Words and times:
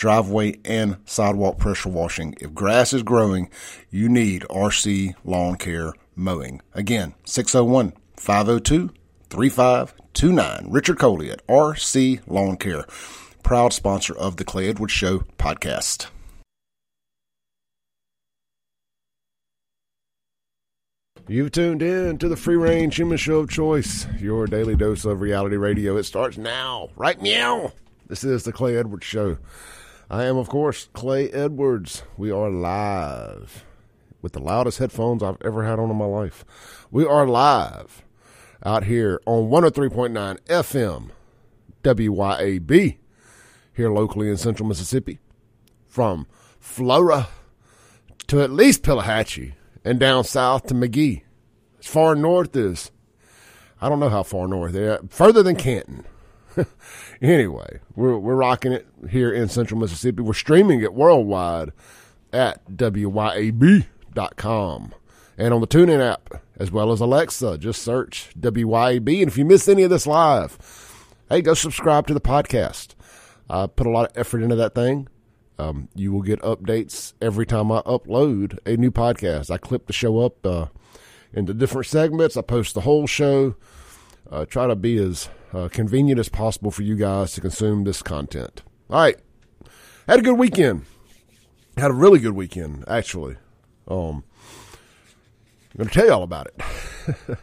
driveway 0.00 0.58
and 0.64 0.96
sidewalk 1.04 1.58
pressure 1.58 1.90
washing. 1.90 2.34
If 2.40 2.54
grass 2.54 2.94
is 2.94 3.02
growing, 3.02 3.50
you 3.90 4.08
need 4.08 4.46
RC 4.48 5.14
Lawn 5.24 5.56
Care 5.56 5.92
Mowing. 6.16 6.62
Again, 6.72 7.14
601 7.24 7.92
502 8.16 8.90
3529. 9.28 10.66
Richard 10.70 10.98
Coley 10.98 11.30
at 11.30 11.46
RC 11.46 12.22
Lawn 12.26 12.56
Care, 12.56 12.86
proud 13.42 13.74
sponsor 13.74 14.16
of 14.16 14.38
the 14.38 14.44
Clay 14.44 14.70
Edwards 14.70 14.92
Show 14.92 15.18
podcast. 15.38 16.06
You've 21.28 21.52
tuned 21.52 21.82
in 21.82 22.16
to 22.18 22.28
the 22.28 22.36
free 22.36 22.56
range 22.56 22.96
human 22.96 23.18
show 23.18 23.40
of 23.40 23.50
choice, 23.50 24.06
your 24.18 24.46
daily 24.46 24.76
dose 24.76 25.04
of 25.04 25.20
reality 25.20 25.56
radio. 25.56 25.98
It 25.98 26.04
starts 26.04 26.38
now, 26.38 26.88
right 26.96 27.20
meow. 27.20 27.72
This 28.06 28.24
is 28.24 28.44
the 28.44 28.52
Clay 28.52 28.76
Edwards 28.78 29.04
Show. 29.04 29.36
I 30.12 30.24
am, 30.24 30.36
of 30.36 30.48
course, 30.48 30.88
Clay 30.92 31.30
Edwards. 31.30 32.02
We 32.16 32.32
are 32.32 32.50
live 32.50 33.64
with 34.20 34.32
the 34.32 34.40
loudest 34.40 34.78
headphones 34.78 35.22
I've 35.22 35.40
ever 35.40 35.64
had 35.64 35.78
on 35.78 35.88
in 35.88 35.94
my 35.94 36.04
life. 36.04 36.44
We 36.90 37.06
are 37.06 37.28
live 37.28 38.02
out 38.66 38.84
here 38.84 39.20
on 39.24 39.48
103.9 39.50 40.40
FM 40.46 41.10
WYAB 41.84 42.96
here 43.72 43.92
locally 43.92 44.28
in 44.28 44.36
central 44.36 44.68
Mississippi. 44.68 45.20
From 45.86 46.26
Flora 46.58 47.28
to 48.26 48.42
at 48.42 48.50
least 48.50 48.82
Pelahatchie 48.82 49.54
and 49.84 50.00
down 50.00 50.24
south 50.24 50.66
to 50.66 50.74
Magee. 50.74 51.22
As 51.78 51.86
far 51.86 52.16
north 52.16 52.56
as, 52.56 52.90
I 53.80 53.88
don't 53.88 54.00
know 54.00 54.08
how 54.08 54.24
far 54.24 54.48
north, 54.48 54.72
they're 54.72 54.98
further 55.08 55.44
than 55.44 55.54
Canton. 55.54 56.04
anyway, 57.22 57.80
we're, 57.94 58.16
we're 58.18 58.36
rocking 58.36 58.72
it 58.72 58.86
here 59.08 59.32
in 59.32 59.48
central 59.48 59.80
Mississippi. 59.80 60.22
We're 60.22 60.34
streaming 60.34 60.82
it 60.82 60.94
worldwide 60.94 61.72
at 62.32 62.64
WYAB.com 62.70 63.84
and 65.38 65.54
on 65.54 65.60
the 65.60 65.66
TuneIn 65.66 66.00
app, 66.00 66.42
as 66.56 66.70
well 66.70 66.92
as 66.92 67.00
Alexa. 67.00 67.58
Just 67.58 67.82
search 67.82 68.30
WYAB. 68.38 69.20
And 69.20 69.28
if 69.28 69.38
you 69.38 69.44
miss 69.44 69.68
any 69.68 69.82
of 69.82 69.90
this 69.90 70.06
live, 70.06 70.58
hey, 71.28 71.40
go 71.40 71.54
subscribe 71.54 72.06
to 72.08 72.14
the 72.14 72.20
podcast. 72.20 72.94
I 73.48 73.66
put 73.66 73.86
a 73.86 73.90
lot 73.90 74.10
of 74.10 74.16
effort 74.16 74.42
into 74.42 74.56
that 74.56 74.74
thing. 74.74 75.08
Um, 75.58 75.88
you 75.94 76.12
will 76.12 76.22
get 76.22 76.40
updates 76.40 77.12
every 77.20 77.44
time 77.44 77.70
I 77.70 77.82
upload 77.82 78.58
a 78.64 78.76
new 78.76 78.90
podcast. 78.90 79.50
I 79.50 79.58
clip 79.58 79.86
the 79.86 79.92
show 79.92 80.20
up 80.20 80.46
uh, 80.46 80.66
into 81.32 81.52
different 81.52 81.86
segments. 81.86 82.36
I 82.36 82.42
post 82.42 82.74
the 82.74 82.80
whole 82.82 83.06
show. 83.06 83.56
Uh, 84.30 84.44
try 84.44 84.66
to 84.66 84.76
be 84.76 84.96
as 84.96 85.28
uh, 85.52 85.68
convenient 85.68 86.20
as 86.20 86.28
possible 86.28 86.70
for 86.70 86.82
you 86.82 86.94
guys 86.94 87.32
to 87.32 87.40
consume 87.40 87.84
this 87.84 88.02
content. 88.02 88.62
All 88.88 89.00
right, 89.00 89.16
had 90.06 90.20
a 90.20 90.22
good 90.22 90.38
weekend. 90.38 90.84
Had 91.76 91.90
a 91.90 91.94
really 91.94 92.18
good 92.18 92.32
weekend, 92.32 92.84
actually. 92.86 93.36
Um, 93.88 94.24
I'm 95.72 95.78
going 95.78 95.88
to 95.88 95.94
tell 95.94 96.06
you 96.06 96.12
all 96.12 96.22
about 96.22 96.48
it. 96.48 96.60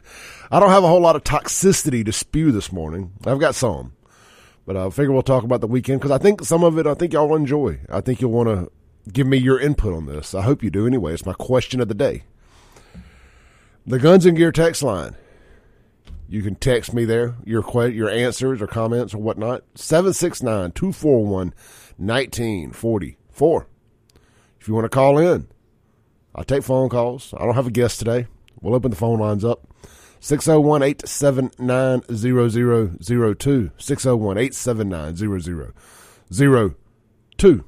I 0.51 0.59
don't 0.59 0.69
have 0.69 0.83
a 0.83 0.87
whole 0.87 1.01
lot 1.01 1.15
of 1.15 1.23
toxicity 1.23 2.05
to 2.05 2.11
spew 2.11 2.51
this 2.51 2.71
morning. 2.71 3.13
I've 3.25 3.39
got 3.39 3.55
some. 3.55 3.93
But 4.65 4.75
I 4.75 4.89
figure 4.89 5.13
we'll 5.13 5.23
talk 5.23 5.43
about 5.43 5.61
the 5.61 5.67
weekend 5.67 6.01
because 6.01 6.11
I 6.11 6.17
think 6.17 6.43
some 6.43 6.63
of 6.63 6.77
it 6.77 6.85
I 6.85 6.93
think 6.93 7.13
y'all 7.13 7.29
will 7.29 7.37
enjoy. 7.37 7.79
I 7.89 8.01
think 8.01 8.19
you'll 8.19 8.31
want 8.31 8.49
to 8.49 8.71
give 9.11 9.25
me 9.25 9.37
your 9.37 9.59
input 9.59 9.93
on 9.93 10.05
this. 10.05 10.35
I 10.35 10.41
hope 10.41 10.61
you 10.61 10.69
do 10.69 10.85
anyway. 10.85 11.13
It's 11.13 11.25
my 11.25 11.33
question 11.33 11.79
of 11.79 11.87
the 11.87 11.93
day. 11.93 12.23
The 13.85 13.97
Guns 13.97 14.25
and 14.25 14.35
Gear 14.35 14.51
text 14.51 14.83
line. 14.83 15.15
You 16.29 16.41
can 16.41 16.55
text 16.55 16.93
me 16.93 17.05
there, 17.05 17.35
your 17.45 17.63
your 17.87 18.09
answers 18.09 18.61
or 18.61 18.67
comments 18.67 19.13
or 19.13 19.19
whatnot. 19.19 19.63
769 19.75 20.71
241 20.73 21.53
1944. 21.97 23.67
If 24.59 24.67
you 24.67 24.73
want 24.73 24.85
to 24.85 24.89
call 24.89 25.17
in, 25.17 25.47
I'll 26.35 26.43
take 26.43 26.63
phone 26.63 26.89
calls. 26.89 27.33
I 27.37 27.45
don't 27.45 27.55
have 27.55 27.67
a 27.67 27.71
guest 27.71 27.99
today. 27.99 28.27
We'll 28.61 28.75
open 28.75 28.91
the 28.91 28.97
phone 28.97 29.19
lines 29.19 29.45
up. 29.45 29.67
601 30.19 30.83
879 30.83 32.01
0002. 32.09 33.71
601 33.77 34.37
879 34.37 35.15
0002. 37.37 37.63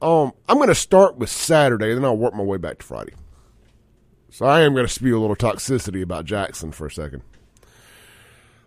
Um, 0.00 0.32
I'm 0.48 0.56
going 0.56 0.68
to 0.68 0.74
start 0.74 1.16
with 1.16 1.28
Saturday, 1.30 1.90
and 1.90 1.98
then 1.98 2.04
I'll 2.04 2.16
work 2.16 2.34
my 2.34 2.42
way 2.42 2.56
back 2.56 2.78
to 2.78 2.86
Friday. 2.86 3.12
So 4.32 4.46
I 4.46 4.62
am 4.62 4.72
going 4.72 4.86
to 4.86 4.92
spew 4.92 5.18
a 5.18 5.20
little 5.20 5.36
toxicity 5.36 6.02
about 6.02 6.24
Jackson 6.24 6.72
for 6.72 6.86
a 6.86 6.90
second. 6.90 7.22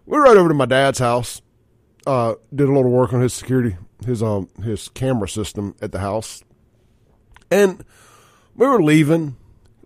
We 0.05 0.19
right 0.19 0.37
over 0.37 0.47
to 0.47 0.53
my 0.53 0.67
dad's 0.67 0.99
house. 0.99 1.41
Uh, 2.05 2.35
did 2.53 2.69
a 2.69 2.71
little 2.71 2.91
work 2.91 3.13
on 3.13 3.21
his 3.21 3.33
security, 3.33 3.75
his 4.05 4.21
um, 4.21 4.47
his 4.63 4.89
camera 4.89 5.27
system 5.27 5.75
at 5.81 5.91
the 5.91 5.97
house, 5.97 6.43
and 7.49 7.83
we 8.55 8.67
were 8.67 8.83
leaving. 8.83 9.37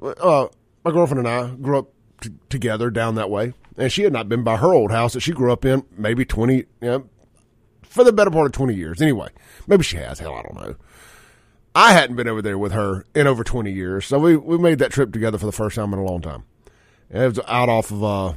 Uh, 0.04 0.48
my 0.84 0.92
girlfriend 0.92 1.26
and 1.26 1.28
I 1.30 1.56
grew 1.56 1.80
up 1.80 1.94
t- 2.20 2.32
together 2.50 2.90
down 2.90 3.16
that 3.16 3.30
way, 3.30 3.54
and 3.78 3.90
she 3.90 4.04
had 4.04 4.12
not 4.12 4.28
been 4.28 4.44
by 4.44 4.58
her 4.58 4.74
old 4.74 4.92
house 4.92 5.14
that 5.14 5.22
she 5.22 5.32
grew 5.32 5.54
up 5.54 5.64
in 5.64 5.86
maybe 5.98 6.26
twenty, 6.26 6.56
you 6.56 6.66
know, 6.82 7.10
for 7.84 8.04
the 8.04 8.12
better 8.12 8.32
part 8.32 8.48
of 8.48 8.52
twenty 8.52 8.76
years. 8.76 9.02
Anyway, 9.02 9.30
maybe 9.66 9.84
she 9.84 9.96
has. 9.96 10.20
Hell, 10.20 10.36
I 10.36 10.42
don't 10.42 10.56
know. 10.56 10.76
I 11.76 11.94
hadn't 11.94 12.16
been 12.16 12.28
over 12.28 12.42
there 12.42 12.58
with 12.58 12.72
her 12.72 13.06
in 13.14 13.28
over 13.28 13.44
20 13.44 13.72
years. 13.72 14.06
So 14.06 14.20
we, 14.20 14.36
we 14.36 14.58
made 14.58 14.80
that 14.80 14.92
trip 14.92 15.12
together 15.12 15.38
for 15.38 15.46
the 15.46 15.52
first 15.52 15.76
time 15.76 15.94
in 15.94 16.00
a 16.00 16.04
long 16.04 16.22
time. 16.22 16.44
And 17.10 17.24
it 17.24 17.28
was 17.28 17.40
out 17.48 17.70
off 17.70 17.92
of, 17.92 18.04
uh, 18.04 18.34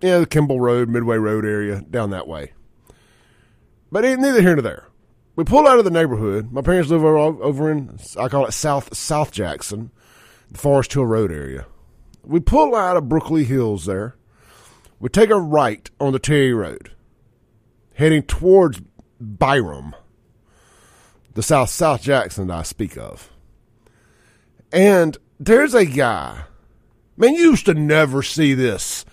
yeah, 0.00 0.18
the 0.18 0.26
Kimball 0.26 0.60
Road, 0.60 0.88
Midway 0.88 1.16
Road 1.16 1.44
area, 1.44 1.80
down 1.80 2.10
that 2.10 2.28
way. 2.28 2.52
But 3.90 4.04
neither 4.04 4.40
here 4.40 4.54
nor 4.54 4.62
there. 4.62 4.88
We 5.36 5.44
pull 5.44 5.66
out 5.66 5.78
of 5.78 5.84
the 5.84 5.90
neighborhood. 5.90 6.52
My 6.52 6.62
parents 6.62 6.90
live 6.90 7.04
over, 7.04 7.18
over 7.18 7.70
in, 7.70 7.98
I 8.18 8.28
call 8.28 8.46
it 8.46 8.52
South, 8.52 8.96
South 8.96 9.32
Jackson, 9.32 9.90
the 10.50 10.58
Forest 10.58 10.92
Hill 10.92 11.06
Road 11.06 11.32
area. 11.32 11.66
We 12.22 12.40
pull 12.40 12.74
out 12.74 12.96
of 12.96 13.08
Brookley 13.08 13.44
Hills 13.44 13.86
there. 13.86 14.16
We 15.00 15.08
take 15.08 15.30
a 15.30 15.38
right 15.38 15.90
on 15.98 16.12
the 16.12 16.18
Terry 16.18 16.54
Road, 16.54 16.92
heading 17.94 18.22
towards 18.22 18.80
Byram 19.20 19.94
the 21.34 21.42
South 21.42 21.68
South 21.68 22.02
Jackson 22.02 22.46
that 22.46 22.58
I 22.58 22.62
speak 22.62 22.96
of. 22.96 23.30
And 24.72 25.16
there's 25.38 25.74
a 25.74 25.84
guy, 25.84 26.44
man, 27.16 27.34
you 27.34 27.50
used 27.50 27.66
to 27.66 27.74
never 27.74 28.22
see 28.22 28.54
this 28.54 29.04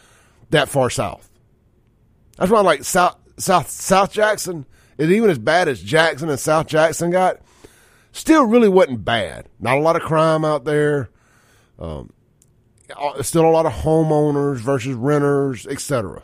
that 0.52 0.70
far 0.70 0.90
south. 0.90 1.30
That's 2.38 2.52
why 2.52 2.60
I 2.60 2.64
like 2.64 2.84
South 2.84 3.18
South 3.38 3.70
South 3.70 4.12
Jackson 4.12 4.66
is 4.98 5.12
even 5.12 5.30
as 5.30 5.40
bad 5.40 5.68
as 5.68 5.82
Jackson 5.82 6.30
and 6.30 6.40
South 6.40 6.68
Jackson 6.68 7.12
got. 7.12 7.38
Still, 8.14 8.44
really 8.44 8.68
wasn't 8.68 9.06
bad. 9.06 9.48
Not 9.60 9.78
a 9.78 9.82
lot 9.82 9.96
of 9.96 10.02
crime 10.02 10.44
out 10.44 10.66
there. 10.66 11.10
Um, 11.80 12.12
still 13.22 13.46
a 13.46 13.50
lot 13.50 13.66
of 13.66 13.72
homeowners 13.72 14.58
versus 14.58 14.94
renters, 14.94 15.66
etc. 15.66 16.22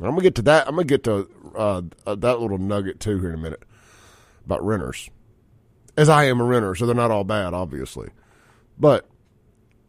I'm 0.00 0.10
gonna 0.10 0.22
get 0.22 0.36
to 0.36 0.42
that. 0.42 0.68
I'm 0.68 0.76
gonna 0.76 0.84
get 0.84 1.04
to 1.04 1.28
uh, 1.56 1.82
that 2.06 2.40
little 2.40 2.58
nugget 2.58 3.00
too 3.00 3.18
here 3.18 3.30
in 3.30 3.34
a 3.34 3.42
minute 3.42 3.62
about 4.44 4.64
renters, 4.64 5.10
as 5.96 6.08
I 6.08 6.24
am 6.24 6.40
a 6.40 6.44
renter, 6.44 6.74
so 6.74 6.86
they're 6.86 6.94
not 6.94 7.10
all 7.10 7.24
bad, 7.24 7.54
obviously. 7.54 8.08
But 8.78 9.08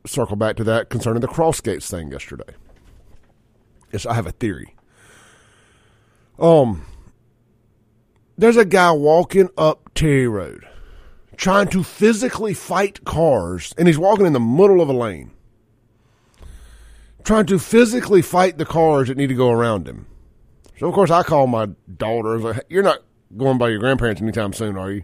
circle 0.05 0.35
back 0.35 0.55
to 0.57 0.63
that 0.65 0.89
concerning 0.89 1.21
the 1.21 1.27
cross 1.27 1.61
gates 1.61 1.89
thing 1.89 2.11
yesterday. 2.11 2.53
Yes, 3.91 4.05
I 4.05 4.13
have 4.13 4.27
a 4.27 4.31
theory. 4.31 4.75
Um, 6.37 6.85
there's 8.37 8.57
a 8.57 8.65
guy 8.65 8.91
walking 8.91 9.49
up 9.57 9.93
Terry 9.95 10.27
Road, 10.27 10.67
trying 11.37 11.67
to 11.69 11.83
physically 11.83 12.53
fight 12.53 13.03
cars, 13.05 13.73
and 13.77 13.87
he's 13.87 13.97
walking 13.97 14.25
in 14.25 14.33
the 14.33 14.39
middle 14.39 14.81
of 14.81 14.89
a 14.89 14.93
lane, 14.93 15.31
trying 17.23 17.45
to 17.45 17.57
physically 17.57 18.21
fight 18.21 18.57
the 18.57 18.65
cars 18.65 19.07
that 19.07 19.17
need 19.17 19.27
to 19.27 19.35
go 19.35 19.49
around 19.49 19.87
him. 19.87 20.07
So 20.77 20.87
of 20.87 20.93
course 20.93 21.09
I 21.09 21.23
call 21.23 21.47
my 21.47 21.69
daughter. 21.97 22.37
Like, 22.37 22.65
You're 22.69 22.83
not 22.83 22.99
going 23.35 23.57
by 23.57 23.69
your 23.69 23.79
grandparents 23.79 24.21
anytime 24.21 24.53
soon, 24.53 24.77
are 24.77 24.91
you? 24.91 25.03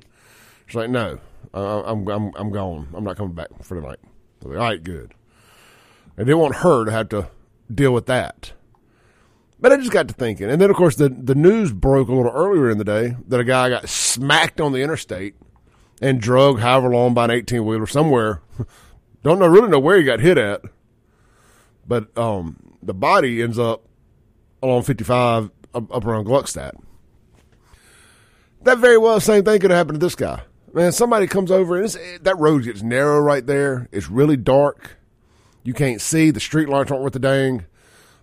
She's 0.67 0.75
like, 0.75 0.89
no, 0.89 1.19
I'm, 1.53 2.07
I'm, 2.07 2.31
I'm 2.35 2.51
gone. 2.51 2.87
I'm 2.93 3.03
not 3.03 3.17
coming 3.17 3.33
back 3.33 3.49
for 3.61 3.79
the 3.79 3.87
night. 3.87 3.99
Like, 4.43 4.57
all 4.57 4.63
right, 4.63 4.83
good. 4.83 5.13
And 6.17 6.25
didn't 6.25 6.39
want 6.39 6.55
her 6.57 6.85
to 6.85 6.91
have 6.91 7.09
to 7.09 7.29
deal 7.73 7.93
with 7.93 8.05
that. 8.07 8.53
But 9.59 9.71
I 9.71 9.77
just 9.77 9.91
got 9.91 10.07
to 10.07 10.13
thinking, 10.15 10.49
and 10.49 10.59
then 10.59 10.71
of 10.71 10.75
course 10.75 10.95
the 10.95 11.07
the 11.07 11.35
news 11.35 11.71
broke 11.71 12.07
a 12.07 12.15
little 12.15 12.31
earlier 12.31 12.71
in 12.71 12.79
the 12.79 12.83
day 12.83 13.15
that 13.27 13.39
a 13.39 13.43
guy 13.43 13.69
got 13.69 13.87
smacked 13.87 14.59
on 14.59 14.71
the 14.71 14.81
interstate 14.81 15.35
and 16.01 16.19
drug 16.19 16.59
however 16.59 16.89
long 16.89 17.13
by 17.13 17.25
an 17.25 17.31
eighteen 17.31 17.63
wheeler 17.63 17.85
somewhere. 17.85 18.41
Don't 19.23 19.37
know 19.37 19.45
really 19.45 19.69
know 19.69 19.79
where 19.79 19.97
he 19.97 20.03
got 20.03 20.19
hit 20.19 20.39
at, 20.39 20.63
but 21.87 22.17
um, 22.17 22.75
the 22.81 22.95
body 22.95 23.43
ends 23.43 23.59
up 23.59 23.85
along 24.63 24.81
fifty 24.81 25.03
five 25.03 25.51
up, 25.75 25.93
up 25.93 26.05
around 26.05 26.25
Gluckstadt. 26.25 26.73
That 28.63 28.77
very 28.77 28.97
well 28.97 29.19
same 29.19 29.43
thing 29.43 29.59
could 29.59 29.71
have 29.71 29.77
happened 29.77 29.99
to 29.99 30.05
this 30.05 30.15
guy. 30.15 30.41
Man, 30.73 30.91
somebody 30.91 31.27
comes 31.27 31.51
over 31.51 31.81
and 31.81 31.89
that 32.21 32.37
road 32.37 32.63
gets 32.63 32.81
narrow 32.81 33.19
right 33.19 33.45
there. 33.45 33.89
It's 33.91 34.09
really 34.09 34.37
dark. 34.37 34.97
You 35.63 35.73
can't 35.73 35.99
see. 35.99 36.31
The 36.31 36.39
street 36.39 36.69
lights 36.69 36.91
aren't 36.91 37.03
worth 37.03 37.15
a 37.15 37.19
dang 37.19 37.65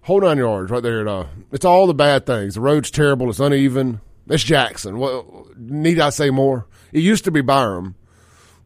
hold 0.09 0.25
on 0.25 0.39
yards 0.39 0.71
right 0.71 0.83
there. 0.83 1.07
Uh, 1.07 1.27
it's 1.53 1.67
all 1.67 1.87
the 1.87 1.95
bad 1.95 2.25
things. 2.25 2.55
The 2.55 2.63
road's 2.63 2.91
terrible. 2.91 3.29
It's 3.29 3.41
uneven. 3.41 4.01
It's 4.27 4.43
Jackson. 4.43 4.99
Well, 4.99 5.47
need 5.57 6.01
I 6.01 6.09
say 6.11 6.31
more? 6.31 6.67
It 6.93 7.01
used 7.01 7.25
to 7.25 7.31
be 7.31 7.43
Byram, 7.43 7.95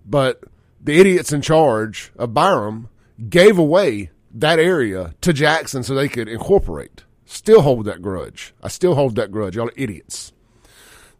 but 0.06 0.44
the 0.80 0.98
idiots 0.98 1.32
in 1.32 1.42
charge 1.42 2.12
of 2.16 2.32
Byram 2.32 2.88
gave 3.28 3.58
away 3.58 4.10
that 4.32 4.60
area 4.60 5.14
to 5.20 5.32
Jackson 5.32 5.82
so 5.82 5.94
they 5.94 6.08
could 6.08 6.28
incorporate. 6.28 7.02
Still 7.26 7.62
hold 7.62 7.86
that 7.86 8.02
grudge. 8.02 8.54
I 8.62 8.68
still 8.68 8.94
hold 8.94 9.16
that 9.16 9.32
grudge. 9.32 9.56
Y'all 9.56 9.68
are 9.68 9.72
idiots. 9.76 10.32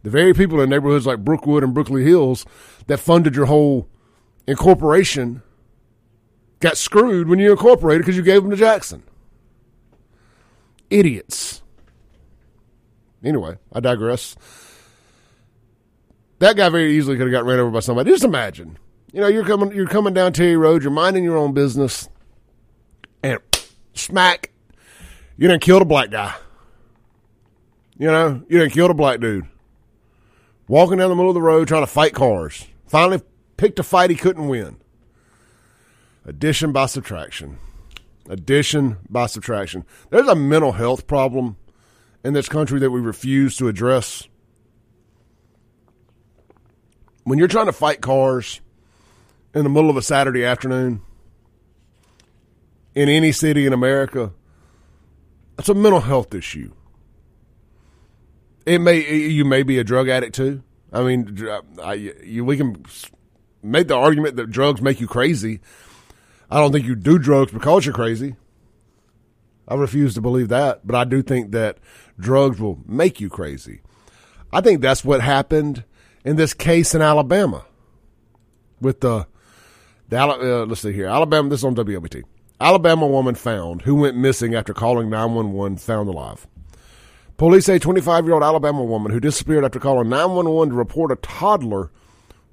The 0.03 0.09
very 0.09 0.33
people 0.33 0.61
in 0.61 0.69
neighborhoods 0.69 1.05
like 1.05 1.23
Brookwood 1.23 1.63
and 1.63 1.73
Brooklyn 1.73 2.05
Hills 2.05 2.45
that 2.87 2.99
funded 2.99 3.35
your 3.35 3.45
whole 3.45 3.87
incorporation 4.45 5.41
got 6.59 6.77
screwed 6.77 7.27
when 7.27 7.39
you 7.39 7.51
incorporated 7.51 8.01
because 8.01 8.17
you 8.17 8.23
gave 8.23 8.41
them 8.41 8.51
to 8.51 8.57
Jackson 8.57 9.03
idiots. 10.93 11.61
Anyway, 13.23 13.57
I 13.71 13.79
digress. 13.79 14.35
That 16.39 16.55
guy 16.55 16.69
very 16.69 16.95
easily 16.95 17.17
could 17.17 17.27
have 17.27 17.31
got 17.31 17.45
ran 17.45 17.59
over 17.59 17.71
by 17.71 17.79
somebody. 17.79 18.11
Just 18.11 18.23
imagine, 18.23 18.77
you 19.11 19.21
know, 19.21 19.27
you're 19.27 19.45
coming, 19.45 19.71
you're 19.71 19.87
coming 19.87 20.13
down 20.13 20.33
Terry 20.33 20.57
Road, 20.57 20.83
you're 20.83 20.91
minding 20.91 21.23
your 21.23 21.37
own 21.37 21.53
business, 21.53 22.09
and 23.23 23.39
smack, 23.93 24.51
you 25.37 25.47
done 25.47 25.59
killed 25.59 25.81
a 25.81 25.85
black 25.85 26.11
guy. 26.11 26.33
You 27.97 28.07
know, 28.07 28.43
you 28.49 28.59
done 28.59 28.69
killed 28.69 28.91
a 28.91 28.95
black 28.95 29.19
dude. 29.19 29.47
Walking 30.67 30.97
down 30.97 31.09
the 31.09 31.15
middle 31.15 31.29
of 31.29 31.35
the 31.35 31.41
road 31.41 31.67
trying 31.67 31.83
to 31.83 31.87
fight 31.87 32.13
cars. 32.13 32.65
Finally 32.87 33.21
picked 33.57 33.79
a 33.79 33.83
fight 33.83 34.09
he 34.09 34.15
couldn't 34.15 34.47
win. 34.47 34.77
Addition 36.25 36.71
by 36.71 36.85
subtraction. 36.85 37.57
Addition 38.29 38.97
by 39.09 39.25
subtraction. 39.25 39.85
There's 40.09 40.27
a 40.27 40.35
mental 40.35 40.71
health 40.71 41.05
problem 41.05 41.57
in 42.23 42.33
this 42.33 42.47
country 42.47 42.79
that 42.79 42.91
we 42.91 43.01
refuse 43.01 43.57
to 43.57 43.67
address. 43.67 44.27
When 47.25 47.37
you're 47.39 47.47
trying 47.47 47.65
to 47.65 47.73
fight 47.73 48.01
cars 48.01 48.61
in 49.53 49.63
the 49.63 49.69
middle 49.69 49.89
of 49.89 49.97
a 49.97 50.01
Saturday 50.01 50.45
afternoon 50.45 51.01
in 52.95 53.09
any 53.09 53.31
city 53.31 53.65
in 53.65 53.73
America, 53.73 54.31
it's 55.59 55.69
a 55.69 55.73
mental 55.73 56.01
health 56.01 56.33
issue. 56.33 56.71
It 58.65 58.79
may 58.79 59.27
you 59.27 59.45
may 59.45 59.63
be 59.63 59.77
a 59.77 59.83
drug 59.83 60.09
addict 60.09 60.35
too. 60.35 60.63
I 60.91 61.01
mean, 61.01 61.49
I, 61.81 61.93
you, 61.93 62.45
we 62.45 62.55
can 62.55 62.85
make 63.63 63.87
the 63.87 63.95
argument 63.95 64.35
that 64.35 64.51
drugs 64.51 64.81
make 64.81 65.01
you 65.01 65.07
crazy. 65.07 65.59
I 66.51 66.59
don't 66.59 66.71
think 66.71 66.85
you 66.85 66.95
do 66.95 67.17
drugs 67.17 67.51
because 67.51 67.85
you're 67.85 67.95
crazy. 67.95 68.35
I 69.67 69.75
refuse 69.75 70.13
to 70.15 70.21
believe 70.21 70.49
that, 70.49 70.85
but 70.85 70.95
I 70.95 71.03
do 71.03 71.23
think 71.23 71.51
that 71.51 71.77
drugs 72.19 72.59
will 72.59 72.79
make 72.85 73.19
you 73.19 73.29
crazy. 73.29 73.81
I 74.51 74.61
think 74.61 74.81
that's 74.81 75.03
what 75.03 75.21
happened 75.21 75.83
in 76.23 76.35
this 76.35 76.53
case 76.53 76.93
in 76.93 77.01
Alabama 77.01 77.65
with 78.79 78.99
the, 78.99 79.25
the 80.09 80.19
uh, 80.19 80.65
let's 80.65 80.81
see 80.81 80.93
here, 80.93 81.07
Alabama. 81.07 81.49
This 81.49 81.61
is 81.61 81.65
on 81.65 81.75
WLBT. 81.75 82.23
Alabama 82.59 83.07
woman 83.07 83.35
found 83.35 83.81
who 83.81 83.95
went 83.95 84.15
missing 84.15 84.53
after 84.53 84.73
calling 84.73 85.09
911 85.09 85.77
found 85.77 86.07
alive. 86.07 86.45
Police 87.37 87.65
say 87.65 87.79
25 87.79 88.25
year 88.25 88.33
old 88.35 88.43
Alabama 88.43 88.83
woman 88.83 89.11
who 89.11 89.19
disappeared 89.19 89.65
after 89.65 89.79
calling 89.79 90.09
911 90.09 90.69
to 90.69 90.75
report 90.75 91.11
a 91.11 91.15
toddler 91.15 91.91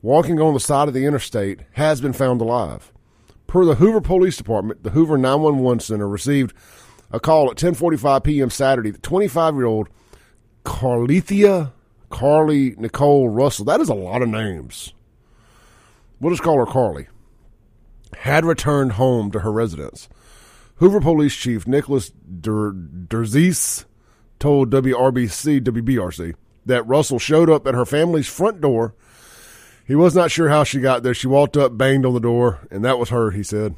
walking 0.03 0.41
on 0.41 0.55
the 0.55 0.61
side 0.61 0.89
of 0.89 0.95
the 0.95 1.05
interstate 1.05 1.61
has 1.73 2.01
been 2.01 2.13
found 2.13 2.41
alive. 2.41 2.93
Per 3.47 3.65
the 3.65 3.75
Hoover 3.75 4.01
Police 4.01 4.37
Department, 4.37 4.83
the 4.83 4.91
Hoover 4.91 5.19
911 5.19 5.81
Center 5.81 6.09
received 6.09 6.55
a 7.11 7.21
call 7.21 7.51
at 7.51 7.57
10:45 7.57 8.25
p.m. 8.25 8.51
Saturday. 8.51 8.91
The 8.91 8.99
25-year-old 8.99 9.89
Carlethia 10.65 11.73
Carlee 12.11 12.79
Nicole 12.79 13.29
Russell. 13.29 13.65
That 13.65 13.81
is 13.81 13.89
a 13.89 13.95
lot 13.95 14.23
of 14.23 14.29
names. 14.29 14.95
We'll 16.21 16.33
just 16.33 16.43
call 16.43 16.59
her 16.59 16.67
Carlee. 16.67 17.07
Had 18.19 18.45
returned 18.45 18.93
home 18.93 19.31
to 19.33 19.41
her 19.41 19.53
residence. 19.53 20.09
Hoover 20.77 21.01
Police 21.01 21.35
Chief 21.35 21.67
Nicholas 21.67 22.11
Der- 22.11 22.73
Derzis 22.73 23.85
told 24.41 24.71
WRBC 24.71 25.61
WBRC 25.61 26.35
that 26.67 26.87
Russell 26.87 27.19
showed 27.19 27.49
up 27.49 27.67
at 27.67 27.75
her 27.75 27.87
family's 27.87 28.29
front 28.29 28.61
door 28.61 28.95
he 29.91 29.97
was 29.97 30.15
not 30.15 30.31
sure 30.31 30.49
how 30.49 30.63
she 30.63 30.79
got 30.79 31.03
there. 31.03 31.15
She 31.15 31.27
walked 31.27 31.57
up, 31.57 31.77
banged 31.77 32.07
on 32.07 32.15
the 32.15 32.21
door, 32.21 32.61
and 32.71 32.85
that 32.85 32.97
was 32.97 33.09
her, 33.09 33.33
he 33.33 33.43
said. 33.43 33.75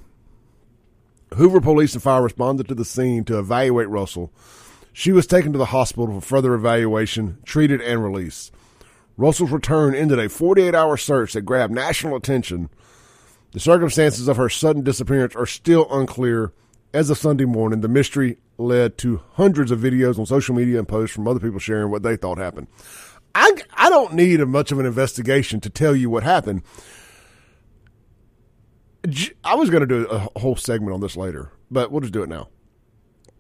Hoover 1.37 1.59
police 1.59 1.95
and 1.95 2.03
fire 2.03 2.21
responded 2.23 2.69
to 2.69 2.75
the 2.75 2.85
scene 2.85 3.25
to 3.25 3.39
evaluate 3.39 3.89
Russell. 3.89 4.31
She 4.93 5.11
was 5.11 5.27
taken 5.27 5.53
to 5.53 5.59
the 5.59 5.65
hospital 5.65 6.21
for 6.21 6.21
further 6.21 6.53
evaluation, 6.53 7.39
treated, 7.47 7.81
and 7.81 8.05
released. 8.05 8.53
Russell's 9.17 9.53
return 9.53 9.95
ended 9.95 10.19
a 10.19 10.29
48 10.29 10.75
hour 10.75 10.99
search 10.99 11.33
that 11.33 11.47
grabbed 11.47 11.73
national 11.73 12.17
attention. 12.17 12.69
The 13.53 13.61
circumstances 13.61 14.29
of 14.29 14.37
her 14.37 14.51
sudden 14.51 14.85
disappearance 14.85 15.35
are 15.35 15.47
still 15.47 15.87
unclear. 15.91 16.53
As 16.93 17.09
of 17.09 17.17
Sunday 17.17 17.47
morning, 17.47 17.81
the 17.81 17.89
mystery 17.89 18.37
led 18.59 18.99
to 18.99 19.23
hundreds 19.33 19.71
of 19.71 19.81
videos 19.81 20.19
on 20.19 20.27
social 20.27 20.55
media 20.55 20.79
and 20.79 20.89
posts 20.89 21.15
from 21.15 21.27
other 21.27 21.41
people 21.41 21.59
sharing 21.59 21.91
what 21.91 22.03
they 22.03 22.17
thought 22.17 22.39
happened. 22.39 22.69
I, 23.35 23.53
I 23.75 23.89
don't 23.89 24.15
need 24.15 24.41
a 24.41 24.47
much 24.47 24.73
of 24.73 24.79
an 24.79 24.87
investigation 24.87 25.61
to 25.61 25.71
tell 25.71 25.97
you 25.97 26.11
what 26.11 26.23
happened. 26.23 26.63
I 29.43 29.55
was 29.55 29.71
going 29.71 29.81
to 29.81 29.87
do 29.87 30.07
a 30.07 30.39
whole 30.39 30.57
segment 30.57 30.93
on 30.93 31.01
this 31.01 31.17
later, 31.17 31.51
but 31.71 31.91
we'll 31.91 32.03
just 32.03 32.13
do 32.13 32.23
it 32.23 32.29
now. 32.29 32.49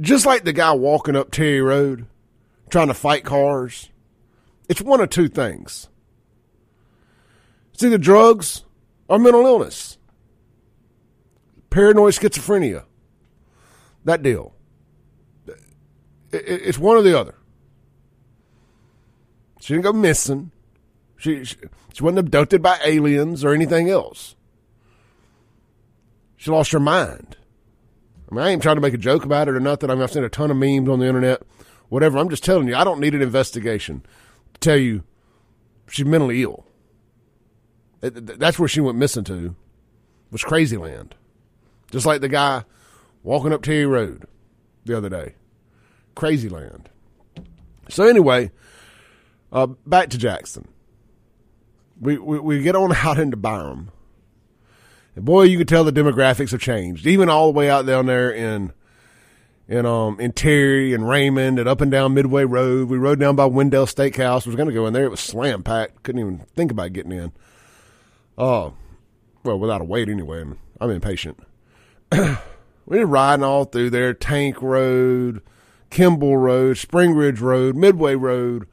Just 0.00 0.26
like 0.26 0.44
the 0.44 0.52
guy 0.52 0.72
walking 0.72 1.14
up 1.14 1.30
Terry 1.30 1.60
Road 1.60 2.06
trying 2.70 2.88
to 2.88 2.94
fight 2.94 3.24
cars, 3.24 3.90
it's 4.68 4.80
one 4.80 5.00
of 5.00 5.10
two 5.10 5.28
things. 5.28 5.88
It's 7.74 7.84
either 7.84 7.98
drugs 7.98 8.64
or 9.08 9.18
mental 9.18 9.46
illness, 9.46 9.98
paranoid 11.70 12.14
schizophrenia, 12.14 12.84
that 14.04 14.22
deal. 14.22 14.54
It's 16.32 16.78
one 16.78 16.96
or 16.96 17.02
the 17.02 17.18
other. 17.18 17.34
She 19.60 19.74
didn't 19.74 19.84
go 19.84 19.92
missing. 19.92 20.50
She, 21.16 21.44
she, 21.44 21.56
she 21.92 22.02
wasn't 22.02 22.18
abducted 22.18 22.62
by 22.62 22.78
aliens 22.84 23.44
or 23.44 23.52
anything 23.52 23.88
else. 23.88 24.34
She 26.36 26.50
lost 26.50 26.72
her 26.72 26.80
mind. 26.80 27.36
I 28.30 28.34
mean, 28.34 28.44
I 28.44 28.50
ain't 28.50 28.62
trying 28.62 28.76
to 28.76 28.80
make 28.80 28.94
a 28.94 28.98
joke 28.98 29.24
about 29.24 29.46
it 29.46 29.54
or 29.54 29.60
nothing. 29.60 29.90
I 29.90 29.94
mean, 29.94 30.02
I've 30.02 30.10
seen 30.10 30.24
a 30.24 30.28
ton 30.28 30.50
of 30.50 30.56
memes 30.56 30.88
on 30.88 30.98
the 30.98 31.06
internet, 31.06 31.42
whatever. 31.90 32.18
I'm 32.18 32.30
just 32.30 32.42
telling 32.42 32.66
you, 32.66 32.74
I 32.74 32.82
don't 32.82 32.98
need 32.98 33.14
an 33.14 33.22
investigation 33.22 34.04
to 34.54 34.60
tell 34.60 34.78
you 34.78 35.04
she's 35.88 36.06
mentally 36.06 36.42
ill. 36.42 36.64
That's 38.00 38.58
where 38.58 38.68
she 38.68 38.80
went 38.80 38.98
missing 38.98 39.22
to, 39.24 39.54
was 40.32 40.42
Crazy 40.42 40.76
Land. 40.76 41.14
Just 41.92 42.06
like 42.06 42.20
the 42.22 42.28
guy 42.28 42.64
walking 43.22 43.52
up 43.52 43.62
Terry 43.62 43.86
Road 43.86 44.24
the 44.84 44.96
other 44.96 45.10
day. 45.10 45.34
Crazy 46.14 46.48
Land. 46.48 46.88
So 47.88 48.06
anyway, 48.06 48.50
uh, 49.52 49.66
back 49.86 50.10
to 50.10 50.18
Jackson. 50.18 50.68
We, 52.00 52.18
we, 52.18 52.38
we 52.40 52.62
get 52.62 52.74
on 52.74 52.94
out 52.94 53.18
into 53.18 53.36
Byram. 53.36 53.90
And 55.14 55.24
boy, 55.24 55.42
you 55.42 55.58
can 55.58 55.66
tell 55.66 55.84
the 55.84 55.92
demographics 55.92 56.50
have 56.52 56.60
changed. 56.60 57.06
Even 57.06 57.28
all 57.28 57.52
the 57.52 57.58
way 57.58 57.68
out 57.68 57.86
down 57.86 58.06
there 58.06 58.30
in 58.30 58.72
in 59.68 59.86
um 59.86 60.18
in 60.20 60.32
Terry 60.32 60.92
and 60.92 61.08
Raymond 61.08 61.58
and 61.58 61.68
up 61.68 61.80
and 61.80 61.90
down 61.90 62.14
Midway 62.14 62.44
Road. 62.44 62.88
We 62.88 62.98
rode 62.98 63.20
down 63.20 63.36
by 63.36 63.46
Wendell 63.46 63.86
Steakhouse. 63.86 64.44
We 64.44 64.50
was 64.50 64.56
gonna 64.56 64.72
go 64.72 64.86
in 64.86 64.92
there. 64.92 65.04
It 65.04 65.10
was 65.10 65.20
slam 65.20 65.62
packed. 65.62 66.02
Couldn't 66.02 66.20
even 66.20 66.38
think 66.54 66.70
about 66.70 66.92
getting 66.92 67.12
in. 67.12 67.32
Oh, 68.36 68.66
uh, 68.66 68.70
well, 69.44 69.58
without 69.58 69.80
a 69.80 69.84
wait 69.84 70.08
anyway. 70.08 70.44
I'm 70.80 70.90
impatient. 70.90 71.38
we 72.12 72.98
were 72.98 73.06
riding 73.06 73.44
all 73.44 73.64
through 73.64 73.90
there. 73.90 74.14
Tank 74.14 74.60
Road, 74.60 75.42
Kimball 75.92 76.36
Road, 76.36 76.78
Spring 76.78 77.14
Ridge 77.14 77.40
Road, 77.40 77.76
Midway 77.76 78.16
Road 78.16 78.66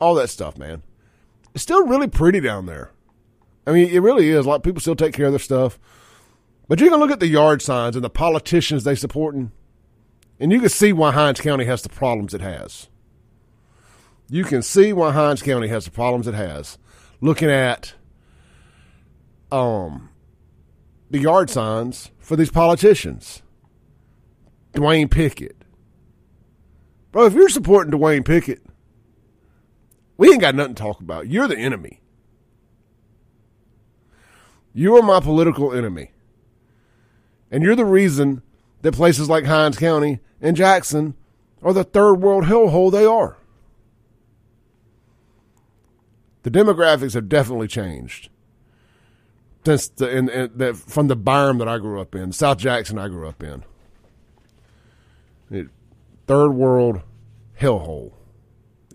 all 0.00 0.14
that 0.14 0.28
stuff, 0.28 0.58
man. 0.58 0.82
It's 1.54 1.62
still 1.62 1.86
really 1.86 2.08
pretty 2.08 2.40
down 2.40 2.66
there. 2.66 2.90
I 3.66 3.72
mean, 3.72 3.88
it 3.88 4.00
really 4.00 4.28
is. 4.28 4.44
A 4.44 4.48
lot 4.48 4.56
of 4.56 4.62
people 4.62 4.80
still 4.80 4.96
take 4.96 5.14
care 5.14 5.26
of 5.26 5.32
their 5.32 5.38
stuff. 5.38 5.78
But 6.68 6.80
you 6.80 6.90
can 6.90 6.98
look 6.98 7.10
at 7.10 7.20
the 7.20 7.26
yard 7.26 7.62
signs 7.62 7.96
and 7.96 8.04
the 8.04 8.10
politicians 8.10 8.84
they 8.84 8.94
supporting. 8.94 9.52
And 10.38 10.52
you 10.52 10.60
can 10.60 10.68
see 10.68 10.92
why 10.92 11.12
Hinds 11.12 11.40
County 11.40 11.64
has 11.64 11.82
the 11.82 11.88
problems 11.88 12.34
it 12.34 12.40
has. 12.40 12.88
You 14.28 14.44
can 14.44 14.62
see 14.62 14.92
why 14.92 15.12
Hinds 15.12 15.42
County 15.42 15.68
has 15.68 15.84
the 15.84 15.90
problems 15.90 16.26
it 16.26 16.34
has. 16.34 16.78
Looking 17.20 17.50
at 17.50 17.94
um 19.52 20.10
the 21.10 21.20
yard 21.20 21.48
signs 21.48 22.10
for 22.18 22.36
these 22.36 22.50
politicians. 22.50 23.42
Dwayne 24.72 25.10
Pickett. 25.10 25.63
Bro, 27.14 27.26
if 27.26 27.34
you're 27.34 27.48
supporting 27.48 27.92
Dwayne 27.92 28.24
Pickett, 28.24 28.60
we 30.16 30.32
ain't 30.32 30.40
got 30.40 30.56
nothing 30.56 30.74
to 30.74 30.82
talk 30.82 30.98
about. 30.98 31.28
You're 31.28 31.46
the 31.46 31.56
enemy. 31.56 32.00
You 34.72 34.96
are 34.96 35.02
my 35.02 35.20
political 35.20 35.72
enemy. 35.72 36.10
And 37.52 37.62
you're 37.62 37.76
the 37.76 37.84
reason 37.84 38.42
that 38.82 38.96
places 38.96 39.28
like 39.28 39.44
Hinds 39.44 39.78
County 39.78 40.18
and 40.40 40.56
Jackson 40.56 41.14
are 41.62 41.72
the 41.72 41.84
third 41.84 42.14
world 42.14 42.46
hellhole 42.46 42.90
they 42.90 43.06
are. 43.06 43.36
The 46.42 46.50
demographics 46.50 47.14
have 47.14 47.28
definitely 47.28 47.68
changed 47.68 48.28
since 49.64 49.86
the, 49.86 50.10
in, 50.10 50.28
in, 50.28 50.50
the, 50.52 50.74
from 50.74 51.06
the 51.06 51.14
Byram 51.14 51.58
that 51.58 51.68
I 51.68 51.78
grew 51.78 52.00
up 52.00 52.16
in, 52.16 52.32
South 52.32 52.58
Jackson 52.58 52.98
I 52.98 53.06
grew 53.06 53.28
up 53.28 53.40
in. 53.40 53.62
It, 55.52 55.68
third 56.26 56.50
world 56.50 57.02
hellhole. 57.60 58.12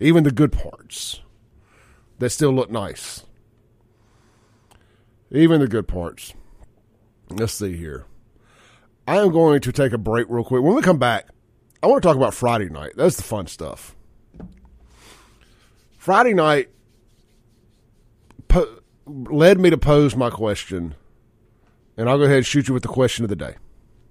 Even 0.00 0.24
the 0.24 0.30
good 0.30 0.52
parts 0.52 1.20
that 2.18 2.30
still 2.30 2.52
look 2.52 2.70
nice. 2.70 3.24
Even 5.30 5.60
the 5.60 5.68
good 5.68 5.86
parts. 5.86 6.34
Let's 7.30 7.52
see 7.52 7.76
here. 7.76 8.06
I 9.06 9.16
am 9.18 9.32
going 9.32 9.60
to 9.60 9.72
take 9.72 9.92
a 9.92 9.98
break 9.98 10.26
real 10.28 10.44
quick. 10.44 10.62
When 10.62 10.74
we 10.74 10.82
come 10.82 10.98
back, 10.98 11.28
I 11.82 11.86
want 11.86 12.02
to 12.02 12.08
talk 12.08 12.16
about 12.16 12.34
Friday 12.34 12.68
night. 12.68 12.92
That's 12.96 13.16
the 13.16 13.22
fun 13.22 13.46
stuff. 13.46 13.94
Friday 15.98 16.34
night 16.34 16.68
po- 18.48 18.80
led 19.06 19.60
me 19.60 19.70
to 19.70 19.78
pose 19.78 20.16
my 20.16 20.30
question, 20.30 20.94
and 21.96 22.08
I'll 22.08 22.18
go 22.18 22.24
ahead 22.24 22.38
and 22.38 22.46
shoot 22.46 22.68
you 22.68 22.74
with 22.74 22.82
the 22.82 22.88
question 22.88 23.24
of 23.24 23.28
the 23.28 23.36
day. 23.36 23.56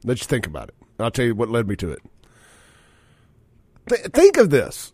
Let 0.03 0.19
you 0.19 0.25
think 0.25 0.47
about 0.47 0.69
it. 0.69 0.75
I'll 0.99 1.11
tell 1.11 1.25
you 1.25 1.35
what 1.35 1.49
led 1.49 1.67
me 1.67 1.75
to 1.77 1.91
it. 1.91 2.01
Th- 3.89 4.01
think 4.13 4.37
of 4.37 4.49
this. 4.49 4.93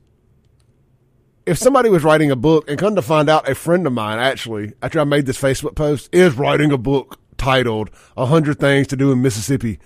If 1.45 1.57
somebody 1.59 1.89
was 1.89 2.03
writing 2.03 2.31
a 2.31 2.35
book, 2.35 2.69
and 2.69 2.79
come 2.79 2.95
to 2.95 3.01
find 3.03 3.29
out, 3.29 3.47
a 3.47 3.53
friend 3.53 3.85
of 3.85 3.93
mine 3.93 4.17
actually, 4.17 4.73
after 4.81 4.99
I 4.99 5.03
made 5.03 5.27
this 5.27 5.39
Facebook 5.39 5.75
post, 5.75 6.09
is 6.11 6.35
writing 6.35 6.71
a 6.71 6.77
book 6.77 7.19
titled 7.37 7.91
"A 8.17 8.25
Hundred 8.25 8.59
Things 8.59 8.87
to 8.87 8.95
Do 8.95 9.11
in 9.11 9.21
Mississippi 9.21 9.79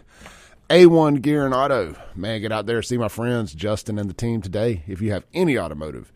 A1 0.71 1.21
Gear 1.21 1.47
and 1.47 1.55
Auto. 1.55 1.97
Man, 2.15 2.43
get 2.43 2.53
out 2.53 2.67
there, 2.67 2.81
see 2.83 2.99
my 2.99 3.09
friends 3.09 3.55
Justin 3.55 3.99
and 3.99 4.09
the 4.09 4.15
team 4.15 4.41
today. 4.41 4.85
If 4.87 5.01
you 5.01 5.11
have 5.11 5.25
any 5.35 5.59
automotive 5.59 6.13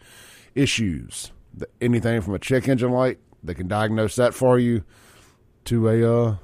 issues, 0.55 1.33
anything 1.81 2.21
from 2.21 2.35
a 2.35 2.39
check 2.39 2.69
engine 2.69 2.91
light, 2.91 3.19
they 3.43 3.55
can 3.55 3.69
diagnose 3.69 4.17
that 4.17 4.35
for 4.35 4.59
you 4.59 4.85
to 5.65 5.89
a 5.89 6.29
uh, 6.29 6.37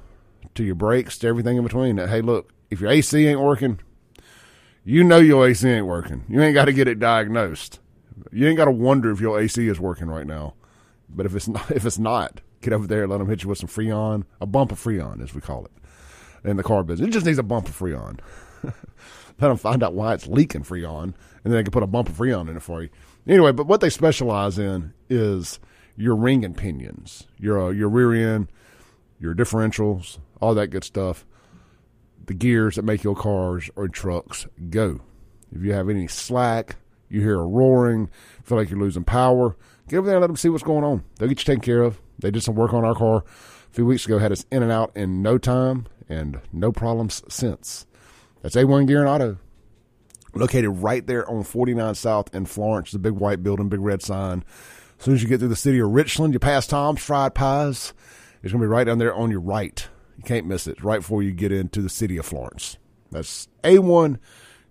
to 0.55 0.63
your 0.63 0.75
brakes 0.75 1.17
to 1.19 1.27
everything 1.27 1.57
in 1.57 1.63
between. 1.63 1.97
Hey, 1.97 2.21
look, 2.21 2.51
if 2.69 2.81
your 2.81 2.89
AC 2.89 3.27
ain't 3.27 3.39
working, 3.39 3.79
you 4.83 5.03
know 5.03 5.19
your 5.19 5.47
AC 5.47 5.67
ain't 5.67 5.85
working. 5.85 6.25
You 6.27 6.41
ain't 6.41 6.53
got 6.53 6.65
to 6.65 6.73
get 6.73 6.87
it 6.87 6.99
diagnosed. 6.99 7.79
You 8.31 8.47
ain't 8.47 8.57
got 8.57 8.65
to 8.65 8.71
wonder 8.71 9.11
if 9.11 9.19
your 9.21 9.39
AC 9.39 9.67
is 9.67 9.79
working 9.79 10.07
right 10.07 10.25
now. 10.25 10.55
But 11.09 11.25
if 11.25 11.35
it's 11.35 11.47
not, 11.47 11.71
if 11.71 11.85
it's 11.85 11.99
not, 11.99 12.41
get 12.61 12.73
over 12.73 12.87
there 12.87 13.07
let 13.07 13.19
them 13.19 13.29
hit 13.29 13.43
you 13.43 13.49
with 13.49 13.59
some 13.59 13.69
Freon, 13.69 14.23
a 14.41 14.45
bump 14.45 14.71
of 14.71 14.83
Freon, 14.83 15.21
as 15.21 15.33
we 15.33 15.41
call 15.41 15.65
it 15.65 15.71
in 16.43 16.57
the 16.57 16.63
car 16.63 16.83
business. 16.83 17.09
It 17.09 17.11
just 17.11 17.25
needs 17.25 17.37
a 17.37 17.43
bump 17.43 17.67
of 17.67 17.77
Freon. 17.77 18.19
let 18.63 18.73
them 19.39 19.57
find 19.57 19.83
out 19.83 19.93
why 19.93 20.13
it's 20.13 20.27
leaking 20.27 20.63
Freon, 20.63 21.03
and 21.03 21.13
then 21.43 21.53
they 21.53 21.63
can 21.63 21.71
put 21.71 21.83
a 21.83 21.87
bump 21.87 22.09
of 22.09 22.17
Freon 22.17 22.49
in 22.49 22.57
it 22.57 22.63
for 22.63 22.81
you. 22.81 22.89
Anyway, 23.27 23.51
but 23.51 23.67
what 23.67 23.81
they 23.81 23.89
specialize 23.89 24.57
in 24.57 24.93
is 25.09 25.59
your 25.97 26.15
ring 26.15 26.45
and 26.45 26.55
pinions, 26.55 27.27
your 27.37 27.61
uh, 27.61 27.69
your 27.69 27.89
rear 27.89 28.13
end, 28.13 28.47
your 29.19 29.35
differentials, 29.35 30.19
all 30.39 30.55
that 30.55 30.67
good 30.67 30.83
stuff. 30.83 31.25
The 32.25 32.33
gears 32.33 32.75
that 32.75 32.83
make 32.83 33.03
your 33.03 33.15
cars 33.15 33.69
or 33.75 33.87
trucks 33.87 34.47
go. 34.69 34.99
If 35.53 35.63
you 35.63 35.73
have 35.73 35.89
any 35.89 36.07
slack, 36.07 36.75
you 37.09 37.21
hear 37.21 37.39
a 37.39 37.45
roaring, 37.45 38.09
feel 38.43 38.57
like 38.57 38.69
you're 38.69 38.79
losing 38.79 39.05
power, 39.05 39.55
get 39.87 39.97
over 39.97 40.07
there 40.07 40.17
and 40.17 40.21
let 40.21 40.27
them 40.27 40.35
see 40.35 40.49
what's 40.49 40.63
going 40.63 40.83
on. 40.83 41.03
They'll 41.17 41.29
get 41.29 41.39
you 41.39 41.45
taken 41.45 41.61
care 41.61 41.83
of. 41.83 42.01
They 42.19 42.31
did 42.31 42.43
some 42.43 42.55
work 42.55 42.73
on 42.73 42.83
our 42.83 42.95
car 42.95 43.23
a 43.25 43.73
few 43.73 43.85
weeks 43.85 44.05
ago, 44.05 44.19
had 44.19 44.31
us 44.31 44.45
in 44.51 44.61
and 44.61 44.71
out 44.71 44.91
in 44.95 45.21
no 45.21 45.37
time, 45.37 45.87
and 46.09 46.41
no 46.51 46.71
problems 46.71 47.23
since. 47.29 47.85
That's 48.41 48.55
A1 48.55 48.87
Gear 48.87 48.99
and 48.99 49.09
Auto. 49.09 49.37
Located 50.37 50.69
right 50.69 51.05
there 51.05 51.29
on 51.29 51.43
49 51.43 51.95
South 51.95 52.33
in 52.33 52.45
Florence, 52.45 52.91
the 52.91 52.99
big 52.99 53.13
white 53.13 53.43
building, 53.43 53.69
big 53.69 53.79
red 53.79 54.01
sign. 54.01 54.43
As 54.99 55.05
soon 55.05 55.15
as 55.15 55.23
you 55.23 55.29
get 55.29 55.39
through 55.39 55.49
the 55.49 55.55
city 55.55 55.79
of 55.79 55.89
Richland, 55.89 56.33
you 56.33 56.39
pass 56.39 56.67
Tom's 56.67 57.01
Fried 57.01 57.35
Pies. 57.35 57.93
It's 58.43 58.51
going 58.51 58.61
to 58.61 58.67
be 58.67 58.71
right 58.71 58.85
down 58.85 58.97
there 58.97 59.13
on 59.13 59.31
your 59.31 59.39
right. 59.39 59.87
You 60.17 60.23
can't 60.23 60.47
miss 60.47 60.67
it. 60.67 60.83
Right 60.83 60.99
before 60.99 61.21
you 61.23 61.31
get 61.31 61.51
into 61.51 61.81
the 61.81 61.89
city 61.89 62.17
of 62.17 62.25
Florence. 62.25 62.77
That's 63.11 63.47
A1 63.63 64.17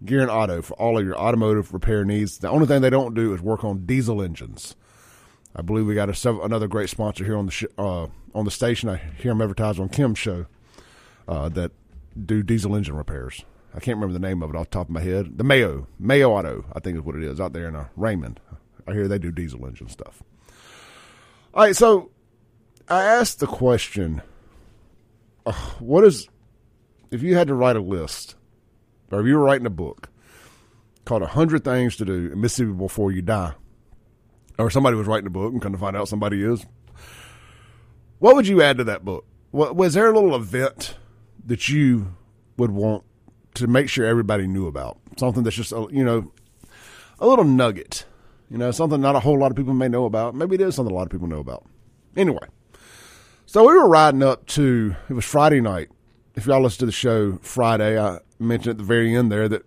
Gear 0.04 0.20
and 0.20 0.30
Auto 0.30 0.62
for 0.62 0.74
all 0.74 0.98
of 0.98 1.04
your 1.04 1.16
automotive 1.16 1.72
repair 1.72 2.04
needs. 2.04 2.38
The 2.38 2.50
only 2.50 2.66
thing 2.66 2.82
they 2.82 2.90
don't 2.90 3.14
do 3.14 3.32
is 3.34 3.40
work 3.40 3.64
on 3.64 3.86
diesel 3.86 4.22
engines. 4.22 4.76
I 5.54 5.62
believe 5.62 5.86
we 5.86 5.94
got 5.94 6.10
a, 6.10 6.40
another 6.42 6.68
great 6.68 6.90
sponsor 6.90 7.24
here 7.24 7.36
on 7.36 7.46
the 7.46 7.52
sh- 7.52 7.64
uh, 7.78 8.08
on 8.34 8.44
the 8.44 8.50
station. 8.50 8.88
I 8.90 8.96
hear 8.96 9.30
them 9.30 9.40
advertise 9.40 9.78
on 9.78 9.88
Kim's 9.88 10.18
show 10.18 10.46
uh, 11.26 11.48
that 11.50 11.72
do 12.24 12.42
diesel 12.42 12.76
engine 12.76 12.96
repairs. 12.96 13.42
I 13.76 13.80
can't 13.80 13.96
remember 13.98 14.14
the 14.14 14.26
name 14.26 14.42
of 14.42 14.48
it 14.50 14.56
off 14.56 14.70
the 14.70 14.70
top 14.70 14.86
of 14.88 14.94
my 14.94 15.02
head. 15.02 15.36
The 15.36 15.44
Mayo 15.44 15.86
Mayo 15.98 16.30
Auto, 16.30 16.64
I 16.72 16.80
think 16.80 16.96
is 16.96 17.04
what 17.04 17.14
it 17.14 17.22
is 17.22 17.38
out 17.38 17.52
there 17.52 17.68
in 17.68 17.76
uh, 17.76 17.88
Raymond. 17.94 18.40
I 18.88 18.92
hear 18.92 19.06
they 19.06 19.18
do 19.18 19.30
diesel 19.30 19.66
engine 19.66 19.88
stuff. 19.88 20.22
All 21.52 21.64
right, 21.64 21.76
so 21.76 22.10
I 22.88 23.02
asked 23.02 23.40
the 23.40 23.46
question: 23.46 24.22
uh, 25.44 25.52
What 25.78 26.04
is 26.04 26.26
if 27.10 27.22
you 27.22 27.36
had 27.36 27.48
to 27.48 27.54
write 27.54 27.76
a 27.76 27.80
list, 27.80 28.34
or 29.10 29.20
if 29.20 29.26
you 29.26 29.36
were 29.36 29.44
writing 29.44 29.66
a 29.66 29.70
book 29.70 30.08
called 31.04 31.20
"100 31.22 31.62
Things 31.62 31.96
to 31.96 32.06
Do 32.06 32.30
in 32.32 32.40
Mississippi 32.40 32.72
Before 32.72 33.12
You 33.12 33.20
Die," 33.20 33.52
or 34.58 34.70
somebody 34.70 34.96
was 34.96 35.06
writing 35.06 35.26
a 35.26 35.30
book 35.30 35.52
and 35.52 35.60
to 35.60 35.78
find 35.78 35.94
out 35.94 36.08
somebody 36.08 36.42
is, 36.42 36.64
what 38.20 38.34
would 38.36 38.48
you 38.48 38.62
add 38.62 38.78
to 38.78 38.84
that 38.84 39.04
book? 39.04 39.26
Was 39.52 39.92
there 39.92 40.10
a 40.10 40.14
little 40.14 40.34
event 40.34 40.96
that 41.44 41.68
you 41.68 42.14
would 42.56 42.70
want 42.70 43.04
to 43.56 43.66
make 43.66 43.88
sure 43.88 44.06
everybody 44.06 44.46
knew 44.46 44.66
about? 44.66 44.98
Something 45.16 45.42
that's 45.42 45.56
just 45.56 45.72
a, 45.72 45.86
you 45.90 46.04
know 46.04 46.32
a 47.18 47.26
little 47.26 47.44
nugget, 47.44 48.04
you 48.50 48.58
know, 48.58 48.70
something 48.70 49.00
not 49.00 49.16
a 49.16 49.20
whole 49.20 49.38
lot 49.38 49.50
of 49.50 49.56
people 49.56 49.74
may 49.74 49.88
know 49.88 50.04
about. 50.04 50.34
Maybe 50.34 50.54
it 50.54 50.60
is 50.60 50.74
something 50.74 50.92
a 50.92 50.96
lot 50.96 51.04
of 51.04 51.10
people 51.10 51.26
know 51.26 51.40
about. 51.40 51.64
Anyway, 52.16 52.46
so 53.46 53.66
we 53.66 53.74
were 53.74 53.88
riding 53.88 54.22
up 54.22 54.46
to 54.46 54.94
it 55.08 55.14
was 55.14 55.24
Friday 55.24 55.60
night. 55.60 55.88
If 56.34 56.46
y'all 56.46 56.62
listen 56.62 56.80
to 56.80 56.86
the 56.86 56.92
show 56.92 57.38
Friday, 57.42 57.98
I 57.98 58.18
mentioned 58.38 58.72
at 58.72 58.78
the 58.78 58.84
very 58.84 59.14
end 59.14 59.32
there 59.32 59.48
that 59.48 59.62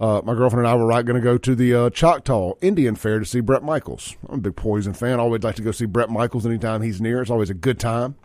Uh, 0.00 0.20
my 0.24 0.34
girlfriend 0.34 0.66
and 0.66 0.68
I 0.68 0.74
were 0.74 0.88
right 0.88 1.06
going 1.06 1.20
to 1.22 1.22
go 1.22 1.38
to 1.38 1.54
the 1.54 1.72
uh, 1.72 1.88
Choctaw 1.90 2.54
Indian 2.60 2.96
Fair 2.96 3.20
to 3.20 3.24
see 3.24 3.40
Bret 3.40 3.62
Michaels. 3.62 4.16
I'm 4.28 4.40
a 4.40 4.42
big 4.42 4.56
Poison 4.56 4.92
fan. 4.92 5.20
I 5.20 5.22
always 5.22 5.44
like 5.44 5.54
to 5.54 5.62
go 5.62 5.70
see 5.70 5.86
Bret 5.86 6.10
Michaels 6.10 6.44
anytime 6.44 6.82
he's 6.82 7.00
near. 7.00 7.22
It's 7.22 7.30
always 7.30 7.48
a 7.48 7.54
good 7.54 7.78
time. 7.78 8.16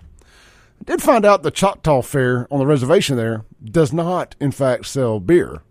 Did 0.86 1.02
find 1.02 1.26
out 1.26 1.44
the 1.44 1.52
Choctaw 1.52 2.02
Fair 2.02 2.48
on 2.50 2.60
the 2.60 2.66
reservation 2.66 3.18
there 3.18 3.46
does 3.64 3.94
not, 3.94 4.36
in 4.40 4.52
fact, 4.52 4.86
sell 4.88 5.20
beer. 5.20 5.62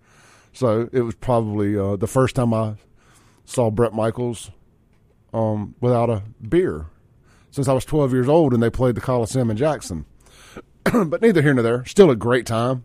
So 0.53 0.89
it 0.93 1.01
was 1.03 1.15
probably 1.15 1.79
uh, 1.79 1.97
the 1.97 2.07
first 2.07 2.37
time 2.37 2.53
I 2.53 2.75
saw 3.45 3.71
Bret 3.71 3.93
Michaels 3.93 4.51
um, 5.33 5.75
without 5.81 6.11
a 6.11 6.23
beer 6.47 6.87
since 7.51 7.69
I 7.69 7.73
was 7.73 7.85
12 7.85 8.13
years 8.13 8.29
old 8.29 8.53
and 8.53 8.63
they 8.63 8.71
played 8.71 8.95
the 8.95 9.01
Coliseum 9.01 9.51
in 9.51 9.57
Jackson. 9.57 10.05
but 10.85 11.23
neither 11.23 11.43
here 11.43 11.55
nor 11.55 11.63
there. 11.63 11.85
Still 11.85 12.11
a 12.11 12.17
great 12.17 12.47
time. 12.47 12.85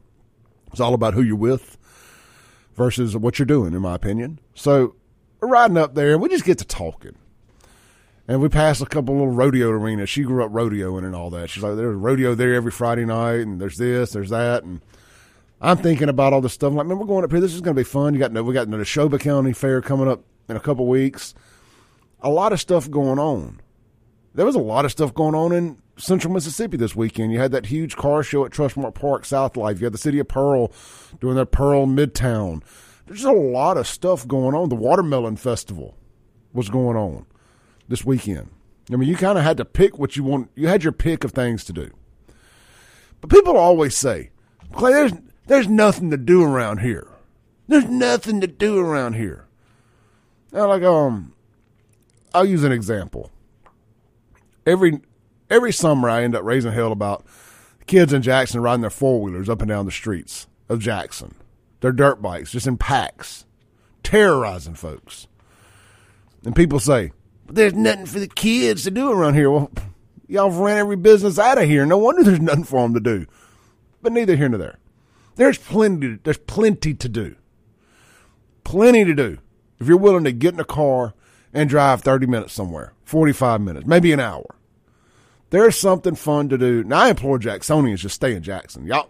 It's 0.71 0.79
all 0.79 0.93
about 0.93 1.13
who 1.13 1.21
you're 1.21 1.35
with 1.35 1.77
versus 2.75 3.15
what 3.15 3.37
you're 3.37 3.45
doing, 3.45 3.73
in 3.73 3.81
my 3.81 3.95
opinion. 3.95 4.39
So 4.55 4.95
we're 5.39 5.49
riding 5.49 5.77
up 5.77 5.95
there 5.95 6.13
and 6.13 6.21
we 6.21 6.29
just 6.29 6.45
get 6.45 6.57
to 6.59 6.65
talking. 6.65 7.15
And 8.27 8.41
we 8.41 8.47
passed 8.47 8.81
a 8.81 8.85
couple 8.85 9.15
little 9.15 9.31
rodeo 9.31 9.69
arenas. 9.69 10.09
She 10.09 10.23
grew 10.23 10.45
up 10.45 10.51
rodeoing 10.51 11.03
and 11.03 11.15
all 11.15 11.29
that. 11.31 11.49
She's 11.49 11.61
like, 11.61 11.75
there's 11.75 11.95
rodeo 11.95 12.35
there 12.35 12.53
every 12.53 12.71
Friday 12.71 13.05
night, 13.05 13.41
and 13.41 13.59
there's 13.59 13.77
this, 13.77 14.11
there's 14.11 14.29
that. 14.29 14.63
And 14.63 14.81
I'm 15.59 15.77
thinking 15.77 16.07
about 16.07 16.31
all 16.31 16.39
this 16.39 16.53
stuff. 16.53 16.71
I'm 16.71 16.77
like, 16.77 16.87
man, 16.87 16.99
we're 16.99 17.05
going 17.05 17.25
up 17.25 17.31
here. 17.31 17.41
This 17.41 17.53
is 17.53 17.61
going 17.61 17.75
to 17.75 17.79
be 17.79 17.83
fun. 17.83 18.13
You 18.13 18.19
got 18.19 18.31
we 18.31 18.53
got 18.53 18.69
the 18.69 18.77
Neshoba 18.77 19.19
County 19.19 19.51
Fair 19.51 19.81
coming 19.81 20.07
up 20.07 20.23
in 20.47 20.55
a 20.55 20.61
couple 20.61 20.87
weeks. 20.87 21.33
A 22.21 22.29
lot 22.29 22.53
of 22.53 22.61
stuff 22.61 22.89
going 22.89 23.19
on. 23.19 23.59
There 24.33 24.45
was 24.45 24.55
a 24.55 24.59
lot 24.59 24.85
of 24.85 24.91
stuff 24.91 25.13
going 25.13 25.35
on 25.35 25.51
in 25.51 25.77
central 25.97 26.33
Mississippi 26.33 26.77
this 26.77 26.95
weekend. 26.95 27.33
You 27.33 27.39
had 27.39 27.51
that 27.51 27.65
huge 27.65 27.97
car 27.97 28.23
show 28.23 28.45
at 28.45 28.51
Trustmark 28.51 28.95
Park, 28.95 29.25
South 29.25 29.57
Life. 29.57 29.79
You 29.79 29.85
had 29.85 29.93
the 29.93 29.99
city 29.99 30.19
of 30.19 30.29
Pearl 30.29 30.71
doing 31.19 31.35
their 31.35 31.45
Pearl 31.45 31.85
Midtown. 31.85 32.63
There's 33.05 33.25
a 33.25 33.33
lot 33.33 33.75
of 33.75 33.85
stuff 33.85 34.25
going 34.25 34.55
on. 34.55 34.69
The 34.69 34.75
Watermelon 34.75 35.35
Festival 35.35 35.97
was 36.53 36.69
going 36.69 36.95
on 36.95 37.25
this 37.93 38.03
weekend. 38.03 38.49
I 38.91 38.95
mean, 38.95 39.07
you 39.07 39.15
kind 39.15 39.37
of 39.37 39.43
had 39.43 39.57
to 39.57 39.65
pick 39.65 39.99
what 39.99 40.17
you 40.17 40.23
want. 40.23 40.49
You 40.55 40.67
had 40.67 40.83
your 40.83 40.91
pick 40.91 41.23
of 41.23 41.31
things 41.31 41.63
to 41.65 41.73
do. 41.73 41.91
But 43.21 43.29
people 43.29 43.55
always 43.55 43.95
say, 43.95 44.31
Clay, 44.71 44.93
there's, 44.93 45.13
there's 45.45 45.67
nothing 45.67 46.09
to 46.09 46.17
do 46.17 46.41
around 46.41 46.79
here. 46.79 47.07
There's 47.67 47.85
nothing 47.85 48.41
to 48.41 48.47
do 48.47 48.79
around 48.79 49.13
here. 49.13 49.45
Now, 50.51 50.69
like, 50.69 50.81
um, 50.81 51.35
I'll 52.33 52.47
use 52.47 52.63
an 52.63 52.71
example. 52.71 53.29
Every 54.65 54.99
every 55.51 55.71
summer, 55.71 56.09
I 56.09 56.23
end 56.23 56.35
up 56.35 56.43
raising 56.43 56.71
hell 56.71 56.91
about 56.91 57.27
kids 57.85 58.11
in 58.11 58.23
Jackson 58.23 58.61
riding 58.61 58.81
their 58.81 58.89
four 58.89 59.21
wheelers 59.21 59.49
up 59.49 59.61
and 59.61 59.69
down 59.69 59.85
the 59.85 59.91
streets 59.91 60.47
of 60.67 60.79
Jackson. 60.79 61.35
Their 61.81 61.91
dirt 61.91 62.23
bikes, 62.23 62.53
just 62.53 62.65
in 62.65 62.77
packs, 62.77 63.45
terrorizing 64.01 64.73
folks. 64.73 65.27
And 66.43 66.55
people 66.55 66.79
say, 66.79 67.11
there's 67.53 67.73
nothing 67.73 68.05
for 68.05 68.19
the 68.19 68.27
kids 68.27 68.83
to 68.83 68.91
do 68.91 69.11
around 69.11 69.35
here. 69.35 69.49
Well, 69.49 69.71
y'all 70.27 70.51
ran 70.51 70.77
every 70.77 70.95
business 70.95 71.37
out 71.37 71.57
of 71.57 71.65
here. 71.65 71.85
No 71.85 71.97
wonder 71.97 72.23
there's 72.23 72.39
nothing 72.39 72.63
for 72.63 72.81
them 72.81 72.93
to 72.93 72.99
do. 72.99 73.25
But 74.01 74.11
neither 74.11 74.35
here 74.35 74.49
nor 74.49 74.57
there. 74.57 74.79
There's 75.35 75.57
plenty. 75.57 76.19
There's 76.23 76.37
plenty 76.37 76.93
to 76.93 77.09
do. 77.09 77.35
Plenty 78.63 79.05
to 79.05 79.13
do. 79.13 79.37
If 79.79 79.87
you're 79.87 79.97
willing 79.97 80.23
to 80.23 80.31
get 80.31 80.53
in 80.53 80.59
a 80.59 80.65
car 80.65 81.13
and 81.53 81.69
drive 81.69 82.01
30 82.01 82.27
minutes 82.27 82.53
somewhere, 82.53 82.93
45 83.05 83.61
minutes, 83.61 83.85
maybe 83.85 84.11
an 84.11 84.19
hour. 84.19 84.55
There's 85.49 85.77
something 85.77 86.15
fun 86.15 86.49
to 86.49 86.57
do. 86.57 86.83
Now 86.83 87.03
I 87.03 87.09
implore 87.09 87.37
Jacksonians 87.37 87.99
just 87.99 88.15
stay 88.15 88.35
in 88.35 88.41
Jackson. 88.41 88.87
Y'all 88.87 89.09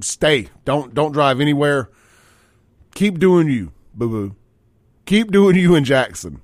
stay. 0.00 0.48
Don't 0.64 0.94
don't 0.94 1.12
drive 1.12 1.40
anywhere. 1.40 1.90
Keep 2.94 3.18
doing 3.18 3.48
you, 3.48 3.72
boo 3.94 4.08
boo. 4.08 4.36
Keep 5.04 5.30
doing 5.30 5.56
you 5.56 5.74
in 5.74 5.84
Jackson 5.84 6.40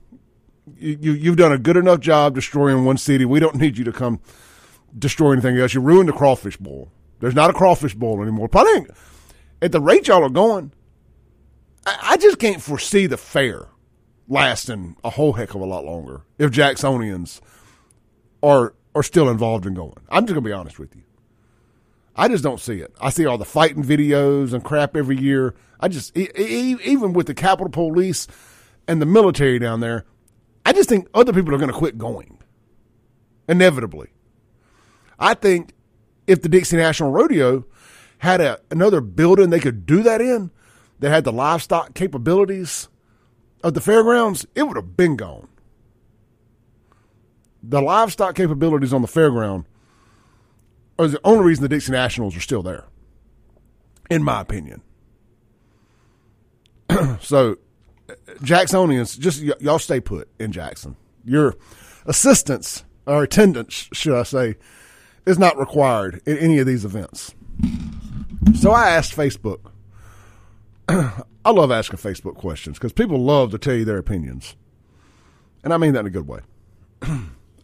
you, 0.79 1.13
you've 1.13 1.37
done 1.37 1.53
a 1.53 1.59
good 1.59 1.77
enough 1.77 2.01
job 2.01 2.35
destroying 2.35 2.85
one 2.85 2.97
city. 2.97 3.25
We 3.25 3.41
don't 3.41 3.57
need 3.57 3.77
you 3.79 3.85
to 3.85 3.93
come 3.93 4.21
destroy 4.99 5.33
anything 5.33 5.59
else. 5.59 5.75
You 5.75 5.81
ruined 5.81 6.09
the 6.09 6.13
crawfish 6.13 6.57
bowl. 6.57 6.91
There's 7.21 7.35
not 7.35 7.51
a 7.51 7.55
crawfish 7.55 7.95
bowl 7.95 8.23
anymore. 8.23 8.49
Probably 8.49 8.87
at 9.63 9.73
the 9.73 9.81
rate 9.81 10.09
y'all 10.09 10.25
are 10.25 10.29
going, 10.29 10.73
I, 11.87 11.99
I 12.03 12.17
just 12.17 12.39
can't 12.39 12.63
foresee 12.63 13.07
the 13.07 13.17
fair 13.17 13.69
lasting 14.29 14.97
a 15.05 15.11
whole 15.11 15.35
heck 15.35 15.55
of 15.55 15.61
a 15.61 15.67
lot 15.67 15.85
longer 15.85 16.23
if 16.39 16.51
Jacksonians 16.51 17.41
are 18.43 18.75
are 18.95 19.03
still 19.03 19.29
involved 19.29 19.67
in 19.67 19.75
going. 19.75 19.99
I'm 20.09 20.25
just 20.25 20.35
gonna 20.35 20.45
be 20.45 20.53
honest 20.53 20.79
with 20.79 20.95
you. 20.95 21.03
I 22.17 22.29
just 22.29 22.45
don't 22.45 22.61
see 22.61 22.81
it. 22.81 22.95
I 23.01 23.11
see 23.11 23.27
all 23.27 23.39
the 23.39 23.45
fighting 23.45 23.83
videos 23.83 24.53
and 24.53 24.63
crap 24.63 24.97
every 24.97 25.19
year. 25.19 25.55
I 25.81 25.89
just 25.89 26.17
even 26.17 27.13
with 27.13 27.27
the 27.27 27.35
Capitol 27.35 27.71
Police 27.71 28.29
and 28.87 29.03
the 29.03 29.07
military 29.07 29.59
down 29.59 29.81
there, 29.81 30.05
I 30.65 30.73
just 30.73 30.89
think 30.89 31.09
other 31.15 31.33
people 31.33 31.55
are 31.55 31.59
going 31.59 31.71
to 31.71 31.77
quit 31.77 31.99
going. 31.99 32.39
Inevitably. 33.49 34.09
I 35.19 35.35
think 35.35 35.75
if 36.27 36.43
the 36.43 36.49
Dixie 36.49 36.77
National 36.77 37.11
Rodeo 37.11 37.65
had 38.19 38.41
a, 38.41 38.61
another 38.71 39.01
building 39.01 39.51
they 39.51 39.61
could 39.61 39.85
do 39.87 40.03
that 40.03 40.21
in, 40.21 40.51
that 41.01 41.11
had 41.11 41.25
the 41.25 41.33
livestock 41.33 41.95
capabilities 41.95 42.89
of 43.63 43.75
the 43.75 43.81
fairgrounds, 43.81 44.47
it 44.55 44.63
would 44.63 44.77
have 44.77 44.97
been 44.97 45.17
gone. 45.17 45.49
The 47.63 47.83
livestock 47.83 48.35
capabilities 48.35 48.93
on 48.93 49.03
the 49.03 49.09
fairground 49.09 49.65
are 50.99 51.09
the 51.09 51.21
only 51.25 51.45
reason 51.45 51.63
the 51.63 51.69
Dixie 51.69 51.93
Nationals 51.93 52.37
are 52.37 52.41
still 52.41 52.63
there, 52.63 52.85
in 54.11 54.23
my 54.23 54.41
opinion. 54.41 54.83
so 57.21 57.59
Jacksonians, 58.43 59.19
just 59.19 59.43
y- 59.43 59.53
y'all 59.61 59.79
stay 59.79 60.01
put 60.01 60.29
in 60.39 60.53
Jackson. 60.53 60.97
Your 61.25 61.55
assistance 62.07 62.85
or 63.07 63.23
attendance, 63.23 63.89
should 63.93 64.19
I 64.19 64.23
say, 64.23 64.57
is 65.27 65.39
not 65.39 65.59
required 65.59 66.21
in 66.27 66.37
any 66.39 66.59
of 66.59 66.67
these 66.67 66.85
events. 66.85 67.35
So 68.59 68.71
I 68.73 68.91
asked 68.91 69.17
Facebook. 69.17 69.61
I 70.89 71.51
love 71.51 71.71
asking 71.71 71.99
Facebook 71.99 72.37
questions 72.37 72.79
because 72.79 72.93
people 72.93 73.19
love 73.19 73.51
to 73.51 73.59
tell 73.59 73.75
you 73.75 73.85
their 73.85 73.99
opinions. 73.99 74.57
And 75.63 75.73
I 75.73 75.79
mean 75.79 75.93
that 75.95 76.01
in 76.01 76.07
a 76.07 76.11
good 76.11 76.29
way. 76.29 76.41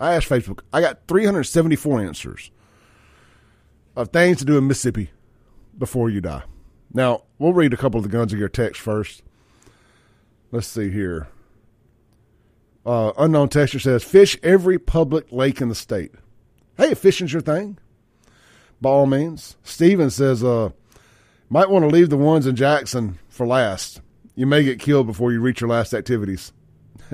I 0.01 0.15
asked 0.15 0.29
Facebook, 0.29 0.61
I 0.73 0.81
got 0.81 1.07
374 1.09 2.01
answers 2.01 2.51
of 3.97 4.09
things 4.09 4.39
to 4.39 4.45
do 4.47 4.57
in 4.57 4.67
Mississippi 4.67 5.11
before 5.77 6.09
you 6.09 6.21
die. 6.23 6.43
Now, 6.93 7.25
we'll 7.39 7.53
read 7.53 7.75
a 7.75 7.77
couple 7.77 7.99
of 7.99 8.05
the 8.05 8.09
Guns 8.09 8.33
and 8.33 8.41
Gear 8.41 8.49
text 8.49 8.81
first. 8.81 9.23
Let's 10.53 10.67
see 10.67 10.91
here. 10.91 11.29
Uh, 12.85 13.13
unknown 13.19 13.49
texture 13.49 13.79
says 13.79 14.03
fish 14.03 14.37
every 14.43 14.79
public 14.79 15.31
lake 15.31 15.61
in 15.61 15.69
the 15.69 15.75
state. 15.75 16.13
Hey, 16.77 16.95
fishing's 16.95 17.33
your 17.33 17.43
thing, 17.43 17.79
by 18.81 18.91
all 18.91 19.07
means. 19.07 19.57
Steven 19.63 20.11
says, 20.11 20.43
uh, 20.43 20.71
might 21.51 21.69
want 21.69 21.83
to 21.83 21.89
leave 21.89 22.09
the 22.09 22.17
ones 22.17 22.47
in 22.47 22.57
Jackson 22.57 23.19
for 23.29 23.47
last. 23.47 24.01
You 24.35 24.47
may 24.47 24.65
get 24.65 24.81
killed 24.81 25.07
before 25.07 25.31
you 25.31 25.41
reach 25.41 25.61
your 25.61 25.69
last 25.69 25.93
activities. 25.93 26.53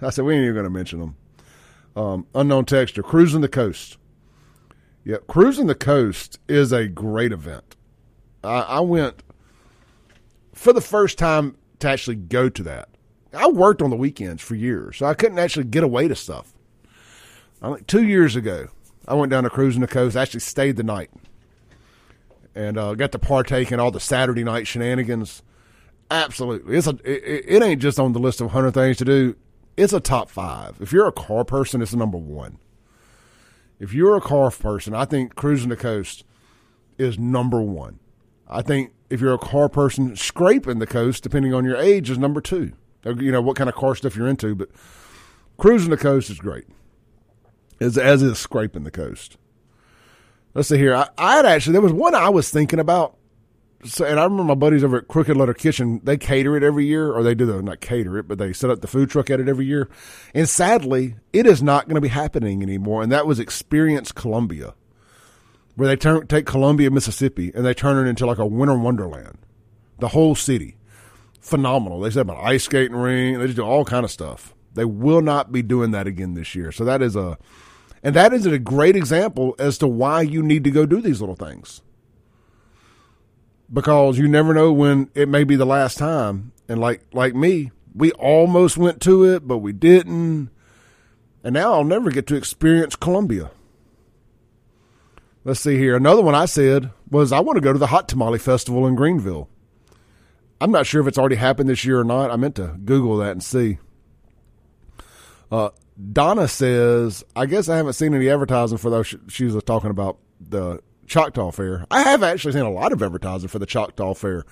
I 0.00 0.10
said, 0.10 0.24
we 0.24 0.34
ain't 0.34 0.44
even 0.44 0.54
going 0.54 0.64
to 0.64 0.70
mention 0.70 1.00
them. 1.00 1.16
Um, 1.96 2.26
unknown 2.34 2.64
texture, 2.66 3.02
cruising 3.02 3.40
the 3.40 3.48
coast. 3.48 3.98
Yep, 5.04 5.26
cruising 5.26 5.66
the 5.66 5.74
coast 5.74 6.38
is 6.48 6.72
a 6.72 6.86
great 6.86 7.32
event. 7.32 7.76
I, 8.44 8.60
I 8.60 8.80
went 8.80 9.23
for 10.54 10.72
the 10.72 10.80
first 10.80 11.18
time 11.18 11.56
to 11.80 11.88
actually 11.88 12.16
go 12.16 12.48
to 12.48 12.62
that. 12.62 12.88
I 13.32 13.48
worked 13.48 13.82
on 13.82 13.90
the 13.90 13.96
weekends 13.96 14.42
for 14.42 14.54
years, 14.54 14.98
so 14.98 15.06
I 15.06 15.14
couldn't 15.14 15.38
actually 15.38 15.64
get 15.64 15.82
away 15.82 16.08
to 16.08 16.14
stuff. 16.14 16.54
Like 17.60 17.86
two 17.86 18.04
years 18.04 18.36
ago, 18.36 18.68
I 19.08 19.14
went 19.14 19.30
down 19.30 19.44
to 19.44 19.50
cruising 19.50 19.80
the 19.80 19.86
coast. 19.86 20.16
I 20.16 20.22
actually 20.22 20.40
stayed 20.40 20.76
the 20.76 20.82
night 20.82 21.10
and 22.54 22.78
uh, 22.78 22.94
got 22.94 23.12
to 23.12 23.18
partake 23.18 23.72
in 23.72 23.80
all 23.80 23.90
the 23.90 24.00
Saturday 24.00 24.44
night 24.44 24.66
shenanigans. 24.66 25.42
Absolutely, 26.10 26.76
it's 26.76 26.86
a 26.86 26.96
it, 27.04 27.44
it 27.48 27.62
ain't 27.62 27.82
just 27.82 27.98
on 27.98 28.12
the 28.12 28.18
list 28.18 28.40
of 28.40 28.50
hundred 28.50 28.72
things 28.72 28.98
to 28.98 29.04
do. 29.04 29.36
It's 29.76 29.92
a 29.92 30.00
top 30.00 30.30
five. 30.30 30.76
If 30.80 30.92
you're 30.92 31.08
a 31.08 31.12
car 31.12 31.44
person, 31.44 31.82
it's 31.82 31.94
number 31.94 32.18
one. 32.18 32.58
If 33.80 33.92
you're 33.92 34.16
a 34.16 34.20
car 34.20 34.50
person, 34.50 34.94
I 34.94 35.04
think 35.04 35.34
cruising 35.34 35.70
the 35.70 35.76
coast 35.76 36.24
is 36.96 37.18
number 37.18 37.60
one. 37.60 37.98
I 38.54 38.62
think 38.62 38.92
if 39.10 39.20
you're 39.20 39.34
a 39.34 39.38
car 39.38 39.68
person, 39.68 40.14
scraping 40.14 40.78
the 40.78 40.86
coast, 40.86 41.24
depending 41.24 41.52
on 41.52 41.64
your 41.64 41.76
age, 41.76 42.08
is 42.08 42.18
number 42.18 42.40
two. 42.40 42.72
You 43.04 43.32
know 43.32 43.42
what 43.42 43.56
kind 43.56 43.68
of 43.68 43.74
car 43.74 43.94
stuff 43.96 44.16
you're 44.16 44.28
into, 44.28 44.54
but 44.54 44.70
cruising 45.58 45.90
the 45.90 45.96
coast 45.96 46.30
is 46.30 46.38
great. 46.38 46.64
As 47.80 47.98
as 47.98 48.22
is 48.22 48.38
scraping 48.38 48.84
the 48.84 48.90
coast. 48.92 49.36
Let's 50.54 50.68
see 50.68 50.78
here. 50.78 50.94
I, 50.94 51.08
I 51.18 51.36
had 51.36 51.46
actually 51.46 51.72
there 51.72 51.82
was 51.82 51.92
one 51.92 52.14
I 52.14 52.28
was 52.28 52.48
thinking 52.48 52.78
about. 52.78 53.16
So, 53.84 54.06
and 54.06 54.18
I 54.18 54.24
remember 54.24 54.44
my 54.44 54.54
buddies 54.54 54.82
over 54.82 54.96
at 54.98 55.08
Crooked 55.08 55.36
Letter 55.36 55.52
Kitchen. 55.52 56.00
They 56.04 56.16
cater 56.16 56.56
it 56.56 56.62
every 56.62 56.86
year, 56.86 57.12
or 57.12 57.22
they 57.22 57.34
do 57.34 57.44
the 57.44 57.60
not 57.60 57.80
cater 57.80 58.16
it, 58.16 58.28
but 58.28 58.38
they 58.38 58.54
set 58.54 58.70
up 58.70 58.80
the 58.80 58.86
food 58.86 59.10
truck 59.10 59.28
at 59.28 59.40
it 59.40 59.48
every 59.48 59.66
year. 59.66 59.90
And 60.32 60.48
sadly, 60.48 61.16
it 61.34 61.44
is 61.44 61.62
not 61.62 61.86
going 61.86 61.96
to 61.96 62.00
be 62.00 62.08
happening 62.08 62.62
anymore. 62.62 63.02
And 63.02 63.12
that 63.12 63.26
was 63.26 63.38
Experience 63.38 64.12
Columbia 64.12 64.74
where 65.76 65.88
they 65.88 65.96
turn 65.96 66.26
take 66.26 66.46
Columbia, 66.46 66.90
Mississippi, 66.90 67.50
and 67.54 67.64
they 67.64 67.74
turn 67.74 68.04
it 68.04 68.08
into 68.08 68.26
like 68.26 68.38
a 68.38 68.46
winter 68.46 68.78
wonderland. 68.78 69.38
the 69.98 70.08
whole 70.08 70.34
city. 70.34 70.76
Phenomenal. 71.40 72.00
They 72.00 72.10
said 72.10 72.22
about 72.22 72.42
ice 72.42 72.64
skating 72.64 72.96
ring. 72.96 73.38
They 73.38 73.46
just 73.46 73.56
do 73.56 73.62
all 73.62 73.84
kind 73.84 74.04
of 74.04 74.10
stuff. 74.10 74.54
They 74.74 74.84
will 74.84 75.22
not 75.22 75.52
be 75.52 75.62
doing 75.62 75.92
that 75.92 76.06
again 76.06 76.34
this 76.34 76.54
year. 76.54 76.72
So 76.72 76.84
that 76.84 77.02
is 77.02 77.14
a, 77.16 77.38
and 78.02 78.14
that 78.16 78.32
is 78.32 78.46
a 78.46 78.58
great 78.58 78.96
example 78.96 79.54
as 79.58 79.78
to 79.78 79.86
why 79.86 80.22
you 80.22 80.42
need 80.42 80.64
to 80.64 80.70
go 80.70 80.86
do 80.86 81.00
these 81.00 81.20
little 81.20 81.36
things. 81.36 81.82
Because 83.72 84.18
you 84.18 84.28
never 84.28 84.52
know 84.54 84.72
when 84.72 85.10
it 85.14 85.28
may 85.28 85.44
be 85.44 85.56
the 85.56 85.66
last 85.66 85.98
time. 85.98 86.52
And 86.68 86.80
like 86.80 87.02
like 87.12 87.34
me, 87.34 87.70
we 87.94 88.10
almost 88.12 88.76
went 88.76 89.00
to 89.02 89.24
it, 89.24 89.46
but 89.46 89.58
we 89.58 89.72
didn't. 89.72 90.50
And 91.42 91.54
now 91.54 91.74
I'll 91.74 91.84
never 91.84 92.10
get 92.10 92.26
to 92.28 92.36
experience 92.36 92.96
Columbia. 92.96 93.50
Let's 95.44 95.60
see 95.60 95.76
here. 95.76 95.94
Another 95.94 96.22
one 96.22 96.34
I 96.34 96.46
said 96.46 96.90
was 97.10 97.30
I 97.30 97.40
want 97.40 97.56
to 97.58 97.60
go 97.60 97.72
to 97.72 97.78
the 97.78 97.88
Hot 97.88 98.08
Tamale 98.08 98.38
Festival 98.38 98.86
in 98.86 98.94
Greenville. 98.94 99.48
I'm 100.60 100.70
not 100.70 100.86
sure 100.86 101.02
if 101.02 101.06
it's 101.06 101.18
already 101.18 101.36
happened 101.36 101.68
this 101.68 101.84
year 101.84 102.00
or 102.00 102.04
not. 102.04 102.30
I 102.30 102.36
meant 102.36 102.54
to 102.56 102.78
Google 102.82 103.18
that 103.18 103.32
and 103.32 103.42
see. 103.42 103.78
Uh, 105.52 105.70
Donna 106.12 106.48
says, 106.48 107.22
I 107.36 107.44
guess 107.44 107.68
I 107.68 107.76
haven't 107.76 107.92
seen 107.92 108.14
any 108.14 108.30
advertising 108.30 108.78
for 108.78 108.88
those. 108.88 109.14
She 109.28 109.44
was 109.44 109.62
talking 109.64 109.90
about 109.90 110.18
the 110.40 110.80
Choctaw 111.06 111.50
Fair. 111.50 111.84
I 111.90 112.02
have 112.02 112.22
actually 112.22 112.52
seen 112.52 112.62
a 112.62 112.70
lot 112.70 112.92
of 112.92 113.02
advertising 113.02 113.48
for 113.48 113.58
the 113.58 113.66
Choctaw 113.66 114.14
Fair. 114.14 114.44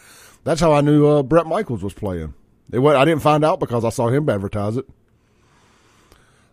That's 0.44 0.60
how 0.60 0.72
I 0.72 0.82
knew 0.82 1.06
uh, 1.06 1.22
Bret 1.22 1.46
Michaels 1.46 1.82
was 1.82 1.94
playing. 1.94 2.34
It, 2.70 2.80
I 2.80 3.04
didn't 3.06 3.22
find 3.22 3.44
out 3.44 3.60
because 3.60 3.84
I 3.84 3.88
saw 3.88 4.08
him 4.08 4.28
advertise 4.28 4.76
it. 4.76 4.86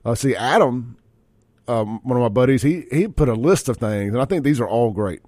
Uh, 0.05 0.15
see, 0.15 0.35
Adam, 0.35 0.97
um, 1.69 1.99
one 2.03 2.17
of 2.17 2.23
my 2.23 2.29
buddies, 2.29 2.63
he 2.63 2.85
he 2.91 3.07
put 3.07 3.29
a 3.29 3.33
list 3.33 3.69
of 3.69 3.77
things, 3.77 4.13
and 4.13 4.21
I 4.21 4.25
think 4.25 4.43
these 4.43 4.59
are 4.59 4.67
all 4.67 4.91
great. 4.91 5.21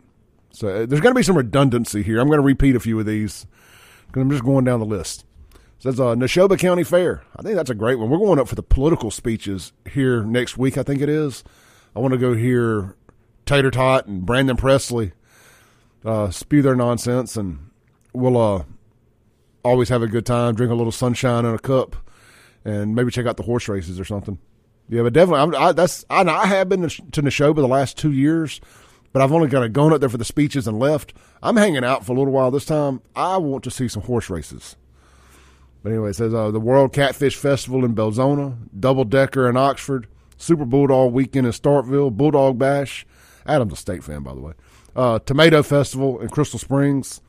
So 0.51 0.67
uh, 0.67 0.85
there's 0.85 1.01
going 1.01 1.13
to 1.13 1.19
be 1.19 1.23
some 1.23 1.37
redundancy 1.37 2.03
here. 2.03 2.19
I'm 2.19 2.27
going 2.27 2.39
to 2.39 2.45
repeat 2.45 2.75
a 2.75 2.79
few 2.79 2.99
of 2.99 3.05
these 3.05 3.45
because 4.07 4.21
I'm 4.21 4.31
just 4.31 4.43
going 4.43 4.65
down 4.65 4.79
the 4.79 4.85
list. 4.85 5.23
So 5.79 5.89
that's 5.89 5.99
uh, 5.99 6.15
Neshoba 6.15 6.59
County 6.59 6.83
Fair. 6.83 7.23
I 7.37 7.41
think 7.41 7.55
that's 7.55 7.69
a 7.69 7.75
great 7.75 7.99
one. 7.99 8.09
We're 8.09 8.17
going 8.17 8.39
up 8.39 8.47
for 8.47 8.55
the 8.55 8.63
political 8.63 9.11
speeches 9.11 9.71
here 9.89 10.23
next 10.23 10.57
week. 10.57 10.77
I 10.77 10.83
think 10.83 11.01
it 11.01 11.09
is. 11.09 11.43
I 11.95 11.99
want 11.99 12.13
to 12.13 12.17
go 12.17 12.33
hear 12.33 12.95
Tater 13.45 13.71
Tot 13.71 14.07
and 14.07 14.25
Brandon 14.25 14.57
Presley 14.57 15.13
uh, 16.03 16.31
spew 16.31 16.61
their 16.61 16.75
nonsense, 16.75 17.37
and 17.37 17.69
we'll 18.13 18.37
uh, 18.37 18.63
always 19.63 19.89
have 19.89 20.01
a 20.01 20.07
good 20.07 20.25
time, 20.25 20.55
drink 20.55 20.71
a 20.71 20.75
little 20.75 20.91
sunshine 20.91 21.45
in 21.45 21.53
a 21.53 21.59
cup, 21.59 21.95
and 22.65 22.95
maybe 22.95 23.11
check 23.11 23.25
out 23.25 23.37
the 23.37 23.43
horse 23.43 23.67
races 23.67 23.99
or 23.99 24.05
something. 24.05 24.39
Yeah, 24.91 25.03
but 25.03 25.13
definitely, 25.13 25.41
I'm, 25.41 25.55
I, 25.55 25.71
that's 25.71 26.03
I, 26.09 26.21
I 26.23 26.47
have 26.47 26.67
been 26.67 26.81
to 26.81 27.21
Neshoba 27.21 27.55
the 27.55 27.67
last 27.67 27.97
two 27.97 28.11
years, 28.11 28.59
but 29.13 29.21
I've 29.21 29.31
only 29.31 29.49
kind 29.49 29.63
of 29.63 29.71
gone 29.71 29.93
up 29.93 30.01
there 30.01 30.09
for 30.09 30.17
the 30.17 30.25
speeches 30.25 30.67
and 30.67 30.79
left. 30.79 31.13
I'm 31.41 31.55
hanging 31.55 31.85
out 31.85 32.05
for 32.05 32.11
a 32.11 32.15
little 32.15 32.33
while 32.33 32.51
this 32.51 32.65
time. 32.65 33.01
I 33.15 33.37
want 33.37 33.63
to 33.63 33.71
see 33.71 33.87
some 33.87 34.03
horse 34.03 34.29
races. 34.29 34.75
But 35.81 35.91
anyway, 35.91 36.09
it 36.09 36.17
says 36.17 36.33
uh, 36.33 36.51
the 36.51 36.59
World 36.59 36.91
Catfish 36.91 37.37
Festival 37.37 37.85
in 37.85 37.95
Belzoni, 37.95 38.53
Double 38.77 39.05
Decker 39.05 39.49
in 39.49 39.55
Oxford, 39.55 40.07
Super 40.35 40.65
Bulldog 40.65 41.13
Weekend 41.13 41.47
in 41.47 41.53
Starkville, 41.53 42.11
Bulldog 42.11 42.59
Bash. 42.59 43.07
Adam's 43.45 43.73
a 43.73 43.77
state 43.77 44.03
fan, 44.03 44.23
by 44.23 44.35
the 44.35 44.41
way. 44.41 44.53
Uh, 44.93 45.19
Tomato 45.19 45.63
Festival 45.63 46.19
in 46.19 46.27
Crystal 46.27 46.59
Springs, 46.59 47.21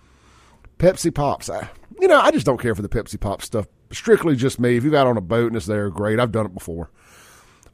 Pepsi 0.78 1.14
Pops. 1.14 1.48
I, 1.48 1.70
you 2.00 2.08
know, 2.08 2.18
I 2.18 2.32
just 2.32 2.44
don't 2.44 2.60
care 2.60 2.74
for 2.74 2.82
the 2.82 2.88
Pepsi 2.88 3.20
Pop 3.20 3.40
stuff. 3.40 3.68
Strictly 3.92 4.34
just 4.34 4.58
me. 4.58 4.76
If 4.76 4.82
you 4.82 4.90
got 4.90 5.06
on 5.06 5.16
a 5.16 5.20
boat 5.20 5.46
and 5.46 5.56
it's 5.56 5.66
there, 5.66 5.90
great. 5.90 6.18
I've 6.18 6.32
done 6.32 6.46
it 6.46 6.54
before. 6.54 6.90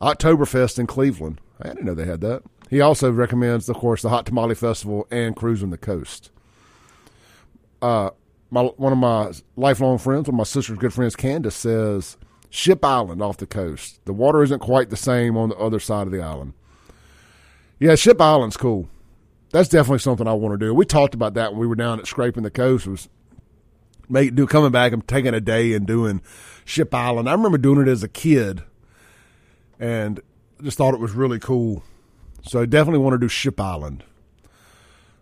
Oktoberfest 0.01 0.79
in 0.79 0.87
Cleveland. 0.87 1.41
I 1.61 1.69
didn't 1.69 1.85
know 1.85 1.95
they 1.95 2.05
had 2.05 2.21
that. 2.21 2.43
He 2.71 2.81
also 2.81 3.11
recommends, 3.11 3.69
of 3.69 3.77
course, 3.77 4.03
the 4.03 4.11
Hot 4.11 4.27
Tamale 4.27 4.55
Festival 4.55 5.07
and 5.11 5.35
cruising 5.35 5.71
the 5.71 5.79
coast. 5.79 6.31
Uh, 7.81 8.11
my 8.51 8.63
one 8.63 8.93
of 8.93 8.99
my 8.99 9.33
lifelong 9.57 9.99
friends, 9.99 10.29
one 10.29 10.35
of 10.35 10.39
my 10.39 10.45
sister's 10.45 10.79
good 10.79 10.93
friends, 10.93 11.17
Candace 11.17 11.55
says 11.55 12.17
Ship 12.51 12.83
Island 12.85 13.23
off 13.23 13.37
the 13.37 13.47
coast. 13.47 14.01
The 14.05 14.13
water 14.13 14.43
isn't 14.43 14.61
quite 14.61 14.91
the 14.91 14.97
same 14.97 15.37
on 15.37 15.51
the 15.51 15.57
other 15.57 15.81
side 15.81 16.07
of 16.07 16.13
the 16.13 16.23
island. 16.23 16.55
Yeah, 17.79 17.95
Ship 17.95 18.21
Island's 18.21 18.57
cool. 18.57 18.89
That's 19.51 19.69
definitely 19.69 20.01
something 20.01 20.27
I 20.27 20.33
want 20.33 20.59
to 20.59 20.67
do. 20.67 20.75
We 20.75 20.85
talked 20.85 21.15
about 21.15 21.35
that 21.35 21.53
when 21.53 21.61
we 21.61 21.67
were 21.67 21.77
down 21.77 21.99
at 21.99 22.07
scraping 22.07 22.43
the 22.43 22.51
coast. 22.51 22.87
Was 22.87 23.09
make 24.09 24.35
do 24.35 24.47
coming 24.47 24.73
back 24.73 24.93
and 24.93 25.07
taking 25.07 25.35
a 25.35 25.41
day 25.41 25.73
and 25.75 25.87
doing 25.87 26.21
Ship 26.65 26.93
Island. 26.93 27.29
I 27.29 27.33
remember 27.33 27.59
doing 27.59 27.81
it 27.81 27.89
as 27.89 28.03
a 28.03 28.09
kid 28.09 28.63
and 29.79 30.21
just 30.63 30.79
thought 30.79 30.95
it 30.95 31.01
was 31.01 31.13
really 31.13 31.39
cool. 31.39 31.83
So 32.43 32.61
I 32.61 32.67
definitely 32.67 33.01
want 33.01 33.15
to 33.15 33.19
do 33.19 33.29
Ship 33.29 33.59
Island. 33.61 34.05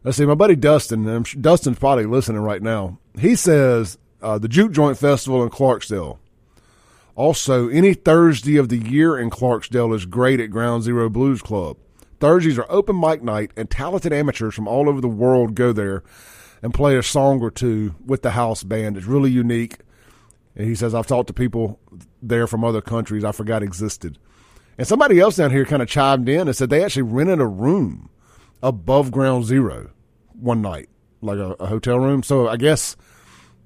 Let's 0.04 0.18
see, 0.18 0.26
my 0.26 0.34
buddy 0.34 0.54
Dustin, 0.54 1.06
and 1.08 1.42
Dustin's 1.42 1.78
probably 1.78 2.06
listening 2.06 2.42
right 2.42 2.62
now. 2.62 2.98
He 3.18 3.34
says 3.34 3.98
uh, 4.22 4.38
the 4.38 4.48
Juke 4.48 4.72
Joint 4.72 4.98
Festival 4.98 5.42
in 5.42 5.50
Clarksdale. 5.50 6.18
Also, 7.16 7.68
any 7.68 7.94
Thursday 7.94 8.56
of 8.56 8.68
the 8.68 8.76
year 8.76 9.18
in 9.18 9.30
Clarksdale 9.30 9.94
is 9.94 10.04
great 10.04 10.38
at 10.38 10.50
Ground 10.50 10.82
Zero 10.82 11.08
Blues 11.08 11.42
Club. 11.42 11.78
Thursdays 12.20 12.58
are 12.58 12.66
open 12.68 12.98
mic 13.00 13.22
night, 13.22 13.50
and 13.56 13.70
talented 13.70 14.12
amateurs 14.12 14.54
from 14.54 14.68
all 14.68 14.88
over 14.88 15.00
the 15.00 15.08
world 15.08 15.54
go 15.54 15.72
there 15.72 16.02
and 16.62 16.72
play 16.72 16.96
a 16.96 17.02
song 17.02 17.40
or 17.40 17.50
two 17.50 17.94
with 18.04 18.22
the 18.22 18.32
house 18.32 18.62
band. 18.62 18.96
It's 18.96 19.06
really 19.06 19.30
unique. 19.30 19.78
And 20.54 20.66
he 20.66 20.74
says, 20.74 20.94
I've 20.94 21.06
talked 21.06 21.26
to 21.28 21.34
people 21.34 21.78
there 22.22 22.46
from 22.46 22.64
other 22.64 22.80
countries 22.80 23.24
I 23.24 23.32
forgot 23.32 23.62
existed. 23.62 24.18
And 24.78 24.86
somebody 24.86 25.18
else 25.20 25.36
down 25.36 25.50
here 25.50 25.64
kind 25.64 25.82
of 25.82 25.88
chimed 25.88 26.28
in 26.28 26.48
and 26.48 26.56
said 26.56 26.70
they 26.70 26.84
actually 26.84 27.02
rented 27.02 27.40
a 27.40 27.46
room 27.46 28.10
above 28.62 29.10
ground 29.10 29.44
zero 29.44 29.90
one 30.34 30.60
night, 30.60 30.88
like 31.22 31.38
a, 31.38 31.52
a 31.58 31.66
hotel 31.66 31.98
room. 31.98 32.22
So 32.22 32.48
I 32.48 32.56
guess 32.56 32.96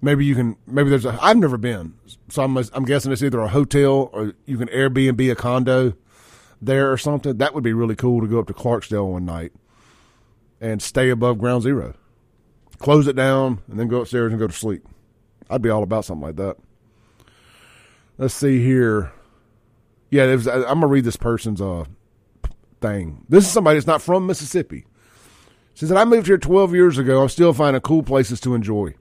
maybe 0.00 0.24
you 0.24 0.34
can, 0.34 0.56
maybe 0.66 0.90
there's 0.90 1.04
a, 1.04 1.18
I've 1.20 1.36
never 1.36 1.56
been. 1.56 1.94
So 2.28 2.42
I'm, 2.42 2.56
I'm 2.56 2.84
guessing 2.84 3.10
it's 3.10 3.22
either 3.22 3.40
a 3.40 3.48
hotel 3.48 4.10
or 4.12 4.34
you 4.46 4.56
can 4.56 4.68
Airbnb 4.68 5.32
a 5.32 5.34
condo 5.34 5.94
there 6.62 6.92
or 6.92 6.96
something. 6.96 7.38
That 7.38 7.54
would 7.54 7.64
be 7.64 7.72
really 7.72 7.96
cool 7.96 8.20
to 8.20 8.28
go 8.28 8.38
up 8.38 8.46
to 8.46 8.54
Clarksdale 8.54 9.10
one 9.10 9.24
night 9.24 9.52
and 10.60 10.80
stay 10.80 11.10
above 11.10 11.38
ground 11.38 11.62
zero. 11.62 11.94
Close 12.78 13.06
it 13.08 13.16
down 13.16 13.60
and 13.68 13.80
then 13.80 13.88
go 13.88 14.02
upstairs 14.02 14.30
and 14.32 14.38
go 14.38 14.46
to 14.46 14.52
sleep. 14.52 14.86
I'd 15.50 15.62
be 15.62 15.70
all 15.70 15.82
about 15.82 16.04
something 16.04 16.26
like 16.26 16.36
that. 16.36 16.56
Let's 18.16 18.34
see 18.34 18.62
here. 18.62 19.12
Yeah, 20.10 20.26
was, 20.26 20.46
I'm 20.46 20.64
gonna 20.64 20.88
read 20.88 21.04
this 21.04 21.16
person's 21.16 21.60
uh 21.60 21.84
thing. 22.80 23.24
This 23.28 23.44
is 23.44 23.50
somebody 23.50 23.76
that's 23.76 23.86
not 23.86 24.02
from 24.02 24.26
Mississippi. 24.26 24.86
She 25.74 25.86
said, 25.86 25.96
"I 25.96 26.04
moved 26.04 26.26
here 26.26 26.38
12 26.38 26.74
years 26.74 26.98
ago. 26.98 27.22
I'm 27.22 27.28
still 27.28 27.52
finding 27.52 27.80
cool 27.80 28.02
places 28.02 28.40
to 28.40 28.54
enjoy. 28.54 28.94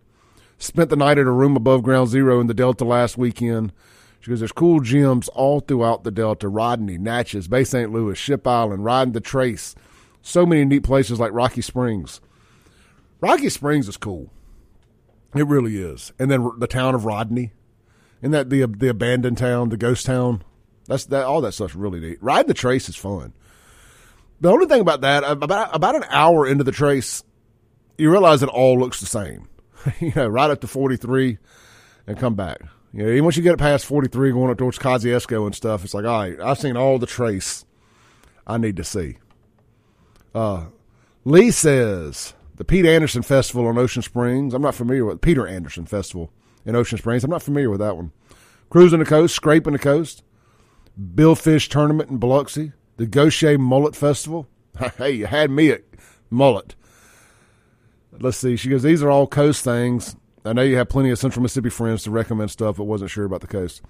Spent 0.57 0.89
the 0.89 0.95
night 0.95 1.17
at 1.17 1.25
a 1.25 1.31
room 1.31 1.55
above 1.55 1.83
Ground 1.83 2.09
Zero 2.09 2.39
in 2.39 2.47
the 2.47 2.53
Delta 2.53 2.85
last 2.85 3.17
weekend." 3.17 3.73
She 4.19 4.29
goes, 4.29 4.39
"There's 4.39 4.51
cool 4.51 4.81
gyms 4.81 5.29
all 5.33 5.61
throughout 5.61 6.03
the 6.03 6.11
Delta: 6.11 6.47
Rodney, 6.47 6.97
Natchez, 6.97 7.47
Bay 7.47 7.63
St. 7.63 7.91
Louis, 7.91 8.17
Ship 8.17 8.45
Island, 8.45 8.83
riding 8.83 9.13
the 9.13 9.21
Trace. 9.21 9.75
So 10.21 10.45
many 10.45 10.65
neat 10.65 10.83
places 10.83 11.19
like 11.19 11.31
Rocky 11.33 11.61
Springs. 11.61 12.21
Rocky 13.21 13.49
Springs 13.49 13.87
is 13.87 13.97
cool. 13.97 14.31
It 15.35 15.47
really 15.47 15.77
is. 15.77 16.11
And 16.19 16.29
then 16.29 16.49
the 16.57 16.67
town 16.67 16.95
of 16.95 17.05
Rodney, 17.05 17.53
and 18.21 18.33
that 18.33 18.49
the 18.49 18.65
the 18.65 18.89
abandoned 18.89 19.37
town, 19.37 19.69
the 19.69 19.77
ghost 19.77 20.05
town. 20.05 20.43
That's 20.89 21.05
that. 21.05 21.23
All 21.23 21.39
that 21.41 21.53
stuff's 21.53 21.75
really 21.75 21.99
neat. 21.99 22.17
Riding 22.21 22.47
the 22.47 22.55
trace 22.55 22.89
is 22.89 22.95
fun. 22.95 23.33
The 24.41 24.49
only 24.49 24.65
thing 24.65 24.81
about 24.81 25.01
that, 25.01 25.23
about 25.23 25.73
about 25.73 25.95
an 25.95 26.05
hour 26.09 26.47
into 26.47 26.63
the 26.63 26.71
trace, 26.71 27.23
you 27.97 28.11
realize 28.11 28.41
it 28.41 28.49
all 28.49 28.77
looks 28.79 28.99
the 28.99 29.05
same. 29.05 29.47
you 29.99 30.11
know, 30.15 30.27
right 30.27 30.49
up 30.49 30.61
to 30.61 30.67
forty 30.67 30.97
three, 30.97 31.37
and 32.07 32.17
come 32.17 32.33
back. 32.33 32.57
You 32.91 33.03
know, 33.03 33.11
even 33.11 33.23
once 33.23 33.37
you 33.37 33.43
get 33.43 33.57
past 33.59 33.85
forty 33.85 34.07
three, 34.07 34.31
going 34.31 34.49
up 34.49 34.57
towards 34.57 34.79
Kosciusko 34.79 35.45
and 35.45 35.53
stuff, 35.53 35.85
it's 35.85 35.93
like, 35.93 36.05
all 36.05 36.21
right, 36.21 36.39
I've 36.39 36.57
seen 36.57 36.75
all 36.75 36.97
the 36.97 37.05
trace 37.05 37.65
I 38.47 38.57
need 38.57 38.77
to 38.77 38.83
see. 38.83 39.17
Uh, 40.33 40.65
Lee 41.23 41.51
says 41.51 42.33
the 42.55 42.65
Pete 42.65 42.87
Anderson 42.87 43.21
Festival 43.21 43.69
in 43.69 43.77
Ocean 43.77 44.01
Springs. 44.01 44.55
I'm 44.55 44.63
not 44.63 44.73
familiar 44.73 45.05
with 45.05 45.21
Peter 45.21 45.45
Anderson 45.45 45.85
Festival 45.85 46.31
in 46.65 46.75
Ocean 46.75 46.97
Springs. 46.97 47.23
I'm 47.23 47.29
not 47.29 47.43
familiar 47.43 47.69
with 47.69 47.79
that 47.79 47.95
one. 47.95 48.11
Cruising 48.71 48.99
the 48.99 49.05
coast, 49.05 49.35
scraping 49.35 49.73
the 49.73 49.79
coast. 49.79 50.23
Billfish 50.99 51.69
Tournament 51.69 52.09
in 52.09 52.17
Biloxi, 52.17 52.73
the 52.97 53.07
Gautier 53.07 53.57
Mullet 53.57 53.95
Festival. 53.95 54.47
hey, 54.97 55.11
you 55.11 55.25
had 55.25 55.49
me 55.49 55.71
at 55.71 55.83
mullet. 56.29 56.75
Let's 58.11 58.37
see. 58.37 58.57
She 58.57 58.69
goes, 58.69 58.83
These 58.83 59.01
are 59.01 59.09
all 59.09 59.27
coast 59.27 59.63
things. 59.63 60.15
I 60.45 60.53
know 60.53 60.61
you 60.61 60.77
have 60.77 60.89
plenty 60.89 61.09
of 61.09 61.19
Central 61.19 61.43
Mississippi 61.43 61.69
friends 61.69 62.03
to 62.03 62.11
recommend 62.11 62.51
stuff, 62.51 62.77
but 62.77 62.85
wasn't 62.85 63.11
sure 63.11 63.25
about 63.25 63.41
the 63.41 63.47
coast. 63.47 63.81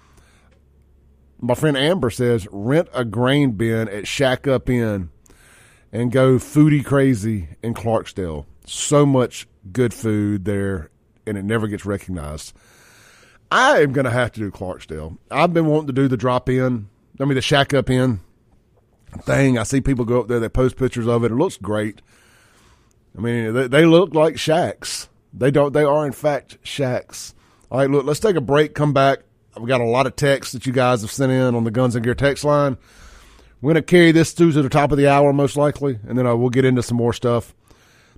My 1.40 1.54
friend 1.54 1.76
Amber 1.76 2.10
says, 2.10 2.46
rent 2.50 2.88
a 2.92 3.04
grain 3.04 3.52
bin 3.52 3.88
at 3.88 4.06
Shack 4.06 4.46
Up 4.46 4.68
Inn 4.68 5.10
and 5.90 6.12
go 6.12 6.36
foodie 6.36 6.84
crazy 6.84 7.48
in 7.62 7.72
Clarksdale. 7.72 8.46
So 8.66 9.06
much 9.06 9.48
good 9.72 9.94
food 9.94 10.44
there, 10.44 10.90
and 11.26 11.38
it 11.38 11.44
never 11.44 11.66
gets 11.66 11.86
recognized. 11.86 12.52
I 13.50 13.80
am 13.80 13.92
going 13.92 14.04
to 14.04 14.10
have 14.10 14.32
to 14.32 14.40
do 14.40 14.50
Clarksdale. 14.50 15.16
I've 15.30 15.54
been 15.54 15.66
wanting 15.66 15.88
to 15.88 15.92
do 15.92 16.08
the 16.08 16.16
drop 16.16 16.48
in 16.48 16.88
I 17.18 17.24
mean, 17.24 17.34
the 17.34 17.42
Shack 17.42 17.74
Up 17.74 17.90
Inn 17.90 18.20
thing. 19.22 19.58
I 19.58 19.64
see 19.64 19.80
people 19.80 20.04
go 20.04 20.20
up 20.20 20.28
there. 20.28 20.40
They 20.40 20.48
post 20.48 20.76
pictures 20.76 21.06
of 21.06 21.24
it. 21.24 21.32
It 21.32 21.36
looks 21.36 21.56
great. 21.56 22.02
I 23.16 23.20
mean, 23.20 23.52
they, 23.54 23.66
they 23.66 23.84
look 23.84 24.14
like 24.14 24.38
shacks. 24.38 25.08
They 25.32 25.50
don't. 25.50 25.72
They 25.72 25.84
are 25.84 26.06
in 26.06 26.12
fact 26.12 26.58
shacks. 26.62 27.34
All 27.70 27.78
right, 27.78 27.90
look. 27.90 28.04
Let's 28.04 28.20
take 28.20 28.36
a 28.36 28.40
break. 28.40 28.74
Come 28.74 28.92
back. 28.92 29.20
I've 29.56 29.66
got 29.66 29.80
a 29.80 29.84
lot 29.84 30.06
of 30.06 30.16
texts 30.16 30.52
that 30.52 30.66
you 30.66 30.72
guys 30.72 31.02
have 31.02 31.10
sent 31.10 31.32
in 31.32 31.54
on 31.54 31.64
the 31.64 31.70
Guns 31.70 31.96
and 31.96 32.04
Gear 32.04 32.14
text 32.14 32.44
line. 32.44 32.78
We're 33.60 33.74
going 33.74 33.82
to 33.82 33.86
carry 33.86 34.12
this 34.12 34.32
through 34.32 34.52
to 34.52 34.62
the 34.62 34.68
top 34.68 34.90
of 34.90 34.96
the 34.96 35.08
hour, 35.08 35.32
most 35.32 35.56
likely, 35.56 35.98
and 36.06 36.16
then 36.16 36.26
uh, 36.26 36.34
we'll 36.34 36.50
get 36.50 36.64
into 36.64 36.82
some 36.82 36.96
more 36.96 37.12
stuff. 37.12 37.54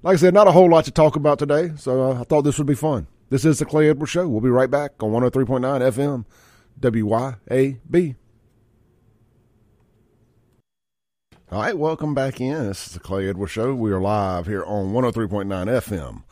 Like 0.03 0.15
I 0.15 0.17
said, 0.17 0.35
not 0.35 0.47
a 0.47 0.53
whole 0.53 0.71
lot 0.71 0.85
to 0.85 0.91
talk 0.91 1.17
about 1.17 1.39
today, 1.39 1.73
so 1.77 2.13
uh, 2.13 2.21
I 2.21 2.25
thought 2.25 2.43
this 2.43 2.59
would 2.59 2.67
be 2.67 2.75
fun. 2.75 3.09
This 3.31 3.45
is 3.45 3.59
the 3.59 3.65
Clay 3.65 3.89
Edwards 3.89 4.13
Show. 4.13 4.29
We'll 4.29 4.41
be 4.41 4.51
right 4.51 4.71
back 4.71 5.03
on 5.03 5.11
103.9 5.11 5.61
FM, 5.63 6.25
WYAB. 6.81 8.15
All 11.53 11.61
right, 11.61 11.77
welcome 11.77 12.15
back 12.15 12.41
in. 12.41 12.67
This 12.69 12.87
is 12.87 12.93
the 12.95 12.99
Clay 12.99 13.29
Edwards 13.29 13.53
Show. 13.53 13.75
We 13.75 13.93
are 13.93 14.01
live 14.01 14.47
here 14.47 14.65
on 14.65 14.95
103.9 14.95 15.45
FM, 15.47 16.23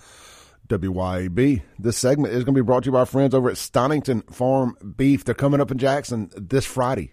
WYAB. 0.66 1.61
This 1.78 1.98
segment 1.98 2.33
is 2.33 2.42
going 2.42 2.54
to 2.54 2.62
be 2.62 2.64
brought 2.64 2.85
to 2.85 2.87
you 2.87 2.92
by 2.92 3.00
our 3.00 3.06
friends 3.06 3.35
over 3.35 3.50
at 3.50 3.59
Stonington 3.59 4.22
Farm 4.22 4.78
Beef. 4.96 5.22
They're 5.22 5.35
coming 5.35 5.61
up 5.61 5.70
in 5.70 5.76
Jackson 5.76 6.30
this 6.35 6.64
Friday. 6.64 7.12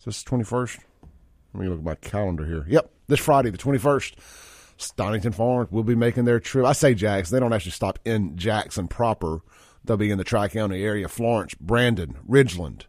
So 0.00 0.10
this 0.10 0.18
is 0.18 0.24
21st. 0.24 0.78
Let 1.54 1.62
me 1.62 1.68
look 1.70 1.78
at 1.78 1.84
my 1.86 1.94
calendar 1.94 2.44
here. 2.44 2.66
Yep, 2.68 2.90
this 3.06 3.20
Friday, 3.20 3.48
the 3.48 3.56
21st. 3.56 4.16
Stonington 4.76 5.32
Farms 5.32 5.72
will 5.72 5.84
be 5.84 5.94
making 5.94 6.26
their 6.26 6.38
trip. 6.38 6.66
I 6.66 6.72
say 6.72 6.92
Jackson. 6.92 7.34
They 7.34 7.40
don't 7.40 7.54
actually 7.54 7.72
stop 7.72 7.98
in 8.04 8.36
Jackson 8.36 8.88
proper. 8.88 9.40
They'll 9.86 9.96
be 9.96 10.10
in 10.10 10.18
the 10.18 10.24
Tri 10.24 10.48
County 10.48 10.84
area, 10.84 11.08
Florence, 11.08 11.54
Brandon, 11.54 12.18
Ridgeland. 12.28 12.82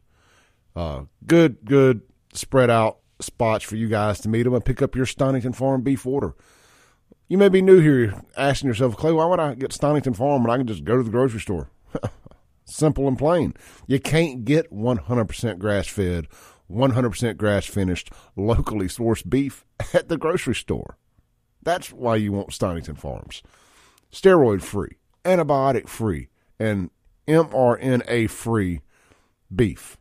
Uh, 0.75 1.03
good, 1.25 1.63
good 1.63 2.01
spread 2.33 2.69
out 2.69 2.99
spots 3.19 3.63
for 3.63 3.75
you 3.75 3.87
guys 3.87 4.19
to 4.21 4.29
meet 4.29 4.43
them 4.43 4.53
and 4.53 4.65
pick 4.65 4.81
up 4.81 4.95
your 4.95 5.05
Stonington 5.05 5.53
Farm 5.53 5.81
beef 5.81 6.05
order. 6.05 6.35
You 7.27 7.37
may 7.37 7.49
be 7.49 7.61
new 7.61 7.79
here, 7.79 8.21
asking 8.37 8.69
yourself, 8.69 8.95
Clay, 8.95 9.11
why 9.11 9.25
would 9.25 9.39
I 9.39 9.53
get 9.55 9.73
Stonington 9.73 10.13
Farm 10.13 10.43
when 10.43 10.51
I 10.51 10.57
can 10.57 10.67
just 10.67 10.85
go 10.85 10.97
to 10.97 11.03
the 11.03 11.09
grocery 11.09 11.41
store? 11.41 11.69
Simple 12.65 13.07
and 13.07 13.17
plain. 13.17 13.53
You 13.85 13.99
can't 13.99 14.45
get 14.45 14.71
100% 14.71 15.57
grass 15.57 15.87
fed, 15.87 16.27
100% 16.71 17.37
grass 17.37 17.65
finished, 17.65 18.11
locally 18.35 18.87
sourced 18.87 19.27
beef 19.27 19.65
at 19.93 20.09
the 20.09 20.17
grocery 20.17 20.55
store. 20.55 20.97
That's 21.61 21.91
why 21.91 22.15
you 22.15 22.31
want 22.31 22.53
Stonington 22.53 22.95
Farms. 22.95 23.43
Steroid 24.11 24.61
free, 24.61 24.97
antibiotic 25.25 25.89
free, 25.89 26.29
and 26.59 26.91
mRNA 27.27 28.29
free 28.29 28.81
beef. 29.53 29.97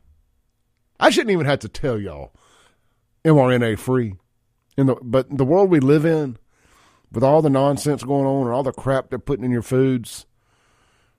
I 1.00 1.10
shouldn't 1.10 1.32
even 1.32 1.46
have 1.46 1.58
to 1.60 1.68
tell 1.68 1.98
y'all 1.98 2.32
mRNA 3.26 3.78
free. 3.78 4.14
In 4.76 4.86
the 4.86 4.96
but 5.02 5.36
the 5.36 5.44
world 5.44 5.70
we 5.70 5.80
live 5.80 6.04
in, 6.04 6.38
with 7.10 7.24
all 7.24 7.42
the 7.42 7.50
nonsense 7.50 8.02
going 8.02 8.26
on 8.26 8.46
and 8.46 8.54
all 8.54 8.62
the 8.62 8.72
crap 8.72 9.10
they're 9.10 9.18
putting 9.18 9.44
in 9.44 9.50
your 9.50 9.62
foods, 9.62 10.26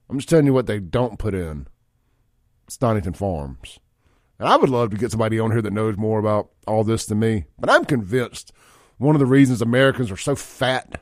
I'm 0.10 0.18
just 0.18 0.30
telling 0.30 0.46
you 0.46 0.54
what 0.54 0.68
they 0.68 0.80
don't 0.80 1.20
put 1.20 1.34
in. 1.34 1.68
Stonington 2.70 3.14
Farms. 3.14 3.80
And 4.40 4.48
I 4.48 4.56
would 4.56 4.70
love 4.70 4.92
to 4.92 4.98
get 4.98 5.12
somebody 5.12 5.40
on 5.40 5.52
here 5.52 5.62
that 5.62 5.74
knows 5.74 5.98
more 5.98 6.20
about 6.20 6.50
all 6.68 6.84
this 6.84 7.06
than 7.06 7.20
me. 7.20 7.46
But 7.58 7.70
I'm 7.70 7.86
convinced 7.86 8.52
one 8.98 9.16
of 9.16 9.20
the 9.20 9.26
reasons 9.26 9.62
Americans 9.62 10.12
are 10.12 10.18
so 10.18 10.36
fat 10.36 11.02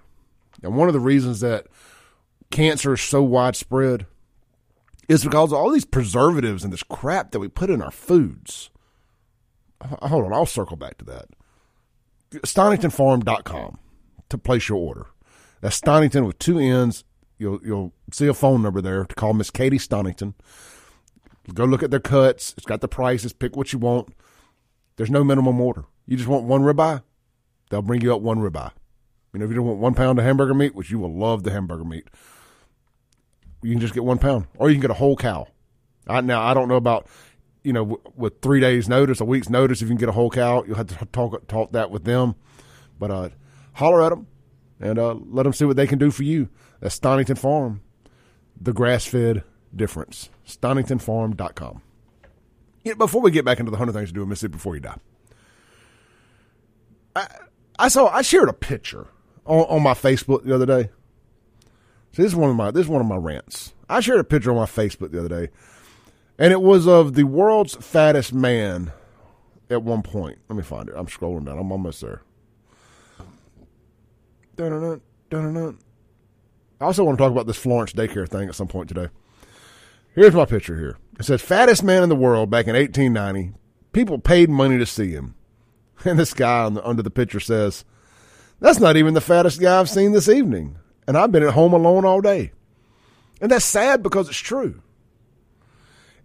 and 0.63 0.75
one 0.75 0.87
of 0.87 0.93
the 0.93 0.99
reasons 0.99 1.41
that 1.41 1.67
cancer 2.51 2.93
is 2.93 3.01
so 3.01 3.21
widespread 3.21 4.05
is 5.07 5.23
because 5.23 5.51
of 5.51 5.57
all 5.57 5.69
these 5.69 5.85
preservatives 5.85 6.63
and 6.63 6.73
this 6.73 6.83
crap 6.83 7.31
that 7.31 7.39
we 7.39 7.47
put 7.47 7.69
in 7.69 7.81
our 7.81 7.91
foods. 7.91 8.69
Hold 9.83 10.25
on, 10.25 10.33
I'll 10.33 10.45
circle 10.45 10.77
back 10.77 10.97
to 10.99 11.05
that. 11.05 11.25
StoningtonFarm.com 12.31 13.79
to 14.29 14.37
place 14.37 14.69
your 14.69 14.77
order. 14.77 15.07
That's 15.61 15.75
Stonington 15.75 16.25
with 16.25 16.39
two 16.39 16.59
N's. 16.59 17.03
You'll 17.37 17.59
you'll 17.63 17.93
see 18.11 18.27
a 18.27 18.33
phone 18.33 18.61
number 18.61 18.81
there 18.81 19.05
to 19.05 19.15
call 19.15 19.33
Miss 19.33 19.51
Katie 19.51 19.77
Stonington. 19.77 20.33
Go 21.53 21.65
look 21.65 21.83
at 21.83 21.91
their 21.91 21.99
cuts. 21.99 22.53
It's 22.57 22.65
got 22.65 22.81
the 22.81 22.87
prices. 22.87 23.33
Pick 23.33 23.55
what 23.55 23.73
you 23.73 23.79
want. 23.79 24.09
There's 24.95 25.11
no 25.11 25.23
minimum 25.23 25.59
order. 25.59 25.85
You 26.07 26.17
just 26.17 26.29
want 26.29 26.45
one 26.45 26.61
ribeye, 26.61 27.01
they'll 27.69 27.81
bring 27.81 28.01
you 28.01 28.15
up 28.15 28.21
one 28.21 28.39
ribeye. 28.39 28.71
You 29.33 29.39
know, 29.39 29.45
if 29.45 29.51
you 29.51 29.57
don't 29.57 29.65
want 29.65 29.79
one 29.79 29.93
pound 29.93 30.17
of 30.17 30.25
hamburger 30.25 30.53
meat, 30.53 30.75
which 30.75 30.91
you 30.91 30.99
will 30.99 31.13
love 31.13 31.43
the 31.43 31.51
hamburger 31.51 31.83
meat, 31.83 32.07
you 33.61 33.71
can 33.71 33.81
just 33.81 33.93
get 33.93 34.05
one 34.05 34.19
pound, 34.19 34.47
or 34.57 34.69
you 34.69 34.75
can 34.75 34.81
get 34.81 34.91
a 34.91 34.95
whole 34.95 35.15
cow. 35.15 35.47
I, 36.07 36.21
now 36.21 36.41
I 36.41 36.53
don't 36.53 36.69
know 36.69 36.75
about 36.75 37.07
you 37.65 37.73
know 37.73 37.99
with 38.15 38.41
three 38.41 38.59
days 38.59 38.87
notice, 38.87 39.19
a 39.19 39.25
week's 39.25 39.49
notice, 39.49 39.81
if 39.81 39.87
you 39.87 39.95
can 39.95 39.97
get 39.97 40.09
a 40.09 40.13
whole 40.13 40.29
cow, 40.29 40.63
you'll 40.65 40.77
have 40.77 40.87
to 40.87 41.05
talk 41.07 41.47
talk 41.47 41.71
that 41.71 41.91
with 41.91 42.03
them. 42.03 42.35
But 42.99 43.11
uh, 43.11 43.29
holler 43.73 44.03
at 44.03 44.09
them 44.09 44.27
and 44.79 44.99
uh, 44.99 45.15
let 45.29 45.43
them 45.43 45.53
see 45.53 45.65
what 45.65 45.75
they 45.75 45.87
can 45.87 45.99
do 45.99 46.11
for 46.11 46.23
you. 46.23 46.49
That's 46.79 46.95
Stonington 46.95 47.35
Farm, 47.35 47.81
the 48.59 48.73
grass 48.73 49.05
fed 49.05 49.43
difference. 49.75 50.29
StoningtonFarm.com. 50.47 51.81
You 52.83 52.91
know, 52.91 52.97
before 52.97 53.21
we 53.21 53.31
get 53.31 53.45
back 53.45 53.59
into 53.59 53.71
the 53.71 53.77
hundred 53.77 53.93
things 53.93 54.09
to 54.09 54.13
do 54.13 54.23
in 54.23 54.29
Mississippi 54.29 54.53
before 54.53 54.75
you 54.75 54.81
die, 54.81 54.97
I, 57.15 57.27
I 57.79 57.87
saw 57.87 58.07
I 58.07 58.21
shared 58.21 58.49
a 58.49 58.53
picture 58.53 59.07
on, 59.45 59.65
on 59.65 59.81
my 59.81 59.93
Facebook 59.93 60.43
the 60.43 60.53
other 60.53 60.65
day. 60.65 60.89
So 62.11 62.21
this 62.21 62.31
is 62.31 62.35
one 62.35 62.49
of 62.49 62.55
my 62.55 62.71
this 62.71 62.83
is 62.83 62.89
one 62.89 63.01
of 63.01 63.07
my 63.07 63.17
rants. 63.17 63.73
I 63.89 63.99
shared 64.01 64.19
a 64.19 64.23
picture 64.23 64.51
on 64.51 64.57
my 64.57 64.65
Facebook 64.65 65.11
the 65.11 65.19
other 65.19 65.29
day, 65.29 65.51
and 66.37 66.51
it 66.51 66.61
was 66.61 66.87
of 66.87 67.13
the 67.13 67.23
world's 67.23 67.75
fattest 67.75 68.33
man 68.33 68.91
at 69.69 69.83
one 69.83 70.01
point. 70.01 70.39
Let 70.49 70.55
me 70.55 70.63
find 70.63 70.89
it. 70.89 70.95
I'm 70.97 71.07
scrolling 71.07 71.45
down. 71.45 71.57
I'm 71.57 71.71
almost 71.71 72.01
there. 72.01 72.21
Dun-dun-dun, 74.55 75.01
dun-dun-dun. 75.29 75.79
I 76.79 76.85
also 76.85 77.03
want 77.03 77.17
to 77.17 77.23
talk 77.23 77.31
about 77.31 77.47
this 77.47 77.57
Florence 77.57 77.93
daycare 77.93 78.27
thing 78.27 78.47
at 78.49 78.55
some 78.55 78.67
point 78.67 78.89
today. 78.89 79.07
Here's 80.13 80.33
my 80.33 80.45
picture 80.45 80.77
here. 80.77 80.97
It 81.19 81.25
says 81.25 81.41
fattest 81.41 81.83
man 81.83 82.03
in 82.03 82.09
the 82.09 82.15
world 82.15 82.49
back 82.49 82.67
in 82.67 82.75
1890. 82.75 83.57
People 83.91 84.19
paid 84.19 84.49
money 84.49 84.77
to 84.77 84.85
see 84.85 85.11
him. 85.11 85.35
And 86.03 86.19
this 86.19 86.33
guy 86.33 86.69
the, 86.69 86.85
under 86.85 87.01
the 87.01 87.09
picture 87.09 87.39
says, 87.39 87.85
That's 88.59 88.79
not 88.79 88.97
even 88.97 89.13
the 89.13 89.21
fattest 89.21 89.61
guy 89.61 89.79
I've 89.79 89.89
seen 89.89 90.11
this 90.11 90.27
evening. 90.27 90.77
And 91.07 91.17
I've 91.17 91.31
been 91.31 91.43
at 91.43 91.53
home 91.53 91.73
alone 91.73 92.05
all 92.05 92.21
day. 92.21 92.51
And 93.39 93.49
that's 93.49 93.65
sad 93.65 94.03
because 94.03 94.27
it's 94.27 94.37
true. 94.37 94.81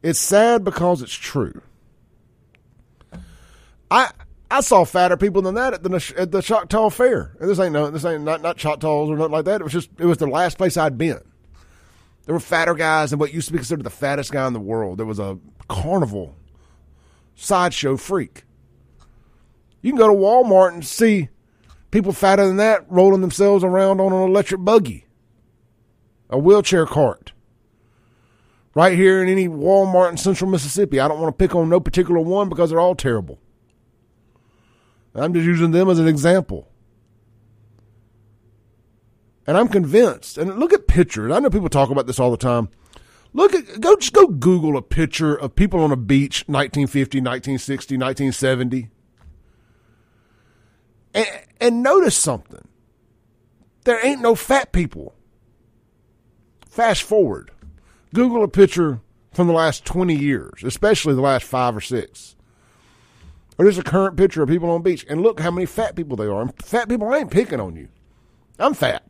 It's 0.02 0.18
sad 0.18 0.64
because 0.64 1.02
it's 1.02 1.14
true. 1.14 1.62
I 3.90 4.10
I 4.50 4.60
saw 4.60 4.84
fatter 4.84 5.16
people 5.16 5.42
than 5.42 5.54
that 5.54 5.74
at 5.74 5.82
the 5.82 6.14
at 6.16 6.32
the 6.32 6.42
Choctaw 6.42 6.90
Fair. 6.90 7.36
And 7.38 7.48
this 7.48 7.58
ain't 7.58 7.72
no 7.72 7.90
this 7.90 8.04
ain't 8.04 8.24
not 8.24 8.42
not 8.42 8.56
Choctaws 8.56 9.10
or 9.10 9.16
nothing 9.16 9.32
like 9.32 9.44
that. 9.44 9.60
It 9.60 9.64
was 9.64 9.72
just 9.72 9.90
it 9.98 10.06
was 10.06 10.18
the 10.18 10.26
last 10.26 10.58
place 10.58 10.76
I'd 10.76 10.98
been. 10.98 11.20
There 12.24 12.34
were 12.34 12.40
fatter 12.40 12.74
guys 12.74 13.10
than 13.10 13.18
what 13.18 13.34
used 13.34 13.48
to 13.48 13.52
be 13.52 13.58
considered 13.58 13.84
the 13.84 13.90
fattest 13.90 14.32
guy 14.32 14.46
in 14.46 14.52
the 14.52 14.60
world. 14.60 14.98
There 14.98 15.06
was 15.06 15.18
a 15.18 15.38
carnival 15.68 16.36
sideshow 17.34 17.96
freak. 17.96 18.44
You 19.82 19.92
can 19.92 19.98
go 19.98 20.08
to 20.08 20.14
Walmart 20.14 20.74
and 20.74 20.84
see 20.84 21.28
people 21.90 22.12
fatter 22.12 22.46
than 22.46 22.58
that 22.58 22.84
rolling 22.88 23.20
themselves 23.20 23.64
around 23.64 24.00
on 24.00 24.12
an 24.12 24.22
electric 24.22 24.62
buggy, 24.62 25.06
a 26.28 26.38
wheelchair 26.38 26.86
cart. 26.86 27.32
Right 28.74 28.96
here 28.96 29.22
in 29.22 29.28
any 29.28 29.48
Walmart 29.48 30.10
in 30.10 30.16
central 30.16 30.50
Mississippi. 30.50 31.00
I 31.00 31.08
don't 31.08 31.20
want 31.20 31.36
to 31.36 31.44
pick 31.44 31.54
on 31.54 31.68
no 31.68 31.80
particular 31.80 32.20
one 32.20 32.48
because 32.48 32.70
they're 32.70 32.80
all 32.80 32.94
terrible. 32.94 33.38
I'm 35.14 35.34
just 35.34 35.44
using 35.44 35.72
them 35.72 35.88
as 35.90 35.98
an 35.98 36.06
example. 36.06 36.68
And 39.46 39.56
I'm 39.56 39.66
convinced, 39.66 40.38
and 40.38 40.58
look 40.60 40.72
at 40.72 40.86
pictures. 40.86 41.32
I 41.32 41.40
know 41.40 41.50
people 41.50 41.68
talk 41.68 41.90
about 41.90 42.06
this 42.06 42.20
all 42.20 42.30
the 42.30 42.36
time. 42.36 42.68
Look 43.32 43.52
at, 43.52 43.80
go, 43.80 43.96
just 43.96 44.12
go 44.12 44.28
Google 44.28 44.76
a 44.76 44.82
picture 44.82 45.34
of 45.34 45.56
people 45.56 45.80
on 45.80 45.90
a 45.90 45.96
beach, 45.96 46.44
1950, 46.46 47.18
1960, 47.18 47.96
1970 47.96 48.90
and, 51.14 51.26
and 51.60 51.82
notice 51.82 52.16
something. 52.16 52.66
There 53.84 54.04
ain't 54.04 54.20
no 54.20 54.34
fat 54.34 54.72
people. 54.72 55.14
Fast 56.68 57.02
forward. 57.02 57.50
Google 58.14 58.44
a 58.44 58.48
picture 58.48 59.00
from 59.32 59.46
the 59.46 59.52
last 59.52 59.84
20 59.84 60.14
years, 60.14 60.62
especially 60.64 61.14
the 61.14 61.20
last 61.20 61.44
five 61.44 61.76
or 61.76 61.80
six. 61.80 62.36
Or 63.58 63.66
just 63.66 63.78
a 63.78 63.82
current 63.82 64.16
picture 64.16 64.42
of 64.42 64.48
people 64.48 64.70
on 64.70 64.82
the 64.82 64.90
beach, 64.90 65.04
and 65.08 65.22
look 65.22 65.38
how 65.40 65.50
many 65.50 65.66
fat 65.66 65.94
people 65.94 66.16
they 66.16 66.26
are. 66.26 66.42
And 66.42 66.62
fat 66.62 66.88
people 66.88 67.14
ain't 67.14 67.30
picking 67.30 67.60
on 67.60 67.76
you. 67.76 67.88
I'm 68.58 68.74
fat. 68.74 69.04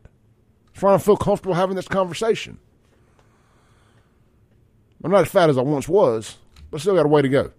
That's 0.73 0.83
why 0.83 0.93
I 0.93 0.97
feel 0.97 1.17
comfortable 1.17 1.53
having 1.53 1.75
this 1.75 1.87
conversation. 1.87 2.59
I'm 5.03 5.11
not 5.11 5.21
as 5.21 5.31
fat 5.31 5.49
as 5.49 5.57
I 5.57 5.61
once 5.61 5.87
was, 5.87 6.37
but 6.69 6.81
still 6.81 6.95
got 6.95 7.05
a 7.05 7.09
way 7.09 7.21
to 7.21 7.29
go. 7.29 7.51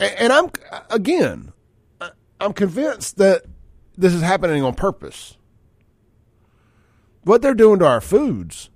And 0.00 0.32
I'm, 0.32 0.50
again, 0.90 1.52
I'm 2.40 2.52
convinced 2.52 3.18
that 3.18 3.44
this 3.96 4.12
is 4.12 4.22
happening 4.22 4.64
on 4.64 4.74
purpose. 4.74 5.36
What 7.24 7.42
they're 7.42 7.54
doing 7.54 7.78
to 7.80 7.86
our 7.86 8.00
foods 8.00 8.70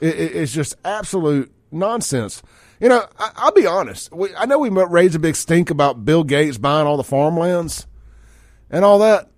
is 0.00 0.52
just 0.52 0.74
absolute 0.84 1.52
nonsense. 1.70 2.42
You 2.80 2.88
know, 2.88 3.06
I, 3.18 3.44
will 3.44 3.52
be 3.52 3.66
honest. 3.66 4.12
We, 4.12 4.34
I 4.34 4.46
know 4.46 4.58
we 4.58 4.68
raised 4.68 5.14
a 5.14 5.18
big 5.18 5.36
stink 5.36 5.70
about 5.70 6.04
Bill 6.04 6.24
Gates 6.24 6.58
buying 6.58 6.86
all 6.86 6.96
the 6.96 7.04
farmlands 7.04 7.86
and 8.70 8.84
all 8.84 8.98
that, 9.00 9.30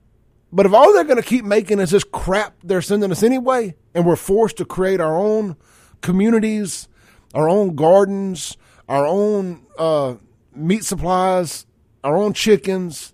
But 0.52 0.66
if 0.66 0.72
all 0.72 0.92
they're 0.92 1.02
going 1.02 1.20
to 1.20 1.28
keep 1.28 1.44
making 1.44 1.80
is 1.80 1.90
this 1.90 2.04
crap 2.04 2.54
they're 2.62 2.80
sending 2.80 3.10
us 3.10 3.24
anyway, 3.24 3.74
and 3.92 4.06
we're 4.06 4.14
forced 4.14 4.56
to 4.58 4.64
create 4.64 5.00
our 5.00 5.16
own 5.16 5.56
communities, 6.00 6.86
our 7.34 7.48
own 7.48 7.74
gardens, 7.74 8.56
our 8.88 9.04
own 9.04 9.66
uh, 9.76 10.14
meat 10.54 10.84
supplies, 10.84 11.66
our 12.04 12.16
own 12.16 12.34
chickens, 12.34 13.12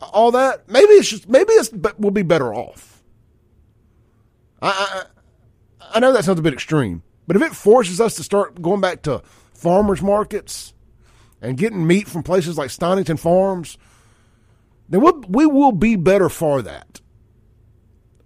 all 0.00 0.30
that, 0.30 0.68
maybe 0.68 0.92
it's 0.92 1.08
just 1.08 1.28
maybe 1.28 1.50
it's 1.54 1.72
we'll 1.98 2.12
be 2.12 2.22
better 2.22 2.54
off. 2.54 2.97
I, 4.60 5.04
I 5.80 5.86
I 5.94 6.00
know 6.00 6.12
that 6.12 6.24
sounds 6.24 6.38
a 6.38 6.42
bit 6.42 6.52
extreme, 6.52 7.02
but 7.26 7.36
if 7.36 7.42
it 7.42 7.54
forces 7.54 8.00
us 8.00 8.16
to 8.16 8.22
start 8.22 8.60
going 8.60 8.80
back 8.80 9.02
to 9.02 9.22
farmers 9.54 10.02
markets 10.02 10.74
and 11.40 11.56
getting 11.56 11.86
meat 11.86 12.08
from 12.08 12.22
places 12.22 12.58
like 12.58 12.70
Stonington 12.70 13.16
Farms 13.16 13.78
then 14.88 15.00
we'll, 15.00 15.20
we 15.28 15.46
will 15.46 15.72
be 15.72 15.96
better 15.96 16.28
for 16.28 16.62
that. 16.62 17.00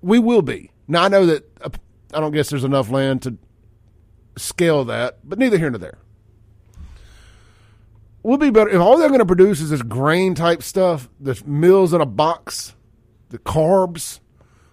We 0.01 0.19
will 0.19 0.43
be. 0.43 0.71
Now, 0.89 1.05
I 1.05 1.09
know 1.09 1.27
that 1.27 1.45
uh, 1.61 1.71
I 2.15 2.21
don't 2.21 2.33
guess 2.33 2.51
there's 2.51 2.65
enough 2.65 2.91
land 2.91 3.23
to 3.23 3.37
scale 4.37 4.85
that, 4.85 5.19
but 5.25 5.39
neither 5.39 5.59
here 5.59 5.71
nor 5.71 5.79
there. 5.79 5.99
We'll 8.23 8.39
be 8.39 8.51
better. 8.51 8.71
If 8.71 8.81
all 8.81 8.97
they're 8.99 9.09
going 9.09 9.19
to 9.19 9.27
produce 9.27 9.61
is 9.61 9.71
this 9.71 9.83
grain 9.83 10.35
type 10.37 10.63
stuff, 10.63 11.09
this 11.19 11.45
meals 11.45 11.93
in 11.93 12.01
a 12.01 12.07
box, 12.07 12.75
the 13.31 13.39
carbs, 13.39 14.21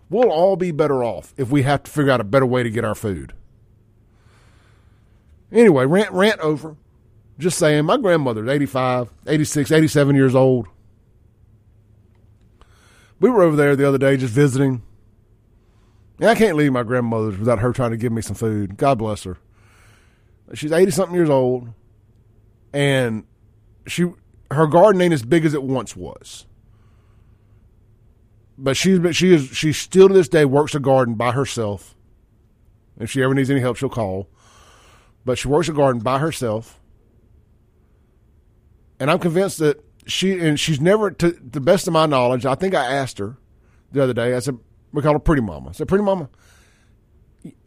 we'll 0.09 0.31
all 0.31 0.55
be 0.55 0.71
better 0.71 1.03
off 1.03 1.33
if 1.37 1.49
we 1.49 1.63
have 1.63 1.83
to 1.83 1.91
figure 1.91 2.11
out 2.11 2.21
a 2.21 2.25
better 2.25 2.45
way 2.45 2.63
to 2.63 2.69
get 2.69 2.85
our 2.85 2.95
food. 2.95 3.33
Anyway, 5.51 5.85
rant, 5.85 6.11
rant 6.11 6.39
over. 6.41 6.75
Just 7.37 7.57
saying, 7.57 7.85
my 7.85 7.97
grandmother's 7.97 8.49
85, 8.49 9.11
86, 9.25 9.71
87 9.71 10.15
years 10.15 10.35
old 10.35 10.67
we 13.19 13.29
were 13.29 13.43
over 13.43 13.55
there 13.55 13.75
the 13.75 13.87
other 13.87 13.97
day 13.97 14.17
just 14.17 14.33
visiting. 14.33 14.81
And 16.19 16.29
I 16.29 16.35
can't 16.35 16.57
leave 16.57 16.71
my 16.71 16.83
grandmother's 16.83 17.37
without 17.37 17.59
her 17.59 17.71
trying 17.71 17.91
to 17.91 17.97
give 17.97 18.11
me 18.11 18.21
some 18.21 18.35
food. 18.35 18.77
God 18.77 18.97
bless 18.97 19.23
her. 19.23 19.37
She's 20.53 20.71
eighty 20.71 20.91
something 20.91 21.15
years 21.15 21.29
old, 21.29 21.69
and 22.73 23.25
she 23.87 24.11
her 24.51 24.67
garden 24.67 25.01
ain't 25.01 25.13
as 25.13 25.23
big 25.23 25.45
as 25.45 25.53
it 25.53 25.63
once 25.63 25.95
was. 25.95 26.45
But 28.61 28.75
she's 28.75 29.15
she 29.15 29.33
is 29.33 29.47
she 29.47 29.71
still 29.71 30.09
to 30.09 30.13
this 30.13 30.27
day 30.27 30.43
works 30.43 30.75
a 30.75 30.81
garden 30.81 31.15
by 31.15 31.31
herself. 31.31 31.95
If 32.99 33.09
she 33.09 33.23
ever 33.23 33.33
needs 33.33 33.49
any 33.49 33.61
help, 33.61 33.77
she'll 33.77 33.87
call. 33.87 34.27
But 35.23 35.37
she 35.37 35.47
works 35.47 35.69
a 35.69 35.73
garden 35.73 36.01
by 36.01 36.19
herself, 36.19 36.79
and 38.99 39.09
I'm 39.09 39.19
convinced 39.19 39.59
that 39.59 39.81
she 40.05 40.37
and 40.39 40.59
she's 40.59 40.81
never, 40.81 41.09
to 41.11 41.31
the 41.31 41.61
best 41.61 41.87
of 41.87 41.93
my 41.93 42.05
knowledge, 42.05 42.45
I 42.45 42.55
think 42.55 42.75
I 42.75 42.85
asked 42.85 43.17
her 43.19 43.37
the 43.91 44.03
other 44.03 44.13
day. 44.13 44.35
I 44.35 44.39
said, 44.39 44.57
"We 44.91 45.01
call 45.01 45.13
her 45.13 45.19
Pretty 45.19 45.41
Mama." 45.41 45.69
I 45.69 45.71
said, 45.71 45.87
"Pretty 45.87 46.03
Mama." 46.03 46.29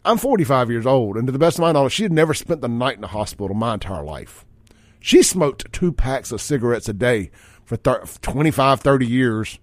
I'm 0.05 0.19
45 0.19 0.71
years 0.71 0.85
old, 0.85 1.17
and 1.17 1.27
to 1.27 1.33
the 1.33 1.39
best 1.39 1.57
of 1.57 1.63
my 1.63 1.73
knowledge, 1.73 1.93
she 1.93 2.03
had 2.03 2.13
never 2.13 2.35
spent 2.35 2.61
the 2.61 2.69
night 2.69 2.97
in 2.97 3.01
the 3.01 3.09
hospital 3.09 3.55
my 3.55 3.75
entire 3.75 4.05
life. 4.05 4.45
She 5.01 5.23
smoked 5.23 5.73
two 5.73 5.93
packs 5.93 6.31
of 6.33 6.43
cigarettes 6.43 6.89
a 6.89 6.93
day 6.93 7.31
for 7.65 7.77
30, 7.77 8.19
25, 8.21 8.81
30 8.81 9.07
years, 9.07 9.59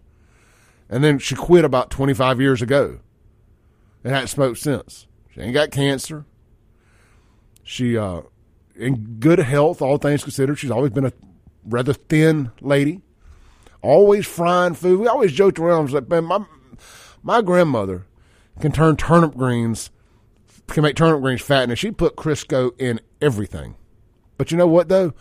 and 0.89 1.03
then 1.03 1.19
she 1.19 1.35
quit 1.35 1.65
about 1.65 1.89
25 1.91 2.41
years 2.41 2.61
ago 2.61 2.99
and 4.03 4.13
hadn't 4.13 4.27
smoked 4.27 4.59
since. 4.59 5.07
She 5.31 5.41
ain't 5.41 5.53
got 5.53 5.71
cancer. 5.71 6.25
She, 7.63 7.97
uh, 7.97 8.21
in 8.75 9.17
good 9.19 9.39
health, 9.39 9.81
all 9.81 9.97
things 9.97 10.23
considered. 10.23 10.57
She's 10.57 10.71
always 10.71 10.91
been 10.91 11.05
a 11.05 11.13
rather 11.65 11.93
thin 11.93 12.51
lady, 12.61 13.01
always 13.81 14.25
frying 14.25 14.73
food. 14.73 14.99
We 14.99 15.07
always 15.07 15.33
joked 15.33 15.59
around. 15.59 15.91
Like, 15.91 16.09
man, 16.09 16.25
my 16.25 16.45
my 17.21 17.41
grandmother 17.41 18.05
can 18.59 18.71
turn 18.71 18.95
turnip 18.95 19.35
greens, 19.35 19.91
can 20.67 20.83
make 20.83 20.95
turnip 20.95 21.21
greens 21.21 21.41
fat, 21.41 21.69
and 21.69 21.77
she 21.77 21.91
put 21.91 22.15
Crisco 22.15 22.71
in 22.79 22.99
everything. 23.21 23.75
But 24.37 24.51
you 24.51 24.57
know 24.57 24.67
what 24.67 24.89
though? 24.89 25.13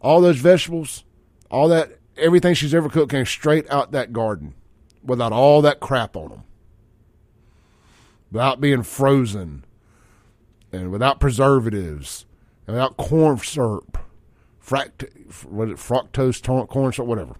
All 0.00 0.20
those 0.20 0.38
vegetables, 0.38 1.04
all 1.50 1.68
that, 1.68 1.98
everything 2.16 2.54
she's 2.54 2.74
ever 2.74 2.88
cooked 2.88 3.10
came 3.10 3.26
straight 3.26 3.68
out 3.70 3.92
that 3.92 4.12
garden, 4.12 4.54
without 5.02 5.32
all 5.32 5.62
that 5.62 5.80
crap 5.80 6.16
on 6.16 6.30
them, 6.30 6.42
without 8.30 8.60
being 8.60 8.82
frozen, 8.82 9.64
and 10.72 10.90
without 10.90 11.20
preservatives, 11.20 12.26
and 12.66 12.74
without 12.74 12.96
corn 12.96 13.38
syrup 13.38 13.98
fract, 14.64 15.08
what 15.46 15.68
it, 15.68 15.76
fructose 15.76 16.42
corn 16.68 16.92
syrup, 16.92 17.08
whatever. 17.08 17.36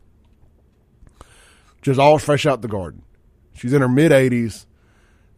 Just 1.82 2.00
all 2.00 2.18
fresh 2.18 2.46
out 2.46 2.62
the 2.62 2.68
garden. 2.68 3.02
She's 3.54 3.72
in 3.72 3.82
her 3.82 3.88
mid 3.88 4.12
80s 4.12 4.66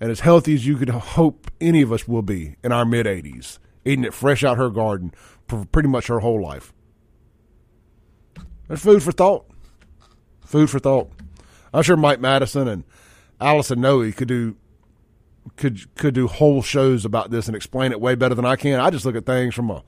and 0.00 0.11
as 0.11 0.20
healthy 0.20 0.54
as 0.54 0.66
you 0.66 0.76
could 0.76 0.88
hope 0.88 1.50
any 1.61 1.83
of 1.83 1.92
us 1.92 2.09
will 2.09 2.22
be 2.22 2.56
in 2.64 2.72
our 2.72 2.85
mid 2.85 3.06
80s, 3.06 3.59
eating 3.85 4.04
it 4.04 4.14
fresh 4.14 4.42
out 4.42 4.56
her 4.56 4.70
garden 4.70 5.12
for 5.46 5.66
pretty 5.66 5.88
much 5.88 6.06
her 6.06 6.20
whole 6.20 6.40
life. 6.40 6.72
That's 8.68 8.83
food 8.83 9.02
for 9.02 9.12
thought. 9.12 9.46
Food 10.44 10.70
for 10.70 10.78
thought. 10.78 11.11
I'm 11.72 11.83
sure 11.83 11.96
Mike 11.96 12.20
Madison 12.20 12.68
and 12.68 12.85
Allison 13.40 13.80
Noe 13.80 14.11
could 14.12 14.28
do 14.28 14.56
could 15.56 15.94
could 15.96 16.14
do 16.14 16.26
whole 16.26 16.62
shows 16.62 17.04
about 17.04 17.30
this 17.30 17.46
and 17.46 17.56
explain 17.56 17.92
it 17.92 18.00
way 18.00 18.14
better 18.14 18.35
than 18.35 18.44
I 18.44 18.56
can. 18.56 18.80
I 18.80 18.90
just 18.90 19.04
look 19.04 19.16
at 19.16 19.26
things 19.26 19.54
from 19.54 19.70
a 19.70 19.83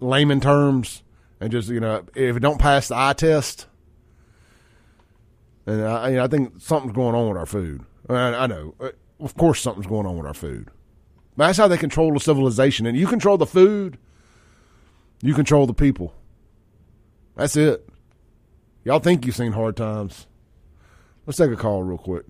layman 0.00 0.40
terms 0.40 1.02
and 1.40 1.50
just 1.50 1.68
you 1.68 1.80
know 1.80 2.04
if 2.14 2.36
it 2.36 2.40
don't 2.40 2.58
pass 2.58 2.88
the 2.88 2.96
eye 2.96 3.14
test, 3.14 3.66
and 5.66 5.82
I, 5.82 6.10
you 6.10 6.16
know, 6.16 6.24
I 6.24 6.28
think 6.28 6.60
something's 6.60 6.94
going 6.94 7.14
on 7.14 7.28
with 7.28 7.38
our 7.38 7.46
food. 7.46 7.84
I, 8.08 8.14
I 8.14 8.46
know, 8.46 8.74
uh, 8.80 8.90
of 9.20 9.36
course, 9.36 9.60
something's 9.60 9.86
going 9.86 10.06
on 10.06 10.16
with 10.16 10.26
our 10.26 10.34
food. 10.34 10.68
But 11.36 11.46
that's 11.46 11.58
how 11.58 11.68
they 11.68 11.78
control 11.78 12.12
the 12.12 12.20
civilization, 12.20 12.86
and 12.86 12.96
you 12.96 13.06
control 13.06 13.38
the 13.38 13.46
food, 13.46 13.98
you 15.22 15.34
control 15.34 15.66
the 15.66 15.74
people. 15.74 16.14
That's 17.36 17.56
it. 17.56 17.88
Y'all 18.84 18.98
think 18.98 19.24
you've 19.24 19.36
seen 19.36 19.52
hard 19.52 19.76
times. 19.76 20.26
Let's 21.26 21.38
take 21.38 21.50
a 21.50 21.56
call 21.56 21.82
real 21.82 21.98
quick. 21.98 22.24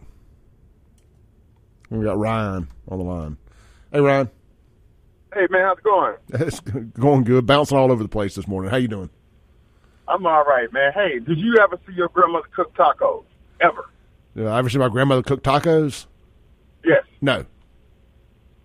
We 1.91 2.05
got 2.05 2.19
Ryan 2.19 2.69
on 2.89 2.99
the 2.99 3.05
line. 3.05 3.37
Hey, 3.93 4.01
Ryan. 4.01 4.31
Hey 5.35 5.47
man, 5.49 5.63
how's 5.63 5.79
it 5.79 5.85
going? 5.85 6.17
It's 6.47 6.61
going 6.61 7.25
good. 7.25 7.47
Bouncing 7.47 7.79
all 7.79 7.91
over 7.91 8.03
the 8.03 8.09
place 8.09 8.35
this 8.35 8.47
morning. 8.47 8.71
How 8.71 8.77
you 8.77 8.89
doing? 8.89 9.09
I'm 10.07 10.27
all 10.27 10.45
right, 10.45 10.71
man. 10.73 10.93
Hey, 10.93 11.21
did 11.21 11.39
you 11.39 11.57
ever 11.59 11.79
see 11.87 11.95
your 11.95 12.09
grandmother 12.09 12.49
cook 12.55 12.75
tacos? 12.75 13.25
Ever? 13.61 13.89
Did 14.37 14.47
I 14.47 14.59
ever 14.59 14.69
see 14.69 14.77
my 14.79 14.89
grandmother 14.91 15.23
cook 15.23 15.43
tacos? 15.43 16.07
Yes. 16.85 17.05
No. 17.23 17.47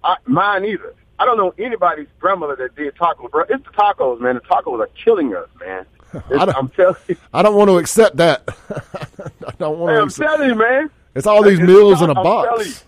I, 0.03 0.17
mine 0.25 0.65
either. 0.65 0.93
I 1.19 1.25
don't 1.25 1.37
know 1.37 1.53
anybody's 1.57 2.07
grandmother 2.19 2.55
that 2.57 2.75
did 2.75 2.95
tacos, 2.95 3.31
bro. 3.31 3.43
It's 3.49 3.63
the 3.63 3.71
tacos, 3.71 4.19
man. 4.19 4.35
The 4.35 4.41
tacos 4.41 4.79
are 4.81 4.89
killing 5.05 5.35
us, 5.35 5.47
man. 5.59 5.85
I 6.31 6.53
am 6.57 6.69
telling 6.69 6.95
you. 7.07 7.17
I 7.33 7.41
don't 7.41 7.55
want 7.55 7.69
to 7.69 7.77
accept 7.77 8.17
that. 8.17 8.43
I 9.47 9.51
don't 9.57 9.79
want 9.79 9.91
hey, 9.91 9.95
to. 9.95 10.01
I'm 10.01 10.07
accept. 10.07 10.29
telling 10.29 10.49
you, 10.49 10.55
man. 10.55 10.89
It's 11.15 11.27
all 11.27 11.43
these 11.43 11.59
it's, 11.59 11.67
meals 11.67 12.01
in 12.01 12.09
a 12.09 12.17
I'm 12.17 12.23
box. 12.23 12.83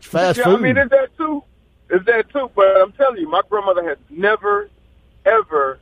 Fast 0.00 0.38
yeah, 0.38 0.44
food. 0.44 0.56
I 0.56 0.62
mean, 0.62 0.78
is 0.78 0.88
that 0.90 1.16
too? 1.16 1.42
Is 1.90 2.04
that 2.06 2.30
too? 2.30 2.50
But 2.54 2.80
I'm 2.80 2.92
telling 2.92 3.20
you, 3.20 3.28
my 3.28 3.42
grandmother 3.48 3.86
has 3.88 3.98
never, 4.10 4.70
ever, 5.26 5.78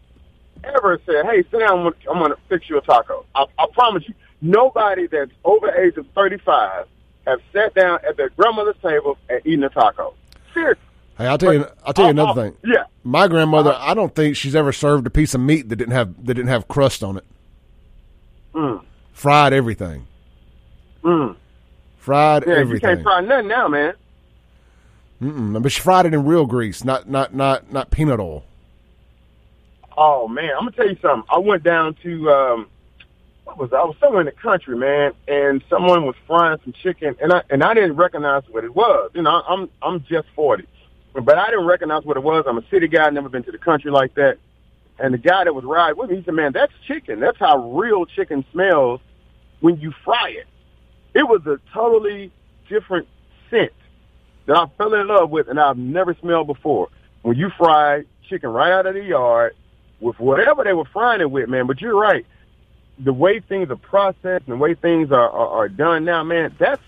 ever 0.64 1.00
said, 1.06 1.26
"Hey, 1.26 1.42
sit 1.50 1.60
down. 1.60 1.78
I'm 1.78 1.84
gonna, 1.84 1.96
I'm 2.10 2.18
gonna 2.18 2.36
fix 2.48 2.68
you 2.68 2.78
a 2.78 2.80
taco." 2.80 3.24
I, 3.34 3.46
I 3.58 3.66
promise 3.72 4.06
you, 4.08 4.14
nobody 4.40 5.06
that's 5.06 5.30
over 5.44 5.68
the 5.68 5.80
age 5.80 5.96
of 5.96 6.06
35 6.14 6.86
have 7.26 7.40
sat 7.52 7.74
down 7.74 7.98
at 8.08 8.16
their 8.16 8.30
grandmother's 8.30 8.76
table 8.82 9.18
and 9.28 9.40
eaten 9.44 9.64
a 9.64 9.68
taco. 9.68 10.14
Seriously. 10.54 10.82
Hey, 11.18 11.26
I'll 11.26 11.38
tell 11.38 11.54
you. 11.54 11.66
I'll 11.84 11.92
tell 11.92 12.06
you 12.06 12.10
another 12.10 12.30
uh, 12.30 12.44
thing. 12.44 12.56
Yeah. 12.64 12.84
My 13.04 13.26
grandmother. 13.28 13.74
I 13.78 13.94
don't 13.94 14.14
think 14.14 14.36
she's 14.36 14.54
ever 14.54 14.72
served 14.72 15.06
a 15.06 15.10
piece 15.10 15.34
of 15.34 15.40
meat 15.40 15.68
that 15.68 15.76
didn't 15.76 15.94
have 15.94 16.14
that 16.26 16.34
didn't 16.34 16.48
have 16.48 16.68
crust 16.68 17.02
on 17.02 17.16
it. 17.16 17.24
Mm. 18.54 18.82
Fried 19.12 19.52
everything. 19.52 20.06
Mm. 21.02 21.36
Fried 21.96 22.44
Yeah, 22.46 22.54
everything. 22.54 22.90
you 22.90 22.96
can't 22.96 23.02
fry 23.02 23.20
nothing 23.20 23.48
now, 23.48 23.68
man. 23.68 23.94
Mm-mm. 25.22 25.62
But 25.62 25.72
she 25.72 25.80
fried 25.80 26.04
it 26.06 26.12
in 26.12 26.24
real 26.24 26.46
grease, 26.46 26.84
not 26.84 27.08
not 27.08 27.34
not 27.34 27.72
not 27.72 27.90
peanut 27.90 28.20
oil. 28.20 28.44
Oh 29.96 30.28
man, 30.28 30.50
I'm 30.50 30.64
gonna 30.66 30.72
tell 30.72 30.88
you 30.88 30.96
something. 31.00 31.26
I 31.34 31.38
went 31.38 31.62
down 31.62 31.96
to 32.02 32.30
um, 32.30 32.66
what 33.44 33.56
was 33.56 33.72
I? 33.72 33.76
I 33.76 33.84
was 33.84 33.96
somewhere 33.98 34.20
in 34.20 34.26
the 34.26 34.32
country, 34.32 34.76
man, 34.76 35.12
and 35.26 35.64
someone 35.70 36.04
was 36.04 36.16
frying 36.26 36.58
some 36.64 36.74
chicken, 36.82 37.16
and 37.22 37.32
I 37.32 37.42
and 37.48 37.62
I 37.62 37.72
didn't 37.72 37.96
recognize 37.96 38.42
what 38.50 38.64
it 38.64 38.74
was. 38.74 39.10
You 39.14 39.22
know, 39.22 39.42
I'm 39.48 39.70
I'm 39.80 40.04
just 40.04 40.28
forty, 40.34 40.66
but 41.24 41.38
I 41.38 41.46
didn't 41.50 41.66
recognize 41.66 42.04
what 42.04 42.16
it 42.16 42.22
was. 42.22 42.44
I'm 42.48 42.58
a 42.58 42.68
city 42.70 42.88
guy, 42.88 43.08
never 43.10 43.28
been 43.28 43.44
to 43.44 43.52
the 43.52 43.58
country 43.58 43.90
like 43.90 44.14
that. 44.14 44.38
And 44.98 45.14
the 45.14 45.18
guy 45.18 45.44
that 45.44 45.54
was 45.54 45.64
riding 45.64 45.98
with 45.98 46.10
me, 46.10 46.16
he 46.16 46.24
said, 46.24 46.34
"Man, 46.34 46.52
that's 46.52 46.72
chicken. 46.86 47.20
That's 47.20 47.38
how 47.38 47.72
real 47.72 48.06
chicken 48.06 48.44
smells 48.52 49.00
when 49.60 49.78
you 49.80 49.92
fry 50.04 50.30
it." 50.30 50.46
It 51.14 51.24
was 51.28 51.46
a 51.46 51.58
totally 51.72 52.32
different 52.68 53.08
scent 53.50 53.72
that 54.46 54.56
I 54.56 54.66
fell 54.78 54.94
in 54.94 55.06
love 55.08 55.30
with 55.30 55.48
and 55.48 55.60
I've 55.60 55.78
never 55.78 56.14
smelled 56.20 56.46
before. 56.48 56.88
When 57.22 57.36
you 57.36 57.50
fry 57.58 58.04
chicken 58.28 58.50
right 58.50 58.72
out 58.72 58.86
of 58.86 58.94
the 58.94 59.02
yard 59.04 59.54
with 60.00 60.18
whatever 60.20 60.64
they 60.64 60.72
were 60.72 60.84
frying 60.86 61.20
it 61.20 61.30
with, 61.30 61.48
man. 61.48 61.66
But 61.66 61.80
you're 61.80 61.96
right. 61.98 62.26
the 62.98 63.12
way 63.12 63.40
things 63.40 63.70
are 63.70 63.76
processed 63.76 64.46
and 64.46 64.54
the 64.54 64.56
way 64.56 64.74
things 64.74 65.10
are, 65.12 65.30
are, 65.30 65.48
are 65.48 65.68
done 65.68 66.04
now, 66.04 66.22
man, 66.24 66.54
that's 66.58 66.82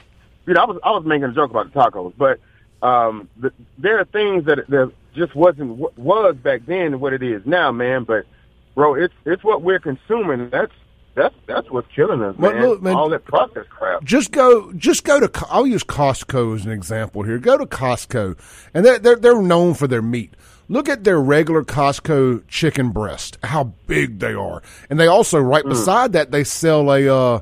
you 0.47 0.55
know, 0.55 0.63
I 0.63 0.67
was 0.67 0.79
I 0.85 0.91
was 0.93 1.05
making 1.05 1.25
a 1.25 1.33
joke 1.33 1.51
about 1.51 1.73
the 1.73 1.79
tacos, 1.79 2.15
but 2.17 2.41
um, 2.83 3.29
the, 3.37 3.53
there 3.79 3.99
are 3.99 4.05
things 4.05 4.45
that 4.47 4.67
that 4.69 4.93
just 5.15 5.35
wasn't 5.35 5.79
was 5.97 6.37
back 6.37 6.67
then 6.67 7.01
what 7.01 7.13
it 7.13 7.23
is 7.23 7.43
now, 7.45 7.73
man. 7.73 8.05
But 8.05 8.27
bro, 8.75 8.95
it's 8.95 9.15
it's 9.25 9.43
what 9.43 9.63
we're 9.63 9.81
consuming. 9.81 10.51
That's 10.51 10.73
that's 11.15 11.35
that's 11.47 11.69
what's 11.71 11.89
killing 11.95 12.23
us, 12.23 12.39
man. 12.39 12.63
Look, 12.63 12.83
man. 12.83 12.95
All 12.95 13.09
that 13.09 13.25
processed 13.25 13.69
crap. 13.71 14.05
Just 14.05 14.31
go, 14.31 14.73
just 14.75 15.03
go 15.03 15.19
to. 15.19 15.47
I'll 15.51 15.67
use 15.67 15.83
Costco 15.83 16.55
as 16.55 16.65
an 16.65 16.71
example 16.71 17.23
here. 17.23 17.39
Go 17.39 17.59
to 17.59 17.67
Costco, 17.67 18.39
and 18.73 18.87
they're 18.87 19.01
they're, 19.01 19.17
they're 19.17 19.43
known 19.43 19.75
for 19.75 19.89
their 19.89 20.03
meat. 20.03 20.35
Look 20.69 20.89
at 20.89 21.03
their 21.03 21.19
regular 21.19 21.65
Costco 21.65 22.47
chicken 22.47 22.91
breast, 22.91 23.39
how 23.43 23.73
big 23.87 24.21
they 24.21 24.35
are, 24.35 24.63
and 24.89 25.01
they 25.01 25.09
also 25.09 25.41
right 25.41 25.65
mm. 25.65 25.71
beside 25.71 26.13
that 26.13 26.31
they 26.31 26.45
sell 26.45 26.93
a 26.93 27.09
uh, 27.09 27.41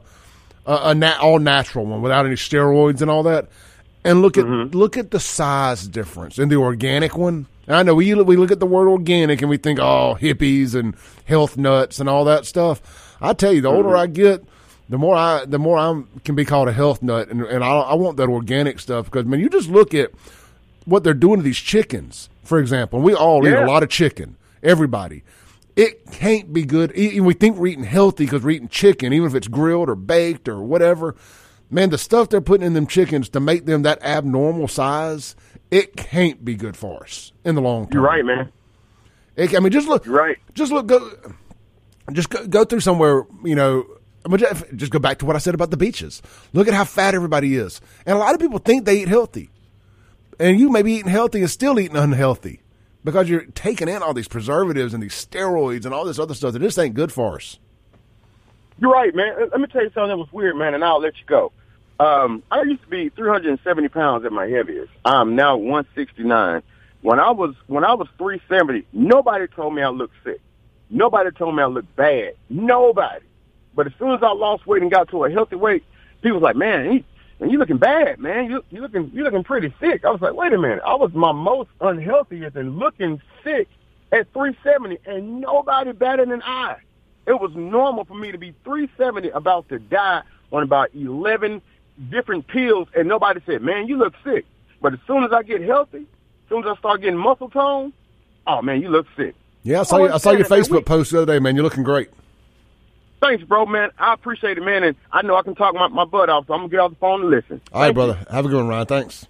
a, 0.64 0.78
a 0.90 0.94
nat- 0.94 1.18
all 1.20 1.38
natural 1.38 1.84
one 1.84 2.00
without 2.00 2.24
any 2.24 2.36
steroids 2.36 3.02
and 3.02 3.10
all 3.10 3.24
that. 3.24 3.48
And 4.06 4.22
look 4.22 4.38
at 4.38 4.44
mm-hmm. 4.44 4.76
look 4.76 4.96
at 4.96 5.10
the 5.10 5.20
size 5.20 5.86
difference 5.88 6.38
in 6.38 6.48
the 6.48 6.56
organic 6.56 7.16
one. 7.16 7.46
I 7.68 7.82
know 7.82 7.94
we 7.94 8.14
we 8.14 8.36
look 8.36 8.52
at 8.52 8.60
the 8.60 8.66
word 8.66 8.88
organic 8.88 9.42
and 9.42 9.50
we 9.50 9.56
think 9.56 9.80
oh 9.80 10.16
hippies 10.20 10.74
and 10.74 10.94
health 11.24 11.56
nuts 11.56 11.98
and 11.98 12.08
all 12.08 12.24
that 12.26 12.46
stuff. 12.46 13.16
I 13.20 13.32
tell 13.32 13.52
you, 13.52 13.60
the 13.60 13.68
older 13.68 13.90
mm-hmm. 13.90 13.98
I 13.98 14.06
get, 14.06 14.44
the 14.88 14.98
more 14.98 15.16
I 15.16 15.44
the 15.44 15.58
more 15.58 15.76
I 15.76 16.02
can 16.24 16.36
be 16.36 16.44
called 16.44 16.68
a 16.68 16.72
health 16.72 17.02
nut, 17.02 17.28
and, 17.28 17.42
and 17.42 17.64
I, 17.64 17.68
I 17.68 17.94
want 17.94 18.16
that 18.18 18.28
organic 18.28 18.78
stuff 18.78 19.06
because 19.06 19.26
man, 19.26 19.40
you 19.40 19.48
just 19.48 19.68
look 19.68 19.92
at 19.92 20.12
what 20.84 21.02
they're 21.02 21.12
doing 21.12 21.38
to 21.38 21.42
these 21.42 21.58
chickens 21.58 22.28
for 22.46 22.58
example, 22.58 22.98
and 22.98 23.04
we 23.04 23.14
all 23.14 23.44
yeah. 23.44 23.60
eat 23.60 23.64
a 23.64 23.66
lot 23.66 23.82
of 23.82 23.88
chicken. 23.88 24.36
Everybody. 24.62 25.22
It 25.74 26.10
can't 26.10 26.54
be 26.54 26.64
good. 26.64 26.92
We 26.96 27.34
think 27.34 27.58
we're 27.58 27.66
eating 27.66 27.84
healthy 27.84 28.24
because 28.24 28.42
we're 28.42 28.52
eating 28.52 28.68
chicken, 28.68 29.12
even 29.12 29.28
if 29.28 29.34
it's 29.34 29.48
grilled 29.48 29.90
or 29.90 29.94
baked 29.94 30.48
or 30.48 30.62
whatever. 30.62 31.14
Man, 31.70 31.90
the 31.90 31.98
stuff 31.98 32.28
they're 32.28 32.40
putting 32.40 32.66
in 32.66 32.74
them 32.74 32.86
chickens 32.86 33.28
to 33.30 33.40
make 33.40 33.66
them 33.66 33.82
that 33.82 34.02
abnormal 34.02 34.68
size, 34.68 35.34
it 35.70 35.96
can't 35.96 36.44
be 36.44 36.54
good 36.54 36.76
for 36.76 37.02
us 37.02 37.32
in 37.44 37.54
the 37.54 37.60
long 37.60 37.84
term. 37.84 37.94
You're 37.94 38.02
right, 38.02 38.24
man. 38.24 38.52
It, 39.34 39.54
I 39.54 39.60
mean, 39.60 39.72
just 39.72 39.88
look. 39.88 40.06
You're 40.06 40.14
right. 40.14 40.38
Just 40.54 40.72
look. 40.72 40.86
Go. 40.86 41.10
Just 42.12 42.30
go, 42.30 42.46
go 42.46 42.64
through 42.64 42.80
somewhere. 42.80 43.26
You 43.44 43.56
know, 43.56 43.86
just 44.76 44.92
go 44.92 44.98
back 44.98 45.18
to 45.18 45.26
what 45.26 45.34
I 45.34 45.40
said 45.40 45.54
about 45.54 45.70
the 45.70 45.76
beaches. 45.76 46.22
Look 46.52 46.68
at 46.68 46.74
how 46.74 46.84
fat 46.84 47.14
everybody 47.14 47.56
is, 47.56 47.80
and 48.06 48.16
a 48.16 48.18
lot 48.18 48.34
of 48.34 48.40
people 48.40 48.58
think 48.58 48.84
they 48.84 49.02
eat 49.02 49.08
healthy 49.08 49.50
and 50.38 50.58
you 50.58 50.70
may 50.70 50.82
be 50.82 50.94
eating 50.94 51.10
healthy 51.10 51.40
and 51.40 51.50
still 51.50 51.78
eating 51.78 51.96
unhealthy 51.96 52.60
because 53.04 53.28
you're 53.28 53.46
taking 53.46 53.88
in 53.88 54.02
all 54.02 54.14
these 54.14 54.28
preservatives 54.28 54.92
and 54.92 55.02
these 55.02 55.14
steroids 55.14 55.84
and 55.84 55.94
all 55.94 56.04
this 56.04 56.18
other 56.18 56.34
stuff 56.34 56.52
that 56.52 56.62
just 56.62 56.78
ain't 56.78 56.94
good 56.94 57.12
for 57.12 57.36
us. 57.36 57.58
You're 58.78 58.90
right, 58.90 59.14
man. 59.14 59.34
Let 59.50 59.60
me 59.60 59.66
tell 59.66 59.82
you 59.82 59.90
something 59.94 60.08
that 60.08 60.16
was 60.18 60.32
weird, 60.32 60.56
man, 60.56 60.74
and 60.74 60.84
I'll 60.84 61.00
let 61.00 61.16
you 61.18 61.24
go. 61.26 61.52
Um, 61.98 62.42
I 62.50 62.62
used 62.62 62.82
to 62.82 62.88
be 62.88 63.08
370 63.08 63.88
pounds 63.88 64.24
at 64.26 64.32
my 64.32 64.46
heaviest. 64.46 64.92
I'm 65.04 65.34
now 65.34 65.56
169. 65.56 66.62
When 67.00 67.20
I 67.20 67.30
was 67.30 67.54
when 67.68 67.84
I 67.84 67.94
was 67.94 68.08
370, 68.18 68.86
nobody 68.92 69.46
told 69.46 69.74
me 69.74 69.82
I 69.82 69.88
looked 69.88 70.14
sick. 70.24 70.40
Nobody 70.90 71.30
told 71.30 71.56
me 71.56 71.62
I 71.62 71.66
looked 71.66 71.94
bad. 71.96 72.34
Nobody. 72.50 73.24
But 73.74 73.86
as 73.86 73.92
soon 73.98 74.12
as 74.12 74.22
I 74.22 74.32
lost 74.32 74.66
weight 74.66 74.82
and 74.82 74.90
got 74.90 75.08
to 75.10 75.24
a 75.24 75.30
healthy 75.30 75.56
weight, 75.56 75.84
people 76.22 76.40
was 76.40 76.42
like, 76.42 76.56
"Man, 76.56 76.90
he, 76.90 77.04
and 77.40 77.50
you 77.50 77.58
looking 77.58 77.78
bad, 77.78 78.18
man. 78.18 78.50
You 78.50 78.64
you 78.70 78.80
looking 78.80 79.10
you 79.12 79.22
looking 79.24 79.44
pretty 79.44 79.72
sick. 79.80 80.04
I 80.04 80.10
was 80.10 80.20
like, 80.20 80.34
wait 80.34 80.52
a 80.52 80.58
minute. 80.58 80.80
I 80.84 80.94
was 80.94 81.12
my 81.12 81.32
most 81.32 81.70
unhealthiest 81.80 82.56
and 82.56 82.78
looking 82.78 83.20
sick 83.44 83.68
at 84.12 84.32
370, 84.32 84.98
and 85.06 85.40
nobody 85.40 85.92
better 85.92 86.24
than 86.24 86.42
I. 86.42 86.76
It 87.26 87.40
was 87.40 87.52
normal 87.54 88.04
for 88.04 88.14
me 88.14 88.32
to 88.32 88.38
be 88.38 88.54
370, 88.64 89.30
about 89.30 89.68
to 89.70 89.78
die 89.78 90.22
on 90.52 90.62
about 90.62 90.94
11 90.94 91.60
different 92.10 92.46
pills, 92.46 92.88
and 92.94 93.08
nobody 93.08 93.40
said, 93.46 93.62
man, 93.62 93.88
you 93.88 93.96
look 93.96 94.14
sick. 94.24 94.44
But 94.80 94.92
as 94.92 95.00
soon 95.06 95.24
as 95.24 95.32
I 95.32 95.42
get 95.42 95.62
healthy, 95.62 95.98
as 95.98 96.48
soon 96.48 96.64
as 96.64 96.76
I 96.76 96.78
start 96.78 97.00
getting 97.00 97.18
muscle 97.18 97.50
tone, 97.50 97.92
oh 98.46 98.62
man, 98.62 98.80
you 98.80 98.88
look 98.88 99.06
sick. 99.16 99.34
Yeah, 99.62 99.80
I 99.80 99.82
saw, 99.82 99.98
you, 99.98 100.12
I 100.12 100.18
saw 100.18 100.30
oh, 100.30 100.34
your 100.34 100.46
Facebook 100.46 100.86
post 100.86 101.10
the 101.10 101.22
other 101.22 101.32
day, 101.32 101.38
man. 101.40 101.56
You're 101.56 101.64
looking 101.64 101.82
great. 101.82 102.08
Thanks, 103.20 103.42
bro, 103.42 103.66
man. 103.66 103.90
I 103.98 104.12
appreciate 104.14 104.58
it, 104.58 104.60
man. 104.60 104.84
And 104.84 104.96
I 105.10 105.22
know 105.22 105.34
I 105.34 105.42
can 105.42 105.56
talk 105.56 105.74
my, 105.74 105.88
my 105.88 106.04
butt 106.04 106.28
off, 106.28 106.46
so 106.46 106.54
I'm 106.54 106.60
going 106.60 106.70
to 106.70 106.76
get 106.76 106.80
off 106.80 106.90
the 106.90 106.96
phone 106.96 107.22
and 107.22 107.30
listen. 107.30 107.60
All 107.72 107.82
right, 107.82 107.92
brother. 107.92 108.18
You. 108.20 108.34
Have 108.34 108.44
a 108.44 108.48
good 108.48 108.58
one, 108.58 108.68
Ryan. 108.68 108.86
Thanks. 108.86 109.26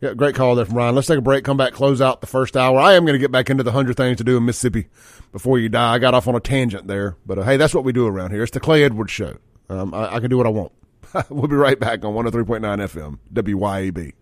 Yeah. 0.00 0.14
great 0.14 0.34
call 0.34 0.54
there 0.54 0.64
from 0.64 0.76
Ryan. 0.76 0.94
Let's 0.94 1.06
take 1.06 1.18
a 1.18 1.22
break, 1.22 1.44
come 1.44 1.56
back, 1.56 1.72
close 1.72 2.00
out 2.00 2.20
the 2.20 2.26
first 2.26 2.56
hour. 2.56 2.78
I 2.78 2.94
am 2.94 3.04
going 3.04 3.14
to 3.14 3.18
get 3.18 3.30
back 3.32 3.50
into 3.50 3.62
the 3.62 3.70
100 3.70 3.96
things 3.96 4.18
to 4.18 4.24
do 4.24 4.36
in 4.36 4.44
Mississippi 4.44 4.86
before 5.32 5.58
you 5.58 5.68
die. 5.68 5.94
I 5.94 5.98
got 5.98 6.14
off 6.14 6.28
on 6.28 6.34
a 6.34 6.40
tangent 6.40 6.86
there, 6.86 7.16
but 7.26 7.38
uh, 7.38 7.42
hey, 7.42 7.56
that's 7.56 7.74
what 7.74 7.84
we 7.84 7.92
do 7.92 8.06
around 8.06 8.30
here. 8.30 8.42
It's 8.42 8.52
the 8.52 8.60
Clay 8.60 8.82
Edwards 8.84 9.12
Show. 9.12 9.36
Um, 9.68 9.92
I, 9.94 10.16
I 10.16 10.20
can 10.20 10.30
do 10.30 10.36
what 10.36 10.46
I 10.46 10.50
want. 10.50 10.72
we'll 11.30 11.48
be 11.48 11.56
right 11.56 11.78
back 11.78 12.04
on 12.04 12.14
103.9 12.14 12.60
FM, 12.60 13.18
WYAB. 13.32 14.12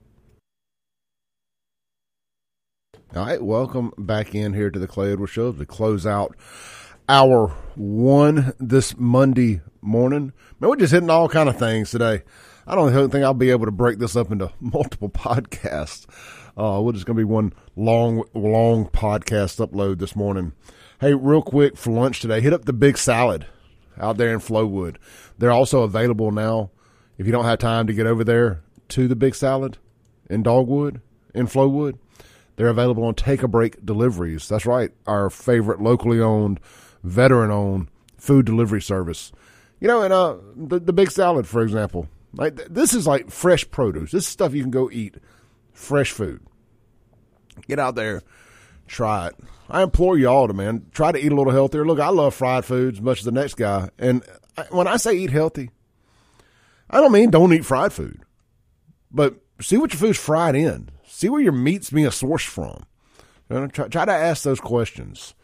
All 3.16 3.24
right, 3.24 3.42
welcome 3.42 3.92
back 3.96 4.34
in 4.34 4.52
here 4.52 4.70
to 4.70 4.78
the 4.78 4.86
Clay 4.86 5.12
Edwards 5.12 5.32
Show 5.32 5.52
to 5.52 5.64
close 5.64 6.06
out 6.06 6.36
hour 7.08 7.48
one 7.74 8.52
this 8.58 8.96
Monday 8.98 9.62
morning. 9.80 10.32
Man, 10.60 10.70
we're 10.70 10.76
just 10.76 10.92
hitting 10.92 11.08
all 11.08 11.28
kind 11.28 11.48
of 11.48 11.58
things 11.58 11.90
today. 11.90 12.22
I 12.68 12.74
don't 12.74 13.10
think 13.10 13.24
I'll 13.24 13.32
be 13.32 13.50
able 13.50 13.64
to 13.64 13.72
break 13.72 13.98
this 13.98 14.14
up 14.14 14.30
into 14.30 14.52
multiple 14.60 15.08
podcasts. 15.08 16.06
Uh, 16.54 16.82
we're 16.82 16.92
just 16.92 17.06
going 17.06 17.16
to 17.16 17.20
be 17.20 17.24
one 17.24 17.54
long, 17.76 18.24
long 18.34 18.88
podcast 18.90 19.66
upload 19.66 20.00
this 20.00 20.14
morning. 20.14 20.52
Hey, 21.00 21.14
real 21.14 21.40
quick 21.40 21.78
for 21.78 21.92
lunch 21.92 22.20
today, 22.20 22.42
hit 22.42 22.52
up 22.52 22.66
the 22.66 22.74
Big 22.74 22.98
Salad 22.98 23.46
out 23.98 24.18
there 24.18 24.34
in 24.34 24.40
Flowwood. 24.40 24.96
They're 25.38 25.50
also 25.50 25.82
available 25.82 26.30
now. 26.30 26.70
If 27.16 27.24
you 27.24 27.32
don't 27.32 27.46
have 27.46 27.58
time 27.58 27.86
to 27.86 27.94
get 27.94 28.06
over 28.06 28.22
there 28.22 28.60
to 28.88 29.08
the 29.08 29.16
Big 29.16 29.34
Salad 29.34 29.78
in 30.28 30.42
Dogwood, 30.42 31.00
in 31.34 31.46
Flowwood, 31.46 31.98
they're 32.56 32.68
available 32.68 33.04
on 33.04 33.14
Take 33.14 33.42
a 33.42 33.48
Break 33.48 33.82
deliveries. 33.86 34.46
That's 34.46 34.66
right, 34.66 34.90
our 35.06 35.30
favorite 35.30 35.80
locally 35.80 36.20
owned 36.20 36.60
veteran 37.02 37.50
owned 37.50 37.88
food 38.18 38.44
delivery 38.44 38.82
service. 38.82 39.32
You 39.80 39.88
know, 39.88 40.02
and 40.02 40.12
uh, 40.12 40.36
the, 40.54 40.80
the 40.80 40.92
big 40.92 41.10
salad, 41.10 41.46
for 41.46 41.62
example, 41.62 42.08
like 42.32 42.56
this 42.68 42.94
is 42.94 43.06
like 43.06 43.30
fresh 43.30 43.68
produce. 43.70 44.12
This 44.12 44.24
is 44.24 44.28
stuff 44.28 44.54
you 44.54 44.62
can 44.62 44.70
go 44.70 44.90
eat, 44.90 45.16
fresh 45.72 46.12
food. 46.12 46.42
Get 47.66 47.78
out 47.78 47.94
there, 47.94 48.22
try 48.86 49.28
it. 49.28 49.36
I 49.70 49.82
implore 49.82 50.16
you 50.16 50.28
all 50.28 50.46
to 50.48 50.54
man 50.54 50.86
try 50.92 51.12
to 51.12 51.18
eat 51.18 51.32
a 51.32 51.34
little 51.34 51.52
healthier. 51.52 51.84
Look, 51.84 52.00
I 52.00 52.08
love 52.08 52.34
fried 52.34 52.64
foods 52.64 52.98
as 52.98 53.02
much 53.02 53.18
as 53.20 53.24
the 53.24 53.32
next 53.32 53.54
guy, 53.54 53.90
and 53.98 54.24
when 54.70 54.86
I 54.86 54.96
say 54.96 55.16
eat 55.16 55.30
healthy, 55.30 55.70
I 56.90 57.00
don't 57.00 57.12
mean 57.12 57.30
don't 57.30 57.52
eat 57.52 57.64
fried 57.64 57.92
food, 57.92 58.22
but 59.10 59.36
see 59.60 59.76
what 59.76 59.92
your 59.92 60.00
food's 60.00 60.18
fried 60.18 60.54
in. 60.54 60.90
See 61.06 61.28
where 61.28 61.40
your 61.40 61.52
meat's 61.52 61.90
being 61.90 62.06
sourced 62.08 62.46
from. 62.46 62.84
You 63.50 63.60
know, 63.60 63.66
try, 63.66 63.88
try 63.88 64.04
to 64.04 64.12
ask 64.12 64.42
those 64.42 64.60
questions. 64.60 65.34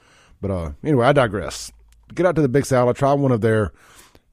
But 0.40 0.50
uh, 0.50 0.72
anyway, 0.84 1.06
I 1.06 1.12
digress. 1.12 1.72
Get 2.14 2.26
out 2.26 2.36
to 2.36 2.42
the 2.42 2.48
Big 2.48 2.66
Salad. 2.66 2.96
Try 2.96 3.12
one 3.14 3.32
of 3.32 3.40
their 3.40 3.72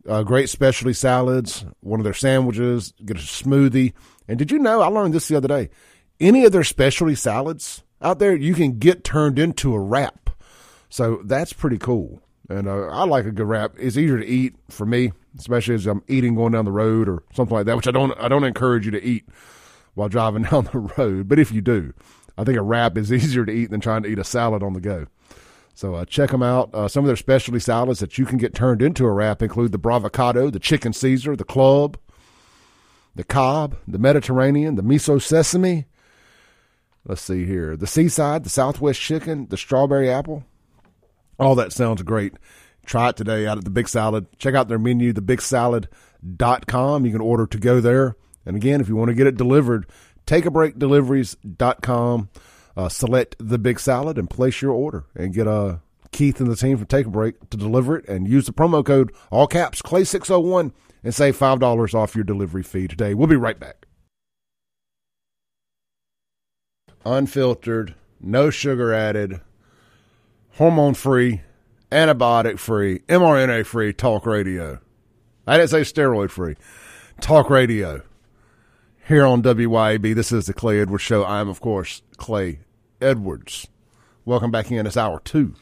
uh, 0.07 0.23
great 0.23 0.49
specialty 0.49 0.93
salads, 0.93 1.65
one 1.81 1.99
of 1.99 2.03
their 2.03 2.13
sandwiches, 2.13 2.93
get 3.05 3.17
a 3.17 3.19
smoothie. 3.19 3.93
And 4.27 4.37
did 4.37 4.51
you 4.51 4.59
know? 4.59 4.81
I 4.81 4.87
learned 4.87 5.13
this 5.13 5.27
the 5.27 5.37
other 5.37 5.47
day. 5.47 5.69
Any 6.19 6.45
of 6.45 6.51
their 6.51 6.63
specialty 6.63 7.15
salads 7.15 7.83
out 8.01 8.19
there, 8.19 8.35
you 8.35 8.53
can 8.53 8.77
get 8.77 9.03
turned 9.03 9.39
into 9.39 9.73
a 9.73 9.79
wrap. 9.79 10.29
So 10.89 11.21
that's 11.25 11.53
pretty 11.53 11.77
cool. 11.77 12.21
And 12.49 12.67
uh, 12.67 12.87
I 12.87 13.05
like 13.05 13.25
a 13.25 13.31
good 13.31 13.47
wrap. 13.47 13.73
It's 13.77 13.97
easier 13.97 14.19
to 14.19 14.25
eat 14.25 14.55
for 14.69 14.85
me, 14.85 15.13
especially 15.37 15.75
as 15.75 15.87
I'm 15.87 16.03
eating 16.07 16.35
going 16.35 16.51
down 16.51 16.65
the 16.65 16.71
road 16.71 17.07
or 17.07 17.23
something 17.33 17.55
like 17.55 17.65
that, 17.65 17.77
which 17.77 17.87
I 17.87 17.91
don't 17.91 18.11
I 18.19 18.27
don't 18.27 18.43
encourage 18.43 18.85
you 18.85 18.91
to 18.91 19.03
eat 19.03 19.25
while 19.93 20.09
driving 20.09 20.43
down 20.51 20.65
the 20.71 20.79
road. 20.79 21.27
But 21.27 21.39
if 21.39 21.51
you 21.51 21.61
do, 21.61 21.93
I 22.37 22.43
think 22.43 22.57
a 22.57 22.61
wrap 22.61 22.97
is 22.97 23.11
easier 23.13 23.45
to 23.45 23.51
eat 23.51 23.69
than 23.69 23.79
trying 23.79 24.03
to 24.03 24.09
eat 24.09 24.19
a 24.19 24.23
salad 24.23 24.63
on 24.63 24.73
the 24.73 24.81
go. 24.81 25.07
So 25.73 25.95
uh, 25.95 26.05
check 26.05 26.31
them 26.31 26.43
out. 26.43 26.73
Uh, 26.73 26.87
some 26.87 27.03
of 27.03 27.07
their 27.07 27.15
specialty 27.15 27.59
salads 27.59 27.99
that 27.99 28.17
you 28.17 28.25
can 28.25 28.37
get 28.37 28.53
turned 28.53 28.81
into 28.81 29.05
a 29.05 29.11
wrap 29.11 29.41
include 29.41 29.71
the 29.71 29.79
Bravocado, 29.79 30.51
the 30.51 30.59
Chicken 30.59 30.93
Caesar, 30.93 31.35
the 31.35 31.43
Club, 31.43 31.97
the 33.15 33.23
Cobb, 33.23 33.77
the 33.87 33.99
Mediterranean, 33.99 34.75
the 34.75 34.83
Miso 34.83 35.21
Sesame. 35.21 35.85
Let's 37.05 37.21
see 37.21 37.45
here. 37.45 37.75
The 37.75 37.87
Seaside, 37.87 38.43
the 38.43 38.49
Southwest 38.49 38.99
Chicken, 38.99 39.47
the 39.47 39.57
Strawberry 39.57 40.09
Apple. 40.09 40.43
All 41.39 41.55
that 41.55 41.73
sounds 41.73 42.03
great. 42.03 42.33
Try 42.85 43.09
it 43.09 43.17
today 43.17 43.47
out 43.47 43.57
at 43.57 43.63
the 43.63 43.71
Big 43.71 43.87
Salad. 43.87 44.27
Check 44.37 44.53
out 44.53 44.67
their 44.67 44.77
menu, 44.77 45.13
thebigsalad.com. 45.13 47.05
You 47.05 47.11
can 47.11 47.21
order 47.21 47.47
to 47.47 47.57
go 47.57 47.81
there. 47.81 48.15
And 48.45 48.55
again, 48.55 48.81
if 48.81 48.87
you 48.87 48.95
want 48.95 49.09
to 49.09 49.15
get 49.15 49.27
it 49.27 49.37
delivered, 49.37 49.87
takeabreakdeliveries.com 50.27 52.29
uh, 52.75 52.89
select 52.89 53.35
the 53.39 53.57
big 53.57 53.79
salad 53.79 54.17
and 54.17 54.29
place 54.29 54.61
your 54.61 54.71
order 54.71 55.05
and 55.15 55.33
get 55.33 55.47
uh, 55.47 55.77
Keith 56.11 56.39
and 56.39 56.49
the 56.49 56.55
team 56.55 56.77
from 56.77 56.87
Take 56.87 57.05
a 57.05 57.09
Break 57.09 57.49
to 57.49 57.57
deliver 57.57 57.97
it 57.97 58.07
and 58.07 58.27
use 58.27 58.45
the 58.45 58.53
promo 58.53 58.85
code 58.85 59.13
all 59.29 59.47
caps 59.47 59.81
Clay601 59.81 60.71
and 61.03 61.15
save 61.15 61.37
$5 61.37 61.93
off 61.93 62.15
your 62.15 62.23
delivery 62.23 62.63
fee 62.63 62.87
today. 62.87 63.13
We'll 63.13 63.27
be 63.27 63.35
right 63.35 63.59
back. 63.59 63.87
Unfiltered, 67.03 67.95
no 68.19 68.51
sugar 68.51 68.93
added, 68.93 69.41
hormone 70.51 70.93
free 70.93 71.41
antibiotic 71.91 72.57
free, 72.57 72.99
mRNA 73.07 73.65
free 73.65 73.93
talk 73.93 74.25
radio. 74.25 74.79
I 75.45 75.57
didn't 75.57 75.69
say 75.69 75.81
steroid 75.81 76.29
free. 76.29 76.55
Talk 77.19 77.49
radio. 77.49 78.01
Here 79.11 79.25
on 79.25 79.43
WYAB, 79.43 80.15
this 80.15 80.31
is 80.31 80.45
the 80.45 80.53
Clay 80.53 80.79
Edwards 80.79 81.03
Show. 81.03 81.23
I 81.23 81.41
am, 81.41 81.49
of 81.49 81.59
course, 81.59 82.01
Clay 82.15 82.61
Edwards. 83.01 83.67
Welcome 84.23 84.51
back 84.51 84.71
in. 84.71 84.87
It's 84.87 84.95
hour 84.95 85.19
two 85.19 85.55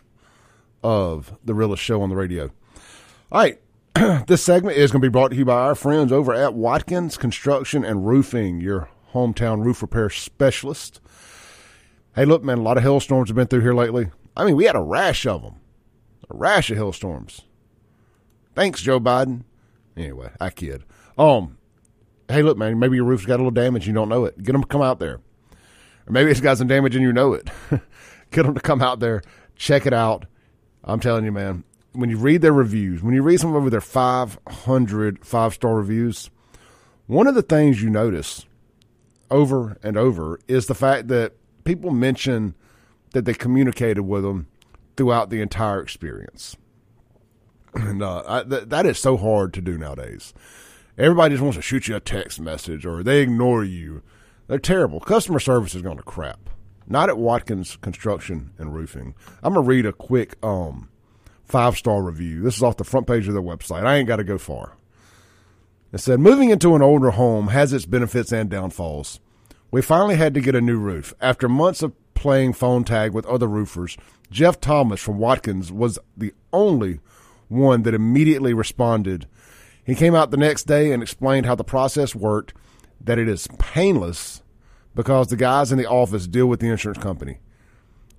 of 0.83 1.35
the 1.43 1.55
realest 1.55 1.81
show 1.81 2.03
on 2.03 2.09
the 2.09 2.15
radio. 2.15 2.51
All 3.31 3.41
right. 3.41 3.59
this 4.27 4.43
segment 4.43 4.77
is 4.77 4.91
going 4.91 5.01
to 5.01 5.07
be 5.07 5.11
brought 5.11 5.29
to 5.29 5.35
you 5.35 5.45
by 5.45 5.61
our 5.61 5.73
friends 5.73 6.11
over 6.11 6.31
at 6.31 6.53
Watkins 6.53 7.17
Construction 7.17 7.83
and 7.83 8.05
Roofing, 8.05 8.61
your 8.61 8.87
hometown 9.13 9.65
roof 9.65 9.81
repair 9.81 10.11
specialist. 10.11 11.01
Hey, 12.13 12.25
look, 12.25 12.43
man, 12.43 12.59
a 12.59 12.61
lot 12.61 12.77
of 12.77 12.83
hailstorms 12.83 13.29
have 13.29 13.35
been 13.35 13.47
through 13.47 13.61
here 13.61 13.73
lately. 13.73 14.11
I 14.37 14.45
mean, 14.45 14.57
we 14.57 14.65
had 14.65 14.75
a 14.75 14.79
rash 14.79 15.25
of 15.25 15.41
them, 15.41 15.55
a 16.29 16.37
rash 16.37 16.69
of 16.69 16.77
hailstorms. 16.77 17.41
Thanks, 18.53 18.83
Joe 18.83 18.99
Biden. 18.99 19.41
Anyway, 19.97 20.29
I 20.39 20.51
kid. 20.51 20.83
Um, 21.17 21.57
hey, 22.29 22.43
look, 22.43 22.57
man, 22.57 22.79
maybe 22.79 22.95
your 22.95 23.05
roof's 23.05 23.25
got 23.25 23.35
a 23.35 23.43
little 23.43 23.51
damage, 23.51 23.87
you 23.87 23.93
don't 23.93 24.09
know 24.09 24.25
it. 24.25 24.41
Get 24.41 24.53
them 24.53 24.61
to 24.61 24.67
come 24.67 24.81
out 24.81 24.99
there. 24.99 25.19
Or 26.07 26.11
maybe 26.11 26.31
it's 26.31 26.39
got 26.39 26.57
some 26.57 26.67
damage 26.67 26.95
and 26.95 27.03
you 27.03 27.11
know 27.11 27.33
it. 27.33 27.49
Get 28.31 28.43
them 28.43 28.53
to 28.53 28.61
come 28.61 28.81
out 28.81 28.99
there, 28.99 29.21
check 29.55 29.85
it 29.85 29.93
out. 29.93 30.25
I'm 30.83 30.99
telling 30.99 31.25
you, 31.25 31.31
man, 31.31 31.63
when 31.93 32.09
you 32.09 32.17
read 32.17 32.41
their 32.41 32.53
reviews, 32.53 33.01
when 33.01 33.13
you 33.13 33.23
read 33.23 33.39
some 33.39 33.55
of 33.55 33.71
their 33.71 33.81
500 33.81 35.25
five 35.25 35.53
star 35.53 35.75
reviews, 35.75 36.29
one 37.07 37.27
of 37.27 37.35
the 37.35 37.41
things 37.41 37.81
you 37.81 37.89
notice 37.89 38.45
over 39.31 39.77
and 39.83 39.97
over 39.97 40.39
is 40.47 40.67
the 40.67 40.75
fact 40.75 41.07
that 41.07 41.33
people 41.63 41.91
mention 41.91 42.55
that 43.13 43.25
they 43.25 43.33
communicated 43.33 44.01
with 44.01 44.23
them 44.23 44.47
throughout 44.95 45.29
the 45.29 45.41
entire 45.41 45.81
experience. 45.81 46.55
And 47.75 48.01
uh, 48.01 48.23
I, 48.27 48.43
th- 48.43 48.69
that 48.69 48.87
is 48.87 48.97
so 48.97 49.15
hard 49.15 49.53
to 49.53 49.61
do 49.61 49.77
nowadays. 49.77 50.33
Everybody 50.99 51.35
just 51.35 51.41
wants 51.41 51.55
to 51.55 51.61
shoot 51.61 51.87
you 51.87 51.95
a 51.95 52.01
text 52.01 52.41
message 52.41 52.85
or 52.85 53.03
they 53.03 53.21
ignore 53.21 53.63
you. 53.63 54.01
They're 54.47 54.59
terrible. 54.59 54.99
Customer 54.99 55.39
service 55.39 55.73
is 55.73 55.81
going 55.81 55.95
to 55.95 56.03
crap. 56.03 56.49
Not 56.87 57.07
at 57.07 57.17
Watkins 57.17 57.77
Construction 57.77 58.51
and 58.57 58.75
Roofing. 58.75 59.15
I'm 59.41 59.53
going 59.53 59.63
to 59.63 59.69
read 59.69 59.85
a 59.85 59.93
quick 59.93 60.35
um, 60.43 60.89
five 61.45 61.77
star 61.77 62.03
review. 62.03 62.41
This 62.41 62.57
is 62.57 62.63
off 62.63 62.75
the 62.75 62.83
front 62.83 63.07
page 63.07 63.29
of 63.29 63.33
their 63.33 63.41
website. 63.41 63.85
I 63.85 63.95
ain't 63.95 64.09
got 64.09 64.17
to 64.17 64.25
go 64.25 64.37
far. 64.37 64.75
It 65.93 65.99
said, 65.99 66.19
moving 66.19 66.49
into 66.49 66.75
an 66.75 66.81
older 66.81 67.11
home 67.11 67.47
has 67.47 67.71
its 67.71 67.85
benefits 67.85 68.33
and 68.33 68.49
downfalls. 68.49 69.21
We 69.71 69.81
finally 69.81 70.17
had 70.17 70.33
to 70.33 70.41
get 70.41 70.53
a 70.53 70.61
new 70.61 70.77
roof. 70.77 71.13
After 71.21 71.47
months 71.47 71.81
of 71.81 71.93
playing 72.13 72.53
phone 72.53 72.83
tag 72.83 73.13
with 73.13 73.25
other 73.25 73.47
roofers, 73.47 73.95
Jeff 74.29 74.59
Thomas 74.59 74.99
from 74.99 75.17
Watkins 75.17 75.71
was 75.71 75.97
the 76.17 76.33
only 76.51 76.99
one 77.47 77.83
that 77.83 77.93
immediately 77.93 78.53
responded. 78.53 79.27
He 79.89 79.95
came 79.95 80.13
out 80.13 80.29
the 80.29 80.37
next 80.37 80.67
day 80.67 80.91
and 80.91 81.01
explained 81.01 81.47
how 81.47 81.55
the 81.55 81.63
process 81.63 82.13
worked, 82.13 82.53
that 83.01 83.17
it 83.17 83.27
is 83.27 83.47
painless 83.57 84.43
because 84.93 85.27
the 85.27 85.35
guys 85.35 85.71
in 85.71 85.79
the 85.79 85.89
office 85.89 86.27
deal 86.27 86.45
with 86.45 86.59
the 86.59 86.69
insurance 86.69 87.01
company. 87.01 87.39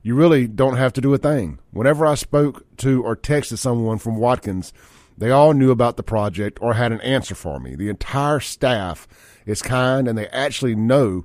You 0.03 0.17
really 0.17 0.49
don't 0.49 0.79
have 0.79 0.93
to 0.95 1.01
do 1.01 1.15
a 1.15 1.19
thing. 1.19 1.61
Whenever 1.71 2.05
I 2.05 2.17
spoke 2.17 2.65
to 2.79 3.05
or 3.05 3.15
texted 3.15 3.59
someone 3.59 3.99
from 3.99 4.17
Watkins, 4.17 4.73
they 5.17 5.31
all 5.31 5.53
knew 5.53 5.71
about 5.71 5.97
the 5.97 6.03
project 6.03 6.59
or 6.61 6.75
had 6.75 6.91
an 6.91 7.01
answer 7.03 7.37
for 7.37 7.61
me. 7.61 7.77
The 7.77 7.89
entire 7.89 8.41
staff 8.41 9.07
is 9.47 9.63
kind 9.63 10.09
and 10.09 10.19
they 10.19 10.27
actually 10.29 10.75
know 10.75 11.25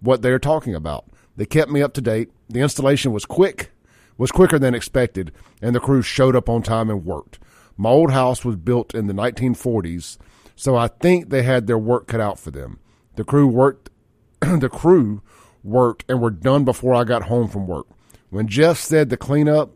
what 0.00 0.20
they're 0.20 0.38
talking 0.38 0.74
about. 0.74 1.06
They 1.38 1.46
kept 1.46 1.70
me 1.70 1.80
up 1.80 1.94
to 1.94 2.02
date. 2.02 2.30
The 2.50 2.60
installation 2.60 3.12
was 3.12 3.24
quick, 3.24 3.70
was 4.18 4.30
quicker 4.30 4.58
than 4.58 4.74
expected, 4.74 5.32
and 5.62 5.74
the 5.74 5.80
crew 5.80 6.02
showed 6.02 6.36
up 6.36 6.50
on 6.50 6.62
time 6.62 6.90
and 6.90 7.06
worked. 7.06 7.38
My 7.76 7.90
old 7.90 8.10
house 8.12 8.44
was 8.44 8.56
built 8.56 8.94
in 8.94 9.06
the 9.06 9.14
1940s, 9.14 10.18
so 10.54 10.76
I 10.76 10.88
think 10.88 11.28
they 11.28 11.42
had 11.42 11.66
their 11.66 11.78
work 11.78 12.06
cut 12.06 12.20
out 12.20 12.38
for 12.38 12.50
them. 12.50 12.80
The 13.16 13.24
crew 13.24 13.46
worked 13.46 13.90
the 14.40 14.68
crew 14.68 15.22
worked 15.62 16.04
and 16.08 16.20
were 16.20 16.30
done 16.30 16.64
before 16.64 16.94
I 16.94 17.04
got 17.04 17.24
home 17.24 17.48
from 17.48 17.66
work. 17.66 17.86
When 18.30 18.48
Jeff 18.48 18.78
said 18.78 19.10
the 19.10 19.16
cleanup, 19.16 19.72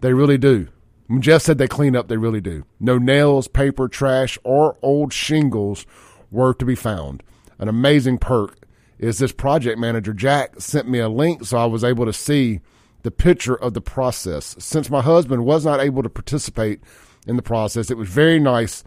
they 0.00 0.12
really 0.12 0.38
do. 0.38 0.68
When 1.06 1.20
Jeff 1.20 1.42
said 1.42 1.58
they 1.58 1.68
clean 1.68 1.94
up, 1.94 2.08
they 2.08 2.16
really 2.16 2.40
do. 2.40 2.64
No 2.80 2.98
nails, 2.98 3.48
paper, 3.48 3.88
trash, 3.88 4.38
or 4.42 4.76
old 4.82 5.12
shingles 5.12 5.86
were 6.30 6.54
to 6.54 6.64
be 6.64 6.74
found. 6.74 7.22
An 7.58 7.68
amazing 7.68 8.18
perk 8.18 8.58
is 8.98 9.18
this 9.18 9.32
project 9.32 9.78
manager, 9.78 10.12
Jack, 10.12 10.60
sent 10.60 10.88
me 10.88 10.98
a 10.98 11.08
link 11.08 11.44
so 11.44 11.58
I 11.58 11.66
was 11.66 11.84
able 11.84 12.06
to 12.06 12.12
see 12.12 12.60
the 13.04 13.10
picture 13.10 13.54
of 13.54 13.74
the 13.74 13.80
process. 13.80 14.56
Since 14.58 14.90
my 14.90 15.02
husband 15.02 15.44
was 15.44 15.64
not 15.64 15.80
able 15.80 16.02
to 16.02 16.08
participate 16.08 16.80
in 17.26 17.36
the 17.36 17.42
process, 17.42 17.90
it 17.90 17.98
was 17.98 18.08
very 18.08 18.40
nice 18.40 18.82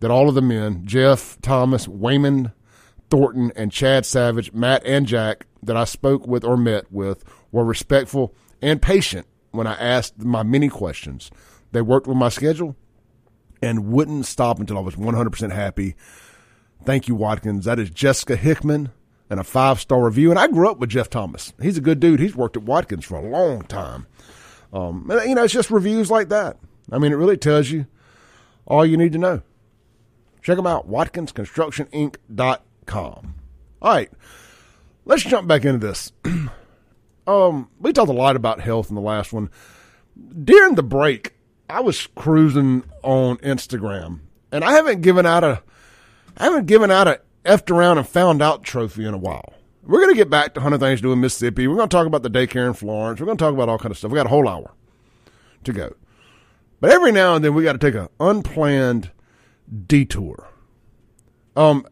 that 0.00 0.10
all 0.10 0.28
of 0.28 0.34
the 0.34 0.42
men, 0.42 0.82
Jeff, 0.84 1.40
Thomas, 1.40 1.88
Wayman, 1.88 2.52
Thornton, 3.10 3.50
and 3.56 3.72
Chad 3.72 4.04
Savage, 4.04 4.52
Matt, 4.52 4.84
and 4.84 5.06
Jack, 5.06 5.46
that 5.62 5.76
I 5.76 5.84
spoke 5.84 6.26
with 6.26 6.44
or 6.44 6.58
met 6.58 6.92
with, 6.92 7.24
were 7.50 7.64
respectful 7.64 8.34
and 8.60 8.80
patient 8.80 9.26
when 9.52 9.66
I 9.66 9.74
asked 9.74 10.18
my 10.18 10.42
many 10.42 10.68
questions. 10.68 11.30
They 11.72 11.80
worked 11.80 12.06
with 12.06 12.18
my 12.18 12.28
schedule 12.28 12.76
and 13.62 13.86
wouldn't 13.86 14.26
stop 14.26 14.60
until 14.60 14.76
I 14.76 14.82
was 14.82 14.96
100% 14.96 15.50
happy. 15.50 15.96
Thank 16.84 17.08
you, 17.08 17.14
Watkins. 17.14 17.64
That 17.64 17.78
is 17.78 17.88
Jessica 17.88 18.36
Hickman 18.36 18.90
and 19.28 19.40
a 19.40 19.44
five 19.44 19.80
star 19.80 20.04
review. 20.04 20.30
And 20.30 20.38
I 20.38 20.46
grew 20.48 20.70
up 20.70 20.78
with 20.78 20.90
Jeff 20.90 21.10
Thomas. 21.10 21.52
He's 21.60 21.78
a 21.78 21.82
good 21.82 22.00
dude. 22.00 22.20
He's 22.20 22.36
worked 22.36 22.56
at 22.56 22.62
Watkins 22.62 23.04
for 23.04 23.16
a 23.16 23.28
long 23.28 23.62
time. 23.62 24.06
Um, 24.72 25.10
you 25.26 25.34
know, 25.34 25.44
it's 25.44 25.52
just 25.52 25.70
reviews 25.70 26.10
like 26.10 26.28
that. 26.28 26.58
I 26.90 26.98
mean, 26.98 27.12
it 27.12 27.16
really 27.16 27.36
tells 27.36 27.70
you 27.70 27.86
all 28.66 28.84
you 28.84 28.96
need 28.96 29.12
to 29.12 29.18
know. 29.18 29.42
Check 30.42 30.56
them 30.56 30.66
out, 30.66 30.88
watkinsconstructioninc.com. 30.88 33.34
All 33.82 33.92
right, 33.92 34.10
let's 35.04 35.24
jump 35.24 35.46
back 35.48 35.64
into 35.64 35.84
this. 35.84 36.12
um, 37.26 37.68
we 37.80 37.92
talked 37.92 38.10
a 38.10 38.12
lot 38.12 38.36
about 38.36 38.60
health 38.60 38.88
in 38.88 38.94
the 38.94 39.00
last 39.00 39.32
one. 39.32 39.50
During 40.44 40.76
the 40.76 40.84
break, 40.84 41.34
I 41.68 41.80
was 41.80 42.06
cruising 42.14 42.84
on 43.02 43.38
Instagram, 43.38 44.20
and 44.52 44.62
I 44.64 44.70
haven't 44.72 45.00
given 45.00 45.26
out 45.26 45.42
a, 45.42 45.64
I 46.36 46.44
haven't 46.44 46.66
given 46.66 46.92
out 46.92 47.08
a 47.08 47.20
effed 47.46 47.70
around 47.70 47.98
and 47.98 48.08
found 48.08 48.42
out 48.42 48.62
trophy 48.62 49.04
in 49.04 49.14
a 49.14 49.18
while. 49.18 49.54
We're 49.82 50.00
going 50.00 50.12
to 50.12 50.16
get 50.16 50.28
back 50.28 50.54
to 50.54 50.60
100 50.60 50.78
Things 50.78 51.00
to 51.00 51.02
Do 51.02 51.12
in 51.12 51.20
Mississippi. 51.20 51.68
We're 51.68 51.76
going 51.76 51.88
to 51.88 51.96
talk 51.96 52.06
about 52.06 52.22
the 52.22 52.30
daycare 52.30 52.66
in 52.66 52.74
Florence. 52.74 53.20
We're 53.20 53.26
going 53.26 53.38
to 53.38 53.44
talk 53.44 53.54
about 53.54 53.68
all 53.68 53.78
kind 53.78 53.92
of 53.92 53.98
stuff. 53.98 54.10
We 54.10 54.16
got 54.16 54.26
a 54.26 54.30
whole 54.30 54.48
hour 54.48 54.72
to 55.64 55.72
go. 55.72 55.94
But 56.80 56.90
every 56.90 57.12
now 57.12 57.36
and 57.36 57.44
then 57.44 57.54
we 57.54 57.62
got 57.62 57.72
to 57.72 57.78
take 57.78 57.94
an 57.94 58.08
unplanned 58.18 59.10
detour. 59.86 60.48
Um, 61.54 61.86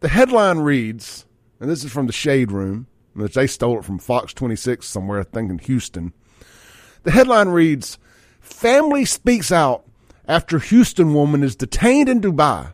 the 0.00 0.08
headline 0.08 0.58
reads, 0.58 1.26
and 1.60 1.70
this 1.70 1.84
is 1.84 1.92
from 1.92 2.06
the 2.06 2.12
Shade 2.12 2.50
Room, 2.50 2.86
which 3.14 3.34
they 3.34 3.46
stole 3.46 3.78
it 3.78 3.84
from 3.84 3.98
Fox 3.98 4.34
26 4.34 4.86
somewhere, 4.86 5.20
I 5.20 5.24
think 5.24 5.50
in 5.50 5.58
Houston. 5.58 6.12
The 7.02 7.10
headline 7.10 7.48
reads, 7.48 7.98
Family 8.40 9.04
speaks 9.04 9.52
out 9.52 9.84
after 10.26 10.58
Houston 10.58 11.14
woman 11.14 11.42
is 11.42 11.54
detained 11.54 12.08
in 12.08 12.20
Dubai 12.20 12.72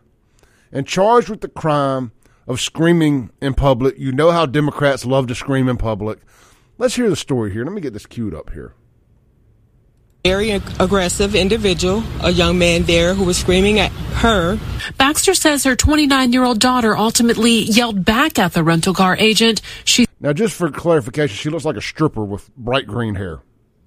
and 0.72 0.86
charged 0.86 1.28
with 1.28 1.40
the 1.40 1.48
crime 1.48 2.12
of 2.46 2.60
screaming 2.60 3.30
in 3.40 3.54
public. 3.54 3.98
You 3.98 4.12
know 4.12 4.30
how 4.30 4.46
Democrats 4.46 5.04
love 5.04 5.26
to 5.28 5.34
scream 5.34 5.68
in 5.68 5.76
public. 5.76 6.18
Let's 6.78 6.96
hear 6.96 7.10
the 7.10 7.16
story 7.16 7.52
here. 7.52 7.64
Let 7.64 7.72
me 7.72 7.80
get 7.80 7.92
this 7.92 8.06
queued 8.06 8.34
up 8.34 8.50
here. 8.50 8.74
Very 10.24 10.50
aggressive 10.50 11.34
individual, 11.34 12.04
a 12.22 12.30
young 12.30 12.56
man 12.56 12.84
there 12.84 13.12
who 13.12 13.24
was 13.24 13.36
screaming 13.36 13.80
at 13.80 13.90
her. 13.90 14.56
Baxter 14.96 15.34
says 15.34 15.64
her 15.64 15.74
29 15.74 16.32
year 16.32 16.44
old 16.44 16.60
daughter 16.60 16.96
ultimately 16.96 17.62
yelled 17.62 18.04
back 18.04 18.38
at 18.38 18.52
the 18.52 18.62
rental 18.62 18.94
car 18.94 19.16
agent. 19.16 19.60
She 19.84 20.06
now, 20.20 20.32
just 20.32 20.54
for 20.54 20.70
clarification, 20.70 21.34
she 21.34 21.50
looks 21.50 21.64
like 21.64 21.76
a 21.76 21.80
stripper 21.80 22.24
with 22.24 22.48
bright 22.56 22.86
green 22.86 23.16
hair, 23.16 23.40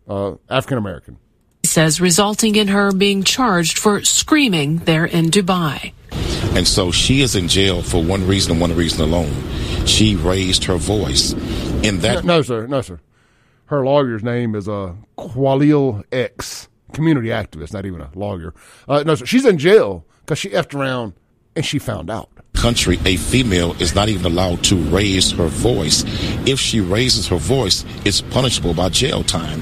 uh, 0.09 0.33
African 0.49 0.77
American. 0.77 1.17
Says 1.65 2.01
resulting 2.01 2.57
in 2.57 2.67
her 2.67 2.91
being 2.91 3.23
charged 3.23 3.77
for 3.77 4.03
screaming 4.03 4.79
there 4.79 5.05
in 5.05 5.27
Dubai. 5.27 5.93
And 6.55 6.67
so 6.67 6.91
she 6.91 7.21
is 7.21 7.35
in 7.35 7.47
jail 7.47 7.81
for 7.81 8.01
one 8.03 8.25
reason 8.27 8.53
and 8.53 8.61
one 8.61 8.75
reason 8.75 9.01
alone. 9.01 9.33
She 9.85 10.15
raised 10.15 10.63
her 10.65 10.77
voice. 10.77 11.33
In 11.83 11.99
that 11.99 12.23
no, 12.25 12.37
no 12.37 12.41
sir, 12.41 12.67
no 12.67 12.81
sir. 12.81 12.99
Her 13.65 13.83
lawyer's 13.83 14.23
name 14.23 14.55
is 14.55 14.69
uh, 14.69 14.93
Quanell 15.17 16.03
X, 16.11 16.69
community 16.93 17.29
activist, 17.29 17.73
not 17.73 17.85
even 17.85 18.01
a 18.01 18.09
lawyer. 18.15 18.53
Uh, 18.87 19.03
no 19.03 19.15
sir, 19.15 19.25
she's 19.25 19.45
in 19.45 19.57
jail 19.57 20.05
because 20.21 20.39
she 20.39 20.49
effed 20.49 20.73
around 20.73 21.13
and 21.55 21.65
she 21.65 21.79
found 21.79 22.09
out. 22.09 22.29
Country, 22.53 22.99
a 23.05 23.17
female 23.17 23.73
is 23.81 23.93
not 23.95 24.09
even 24.09 24.25
allowed 24.25 24.63
to 24.65 24.75
raise 24.75 25.31
her 25.33 25.47
voice. 25.47 26.03
If 26.47 26.59
she 26.59 26.79
raises 26.79 27.27
her 27.27 27.37
voice, 27.37 27.85
it's 28.05 28.21
punishable 28.21 28.73
by 28.73 28.89
jail 28.89 29.23
time. 29.23 29.61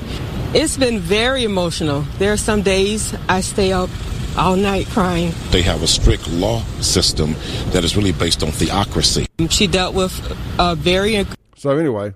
It's 0.53 0.77
been 0.77 0.99
very 0.99 1.43
emotional. 1.43 2.01
There 2.19 2.31
are 2.31 2.37
some 2.37 2.61
days 2.61 3.15
I 3.27 3.41
stay 3.41 3.73
up 3.73 3.89
all 4.37 4.55
night 4.55 4.87
crying. 4.87 5.33
They 5.51 5.61
have 5.61 5.83
a 5.83 5.87
strict 5.87 6.27
law 6.29 6.63
system 6.81 7.35
that 7.71 7.83
is 7.83 7.95
really 7.95 8.11
based 8.11 8.43
on 8.43 8.51
theocracy. 8.51 9.27
She 9.49 9.67
dealt 9.67 9.95
with 9.95 10.13
a 10.59 10.75
very. 10.75 11.25
So, 11.55 11.77
anyway, 11.77 12.13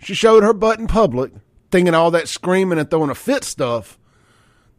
she 0.00 0.14
showed 0.14 0.42
her 0.42 0.52
butt 0.52 0.78
in 0.78 0.86
public, 0.86 1.32
thinking 1.70 1.94
all 1.94 2.10
that 2.12 2.28
screaming 2.28 2.78
and 2.78 2.90
throwing 2.90 3.10
a 3.10 3.14
fit 3.14 3.44
stuff 3.44 3.98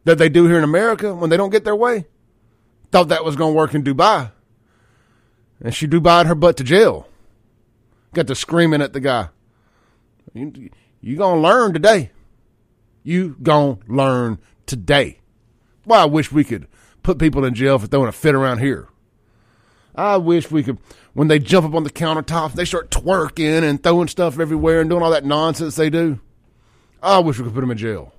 that 0.04 0.18
they 0.18 0.30
do 0.30 0.48
here 0.48 0.58
in 0.58 0.64
America 0.64 1.14
when 1.14 1.30
they 1.30 1.38
don't 1.38 1.52
get 1.52 1.64
their 1.64 1.76
way. 1.76 2.06
Thought 2.92 3.10
that 3.10 3.24
was 3.24 3.36
going 3.36 3.54
to 3.54 3.58
work 3.58 3.74
in 3.74 3.84
Dubai. 3.84 4.32
And 5.64 5.74
she 5.74 5.88
Dubai'd 5.88 6.26
her 6.26 6.36
butt 6.36 6.58
to 6.58 6.64
jail. 6.64 7.08
Got 8.14 8.28
to 8.28 8.36
screaming 8.36 8.82
at 8.82 8.94
the 8.94 9.00
guy. 9.00 9.30
You, 10.34 10.70
you 11.00 11.18
going 11.18 11.42
to 11.42 11.48
learn 11.48 11.74
today. 11.74 12.12
You 13.04 13.38
going 13.42 13.78
to 13.78 13.94
learn 13.94 14.40
today. 14.66 15.21
Well, 15.86 16.02
I 16.02 16.06
wish 16.06 16.32
we 16.32 16.44
could 16.44 16.68
put 17.04 17.20
people 17.20 17.44
in 17.44 17.54
jail 17.54 17.80
for 17.80 17.88
throwing 17.88 18.10
a 18.10 18.12
fit 18.12 18.36
around 18.36 18.60
here. 18.60 18.88
I 19.96 20.18
wish 20.18 20.50
we 20.50 20.64
could, 20.64 20.78
when 21.14 21.28
they 21.28 21.40
jump 21.40 21.66
up 21.66 21.74
on 21.74 21.84
the 21.84 21.90
countertop, 21.90 22.54
they 22.54 22.66
start 22.66 22.92
twerking 22.92 23.64
and 23.64 23.82
throwing 23.82 24.08
stuff 24.08 24.40
everywhere 24.40 24.82
and 24.82 24.90
doing 24.90 25.04
all 25.04 25.12
that 25.12 25.26
nonsense 25.26 25.76
they 25.76 25.90
do. 25.90 26.20
I 27.04 27.20
wish 27.20 27.38
we 27.38 27.46
could 27.46 27.54
put 27.54 27.62
them 27.62 27.72
in 27.72 27.78
jail. 27.78 28.14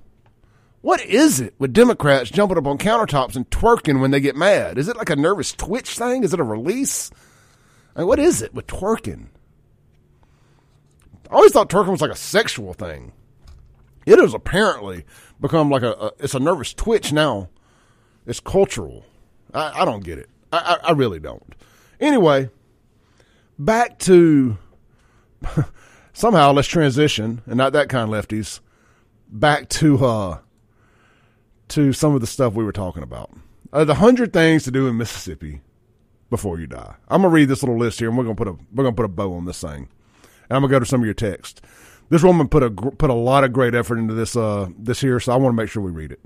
What 0.81 1.03
is 1.05 1.39
it 1.39 1.55
with 1.57 1.71
Democrats 1.71 2.29
jumping 2.29 2.57
up 2.57 2.67
on 2.67 2.77
countertops 2.77 3.37
and 3.37 3.49
twerking 3.49 4.01
when 4.01 4.11
they 4.11 4.19
get 4.19 4.35
mad? 4.35 4.77
Is 4.77 4.89
it 4.89 4.97
like 4.97 5.09
a 5.09 5.15
nervous 5.15 5.53
twitch 5.53 5.97
thing? 5.97 6.23
Is 6.23 6.33
it 6.33 6.41
a 6.41 6.43
release? 6.43 7.09
I 7.95 7.99
mean, 7.99 8.07
what 8.07 8.19
is 8.19 8.41
it 8.41 8.53
with 8.53 8.67
twerking? 8.67 9.27
I 11.31 11.35
always 11.35 11.53
thought 11.53 11.69
twerking 11.69 11.91
was 11.91 12.01
like 12.01 12.11
a 12.11 12.15
sexual 12.15 12.73
thing. 12.73 13.13
It 14.05 14.19
is 14.19 14.33
apparently 14.33 15.05
become 15.43 15.69
like 15.69 15.83
a, 15.83 15.91
a 15.91 16.11
it's 16.19 16.33
a 16.33 16.39
nervous 16.39 16.73
twitch 16.73 17.11
now. 17.11 17.49
It's 18.25 18.39
cultural. 18.39 19.05
I, 19.53 19.81
I 19.81 19.85
don't 19.85 20.03
get 20.03 20.17
it. 20.17 20.29
I, 20.51 20.79
I, 20.81 20.87
I 20.87 20.91
really 20.93 21.19
don't. 21.19 21.53
Anyway, 21.99 22.49
back 23.59 23.99
to 23.99 24.57
somehow 26.13 26.53
let's 26.53 26.67
transition 26.67 27.41
and 27.45 27.57
not 27.57 27.73
that 27.73 27.89
kind 27.89 28.11
of 28.11 28.25
lefties 28.25 28.61
back 29.27 29.67
to 29.67 30.03
uh 30.05 30.39
to 31.67 31.91
some 31.91 32.15
of 32.15 32.21
the 32.21 32.27
stuff 32.27 32.53
we 32.53 32.63
were 32.63 32.71
talking 32.71 33.03
about. 33.03 33.29
Uh, 33.73 33.83
the 33.83 33.95
hundred 33.95 34.31
things 34.31 34.63
to 34.63 34.71
do 34.71 34.87
in 34.87 34.95
Mississippi 34.97 35.59
before 36.29 36.57
you 36.57 36.67
die. 36.67 36.95
I'm 37.09 37.21
gonna 37.21 37.33
read 37.33 37.49
this 37.49 37.63
little 37.63 37.77
list 37.77 37.99
here, 37.99 38.07
and 38.07 38.17
we're 38.17 38.23
gonna 38.23 38.35
put 38.35 38.47
a 38.47 38.55
we're 38.73 38.85
gonna 38.85 38.95
put 38.95 39.05
a 39.05 39.09
bow 39.09 39.33
on 39.33 39.43
this 39.43 39.59
thing. 39.59 39.89
And 40.49 40.55
I'm 40.55 40.61
gonna 40.61 40.71
go 40.71 40.79
to 40.79 40.85
some 40.85 41.01
of 41.01 41.05
your 41.05 41.13
text. 41.13 41.61
This 42.09 42.23
woman 42.23 42.47
put 42.47 42.63
a 42.63 42.69
put 42.69 43.09
a 43.09 43.13
lot 43.13 43.43
of 43.43 43.53
great 43.53 43.73
effort 43.73 43.97
into 43.97 44.13
this 44.13 44.35
uh 44.35 44.69
this 44.77 45.01
here, 45.01 45.19
so 45.19 45.33
I 45.33 45.35
want 45.35 45.53
to 45.53 45.61
make 45.61 45.69
sure 45.69 45.81
we 45.81 45.91
read 45.91 46.11
it. 46.11 46.19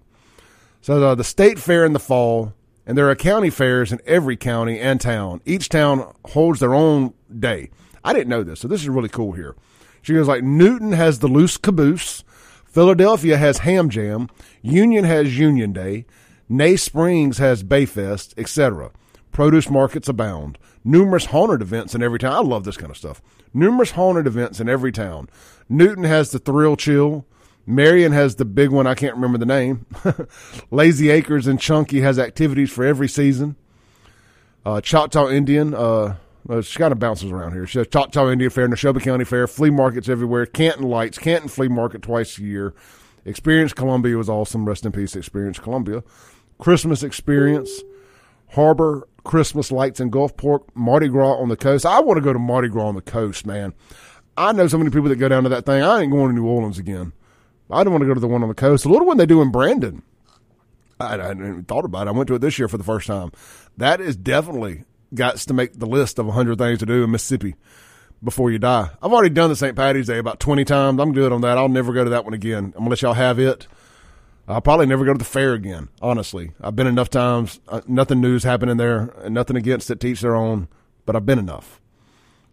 So 0.81 1.03
uh, 1.03 1.15
the 1.15 1.23
state 1.23 1.59
fair 1.59 1.85
in 1.85 1.93
the 1.93 1.99
fall, 1.99 2.53
and 2.85 2.97
there 2.97 3.09
are 3.09 3.15
county 3.15 3.49
fairs 3.49 3.91
in 3.91 3.99
every 4.05 4.37
county 4.37 4.79
and 4.79 5.01
town. 5.01 5.41
Each 5.45 5.69
town 5.69 6.13
holds 6.25 6.59
their 6.59 6.73
own 6.73 7.13
day. 7.39 7.69
I 8.03 8.13
didn't 8.13 8.29
know 8.29 8.43
this, 8.43 8.61
so 8.61 8.67
this 8.67 8.81
is 8.81 8.89
really 8.89 9.09
cool 9.09 9.33
here. 9.33 9.55
She 10.01 10.13
goes 10.13 10.27
like 10.27 10.43
Newton 10.43 10.93
has 10.93 11.19
the 11.19 11.27
loose 11.27 11.57
caboose. 11.57 12.23
Philadelphia 12.65 13.37
has 13.37 13.59
Ham 13.59 13.89
Jam. 13.89 14.29
Union 14.61 15.03
has 15.03 15.37
Union 15.37 15.73
Day. 15.73 16.05
Bay 16.55 16.77
Springs 16.77 17.39
has 17.39 17.63
Bayfest, 17.63 18.33
etc. 18.37 18.91
Produce 19.31 19.69
markets 19.69 20.07
abound. 20.07 20.57
Numerous 20.87 21.25
haunted 21.25 21.61
events 21.61 21.93
in 21.93 22.01
every 22.01 22.17
town. 22.17 22.31
I 22.31 22.39
love 22.39 22.63
this 22.63 22.77
kind 22.77 22.89
of 22.89 22.95
stuff. 22.95 23.21
Numerous 23.53 23.91
haunted 23.91 24.25
events 24.25 24.61
in 24.61 24.69
every 24.69 24.93
town. 24.93 25.27
Newton 25.67 26.05
has 26.05 26.31
the 26.31 26.39
Thrill 26.39 26.77
Chill. 26.77 27.25
Marion 27.65 28.13
has 28.13 28.37
the 28.37 28.45
big 28.45 28.69
one. 28.69 28.87
I 28.87 28.95
can't 28.95 29.15
remember 29.15 29.37
the 29.37 29.45
name. 29.45 29.85
Lazy 30.71 31.09
Acres 31.09 31.45
and 31.45 31.59
Chunky 31.59 31.99
has 31.99 32.17
activities 32.17 32.71
for 32.71 32.85
every 32.85 33.09
season. 33.09 33.57
Uh, 34.65 34.79
Choctaw 34.79 35.29
Indian, 35.29 35.73
uh, 35.73 36.15
well, 36.45 36.61
she 36.61 36.79
kind 36.79 36.93
of 36.93 36.99
bounces 36.99 37.33
around 37.33 37.51
here. 37.51 37.67
She 37.67 37.79
has 37.79 37.87
Choctaw 37.89 38.31
Indian 38.31 38.49
Fair, 38.49 38.69
Neshoba 38.69 39.01
County 39.01 39.25
Fair, 39.25 39.45
flea 39.45 39.69
markets 39.69 40.07
everywhere, 40.07 40.45
Canton 40.45 40.87
Lights, 40.87 41.17
Canton 41.17 41.49
Flea 41.49 41.67
Market 41.67 42.01
twice 42.01 42.37
a 42.37 42.43
year. 42.43 42.73
Experience 43.25 43.73
Columbia 43.73 44.15
was 44.15 44.29
awesome. 44.29 44.65
Rest 44.65 44.85
in 44.85 44.93
peace, 44.93 45.17
Experience 45.17 45.59
Columbia. 45.59 46.01
Christmas 46.59 47.03
Experience, 47.03 47.81
Harbor 48.49 49.07
Christmas 49.23 49.71
Lights 49.71 49.99
in 49.99 50.09
Gulfport, 50.09 50.63
Mardi 50.73 51.09
Gras 51.09 51.37
on 51.37 51.49
the 51.49 51.57
coast. 51.57 51.85
I 51.85 51.99
want 51.99 52.17
to 52.17 52.21
go 52.21 52.33
to 52.33 52.39
Mardi 52.39 52.69
Gras 52.69 52.87
on 52.87 52.95
the 52.95 53.01
coast, 53.01 53.45
man. 53.45 53.73
I 54.37 54.51
know 54.51 54.67
so 54.67 54.77
many 54.77 54.89
people 54.89 55.09
that 55.09 55.15
go 55.17 55.27
down 55.27 55.43
to 55.43 55.49
that 55.49 55.65
thing. 55.65 55.81
I 55.81 56.01
ain't 56.01 56.11
going 56.11 56.29
to 56.29 56.33
New 56.33 56.47
Orleans 56.47 56.77
again. 56.77 57.11
I 57.69 57.83
don't 57.83 57.91
want 57.91 58.03
to 58.03 58.07
go 58.07 58.13
to 58.13 58.19
the 58.19 58.27
one 58.27 58.43
on 58.43 58.49
the 58.49 58.55
coast. 58.55 58.83
The 58.83 58.89
little 58.89 59.07
one 59.07 59.17
they 59.17 59.25
do 59.25 59.41
in 59.41 59.51
Brandon. 59.51 60.03
I, 60.99 61.15
I 61.15 61.27
hadn't 61.27 61.47
even 61.47 61.63
thought 61.65 61.85
about 61.85 62.07
it. 62.07 62.09
I 62.09 62.13
went 62.13 62.27
to 62.27 62.35
it 62.35 62.39
this 62.39 62.57
year 62.57 62.67
for 62.67 62.77
the 62.77 62.83
first 62.83 63.07
time. 63.07 63.31
That 63.75 63.99
is 63.99 64.15
definitely 64.15 64.83
got 65.13 65.37
to 65.37 65.53
make 65.53 65.73
the 65.73 65.85
list 65.85 66.19
of 66.19 66.25
100 66.27 66.57
things 66.57 66.79
to 66.79 66.85
do 66.85 67.03
in 67.03 67.11
Mississippi 67.11 67.55
before 68.23 68.51
you 68.51 68.59
die. 68.59 68.89
I've 69.01 69.13
already 69.13 69.33
done 69.33 69.49
the 69.49 69.55
St. 69.55 69.75
Patty's 69.75 70.07
Day 70.07 70.17
about 70.17 70.39
20 70.39 70.65
times. 70.65 70.99
I'm 70.99 71.13
good 71.13 71.31
on 71.31 71.41
that. 71.41 71.57
I'll 71.57 71.69
never 71.69 71.93
go 71.93 72.03
to 72.03 72.09
that 72.11 72.23
one 72.23 72.33
again. 72.33 72.65
I'm 72.65 72.71
going 72.71 72.85
to 72.85 72.89
let 72.89 73.01
y'all 73.01 73.13
have 73.13 73.39
it. 73.39 73.67
I'll 74.47 74.61
probably 74.61 74.85
never 74.85 75.03
go 75.03 75.11
to 75.11 75.17
the 75.17 75.25
fair 75.25 75.53
again, 75.53 75.89
honestly. 76.01 76.53
I've 76.61 76.75
been 76.75 76.87
enough 76.87 77.09
times. 77.09 77.59
Uh, 77.67 77.81
nothing 77.85 78.21
new's 78.21 78.43
happening 78.43 78.77
there, 78.77 79.13
and 79.21 79.33
nothing 79.33 79.57
against 79.57 79.91
it. 79.91 79.99
Teach 79.99 80.21
their 80.21 80.35
own, 80.35 80.69
but 81.05 81.15
I've 81.15 81.25
been 81.25 81.39
enough. 81.39 81.81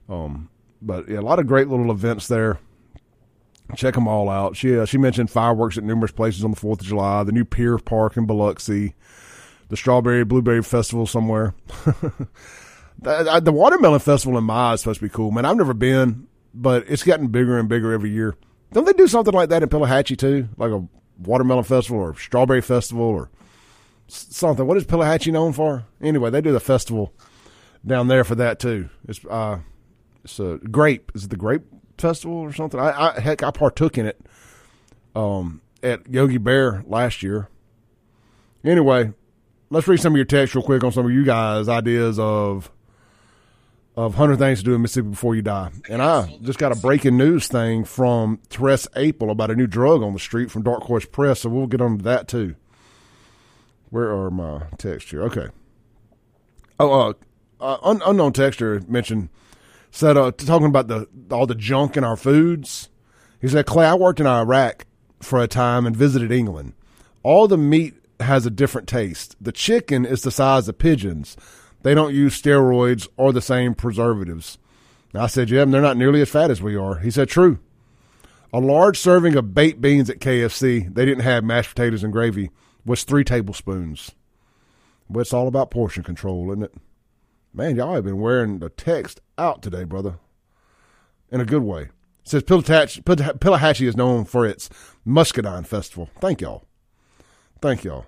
Um, 0.08 0.50
but 0.82 1.08
yeah, 1.08 1.20
a 1.20 1.22
lot 1.22 1.38
of 1.38 1.46
great 1.46 1.68
little 1.68 1.92
events 1.92 2.26
there. 2.26 2.58
Check 3.76 3.94
them 3.94 4.08
all 4.08 4.28
out. 4.28 4.56
She 4.56 4.76
uh, 4.76 4.84
she 4.84 4.98
mentioned 4.98 5.30
fireworks 5.30 5.78
at 5.78 5.84
numerous 5.84 6.12
places 6.12 6.44
on 6.44 6.50
the 6.50 6.56
Fourth 6.56 6.80
of 6.80 6.86
July. 6.86 7.22
The 7.22 7.32
new 7.32 7.44
Pier 7.44 7.78
Park 7.78 8.16
in 8.16 8.26
Biloxi, 8.26 8.94
the 9.68 9.76
Strawberry 9.76 10.24
Blueberry 10.24 10.62
Festival 10.62 11.06
somewhere. 11.06 11.54
the, 12.98 13.40
the 13.42 13.52
Watermelon 13.52 14.00
Festival 14.00 14.36
in 14.36 14.44
Mize 14.44 14.74
is 14.74 14.80
supposed 14.80 15.00
to 15.00 15.06
be 15.06 15.10
cool, 15.10 15.30
man. 15.30 15.44
I've 15.44 15.56
never 15.56 15.74
been, 15.74 16.26
but 16.52 16.84
it's 16.88 17.04
getting 17.04 17.28
bigger 17.28 17.56
and 17.58 17.68
bigger 17.68 17.92
every 17.92 18.10
year. 18.10 18.34
Don't 18.72 18.84
they 18.84 18.92
do 18.92 19.06
something 19.06 19.32
like 19.32 19.48
that 19.48 19.62
in 19.62 19.68
Pelahatchie 19.68 20.18
too, 20.18 20.48
like 20.56 20.72
a 20.72 20.86
Watermelon 21.18 21.64
Festival 21.64 22.00
or 22.00 22.14
Strawberry 22.18 22.60
Festival 22.60 23.02
or 23.04 23.30
something? 24.08 24.66
What 24.66 24.76
is 24.76 24.84
Pelahatchie 24.84 25.32
known 25.32 25.52
for? 25.52 25.84
Anyway, 26.00 26.30
they 26.30 26.40
do 26.40 26.52
the 26.52 26.60
festival 26.60 27.12
down 27.86 28.08
there 28.08 28.24
for 28.24 28.34
that 28.34 28.58
too. 28.58 28.88
It's 29.08 29.24
uh, 29.24 29.58
it's 30.24 30.38
a 30.38 30.58
grape. 30.70 31.12
Is 31.14 31.24
it 31.24 31.30
the 31.30 31.36
grape 31.36 31.62
festival 31.98 32.36
or 32.36 32.52
something? 32.52 32.80
I, 32.80 33.16
I 33.16 33.20
heck, 33.20 33.42
I 33.42 33.50
partook 33.50 33.98
in 33.98 34.06
it 34.06 34.20
um, 35.14 35.60
at 35.82 36.08
Yogi 36.08 36.38
Bear 36.38 36.82
last 36.86 37.22
year. 37.22 37.48
Anyway, 38.64 39.12
let's 39.70 39.86
read 39.86 40.00
some 40.00 40.14
of 40.14 40.16
your 40.16 40.24
text 40.24 40.54
real 40.54 40.64
quick 40.64 40.82
on 40.82 40.92
some 40.92 41.04
of 41.04 41.12
you 41.12 41.24
guys' 41.24 41.68
ideas 41.68 42.18
of 42.18 42.70
of 43.96 44.14
hundred 44.14 44.38
things 44.38 44.58
to 44.58 44.64
do 44.64 44.74
in 44.74 44.82
Mississippi 44.82 45.08
before 45.08 45.34
you 45.34 45.42
die. 45.42 45.70
And 45.88 46.02
I 46.02 46.38
just 46.42 46.58
got 46.58 46.72
a 46.72 46.76
breaking 46.76 47.16
news 47.16 47.46
thing 47.46 47.84
from 47.84 48.38
Therese 48.48 48.88
Apel 48.96 49.30
about 49.30 49.50
a 49.50 49.54
new 49.54 49.66
drug 49.66 50.02
on 50.02 50.12
the 50.12 50.18
street 50.18 50.50
from 50.50 50.62
Dark 50.62 50.82
Horse 50.84 51.04
Press, 51.04 51.40
so 51.40 51.48
we'll 51.48 51.66
get 51.66 51.80
on 51.80 51.98
to 51.98 52.04
that 52.04 52.28
too. 52.28 52.56
Where 53.90 54.10
are 54.10 54.30
my 54.30 54.62
texts 54.78 55.10
here? 55.10 55.22
Okay. 55.22 55.48
Oh, 56.80 56.90
uh, 56.90 57.12
uh, 57.60 57.78
un- 57.82 58.02
unknown 58.04 58.32
texture 58.32 58.82
mentioned 58.88 59.28
said 59.92 60.16
uh, 60.16 60.32
talking 60.32 60.66
about 60.66 60.88
the 60.88 61.06
all 61.30 61.46
the 61.46 61.54
junk 61.54 61.96
in 61.96 62.02
our 62.02 62.16
foods. 62.16 62.88
He 63.40 63.48
said, 63.48 63.66
"Clay, 63.66 63.86
I 63.86 63.94
worked 63.94 64.18
in 64.18 64.26
Iraq 64.26 64.86
for 65.20 65.40
a 65.40 65.46
time 65.46 65.86
and 65.86 65.96
visited 65.96 66.32
England. 66.32 66.74
All 67.22 67.46
the 67.46 67.56
meat 67.56 67.94
has 68.20 68.44
a 68.44 68.50
different 68.50 68.88
taste. 68.88 69.36
The 69.40 69.52
chicken 69.52 70.04
is 70.04 70.22
the 70.22 70.30
size 70.30 70.68
of 70.68 70.78
pigeons. 70.78 71.36
They 71.84 71.94
don't 71.94 72.12
use 72.12 72.40
steroids 72.40 73.06
or 73.16 73.32
the 73.32 73.40
same 73.40 73.74
preservatives." 73.74 74.58
I 75.14 75.28
said, 75.28 75.48
"Yeah, 75.48 75.64
they're 75.64 75.80
not 75.80 75.96
nearly 75.96 76.20
as 76.20 76.28
fat 76.28 76.50
as 76.50 76.60
we 76.60 76.74
are." 76.74 76.96
He 76.98 77.12
said, 77.12 77.28
"True." 77.28 77.60
A 78.52 78.60
large 78.60 78.98
serving 78.98 79.36
of 79.36 79.54
baked 79.54 79.80
beans 79.80 80.08
at 80.08 80.20
KFC, 80.20 80.88
they 80.92 81.04
didn't 81.04 81.24
have 81.24 81.44
mashed 81.44 81.70
potatoes 81.70 82.04
and 82.04 82.12
gravy, 82.12 82.50
was 82.84 83.04
three 83.04 83.24
tablespoons. 83.24 84.12
But 85.10 85.20
it's 85.20 85.32
all 85.32 85.48
about 85.48 85.70
portion 85.70 86.02
control, 86.02 86.50
isn't 86.50 86.62
it? 86.62 86.74
Man, 87.52 87.76
y'all 87.76 87.94
have 87.94 88.04
been 88.04 88.20
wearing 88.20 88.58
the 88.58 88.68
text 88.68 89.20
out 89.38 89.62
today, 89.62 89.84
brother. 89.84 90.18
In 91.30 91.40
a 91.40 91.44
good 91.44 91.62
way. 91.62 91.82
It 91.82 91.90
says 92.24 92.42
Pelahatchie 92.42 93.86
is 93.86 93.96
known 93.96 94.24
for 94.24 94.46
its 94.46 94.70
Muscadine 95.04 95.64
Festival. 95.64 96.08
Thank 96.20 96.40
y'all. 96.40 96.64
Thank 97.60 97.84
y'all. 97.84 98.06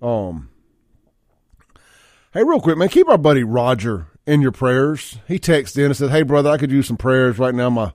Um, 0.00 0.50
hey, 2.38 2.44
real 2.44 2.60
quick, 2.60 2.78
man, 2.78 2.88
keep 2.88 3.08
our 3.08 3.18
buddy 3.18 3.42
Roger 3.42 4.06
in 4.26 4.40
your 4.40 4.52
prayers. 4.52 5.18
He 5.26 5.38
texted 5.38 5.78
in 5.78 5.86
and 5.86 5.96
said, 5.96 6.10
"Hey, 6.10 6.22
brother, 6.22 6.50
I 6.50 6.58
could 6.58 6.70
use 6.70 6.86
some 6.86 6.96
prayers 6.96 7.38
right 7.38 7.54
now. 7.54 7.70
My 7.70 7.92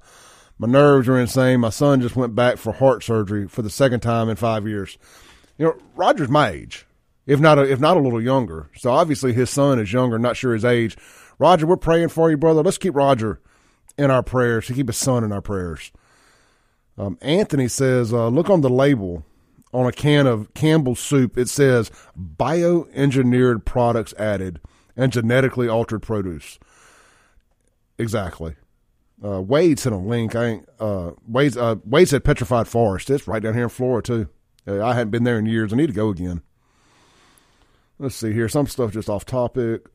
my 0.57 0.67
nerves 0.67 1.07
are 1.07 1.19
insane. 1.19 1.61
My 1.61 1.69
son 1.69 2.01
just 2.01 2.15
went 2.15 2.35
back 2.35 2.57
for 2.57 2.73
heart 2.73 3.03
surgery 3.03 3.47
for 3.47 3.61
the 3.61 3.69
second 3.69 4.01
time 4.01 4.29
in 4.29 4.35
five 4.35 4.67
years. 4.67 4.97
You 5.57 5.65
know, 5.65 5.75
Roger's 5.95 6.29
my 6.29 6.49
age 6.49 6.85
if 7.25 7.39
not 7.39 7.57
a, 7.57 7.63
if 7.63 7.79
not 7.79 7.97
a 7.97 8.01
little 8.01 8.21
younger. 8.21 8.69
So 8.77 8.91
obviously 8.91 9.33
his 9.33 9.49
son 9.49 9.79
is 9.79 9.93
younger, 9.93 10.19
not 10.19 10.37
sure 10.37 10.53
his 10.53 10.65
age. 10.65 10.97
Roger, 11.39 11.65
we're 11.65 11.77
praying 11.77 12.09
for 12.09 12.29
you, 12.29 12.37
brother. 12.37 12.63
Let's 12.63 12.77
keep 12.77 12.95
Roger 12.95 13.39
in 13.97 14.11
our 14.11 14.23
prayers. 14.23 14.67
To 14.67 14.73
keep 14.73 14.87
his 14.87 14.97
son 14.97 15.23
in 15.23 15.31
our 15.31 15.41
prayers. 15.41 15.91
Um, 16.97 17.17
Anthony 17.21 17.67
says, 17.67 18.13
uh, 18.13 18.27
look 18.27 18.49
on 18.49 18.61
the 18.61 18.69
label 18.69 19.25
on 19.73 19.87
a 19.87 19.91
can 19.91 20.27
of 20.27 20.53
Campbell's 20.53 20.99
soup. 20.99 21.37
It 21.37 21.49
says 21.49 21.91
bioengineered 22.17 23.65
products 23.65 24.13
added 24.17 24.61
and 24.95 25.11
genetically 25.11 25.67
altered 25.67 26.01
produce. 26.01 26.59
Exactly. 27.97 28.55
Uh, 29.23 29.41
Wade 29.41 29.79
sent 29.79 29.95
a 29.95 29.97
link. 29.97 30.35
I 30.35 30.45
ain't, 30.45 30.69
uh, 30.79 31.11
Wade, 31.27 31.57
uh, 31.57 31.77
Wade 31.85 32.09
said 32.09 32.23
petrified 32.23 32.67
forest. 32.67 33.09
It's 33.09 33.27
right 33.27 33.41
down 33.41 33.53
here 33.53 33.63
in 33.63 33.69
Florida 33.69 34.05
too. 34.05 34.29
Uh, 34.67 34.85
I 34.85 34.93
hadn't 34.93 35.11
been 35.11 35.23
there 35.23 35.39
in 35.39 35.45
years. 35.45 35.73
I 35.73 35.75
need 35.75 35.87
to 35.87 35.93
go 35.93 36.09
again. 36.09 36.41
Let's 37.99 38.15
see 38.15 38.33
here. 38.33 38.49
Some 38.49 38.67
stuff 38.67 38.91
just 38.91 39.09
off 39.09 39.25
topic. 39.25 39.87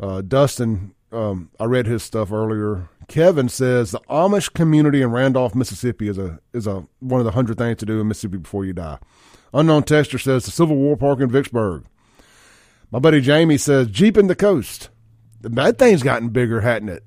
Uh, 0.00 0.20
Dustin, 0.22 0.93
um, 1.14 1.50
I 1.60 1.64
read 1.64 1.86
his 1.86 2.02
stuff 2.02 2.32
earlier. 2.32 2.88
Kevin 3.08 3.48
says 3.48 3.90
the 3.90 4.00
Amish 4.10 4.52
community 4.52 5.02
in 5.02 5.10
Randolph, 5.10 5.54
Mississippi 5.54 6.08
is 6.08 6.18
a 6.18 6.38
is 6.52 6.66
a 6.66 6.86
one 7.00 7.20
of 7.20 7.24
the 7.24 7.32
hundred 7.32 7.58
things 7.58 7.78
to 7.78 7.86
do 7.86 8.00
in 8.00 8.08
Mississippi 8.08 8.38
before 8.38 8.64
you 8.64 8.72
die. 8.72 8.98
Unknown 9.52 9.84
texture 9.84 10.18
says 10.18 10.44
the 10.44 10.50
Civil 10.50 10.76
War 10.76 10.96
Park 10.96 11.20
in 11.20 11.30
Vicksburg. 11.30 11.84
My 12.90 12.98
buddy 12.98 13.20
Jamie 13.20 13.58
says 13.58 13.88
Jeep 13.88 14.16
in 14.16 14.26
the 14.26 14.34
coast. 14.34 14.90
That 15.40 15.78
thing's 15.78 16.02
gotten 16.02 16.30
bigger, 16.30 16.60
hadn't 16.62 16.88
it? 16.88 17.04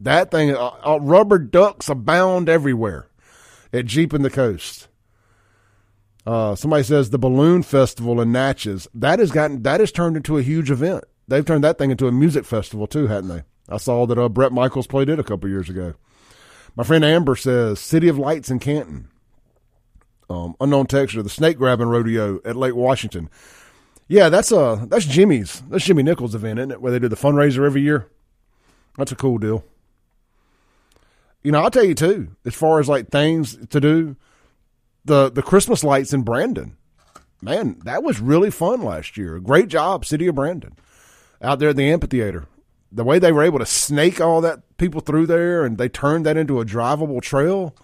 That 0.00 0.30
thing, 0.30 0.54
uh, 0.54 0.70
uh, 0.84 0.98
rubber 1.00 1.38
ducks 1.38 1.88
abound 1.88 2.48
everywhere 2.48 3.08
at 3.72 3.86
Jeep 3.86 4.14
in 4.14 4.22
the 4.22 4.30
coast. 4.30 4.88
Uh, 6.26 6.54
somebody 6.54 6.82
says 6.82 7.10
the 7.10 7.18
balloon 7.18 7.62
festival 7.62 8.20
in 8.20 8.30
Natchez 8.30 8.86
that 8.94 9.18
has 9.18 9.30
gotten 9.30 9.62
that 9.62 9.80
has 9.80 9.90
turned 9.90 10.16
into 10.16 10.36
a 10.36 10.42
huge 10.42 10.70
event. 10.70 11.04
They've 11.28 11.44
turned 11.44 11.62
that 11.64 11.78
thing 11.78 11.90
into 11.90 12.08
a 12.08 12.12
music 12.12 12.44
festival 12.44 12.86
too, 12.86 13.06
hadn't 13.06 13.28
they? 13.28 13.42
I 13.68 13.76
saw 13.76 14.06
that 14.06 14.18
uh, 14.18 14.28
Bret 14.30 14.50
Michaels 14.50 14.86
played 14.86 15.10
it 15.10 15.18
a 15.18 15.24
couple 15.24 15.48
years 15.48 15.68
ago. 15.68 15.94
My 16.74 16.84
friend 16.84 17.04
Amber 17.04 17.36
says 17.36 17.78
City 17.80 18.08
of 18.08 18.18
Lights 18.18 18.50
in 18.50 18.58
Canton. 18.58 19.08
Um, 20.30 20.54
unknown 20.60 20.86
texture, 20.86 21.22
the 21.22 21.28
snake 21.28 21.58
grabbing 21.58 21.88
rodeo 21.88 22.40
at 22.44 22.56
Lake 22.56 22.74
Washington. 22.74 23.30
Yeah, 24.08 24.30
that's 24.30 24.50
uh 24.52 24.86
that's 24.88 25.04
Jimmy's. 25.04 25.62
That's 25.68 25.84
Jimmy 25.84 26.02
Nichols' 26.02 26.34
event, 26.34 26.58
isn't 26.58 26.70
it? 26.70 26.80
Where 26.80 26.92
they 26.92 26.98
do 26.98 27.08
the 27.08 27.16
fundraiser 27.16 27.64
every 27.64 27.82
year. 27.82 28.08
That's 28.96 29.12
a 29.12 29.16
cool 29.16 29.38
deal. 29.38 29.64
You 31.42 31.52
know, 31.52 31.62
I'll 31.62 31.70
tell 31.70 31.84
you 31.84 31.94
too, 31.94 32.36
as 32.44 32.54
far 32.54 32.80
as 32.80 32.88
like 32.88 33.10
things 33.10 33.66
to 33.68 33.80
do, 33.80 34.16
the 35.04 35.30
the 35.30 35.42
Christmas 35.42 35.84
lights 35.84 36.12
in 36.12 36.22
Brandon. 36.22 36.76
Man, 37.40 37.80
that 37.84 38.02
was 38.02 38.20
really 38.20 38.50
fun 38.50 38.82
last 38.82 39.16
year. 39.16 39.38
Great 39.38 39.68
job, 39.68 40.04
City 40.04 40.26
of 40.26 40.34
Brandon. 40.34 40.76
Out 41.42 41.58
there 41.58 41.70
in 41.70 41.76
the 41.76 41.90
amphitheater. 41.90 42.46
The 42.90 43.04
way 43.04 43.18
they 43.18 43.32
were 43.32 43.42
able 43.42 43.58
to 43.58 43.66
snake 43.66 44.20
all 44.20 44.40
that 44.40 44.60
people 44.78 45.00
through 45.00 45.26
there 45.26 45.64
and 45.64 45.78
they 45.78 45.88
turned 45.88 46.26
that 46.26 46.36
into 46.36 46.60
a 46.60 46.64
drivable 46.64 47.20
trail. 47.20 47.76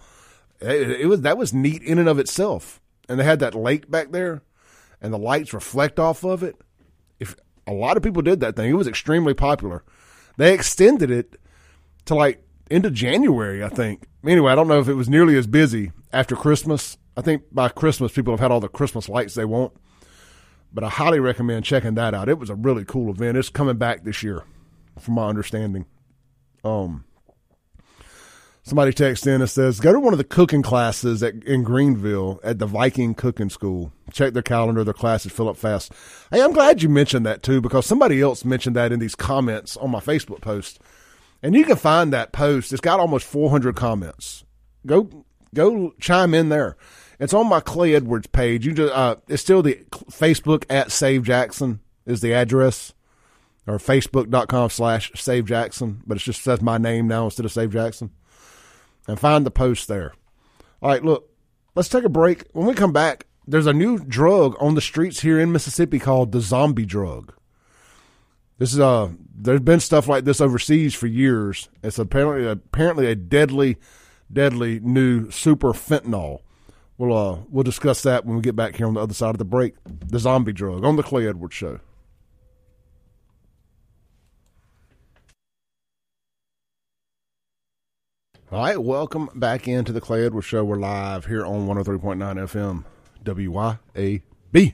It, 0.59 1.01
it 1.01 1.05
was 1.07 1.21
that 1.21 1.37
was 1.37 1.53
neat 1.53 1.83
in 1.83 1.99
and 1.99 2.09
of 2.09 2.19
itself. 2.19 2.81
And 3.07 3.19
they 3.19 3.23
had 3.23 3.39
that 3.39 3.53
lake 3.53 3.89
back 3.89 4.11
there 4.11 4.41
and 5.01 5.13
the 5.13 5.19
lights 5.19 5.53
reflect 5.53 5.99
off 5.99 6.23
of 6.23 6.41
it. 6.41 6.55
If 7.19 7.35
a 7.67 7.73
lot 7.73 7.97
of 7.97 8.03
people 8.03 8.21
did 8.21 8.39
that 8.39 8.55
thing, 8.55 8.69
it 8.69 8.73
was 8.73 8.87
extremely 8.87 9.33
popular. 9.33 9.83
They 10.37 10.53
extended 10.53 11.11
it 11.11 11.35
to 12.05 12.15
like 12.15 12.43
into 12.69 12.89
January, 12.89 13.63
I 13.63 13.69
think. 13.69 14.07
Anyway, 14.25 14.51
I 14.51 14.55
don't 14.55 14.67
know 14.67 14.79
if 14.79 14.87
it 14.87 14.95
was 14.95 15.09
nearly 15.09 15.37
as 15.37 15.47
busy 15.47 15.91
after 16.11 16.35
Christmas. 16.35 16.97
I 17.15 17.21
think 17.21 17.43
by 17.51 17.69
Christmas, 17.69 18.11
people 18.11 18.33
have 18.33 18.39
had 18.39 18.51
all 18.51 18.59
the 18.59 18.67
Christmas 18.67 19.07
lights 19.07 19.35
they 19.35 19.45
want. 19.45 19.73
But 20.75 20.83
I 20.83 20.89
highly 20.89 21.21
recommend 21.21 21.63
checking 21.63 21.95
that 21.95 22.13
out. 22.13 22.27
It 22.27 22.37
was 22.37 22.49
a 22.49 22.55
really 22.55 22.83
cool 22.83 23.09
event. 23.09 23.37
It's 23.37 23.47
coming 23.47 23.77
back 23.77 24.03
this 24.03 24.21
year, 24.21 24.43
from 24.99 25.13
my 25.13 25.29
understanding. 25.29 25.85
Um, 26.65 27.05
somebody 28.61 28.91
texts 28.91 29.25
in 29.25 29.39
and 29.39 29.49
says, 29.49 29.79
"Go 29.79 29.93
to 29.93 30.01
one 30.01 30.13
of 30.13 30.17
the 30.17 30.25
cooking 30.25 30.61
classes 30.61 31.23
at, 31.23 31.35
in 31.45 31.63
Greenville 31.63 32.41
at 32.43 32.59
the 32.59 32.65
Viking 32.65 33.15
Cooking 33.15 33.49
School. 33.49 33.93
Check 34.11 34.33
their 34.33 34.43
calendar; 34.43 34.83
their 34.83 34.93
classes 34.93 35.31
fill 35.31 35.47
up 35.47 35.55
fast." 35.55 35.93
Hey, 36.29 36.41
I'm 36.41 36.51
glad 36.51 36.83
you 36.83 36.89
mentioned 36.89 37.25
that 37.25 37.41
too, 37.41 37.61
because 37.61 37.85
somebody 37.85 38.21
else 38.21 38.43
mentioned 38.43 38.75
that 38.75 38.91
in 38.91 38.99
these 38.99 39.15
comments 39.15 39.77
on 39.77 39.91
my 39.91 40.01
Facebook 40.01 40.41
post. 40.41 40.81
And 41.41 41.55
you 41.55 41.63
can 41.63 41.77
find 41.77 42.11
that 42.11 42.33
post. 42.33 42.73
It's 42.73 42.81
got 42.81 42.99
almost 42.99 43.25
400 43.25 43.77
comments. 43.77 44.43
Go 44.85 45.25
go 45.53 45.93
chime 46.01 46.33
in 46.33 46.49
there. 46.49 46.75
It's 47.19 47.33
on 47.33 47.47
my 47.47 47.59
Clay 47.59 47.95
Edwards 47.95 48.27
page. 48.27 48.65
You 48.65 48.73
just 48.73 48.93
uh, 48.93 49.15
it's 49.27 49.41
still 49.41 49.61
the 49.61 49.75
Facebook 49.91 50.65
at 50.69 50.91
Save 50.91 51.23
Jackson 51.23 51.79
is 52.05 52.21
the 52.21 52.33
address, 52.33 52.93
or 53.65 53.77
Facebook.com 53.77 54.69
slash 54.69 55.11
Save 55.15 55.45
Jackson. 55.45 56.01
But 56.05 56.17
it 56.17 56.21
just 56.21 56.43
says 56.43 56.61
my 56.61 56.77
name 56.77 57.07
now 57.07 57.25
instead 57.25 57.45
of 57.45 57.51
Save 57.51 57.71
Jackson. 57.71 58.11
And 59.07 59.19
find 59.19 59.45
the 59.45 59.51
post 59.51 59.87
there. 59.87 60.13
All 60.81 60.89
right, 60.89 61.03
look, 61.03 61.29
let's 61.75 61.89
take 61.89 62.03
a 62.03 62.09
break. 62.09 62.45
When 62.53 62.65
we 62.65 62.73
come 62.73 62.91
back, 62.91 63.27
there's 63.47 63.67
a 63.67 63.73
new 63.73 63.99
drug 63.99 64.55
on 64.59 64.75
the 64.75 64.81
streets 64.81 65.21
here 65.21 65.39
in 65.39 65.51
Mississippi 65.51 65.99
called 65.99 66.31
the 66.31 66.41
zombie 66.41 66.85
drug. 66.85 67.33
This 68.57 68.73
is 68.73 68.79
uh 68.79 69.09
there's 69.37 69.59
been 69.59 69.79
stuff 69.79 70.07
like 70.07 70.23
this 70.23 70.41
overseas 70.41 70.95
for 70.95 71.07
years. 71.07 71.69
It's 71.83 71.99
apparently 71.99 72.47
apparently 72.47 73.07
a 73.07 73.15
deadly, 73.15 73.77
deadly 74.31 74.79
new 74.79 75.29
super 75.29 75.73
fentanyl. 75.73 76.39
We'll 76.97 77.15
uh 77.15 77.39
we'll 77.49 77.63
discuss 77.63 78.03
that 78.03 78.25
when 78.25 78.37
we 78.37 78.41
get 78.41 78.55
back 78.55 78.75
here 78.75 78.87
on 78.87 78.93
the 78.93 79.01
other 79.01 79.13
side 79.13 79.31
of 79.31 79.37
the 79.37 79.45
break. 79.45 79.75
The 79.85 80.19
zombie 80.19 80.53
drug 80.53 80.83
on 80.85 80.95
the 80.95 81.03
Clay 81.03 81.27
Edwards 81.27 81.53
show. 81.53 81.79
All 88.51 88.61
right, 88.61 88.81
welcome 88.81 89.29
back 89.35 89.67
into 89.67 89.91
the 89.91 89.99
Clay 89.99 90.25
Edwards 90.25 90.45
show. 90.45 90.63
We're 90.63 90.77
live 90.77 91.25
here 91.25 91.45
on 91.45 91.67
103.9 91.67 92.17
FM 92.17 92.85
WYAB 93.25 94.73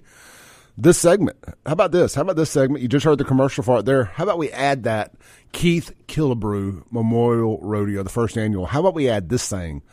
this 0.77 0.97
segment. 0.97 1.37
How 1.65 1.73
about 1.73 1.91
this? 1.91 2.15
How 2.15 2.21
about 2.21 2.35
this 2.35 2.49
segment? 2.49 2.81
You 2.81 2.87
just 2.87 3.05
heard 3.05 3.17
the 3.17 3.23
commercial 3.23 3.63
for 3.63 3.79
it 3.79 3.85
there. 3.85 4.05
How 4.05 4.23
about 4.23 4.37
we 4.37 4.51
add 4.51 4.83
that 4.83 5.13
Keith 5.51 5.91
Killebrew 6.07 6.83
Memorial 6.91 7.59
Rodeo, 7.61 8.03
the 8.03 8.09
first 8.09 8.37
annual? 8.37 8.65
How 8.65 8.79
about 8.79 8.95
we 8.95 9.09
add 9.09 9.29
this 9.29 9.47
thing 9.47 9.83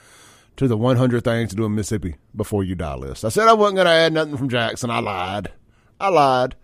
to 0.58 0.68
the 0.68 0.76
100 0.76 1.24
things 1.24 1.50
to 1.50 1.56
do 1.56 1.64
in 1.64 1.74
Mississippi 1.74 2.16
before 2.36 2.62
you 2.62 2.74
die 2.74 2.94
list? 2.94 3.24
I 3.24 3.30
said 3.30 3.48
I 3.48 3.54
wasn't 3.54 3.76
going 3.76 3.86
to 3.86 3.92
add 3.92 4.12
nothing 4.12 4.36
from 4.36 4.48
Jackson. 4.48 4.90
I 4.90 5.00
lied. 5.00 5.52
I 6.00 6.08
lied. 6.08 6.54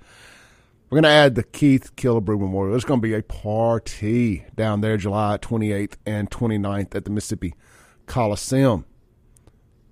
We're 0.90 0.96
going 0.96 1.04
to 1.04 1.08
add 1.08 1.34
the 1.34 1.42
Keith 1.42 1.96
Killebrew 1.96 2.38
Memorial. 2.38 2.76
It's 2.76 2.84
going 2.84 3.00
to 3.00 3.06
be 3.06 3.14
a 3.14 3.22
party 3.22 4.44
down 4.54 4.80
there 4.80 4.96
July 4.96 5.38
28th 5.38 5.94
and 6.06 6.30
29th 6.30 6.94
at 6.94 7.04
the 7.04 7.10
Mississippi 7.10 7.54
Coliseum. 8.06 8.84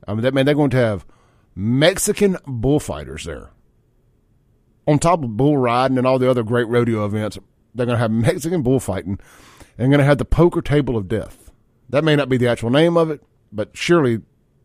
I 0.06 0.12
mean, 0.12 0.22
that 0.22 0.34
man, 0.34 0.46
they're 0.46 0.54
going 0.54 0.70
to 0.70 0.76
have 0.76 1.06
Mexican 1.54 2.36
bullfighters 2.46 3.24
there 3.24 3.50
on 4.86 4.98
top 4.98 5.22
of 5.22 5.36
bull 5.36 5.56
riding 5.56 5.98
and 5.98 6.06
all 6.06 6.18
the 6.18 6.30
other 6.30 6.42
great 6.42 6.66
rodeo 6.68 7.04
events, 7.04 7.38
they're 7.74 7.86
going 7.86 7.96
to 7.96 8.00
have 8.00 8.10
Mexican 8.10 8.62
bullfighting 8.62 9.18
and 9.78 9.90
going 9.90 9.98
to 9.98 10.04
have 10.04 10.18
the 10.18 10.24
poker 10.24 10.60
table 10.60 10.96
of 10.96 11.08
death. 11.08 11.50
That 11.88 12.04
may 12.04 12.16
not 12.16 12.28
be 12.28 12.36
the 12.36 12.48
actual 12.48 12.70
name 12.70 12.96
of 12.96 13.10
it, 13.10 13.22
but 13.52 13.76
surely 13.76 14.20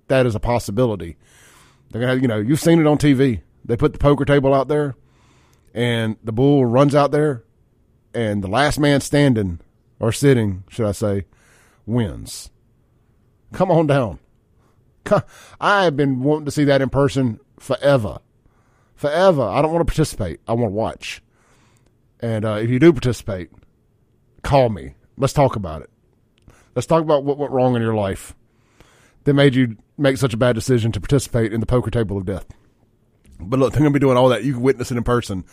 that 0.08 0.26
is 0.26 0.36
a 0.36 0.40
possibility. 0.40 1.18
They're 1.92 2.02
to 2.02 2.08
have, 2.08 2.22
you 2.22 2.28
know, 2.28 2.40
you've 2.40 2.60
seen 2.60 2.80
it 2.80 2.88
on 2.88 2.98
TV. 2.98 3.42
They 3.66 3.78
put 3.78 3.94
the 3.94 4.00
poker 4.00 4.26
table 4.26 4.54
out 4.54 4.68
there 4.68 4.96
and 5.74 6.18
the 6.24 6.32
bull 6.32 6.66
runs 6.66 6.96
out 6.96 7.12
there 7.12 7.44
and 8.14 8.44
the 8.44 8.48
last 8.48 8.80
man 8.80 9.02
standing 9.02 9.60
or 10.00 10.12
sitting, 10.12 10.64
should 10.70 10.86
I 10.86 10.92
say, 10.92 11.26
wins. 11.86 12.50
Come 13.54 13.72
on 13.72 13.88
down. 13.88 14.20
I 15.62 15.84
have 15.84 15.96
been 15.96 16.22
wanting 16.22 16.46
to 16.46 16.52
see 16.52 16.66
that 16.66 16.82
in 16.82 16.90
person 16.90 17.40
forever 17.60 18.20
forever. 18.98 19.44
I 19.44 19.62
don't 19.62 19.72
want 19.72 19.88
to 19.88 19.94
participate. 19.94 20.42
I 20.48 20.54
want 20.54 20.72
to 20.72 20.76
watch. 20.76 21.22
And 22.20 22.44
uh, 22.44 22.56
if 22.56 22.70
you 22.70 22.80
do 22.80 22.92
participate, 22.92 23.52
call 24.42 24.70
me. 24.70 24.96
Let's 25.18 25.34
talk 25.34 25.56
about 25.56 25.84
it. 25.84 25.90
Let's 26.76 26.88
talk 26.88 27.02
about 27.02 27.24
what 27.24 27.38
went 27.38 27.52
wrong 27.52 27.76
in 27.76 27.82
your 27.82 27.96
life 27.96 28.36
that 29.28 29.34
made 29.34 29.56
you 29.56 29.76
make 29.98 30.16
such 30.16 30.34
a 30.34 30.38
bad 30.38 30.56
decision 30.56 30.90
to 30.94 31.02
participate 31.02 31.52
in 31.52 31.60
the 31.60 31.66
poker 31.66 31.92
table 31.92 32.18
of 32.18 32.26
death. 32.26 32.46
But 33.42 33.60
look, 33.60 33.74
they're 33.74 33.82
going 33.82 33.92
to 33.92 34.00
be 34.00 34.02
doing 34.02 34.16
all 34.16 34.30
that. 34.30 34.46
You 34.46 34.54
can 34.54 34.62
witness 34.62 34.90
it 34.90 34.96
in 34.96 35.04
person 35.04 35.44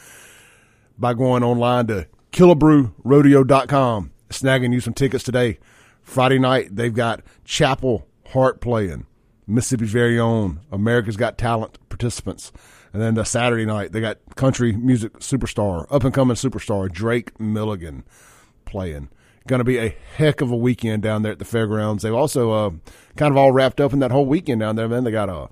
by 0.97 1.13
going 1.13 1.43
online 1.43 1.89
to 1.89 2.07
killebrewrodeo.com, 2.31 4.13
snagging 4.31 4.73
you 4.73 4.79
some 4.79 4.95
tickets 4.95 5.25
today. 5.25 5.59
Friday 6.03 6.39
night, 6.39 6.77
they've 6.77 6.95
got 6.95 7.23
Chapel 7.45 8.07
Hart 8.29 8.61
playing, 8.61 9.07
Mississippi's 9.45 9.91
very 9.91 10.21
own 10.21 10.61
America's 10.71 11.17
Got 11.17 11.37
Talent 11.37 11.77
participants. 11.89 12.53
And 12.93 13.03
then 13.03 13.15
the 13.15 13.25
Saturday 13.25 13.67
night, 13.67 13.91
they 13.91 14.01
got 14.01 14.19
country 14.37 14.73
music 14.73 15.15
superstar, 15.15 15.89
up 15.91 16.05
and 16.05 16.15
coming 16.15 16.37
superstar 16.37 16.89
Drake 16.93 17.41
Milligan 17.41 18.05
playing. 18.67 19.09
Going 19.47 19.59
to 19.59 19.65
be 19.65 19.79
a 19.79 19.95
heck 20.17 20.41
of 20.41 20.51
a 20.51 20.57
weekend 20.57 21.03
down 21.03 21.23
there 21.23 21.33
at 21.33 21.39
the 21.39 21.45
fairgrounds. 21.45 22.03
They've 22.03 22.15
also 22.15 22.51
uh, 22.53 22.71
kind 23.17 23.31
of 23.31 23.37
all 23.37 23.53
wrapped 23.53 23.81
up 23.81 23.93
in 23.93 23.99
that 23.99 24.11
whole 24.11 24.25
weekend 24.25 24.61
down 24.61 24.77
there. 24.77 24.89
Then 24.89 25.05
they 25.05 25.11
got 25.11 25.29
a 25.29 25.49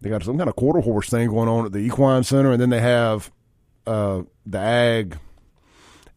they 0.00 0.10
got 0.10 0.22
some 0.22 0.38
kind 0.38 0.48
of 0.48 0.56
quarter 0.56 0.80
horse 0.80 1.08
thing 1.08 1.28
going 1.28 1.48
on 1.48 1.66
at 1.66 1.72
the 1.72 1.78
Equine 1.78 2.24
Center, 2.24 2.52
and 2.52 2.60
then 2.60 2.70
they 2.70 2.80
have 2.80 3.30
uh, 3.86 4.22
the 4.46 4.58
Ag 4.58 5.18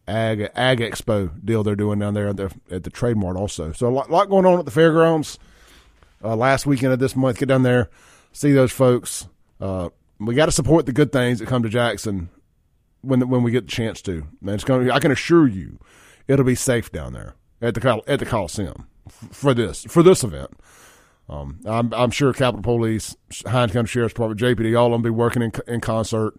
Ag 0.08 0.50
Ag 0.54 0.80
Expo 0.80 1.30
deal 1.44 1.62
they're 1.62 1.76
doing 1.76 1.98
down 1.98 2.14
there 2.14 2.28
at 2.28 2.36
the, 2.36 2.52
at 2.70 2.84
the 2.84 2.90
Trade 2.90 3.16
Mart 3.16 3.36
also. 3.36 3.72
So 3.72 3.88
a 3.88 3.90
lot, 3.90 4.10
lot 4.10 4.28
going 4.28 4.46
on 4.46 4.58
at 4.58 4.64
the 4.64 4.70
fairgrounds. 4.70 5.38
Uh, 6.24 6.34
last 6.34 6.66
weekend 6.66 6.92
of 6.92 6.98
this 6.98 7.14
month, 7.14 7.38
get 7.38 7.48
down 7.48 7.62
there, 7.62 7.90
see 8.32 8.52
those 8.52 8.72
folks. 8.72 9.28
Uh, 9.60 9.90
we 10.18 10.34
got 10.34 10.46
to 10.46 10.52
support 10.52 10.86
the 10.86 10.92
good 10.92 11.12
things 11.12 11.38
that 11.38 11.46
come 11.46 11.62
to 11.62 11.68
Jackson 11.68 12.30
when 13.02 13.28
when 13.28 13.42
we 13.42 13.50
get 13.50 13.66
the 13.66 13.72
chance 13.72 14.00
to. 14.02 14.26
Man, 14.40 14.54
it's 14.54 14.64
going. 14.64 14.90
I 14.90 14.98
can 14.98 15.10
assure 15.12 15.46
you, 15.46 15.78
it'll 16.28 16.44
be 16.44 16.54
safe 16.54 16.90
down 16.90 17.12
there 17.12 17.34
at 17.60 17.74
the 17.74 18.02
at 18.06 18.18
the 18.18 18.26
Coliseum 18.26 18.86
for 19.08 19.54
this 19.54 19.84
for 19.84 20.02
this 20.02 20.24
event. 20.24 20.50
Um, 21.28 21.60
I'm, 21.66 21.92
I'm 21.92 22.10
sure 22.12 22.32
Capitol 22.32 22.62
Police, 22.62 23.16
Hinds 23.46 23.72
County 23.72 23.88
Sheriff's 23.88 24.14
Department, 24.14 24.40
JPD, 24.40 24.78
all 24.78 24.86
of 24.86 24.92
them 24.92 25.02
be 25.02 25.10
working 25.10 25.42
in, 25.42 25.52
in 25.66 25.80
concert 25.80 26.34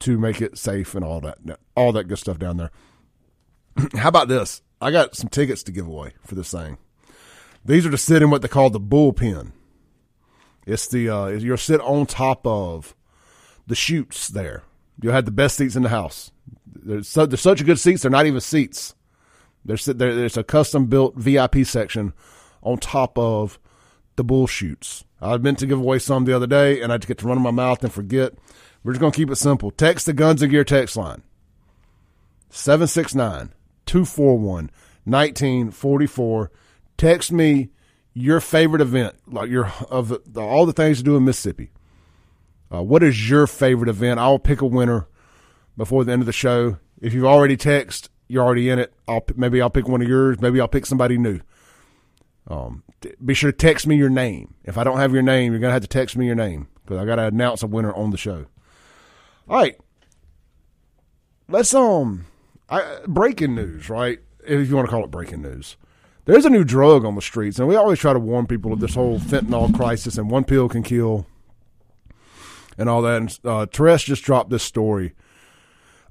to 0.00 0.18
make 0.18 0.42
it 0.42 0.58
safe 0.58 0.94
and 0.94 1.04
all 1.04 1.20
that, 1.20 1.38
all 1.76 1.92
that 1.92 2.08
good 2.08 2.18
stuff 2.18 2.38
down 2.38 2.56
there. 2.56 2.70
How 3.94 4.08
about 4.08 4.26
this? 4.26 4.60
I 4.80 4.90
got 4.90 5.14
some 5.14 5.28
tickets 5.28 5.62
to 5.64 5.72
give 5.72 5.86
away 5.86 6.14
for 6.24 6.34
this 6.34 6.50
thing. 6.50 6.78
These 7.64 7.86
are 7.86 7.90
to 7.90 7.98
sit 7.98 8.22
in 8.22 8.30
what 8.30 8.42
they 8.42 8.48
call 8.48 8.70
the 8.70 8.80
bullpen. 8.80 9.52
It's 10.66 10.86
the 10.88 11.08
uh, 11.08 11.26
you'll 11.28 11.56
sit 11.56 11.80
on 11.80 12.06
top 12.06 12.46
of 12.46 12.94
the 13.66 13.74
chutes 13.74 14.28
there. 14.28 14.64
You'll 15.00 15.12
have 15.12 15.24
the 15.24 15.30
best 15.30 15.56
seats 15.56 15.76
in 15.76 15.82
the 15.82 15.88
house. 15.88 16.30
There's, 16.66 17.08
so, 17.08 17.26
there's 17.26 17.40
such 17.40 17.64
good 17.64 17.78
seats; 17.78 18.02
they're 18.02 18.10
not 18.10 18.26
even 18.26 18.40
seats. 18.40 18.94
There's 19.64 19.84
there's 19.86 20.36
a 20.36 20.44
custom 20.44 20.86
built 20.86 21.16
VIP 21.16 21.64
section 21.64 22.12
on 22.62 22.78
top 22.78 23.18
of 23.18 23.58
the 24.16 24.24
bull 24.24 24.46
chutes. 24.46 25.04
I 25.20 25.36
meant 25.38 25.58
to 25.60 25.66
give 25.66 25.78
away 25.78 25.98
some 25.98 26.24
the 26.24 26.36
other 26.36 26.46
day, 26.46 26.80
and 26.80 26.92
I 26.92 26.98
just 26.98 27.08
get 27.08 27.18
to 27.18 27.26
run 27.26 27.38
in 27.38 27.42
my 27.42 27.50
mouth 27.50 27.82
and 27.82 27.92
forget. 27.92 28.34
We're 28.82 28.92
just 28.92 29.00
gonna 29.00 29.12
keep 29.12 29.30
it 29.30 29.36
simple. 29.36 29.70
Text 29.70 30.06
the 30.06 30.12
Guns 30.12 30.42
and 30.42 30.50
Gear 30.50 30.64
text 30.64 30.96
line 30.96 31.22
769 32.50 33.52
241 33.86 34.70
1944. 35.04 36.50
Text 36.96 37.32
me 37.32 37.70
your 38.12 38.40
favorite 38.40 38.82
event, 38.82 39.16
like 39.26 39.50
your 39.50 39.72
of 39.90 40.08
the, 40.08 40.40
all 40.40 40.66
the 40.66 40.72
things 40.72 40.98
to 40.98 41.04
do 41.04 41.16
in 41.16 41.24
Mississippi. 41.24 41.70
Uh, 42.72 42.82
what 42.82 43.02
is 43.02 43.28
your 43.28 43.46
favorite 43.46 43.88
event? 43.88 44.20
I'll 44.20 44.38
pick 44.38 44.60
a 44.60 44.66
winner 44.66 45.08
before 45.76 46.04
the 46.04 46.12
end 46.12 46.22
of 46.22 46.26
the 46.26 46.32
show. 46.32 46.78
If 47.00 47.12
you've 47.12 47.24
already 47.24 47.56
texted, 47.56 48.08
you're 48.28 48.44
already 48.44 48.70
in 48.70 48.78
it. 48.78 48.92
I'll 49.06 49.24
maybe 49.36 49.60
I'll 49.60 49.70
pick 49.70 49.88
one 49.88 50.02
of 50.02 50.08
yours. 50.08 50.40
Maybe 50.40 50.60
I'll 50.60 50.68
pick 50.68 50.86
somebody 50.86 51.18
new. 51.18 51.40
Um, 52.46 52.82
be 53.24 53.34
sure 53.34 53.52
to 53.52 53.56
text 53.56 53.86
me 53.86 53.96
your 53.96 54.10
name. 54.10 54.54
If 54.64 54.76
I 54.76 54.84
don't 54.84 54.98
have 54.98 55.12
your 55.12 55.22
name, 55.22 55.52
you're 55.52 55.60
gonna 55.60 55.72
have 55.72 55.82
to 55.82 55.88
text 55.88 56.16
me 56.16 56.26
your 56.26 56.34
name 56.34 56.68
because 56.82 56.98
I 56.98 57.06
got 57.06 57.16
to 57.16 57.26
announce 57.26 57.62
a 57.62 57.66
winner 57.66 57.92
on 57.92 58.10
the 58.10 58.18
show. 58.18 58.46
All 59.48 59.56
right, 59.56 59.78
let's 61.48 61.74
um, 61.74 62.26
I, 62.68 62.98
breaking 63.06 63.54
news, 63.54 63.88
right? 63.88 64.20
If 64.46 64.68
you 64.68 64.76
want 64.76 64.86
to 64.88 64.90
call 64.90 65.04
it 65.04 65.10
breaking 65.10 65.42
news. 65.42 65.76
There's 66.26 66.46
a 66.46 66.50
new 66.50 66.64
drug 66.64 67.04
on 67.04 67.16
the 67.16 67.22
streets, 67.22 67.58
and 67.58 67.68
we 67.68 67.76
always 67.76 67.98
try 67.98 68.14
to 68.14 68.18
warn 68.18 68.46
people 68.46 68.72
of 68.72 68.80
this 68.80 68.94
whole 68.94 69.18
fentanyl 69.18 69.74
crisis 69.74 70.16
and 70.16 70.30
one 70.30 70.44
pill 70.44 70.70
can 70.70 70.82
kill 70.82 71.26
and 72.78 72.88
all 72.88 73.02
that. 73.02 73.16
And 73.16 73.38
uh, 73.44 73.66
Teresh 73.66 74.06
just 74.06 74.24
dropped 74.24 74.50
this 74.50 74.62
story 74.62 75.14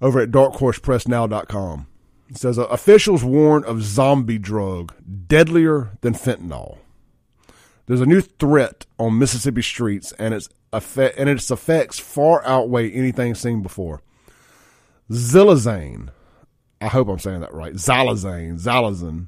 over 0.01 0.19
at 0.19 0.29
darkhorsepressnow.com. 0.29 1.87
It 2.29 2.37
says 2.37 2.57
uh, 2.57 2.65
officials 2.65 3.23
warn 3.23 3.63
of 3.63 3.83
zombie 3.83 4.39
drug 4.39 4.93
deadlier 5.27 5.97
than 6.01 6.13
fentanyl. 6.13 6.77
There's 7.85 8.01
a 8.01 8.05
new 8.05 8.21
threat 8.21 8.85
on 8.97 9.19
Mississippi 9.19 9.61
streets, 9.61 10.13
and 10.13 10.33
its 10.33 10.47
effect, 10.71 11.17
and 11.17 11.29
its 11.29 11.51
effects 11.51 11.99
far 11.99 12.45
outweigh 12.45 12.91
anything 12.91 13.35
seen 13.35 13.61
before. 13.61 14.01
Xylazane, 15.11 16.09
I 16.79 16.87
hope 16.87 17.09
I'm 17.09 17.19
saying 17.19 17.41
that 17.41 17.53
right. 17.53 17.73
Xylazane, 17.73 18.59
Xylazine, 18.59 19.27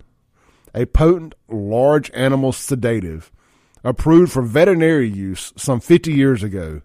a 0.73 0.85
potent 0.85 1.35
large 1.49 2.09
animal 2.13 2.51
sedative 2.51 3.31
approved 3.83 4.31
for 4.31 4.41
veterinary 4.41 5.07
use 5.07 5.53
some 5.55 5.79
50 5.79 6.11
years 6.11 6.41
ago, 6.41 6.81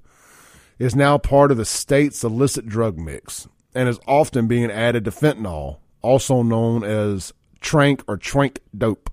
is 0.79 0.97
now 0.97 1.19
part 1.19 1.51
of 1.51 1.57
the 1.57 1.65
state's 1.65 2.25
illicit 2.25 2.67
drug 2.67 2.99
mix 2.99 3.49
and 3.75 3.89
is 3.89 4.01
often 4.07 4.49
being 4.49 4.71
added 4.71 5.05
to 5.05 5.11
fentanyl, 5.11 5.79
also 6.03 6.43
known 6.43 6.85
as 6.85 7.33
trank 7.61 8.03
or 8.09 8.17
trank 8.17 8.61
dope. 8.77 9.11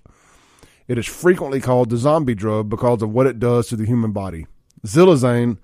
It 0.87 0.97
is 0.97 1.05
frequently 1.05 1.59
called 1.59 1.89
the 1.89 1.97
zombie 1.97 2.35
drug 2.35 2.69
because 2.69 3.01
of 3.01 3.11
what 3.11 3.27
it 3.27 3.39
does 3.39 3.67
to 3.67 3.75
the 3.75 3.85
human 3.85 4.11
body. 4.11 4.47
Xylazane 4.85 5.57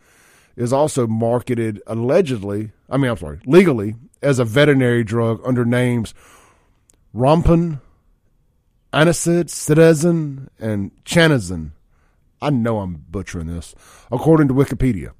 is 0.55 0.73
also 0.73 1.07
marketed 1.07 1.81
allegedly, 1.87 2.71
I 2.89 2.97
mean, 2.97 3.09
I'm 3.09 3.17
sorry, 3.17 3.39
legally 3.45 3.95
as 4.21 4.39
a 4.39 4.45
veterinary 4.45 5.03
drug 5.03 5.41
under 5.45 5.65
names 5.65 6.13
Rompun, 7.15 7.79
Anisid, 8.91 9.49
Citizen, 9.49 10.49
and 10.59 10.91
Chanazine. 11.03 11.71
I 12.41 12.49
know 12.49 12.79
I'm 12.79 13.05
butchering 13.09 13.47
this, 13.47 13.73
according 14.11 14.47
to 14.49 14.53
Wikipedia. 14.53 15.11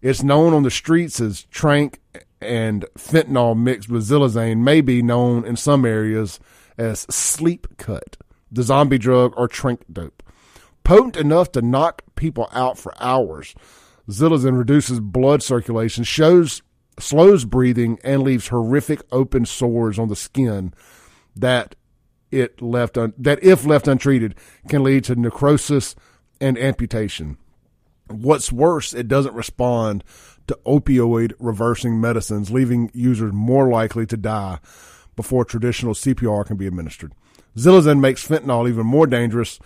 It's 0.00 0.22
known 0.22 0.52
on 0.52 0.62
the 0.62 0.70
streets 0.70 1.20
as 1.20 1.44
trank 1.44 1.98
and 2.44 2.84
fentanyl 2.96 3.58
mixed 3.58 3.88
with 3.88 4.08
xylazine 4.08 4.58
may 4.58 4.80
be 4.80 5.02
known 5.02 5.44
in 5.44 5.56
some 5.56 5.84
areas 5.84 6.38
as 6.78 7.00
sleep 7.10 7.66
cut, 7.76 8.16
the 8.50 8.62
zombie 8.62 8.98
drug 8.98 9.32
or 9.36 9.48
trink 9.48 9.82
dope. 9.92 10.22
Potent 10.82 11.16
enough 11.16 11.50
to 11.52 11.62
knock 11.62 12.02
people 12.14 12.48
out 12.52 12.78
for 12.78 12.92
hours, 13.00 13.54
xylazine 14.08 14.58
reduces 14.58 15.00
blood 15.00 15.42
circulation, 15.42 16.04
shows 16.04 16.62
slows 16.98 17.44
breathing, 17.44 17.98
and 18.04 18.22
leaves 18.22 18.48
horrific 18.48 19.02
open 19.10 19.44
sores 19.46 19.98
on 19.98 20.08
the 20.08 20.16
skin 20.16 20.72
that 21.34 21.74
it 22.30 22.60
left 22.60 22.98
un- 22.98 23.14
that 23.16 23.42
if 23.42 23.64
left 23.64 23.88
untreated 23.88 24.34
can 24.68 24.82
lead 24.82 25.04
to 25.04 25.14
necrosis 25.14 25.94
and 26.40 26.58
amputation. 26.58 27.38
What's 28.08 28.52
worse, 28.52 28.92
it 28.92 29.08
doesn't 29.08 29.34
respond 29.34 30.04
to 30.46 30.58
opioid 30.66 31.32
reversing 31.38 32.00
medicines, 32.00 32.50
leaving 32.50 32.90
users 32.94 33.32
more 33.32 33.68
likely 33.68 34.06
to 34.06 34.16
die 34.16 34.58
before 35.16 35.44
traditional 35.44 35.94
CPR 35.94 36.46
can 36.46 36.56
be 36.56 36.66
administered. 36.66 37.12
Xylazine 37.56 38.00
makes 38.00 38.26
fentanyl 38.26 38.68
even 38.68 38.86
more 38.86 39.06
dangerous 39.06 39.60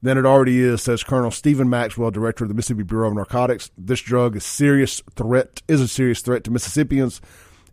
than 0.00 0.18
it 0.18 0.26
already 0.26 0.60
is, 0.60 0.82
says 0.82 1.04
Colonel 1.04 1.30
Stephen 1.30 1.70
Maxwell, 1.70 2.10
director 2.10 2.44
of 2.44 2.48
the 2.48 2.54
Mississippi 2.54 2.82
Bureau 2.82 3.08
of 3.08 3.14
Narcotics. 3.14 3.70
This 3.78 4.00
drug 4.00 4.36
is 4.36 4.44
serious 4.44 5.02
threat 5.14 5.62
is 5.68 5.80
a 5.80 5.88
serious 5.88 6.20
threat 6.20 6.44
to 6.44 6.50
Mississippians 6.50 7.20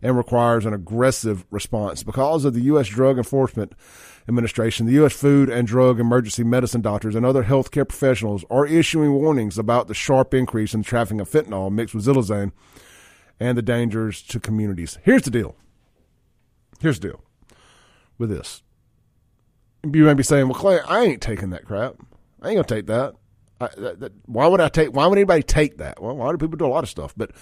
and 0.02 0.16
requires 0.16 0.64
an 0.64 0.72
aggressive 0.72 1.44
response. 1.50 2.02
Because 2.02 2.44
of 2.44 2.54
the 2.54 2.62
U.S. 2.62 2.88
Drug 2.88 3.18
Enforcement 3.18 3.74
Administration, 4.30 4.86
the 4.86 4.92
U.S. 4.92 5.12
Food 5.12 5.50
and 5.50 5.66
Drug 5.66 5.98
Emergency 5.98 6.44
Medicine 6.44 6.80
doctors 6.80 7.16
and 7.16 7.26
other 7.26 7.42
healthcare 7.42 7.86
professionals 7.86 8.44
are 8.48 8.64
issuing 8.64 9.12
warnings 9.12 9.58
about 9.58 9.88
the 9.88 9.94
sharp 9.94 10.32
increase 10.32 10.72
in 10.72 10.84
trafficking 10.84 11.20
of 11.20 11.28
fentanyl 11.28 11.70
mixed 11.72 11.94
with 11.96 12.06
xylazine 12.06 12.52
and 13.40 13.58
the 13.58 13.62
dangers 13.62 14.22
to 14.22 14.38
communities. 14.38 14.98
Here's 15.02 15.22
the 15.22 15.32
deal. 15.32 15.56
Here's 16.80 17.00
the 17.00 17.08
deal 17.08 17.24
with 18.18 18.30
this. 18.30 18.62
You 19.82 20.04
may 20.04 20.14
be 20.14 20.22
saying, 20.22 20.46
"Well, 20.46 20.58
Clay, 20.58 20.78
I 20.86 21.00
ain't 21.00 21.20
taking 21.20 21.50
that 21.50 21.64
crap. 21.64 21.96
I 22.40 22.50
ain't 22.50 22.56
gonna 22.56 22.64
take 22.64 22.86
that. 22.86 23.14
I, 23.60 23.68
that, 23.78 24.00
that. 24.00 24.12
Why 24.26 24.46
would 24.46 24.60
I 24.60 24.68
take? 24.68 24.94
Why 24.94 25.06
would 25.06 25.18
anybody 25.18 25.42
take 25.42 25.78
that? 25.78 26.00
Well, 26.00 26.16
why 26.16 26.30
do 26.30 26.38
people 26.38 26.56
do 26.56 26.66
a 26.66 26.68
lot 26.68 26.84
of 26.84 26.90
stuff? 26.90 27.14
But 27.16 27.32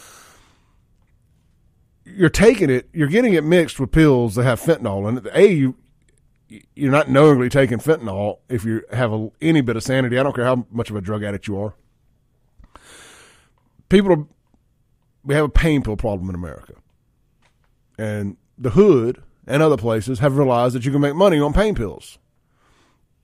you're 2.05 2.31
taking 2.31 2.71
it, 2.71 2.89
you're 2.93 3.09
getting 3.09 3.35
it 3.35 3.45
mixed 3.45 3.79
with 3.79 3.93
pills 3.93 4.35
that 4.37 4.45
have 4.45 4.61
fentanyl 4.61 5.09
in 5.09 5.19
it. 5.19 5.27
A, 5.35 5.53
you 5.53 5.77
you're 6.49 6.93
not 6.93 7.09
knowingly 7.09 7.49
taking 7.49 7.79
fentanyl 7.79 8.39
if 8.49 8.65
you 8.65 8.83
have 8.93 9.13
a, 9.13 9.31
any 9.41 9.61
bit 9.61 9.77
of 9.77 9.83
sanity. 9.83 10.19
I 10.19 10.23
don't 10.23 10.35
care 10.35 10.45
how 10.45 10.67
much 10.71 10.91
of 10.91 10.97
a 10.97 11.01
drug 11.01 11.23
addict 11.23 11.47
you 11.47 11.61
are. 11.61 11.75
People, 13.89 14.13
are, 14.13 14.27
we 15.25 15.35
have 15.35 15.45
a 15.45 15.51
pain 15.51 15.83
pill 15.83 15.97
problem 15.97 16.29
in 16.29 16.35
America, 16.35 16.75
and 17.99 18.37
the 18.57 18.71
hood 18.71 19.23
and 19.47 19.63
other 19.63 19.77
places 19.77 20.19
have 20.19 20.37
realized 20.37 20.75
that 20.75 20.85
you 20.85 20.93
can 20.93 21.01
make 21.01 21.15
money 21.15 21.41
on 21.41 21.53
pain 21.53 21.75
pills 21.75 22.19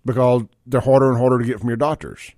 because 0.04 0.44
they're 0.66 0.80
harder 0.80 1.10
and 1.10 1.18
harder 1.18 1.38
to 1.38 1.44
get 1.44 1.60
from 1.60 1.68
your 1.68 1.76
doctors. 1.76 2.32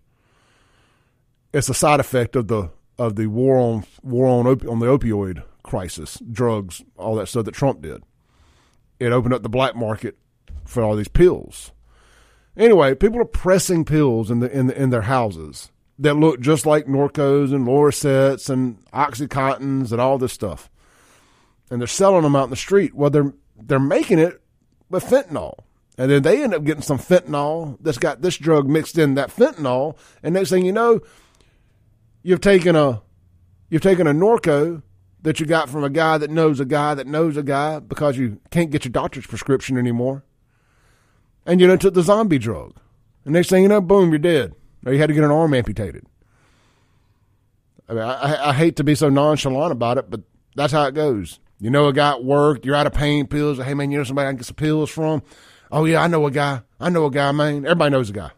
It's 1.53 1.69
a 1.69 1.75
side 1.75 2.01
effect 2.01 2.37
of 2.37 2.49
the 2.49 2.71
of 2.99 3.17
the 3.17 3.27
war 3.27 3.59
on 3.59 3.85
war 4.03 4.27
on 4.27 4.47
op- 4.47 4.67
on 4.67 4.81
the 4.81 4.87
opioid 4.87 5.43
crisis, 5.63 6.19
drugs, 6.31 6.83
all 6.97 7.17
that 7.17 7.29
stuff 7.29 7.45
that 7.45 7.55
Trump 7.55 7.83
did. 7.83 8.03
It 8.99 9.13
opened 9.13 9.35
up 9.35 9.43
the 9.43 9.49
black 9.49 9.77
market 9.77 10.17
for 10.67 10.83
all 10.83 10.97
these 10.97 11.09
pills. 11.09 11.73
Anyway, 12.57 12.95
people 12.95 13.21
are 13.21 13.27
pressing 13.27 13.85
pills 13.85 14.31
in 14.31 14.41
the 14.41 14.51
in 14.51 14.67
the, 14.67 14.83
in 14.83 14.91
their 14.91 15.03
houses 15.03 15.71
that 15.99 16.15
look 16.15 16.41
just 16.41 16.67
like 16.67 16.87
Norcos 16.87 17.55
and 17.55 17.67
Lorcets 17.67 18.51
and 18.51 18.85
OxyContins 18.93 19.93
and 19.93 20.01
all 20.01 20.19
this 20.19 20.33
stuff, 20.33 20.71
and 21.71 21.81
they're 21.81 21.87
selling 21.87 22.23
them 22.23 22.37
out 22.37 22.45
in 22.45 22.51
the 22.51 22.57
street. 22.57 22.95
Well, 22.95 23.11
they're 23.11 23.35
they're 23.57 23.79
making 23.79 24.19
it 24.19 24.41
with 24.89 25.05
fentanyl, 25.05 25.55
and 25.99 26.11
then 26.11 26.23
they 26.23 26.43
end 26.43 26.55
up 26.55 26.65
getting 26.65 26.83
some 26.83 26.99
fentanyl 26.99 27.77
that's 27.81 27.99
got 27.99 28.23
this 28.23 28.37
drug 28.37 28.67
mixed 28.67 28.97
in 28.97 29.15
that 29.15 29.31
fentanyl, 29.31 29.97
and 30.23 30.35
next 30.35 30.51
thing 30.51 30.65
you 30.65 30.73
know, 30.73 31.01
you've 32.23 32.41
taken 32.41 32.75
a 32.75 33.03
you've 33.69 33.83
taken 33.83 34.07
a 34.07 34.15
Norco 34.15 34.83
that 35.23 35.41
you 35.41 35.47
got 35.47 35.69
from 35.69 35.85
a 35.85 35.91
guy 35.91 36.17
that 36.17 36.31
knows 36.31 36.59
a 36.61 36.65
guy 36.65 36.95
that 36.95 37.07
knows 37.07 37.37
a 37.37 37.43
guy 37.43 37.81
because 37.81 38.17
you 38.17 38.41
can't 38.51 38.71
get 38.71 38.85
your 38.85 38.93
doctor's 38.93 39.27
prescription 39.27 39.77
anymore 39.77 40.23
and 41.47 41.61
you 41.61 41.67
know 41.67 41.77
took 41.77 41.95
the 41.95 42.03
zombie 42.03 42.39
drug. 42.39 42.75
And 43.25 43.33
next 43.33 43.49
thing 43.49 43.63
you 43.63 43.69
know, 43.69 43.81
boom, 43.81 44.11
you're 44.11 44.19
dead. 44.19 44.55
Or 44.85 44.93
you 44.93 44.99
had 44.99 45.09
to 45.09 45.15
get 45.15 45.25
an 45.25 45.31
arm 45.31 45.55
amputated. 45.55 46.07
I 47.89 47.93
mean, 47.93 48.03
I, 48.03 48.51
I 48.51 48.53
hate 48.53 48.77
to 48.77 48.85
be 48.85 48.95
so 48.95 49.09
nonchalant 49.09 49.73
about 49.73 49.99
it, 49.99 50.11
but 50.11 50.21
that's 50.55 50.73
how 50.73 50.85
it 50.85 50.95
goes. 50.95 51.41
You 51.59 51.71
know 51.71 51.87
a 51.87 51.93
guy 51.93 52.11
at 52.11 52.25
work, 52.25 52.65
you're 52.65 52.75
out 52.75 52.87
of 52.87 52.93
pain 52.93 53.27
pills. 53.27 53.59
Hey, 53.59 53.75
man, 53.75 53.91
you 53.91 53.99
know 53.99 54.05
somebody 54.05 54.27
I 54.29 54.31
can 54.31 54.37
get 54.39 54.47
some 54.47 54.57
pills 54.57 54.91
from? 54.91 55.23
Oh, 55.73 55.85
yeah, 55.85 56.03
I 56.03 56.07
know 56.07 56.27
a 56.27 56.31
guy. 56.31 56.63
I 56.79 56.91
know 56.91 57.07
a 57.07 57.11
guy, 57.11 57.33
man. 57.33 57.65
Everybody 57.65 57.91
knows 57.91 58.11
a 58.11 58.13
guy. 58.13 58.31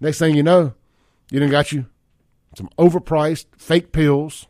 Next 0.00 0.18
thing 0.18 0.34
you 0.34 0.42
know, 0.42 0.74
You 1.30 1.40
done 1.40 1.50
got 1.50 1.72
you 1.72 1.86
some 2.56 2.68
overpriced 2.78 3.46
fake 3.56 3.92
pills 3.92 4.46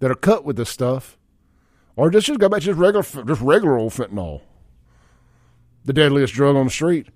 that 0.00 0.10
are 0.10 0.16
cut 0.16 0.44
with 0.44 0.56
this 0.56 0.70
stuff, 0.70 1.16
or 1.94 2.10
just 2.10 2.26
just 2.26 2.40
go 2.40 2.48
back 2.48 2.60
to 2.60 2.66
just 2.66 2.78
regular 2.78 3.02
just 3.02 3.40
regular 3.40 3.78
old 3.78 3.92
fentanyl, 3.92 4.40
the 5.86 5.92
deadliest 5.92 6.34
drug 6.34 6.56
on 6.56 6.66
the 6.66 6.70
street. 6.70 7.08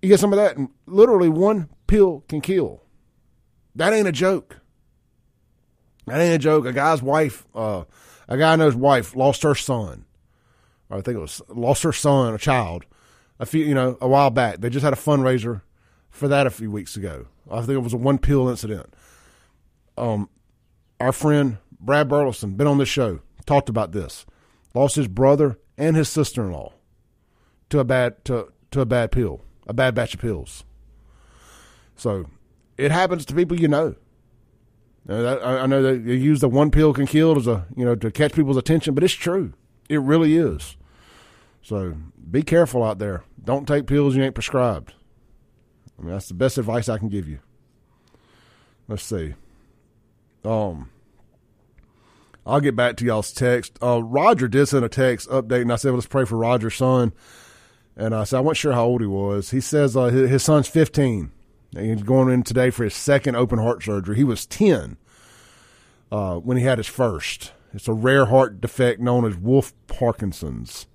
You 0.00 0.10
get 0.10 0.20
some 0.20 0.32
of 0.32 0.36
that, 0.36 0.56
and 0.56 0.68
literally 0.86 1.30
one 1.30 1.68
pill 1.86 2.22
can 2.28 2.40
kill. 2.40 2.82
That 3.74 3.92
ain't 3.92 4.06
a 4.06 4.12
joke. 4.12 4.58
That 6.06 6.20
ain't 6.20 6.34
a 6.34 6.38
joke. 6.38 6.66
A 6.66 6.72
guy's 6.72 7.02
wife, 7.02 7.46
uh, 7.54 7.84
a 8.28 8.36
guy 8.36 8.54
knows 8.56 8.76
wife 8.76 9.16
lost 9.16 9.42
her 9.42 9.54
son. 9.54 10.04
I 10.90 10.96
think 11.00 11.16
it 11.16 11.20
was 11.20 11.42
lost 11.48 11.82
her 11.82 11.92
son, 11.92 12.34
a 12.34 12.38
child, 12.38 12.84
a 13.40 13.46
few, 13.46 13.64
you 13.64 13.74
know, 13.74 13.96
a 14.00 14.06
while 14.06 14.30
back. 14.30 14.60
They 14.60 14.68
just 14.68 14.84
had 14.84 14.92
a 14.92 14.96
fundraiser 14.96 15.62
for 16.10 16.28
that 16.28 16.46
a 16.46 16.50
few 16.50 16.70
weeks 16.70 16.94
ago. 16.94 17.26
I 17.50 17.60
think 17.60 17.70
it 17.70 17.78
was 17.78 17.94
a 17.94 17.96
one 17.98 18.18
pill 18.18 18.48
incident. 18.48 18.94
Um, 19.96 20.28
our 21.00 21.12
friend 21.12 21.56
Brad 21.80 22.08
Burleson, 22.08 22.54
been 22.54 22.66
on 22.66 22.78
this 22.78 22.88
show, 22.88 23.20
talked 23.46 23.70
about 23.70 23.92
this. 23.92 24.26
Lost 24.74 24.96
his 24.96 25.08
brother 25.08 25.58
and 25.78 25.96
his 25.96 26.08
sister 26.08 26.44
in 26.44 26.52
law 26.52 26.73
to 27.74 27.80
a 27.80 27.84
bad 27.84 28.24
to 28.24 28.52
to 28.70 28.80
a 28.80 28.86
bad 28.86 29.10
pill, 29.10 29.40
a 29.66 29.74
bad 29.74 29.96
batch 29.96 30.14
of 30.14 30.20
pills. 30.20 30.62
So 31.96 32.26
it 32.78 32.92
happens 32.92 33.26
to 33.26 33.34
people 33.34 33.58
you 33.58 33.66
know. 33.66 33.96
I 35.08 35.66
know 35.66 35.90
you 35.90 36.14
use 36.14 36.40
the 36.40 36.48
one 36.48 36.70
pill 36.70 36.94
can 36.94 37.06
kill 37.06 37.36
as 37.36 37.48
a 37.48 37.66
you 37.76 37.84
know 37.84 37.96
to 37.96 38.12
catch 38.12 38.32
people's 38.32 38.56
attention, 38.56 38.94
but 38.94 39.02
it's 39.02 39.12
true. 39.12 39.54
It 39.88 40.00
really 40.00 40.36
is. 40.36 40.76
So 41.62 41.96
be 42.30 42.44
careful 42.44 42.84
out 42.84 43.00
there. 43.00 43.24
Don't 43.42 43.66
take 43.66 43.88
pills 43.88 44.14
you 44.14 44.22
ain't 44.22 44.36
prescribed. 44.36 44.94
I 45.98 46.02
mean 46.02 46.12
that's 46.12 46.28
the 46.28 46.34
best 46.34 46.58
advice 46.58 46.88
I 46.88 46.98
can 46.98 47.08
give 47.08 47.28
you. 47.28 47.40
Let's 48.86 49.02
see. 49.02 49.34
Um, 50.44 50.90
I'll 52.46 52.60
get 52.60 52.76
back 52.76 52.96
to 52.98 53.04
y'all's 53.04 53.32
text. 53.32 53.78
Uh, 53.82 54.00
Roger 54.00 54.46
did 54.46 54.66
send 54.66 54.84
a 54.84 54.88
text 54.88 55.28
update, 55.28 55.62
and 55.62 55.72
I 55.72 55.76
said, 55.76 55.88
well, 55.88 55.96
let's 55.96 56.06
pray 56.06 56.24
for 56.24 56.36
Roger's 56.36 56.76
son. 56.76 57.12
And 57.96 58.14
I 58.14 58.24
said, 58.24 58.38
I 58.38 58.40
wasn't 58.40 58.58
sure 58.58 58.72
how 58.72 58.84
old 58.84 59.00
he 59.00 59.06
was. 59.06 59.50
He 59.50 59.60
says 59.60 59.96
uh, 59.96 60.06
his, 60.06 60.30
his 60.30 60.42
son's 60.42 60.68
15. 60.68 61.30
He's 61.76 62.02
going 62.02 62.32
in 62.32 62.42
today 62.42 62.70
for 62.70 62.84
his 62.84 62.94
second 62.94 63.36
open 63.36 63.58
heart 63.58 63.82
surgery. 63.82 64.16
He 64.16 64.24
was 64.24 64.46
10 64.46 64.96
uh, 66.10 66.36
when 66.36 66.56
he 66.56 66.64
had 66.64 66.78
his 66.78 66.86
first. 66.86 67.52
It's 67.72 67.88
a 67.88 67.92
rare 67.92 68.26
heart 68.26 68.60
defect 68.60 69.00
known 69.00 69.24
as 69.24 69.36
Wolff 69.36 69.72
Parkinson's. 69.86 70.86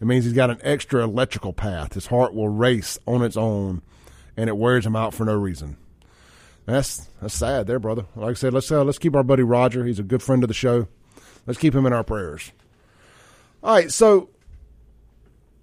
It 0.00 0.06
means 0.06 0.24
he's 0.24 0.34
got 0.34 0.50
an 0.50 0.60
extra 0.62 1.02
electrical 1.02 1.52
path. 1.52 1.94
His 1.94 2.06
heart 2.06 2.34
will 2.34 2.48
race 2.48 2.98
on 3.06 3.22
its 3.22 3.36
own, 3.36 3.82
and 4.36 4.48
it 4.48 4.56
wears 4.56 4.86
him 4.86 4.94
out 4.94 5.14
for 5.14 5.24
no 5.24 5.34
reason. 5.34 5.76
That's 6.66 7.08
that's 7.20 7.34
sad, 7.34 7.66
there, 7.66 7.78
brother. 7.78 8.06
Like 8.14 8.30
I 8.30 8.34
said, 8.34 8.54
let's 8.54 8.70
uh, 8.70 8.84
let's 8.84 8.98
keep 8.98 9.14
our 9.14 9.22
buddy 9.22 9.42
Roger. 9.42 9.84
He's 9.84 9.98
a 9.98 10.04
good 10.04 10.22
friend 10.22 10.42
of 10.42 10.48
the 10.48 10.54
show. 10.54 10.88
Let's 11.46 11.58
keep 11.58 11.74
him 11.74 11.86
in 11.86 11.92
our 11.92 12.04
prayers. 12.04 12.52
All 13.62 13.74
right, 13.74 13.90
so 13.90 14.30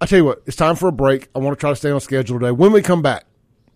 I 0.02 0.04
tell 0.04 0.18
you 0.18 0.24
what, 0.24 0.42
it's 0.46 0.56
time 0.56 0.74
for 0.74 0.88
a 0.88 0.92
break. 0.92 1.28
I 1.32 1.38
want 1.38 1.56
to 1.56 1.60
try 1.60 1.70
to 1.70 1.76
stay 1.76 1.92
on 1.92 2.00
schedule 2.00 2.40
today. 2.40 2.50
When 2.50 2.72
we 2.72 2.82
come 2.82 3.02
back, 3.02 3.24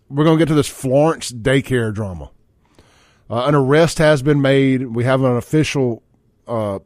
we're 0.09 0.25
going 0.25 0.37
to 0.37 0.41
get 0.41 0.49
to 0.49 0.55
this 0.55 0.67
Florence 0.67 1.31
daycare 1.31 1.93
drama. 1.93 2.31
Uh, 3.29 3.45
an 3.45 3.55
arrest 3.55 3.97
has 3.99 4.21
been 4.21 4.41
made. 4.41 4.87
We 4.87 5.05
have 5.05 5.23
an 5.23 5.37
official 5.37 6.03
uh, 6.45 6.79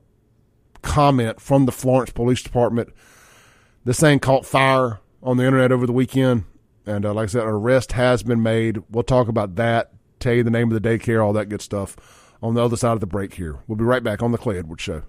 comment 0.84 1.42
from 1.42 1.66
the 1.66 1.72
Florence 1.72 2.12
Police 2.12 2.44
Department. 2.44 2.90
This 3.84 4.00
thing 4.00 4.20
caught 4.20 4.46
fire 4.46 5.00
on 5.24 5.38
the 5.38 5.44
internet 5.44 5.72
over 5.72 5.88
the 5.88 5.92
weekend. 5.92 6.44
And 6.86 7.04
uh, 7.04 7.12
like 7.12 7.24
I 7.24 7.32
said, 7.32 7.42
an 7.42 7.50
arrest 7.50 7.94
has 7.94 8.22
been 8.22 8.44
made. 8.44 8.84
We'll 8.92 9.02
talk 9.02 9.28
about 9.28 9.56
that, 9.56 9.92
tell 10.20 10.34
you 10.34 10.44
the 10.44 10.52
name 10.52 10.72
of 10.72 10.80
the 10.80 10.88
daycare, 10.88 11.26
all 11.26 11.34
that 11.34 11.50
good 11.50 11.64
stuff 11.64 11.98
on 12.44 12.54
the 12.54 12.64
other 12.64 12.78
side 12.78 12.94
of 12.94 13.00
the 13.00 13.08
break 13.08 13.34
here. 13.34 13.58
We'll 13.68 13.76
be 13.76 13.86
right 13.86 14.04
back 14.04 14.22
on 14.22 14.34
the 14.34 14.38
Clay 14.38 14.60
Edwards 14.60 14.84
Show. 14.84 15.02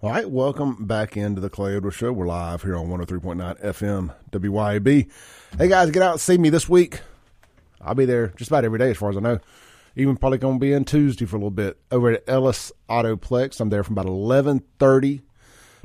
All 0.00 0.10
right, 0.10 0.30
welcome 0.30 0.86
back 0.86 1.16
into 1.16 1.40
the 1.40 1.50
Clay 1.50 1.74
Edwards 1.74 1.96
Show. 1.96 2.12
We're 2.12 2.28
live 2.28 2.62
here 2.62 2.76
on 2.76 2.86
103.9 2.86 3.60
FM 3.60 4.14
WYAB. 4.30 5.10
Hey 5.58 5.68
guys, 5.68 5.90
get 5.90 6.04
out 6.04 6.12
and 6.12 6.20
see 6.20 6.38
me 6.38 6.50
this 6.50 6.68
week. 6.68 7.00
I'll 7.80 7.96
be 7.96 8.04
there 8.04 8.28
just 8.36 8.48
about 8.48 8.64
every 8.64 8.78
day 8.78 8.90
as 8.90 8.96
far 8.96 9.10
as 9.10 9.16
I 9.16 9.20
know. 9.20 9.40
Even 9.96 10.16
probably 10.16 10.38
going 10.38 10.54
to 10.54 10.60
be 10.60 10.72
in 10.72 10.84
Tuesday 10.84 11.24
for 11.24 11.34
a 11.34 11.40
little 11.40 11.50
bit 11.50 11.78
over 11.90 12.12
at 12.12 12.22
Ellis 12.28 12.70
Autoplex. 12.88 13.60
I'm 13.60 13.70
there 13.70 13.82
from 13.82 13.98
about 13.98 14.06
11:30 14.06 15.22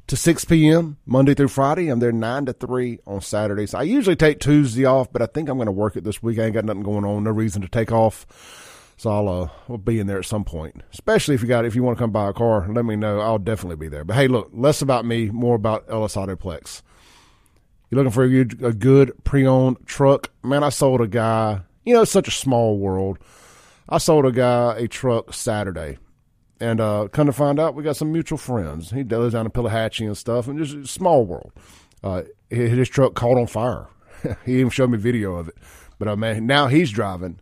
to 0.05 0.15
6 0.15 0.45
p.m. 0.45 0.97
Monday 1.07 1.33
through 1.33 1.47
Friday. 1.47 1.89
I'm 1.89 1.97
there 1.97 2.11
9 2.11 2.45
to 2.45 2.53
3 2.53 2.99
on 3.07 3.19
Saturdays. 3.19 3.73
I 3.73 3.81
usually 3.81 4.15
take 4.15 4.39
Tuesday 4.39 4.85
off, 4.85 5.11
but 5.11 5.23
I 5.23 5.25
think 5.25 5.49
I'm 5.49 5.57
going 5.57 5.65
to 5.65 5.71
work 5.71 5.95
it 5.95 6.03
this 6.03 6.21
week. 6.21 6.37
I 6.37 6.43
ain't 6.43 6.53
got 6.53 6.65
nothing 6.65 6.83
going 6.83 7.03
on, 7.03 7.23
no 7.23 7.31
reason 7.31 7.63
to 7.63 7.67
take 7.67 7.91
off. 7.91 8.27
So 8.97 9.09
I'll 9.09 9.27
uh, 9.27 9.49
we'll 9.67 9.77
be 9.77 9.99
in 9.99 10.07
there 10.07 10.19
at 10.19 10.25
some 10.25 10.43
point. 10.43 10.81
Especially 10.91 11.35
if 11.35 11.41
you 11.41 11.47
got 11.47 11.65
if 11.65 11.75
you 11.75 11.83
want 11.83 11.97
to 11.97 12.01
come 12.01 12.11
buy 12.11 12.29
a 12.29 12.33
car, 12.33 12.67
let 12.69 12.85
me 12.85 12.95
know. 12.95 13.19
I'll 13.19 13.39
definitely 13.39 13.75
be 13.75 13.87
there. 13.87 14.03
But 14.03 14.15
hey, 14.15 14.27
look, 14.27 14.49
less 14.53 14.81
about 14.81 15.05
me, 15.05 15.29
more 15.29 15.55
about 15.55 15.85
Ellis 15.89 16.15
Autoplex. 16.15 16.81
You're 17.93 17.97
looking 17.97 18.11
for 18.11 18.23
a 18.23 18.29
good, 18.29 18.63
a 18.63 18.73
good 18.73 19.23
pre-owned 19.23 19.85
truck, 19.85 20.31
man. 20.43 20.63
I 20.63 20.69
sold 20.69 21.01
a 21.01 21.07
guy. 21.07 21.61
You 21.85 21.93
know, 21.93 22.01
it's 22.01 22.11
such 22.11 22.27
a 22.27 22.31
small 22.31 22.79
world. 22.79 23.19
I 23.87 23.99
sold 23.99 24.25
a 24.25 24.31
guy 24.31 24.75
a 24.77 24.87
truck 24.87 25.31
Saturday, 25.31 25.99
and 26.59 26.81
uh, 26.81 27.07
come 27.11 27.27
to 27.27 27.33
find 27.33 27.59
out, 27.59 27.75
we 27.75 27.83
got 27.83 27.95
some 27.95 28.11
mutual 28.11 28.39
friends. 28.39 28.89
He 28.89 29.03
does 29.03 29.33
down 29.33 29.45
in 29.45 29.51
Pelahatchie 29.51 30.07
and 30.07 30.17
stuff, 30.17 30.47
and 30.47 30.57
just 30.57 30.91
small 30.91 31.25
world. 31.25 31.51
Uh, 32.03 32.23
his 32.49 32.89
truck 32.89 33.13
caught 33.13 33.37
on 33.37 33.45
fire. 33.45 33.87
he 34.45 34.59
even 34.59 34.71
showed 34.71 34.89
me 34.89 34.97
video 34.97 35.35
of 35.35 35.49
it. 35.49 35.55
But 35.99 36.07
uh, 36.07 36.15
man, 36.15 36.47
now 36.47 36.67
he's 36.67 36.89
driving 36.89 37.41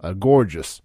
a 0.00 0.14
gorgeous 0.14 0.80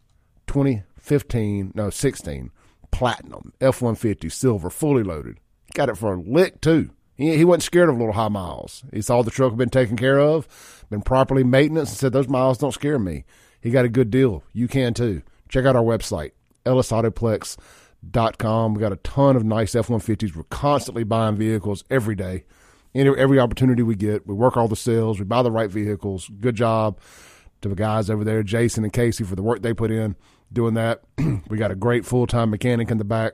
2015, 0.48 1.74
no, 1.76 1.90
16 1.90 2.52
platinum 2.96 3.52
F 3.60 3.82
150 3.82 4.30
silver, 4.30 4.70
fully 4.70 5.04
loaded. 5.04 5.38
Got 5.74 5.90
it 5.90 5.98
for 5.98 6.14
a 6.14 6.22
lick, 6.22 6.62
too. 6.62 6.92
He, 7.16 7.36
he 7.36 7.44
wasn't 7.44 7.64
scared 7.64 7.90
of 7.90 7.98
little 7.98 8.14
high 8.14 8.30
miles. 8.30 8.86
He 8.94 9.02
saw 9.02 9.22
the 9.22 9.32
truck 9.32 9.52
had 9.52 9.58
been 9.58 9.70
taken 9.70 9.98
care 9.98 10.18
of, 10.18 10.86
been 10.90 11.02
properly 11.02 11.44
maintenance, 11.44 11.90
and 11.90 11.98
said, 11.98 12.14
Those 12.14 12.30
miles 12.30 12.58
don't 12.58 12.72
scare 12.72 12.98
me. 12.98 13.26
He 13.60 13.70
got 13.70 13.84
a 13.84 13.90
good 13.90 14.10
deal. 14.10 14.44
You 14.54 14.70
can 14.70 14.94
too. 14.94 15.24
Check 15.50 15.66
out 15.66 15.76
our 15.76 15.84
website, 15.84 16.32
ellisautoplex.com. 16.66 18.74
We 18.74 18.80
got 18.80 18.94
a 18.94 18.98
ton 18.98 19.36
of 19.36 19.44
nice 19.44 19.76
F 19.76 19.90
150s. 19.90 20.34
We're 20.34 20.44
constantly 20.44 21.04
buying 21.04 21.36
vehicles 21.36 21.84
every 21.90 22.16
day. 22.16 22.46
Every 22.94 23.40
opportunity 23.40 23.84
we 23.84 23.96
get, 23.96 24.26
we 24.26 24.34
work 24.34 24.56
all 24.56 24.70
the 24.70 24.78
sales, 24.78 25.20
we 25.20 25.26
buy 25.26 25.44
the 25.44 25.52
right 25.52 25.70
vehicles. 25.70 26.32
Good 26.40 26.56
job 26.56 26.98
to 27.60 27.68
the 27.68 27.76
guys 27.76 28.10
over 28.10 28.24
there, 28.24 28.42
Jason 28.42 28.86
and 28.86 28.94
Casey, 28.94 29.26
for 29.26 29.36
the 29.36 29.44
work 29.44 29.62
they 29.62 29.74
put 29.74 29.92
in 29.92 30.16
doing 30.56 30.74
that. 30.74 31.04
we 31.48 31.58
got 31.58 31.70
a 31.70 31.76
great 31.76 32.06
full 32.06 32.26
time 32.26 32.50
mechanic 32.50 32.90
in 32.90 32.98
the 32.98 33.04
back. 33.04 33.34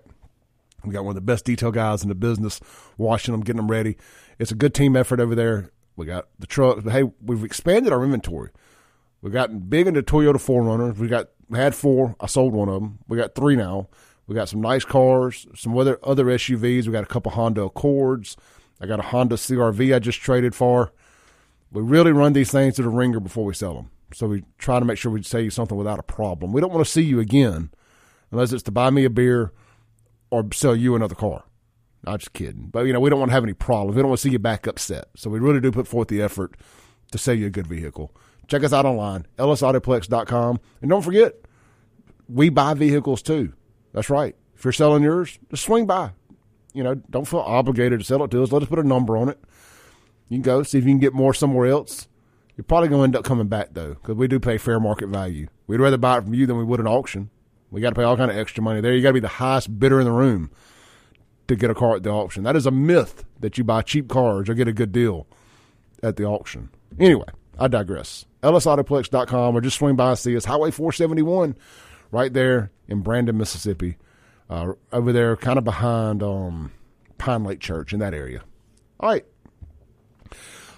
We 0.84 0.91
got 0.91 1.05
one 1.05 1.11
of 1.11 1.15
the 1.15 1.22
best 1.22 1.45
detail 1.45 1.72
guys 1.72 2.03
in 2.03 2.09
the 2.09 2.15
business, 2.15 2.59
washing 2.97 3.32
them, 3.32 3.41
getting 3.41 3.61
them 3.61 3.72
ready. 3.72 3.97
It's 4.39 4.51
a 4.51 4.55
good 4.55 4.74
team 4.74 4.95
effort 4.95 5.19
over 5.19 5.36
there. 5.36 5.69
We 5.95 6.05
got 6.05 6.28
the 6.39 6.47
truck. 6.47 6.84
Hey, 6.84 7.03
we've 7.24 7.43
expanded 7.43 7.93
our 7.93 8.03
inventory. 8.03 8.49
We've 9.22 9.32
gotten 9.32 9.59
big 9.59 9.88
into 9.88 10.01
Toyota 10.01 10.36
4Runners. 10.36 10.97
We 10.97 11.07
got 11.07 11.28
had 11.53 11.76
four. 11.76 12.15
I 12.19 12.26
sold 12.26 12.53
one 12.53 12.69
of 12.69 12.82
them. 12.82 12.99
We 13.07 13.17
got 13.17 13.36
three 13.36 13.55
now. 13.55 13.89
We 14.26 14.36
got 14.36 14.49
some 14.49 14.61
nice 14.61 14.86
cars, 14.86 15.45
some 15.55 15.78
other 15.78 15.99
other 16.03 16.26
SUVs. 16.26 16.88
We 16.88 16.93
got 16.93 17.03
a 17.03 17.07
couple 17.07 17.32
Honda 17.32 17.63
Accords. 17.63 18.38
I 18.80 18.88
got 18.88 18.99
a 18.99 19.03
Honda 19.03 19.36
CRV 19.36 19.95
I 19.95 19.99
just 19.99 20.19
traded 20.19 20.55
for. 20.55 20.91
We 21.72 21.82
really 21.82 22.11
run 22.11 22.34
these 22.34 22.51
things 22.51 22.76
to 22.76 22.84
the 22.84 22.89
ringer 22.89 23.19
before 23.19 23.45
we 23.45 23.53
sell 23.53 23.76
them. 23.76 23.91
So 24.14 24.28
we 24.28 24.43
try 24.57 24.80
to 24.80 24.86
make 24.86 24.97
sure 24.97 25.12
we 25.12 25.22
you 25.22 25.49
something 25.49 25.78
without 25.78 25.99
a 25.99 26.03
problem. 26.03 26.51
We 26.51 26.62
don't 26.62 26.72
want 26.74 26.86
to 26.86 26.91
see 26.91 27.01
you 27.01 27.20
again 27.20 27.72
unless 28.32 28.53
it's 28.53 28.64
to 28.64 28.72
buy 28.72 28.89
me 28.89 29.05
a 29.05 29.09
beer 29.09 29.51
or 30.30 30.47
sell 30.53 30.76
you 30.76 30.95
another 30.95 31.16
car. 31.16 31.43
I'm 32.05 32.18
just 32.18 32.34
kidding. 32.34 32.70
But, 32.72 32.86
you 32.86 32.93
know, 32.93 32.99
we 32.99 33.09
don't 33.09 33.20
want 33.20 33.30
to 33.30 33.34
have 33.34 33.43
any 33.43 33.53
problems. 33.53 33.95
We 33.95 34.01
don't 34.01 34.09
want 34.09 34.20
to 34.20 34.28
see 34.28 34.32
you 34.34 34.39
back 34.39 34.66
upset. 34.66 35.05
So 35.16 35.30
we 35.30 35.39
really 35.39 35.59
do 35.59 35.72
put 35.72 35.88
forth 35.88 36.07
the 36.07 36.22
effort 36.22 36.55
to 37.12 37.18
sell 37.18 37.36
you 37.36 37.45
a 37.45 37.51
good 37.51 37.68
vehicle. 37.68 38.16
Check 38.47 38.64
us 38.64 38.74
out 38.74 38.86
online, 38.86 39.28
ellisautoplex.com. 39.38 40.59
And 40.82 40.89
don't 40.89 41.03
forget, 41.03 41.36
we 42.28 42.49
buy 42.49 42.74
vehicles 42.74 43.22
too. 43.22 43.53
That's 43.93 44.09
right. 44.09 44.36
If 44.55 44.66
you're 44.66 44.72
selling 44.72 45.03
yours, 45.03 45.38
just 45.49 45.64
swing 45.64 45.86
by. 45.86 46.12
You 46.74 46.84
know, 46.84 46.95
don't 46.95 47.28
feel 47.28 47.41
obligated 47.41 47.99
to 47.99 48.05
sell 48.05 48.24
it 48.24 48.32
to 48.32 48.43
us. 48.43 48.51
Let 48.51 48.64
us 48.64 48.70
put 48.70 48.80
a 48.80 48.84
number 48.84 49.18
on 49.18 49.30
it. 49.30 49.39
You 50.30 50.38
can 50.38 50.43
go 50.43 50.64
see 50.64 50.78
if 50.78 50.86
you 50.86 50.91
can 50.91 50.99
get 50.99 51.14
more 51.14 51.34
somewhere 51.34 51.68
else. 51.68 52.07
You're 52.56 52.66
probably 52.66 52.89
going 52.89 52.99
to 52.99 53.04
end 53.04 53.16
up 53.16 53.24
coming 53.24 53.47
back 53.47 53.70
though, 53.72 53.95
because 53.95 54.16
we 54.16 54.28
do 54.28 54.39
pay 54.39 54.58
fair 54.58 54.80
market 54.80 55.08
value. 55.08 55.47
We'd 55.68 55.80
rather 55.80 55.97
buy 55.97 56.18
it 56.18 56.24
from 56.24 56.34
you 56.34 56.45
than 56.45 56.58
we 56.58 56.64
would 56.64 56.80
an 56.80 56.88
auction. 56.88 57.30
We 57.70 57.82
got 57.82 57.89
to 57.89 57.95
pay 57.95 58.04
all 58.04 58.18
kind 58.18 58.30
of 58.30 58.38
extra 58.38 58.62
money 58.62 58.82
there. 58.82 58.93
You 58.93 59.02
got 59.02 59.10
to 59.10 59.14
be 59.14 59.20
the 59.22 59.28
highest 59.28 59.80
bidder 59.80 59.99
in 59.99 60.06
the 60.06 60.12
room 60.12 60.52
to 61.47 61.56
get 61.56 61.70
a 61.70 61.76
car 61.76 61.95
at 61.95 62.04
the 62.04 62.10
auction. 62.10 62.43
That 62.43 62.56
is 62.56 62.66
a 62.66 62.72
myth 62.72 63.24
that 63.39 63.58
you 63.58 63.64
buy 63.64 63.82
cheap 63.82 64.10
cars 64.10 64.49
or 64.49 64.54
get 64.54 64.68
a 64.68 64.74
good 64.74 64.91
deal 64.91 65.28
at 66.04 66.18
the 66.18 66.26
auction. 66.26 66.70
Anyway, 66.99 67.28
I 67.58 67.68
digress. 67.68 68.26
EllisAutoplex.com 68.43 69.56
or 69.56 69.62
just 69.62 69.78
swing 69.78 69.95
by 69.95 70.10
and 70.10 70.20
see 70.20 70.36
us. 70.36 70.45
Highway 70.45 70.72
471 70.72 71.56
right 72.12 72.34
there 72.34 72.72
in 72.88 73.02
Brandon, 73.02 73.38
Mississippi. 73.38 73.97
Uh, 74.49 74.74
over 74.91 75.14
there, 75.14 75.38
kind 75.38 75.58
of 75.58 75.64
behind 75.64 76.22
um, 76.22 76.72
Pine 77.18 77.45
Lake 77.45 77.62
Church 77.62 77.93
in 77.93 77.99
that 77.99 78.14
area. 78.14 78.41
All 78.99 79.10
right. 79.10 79.26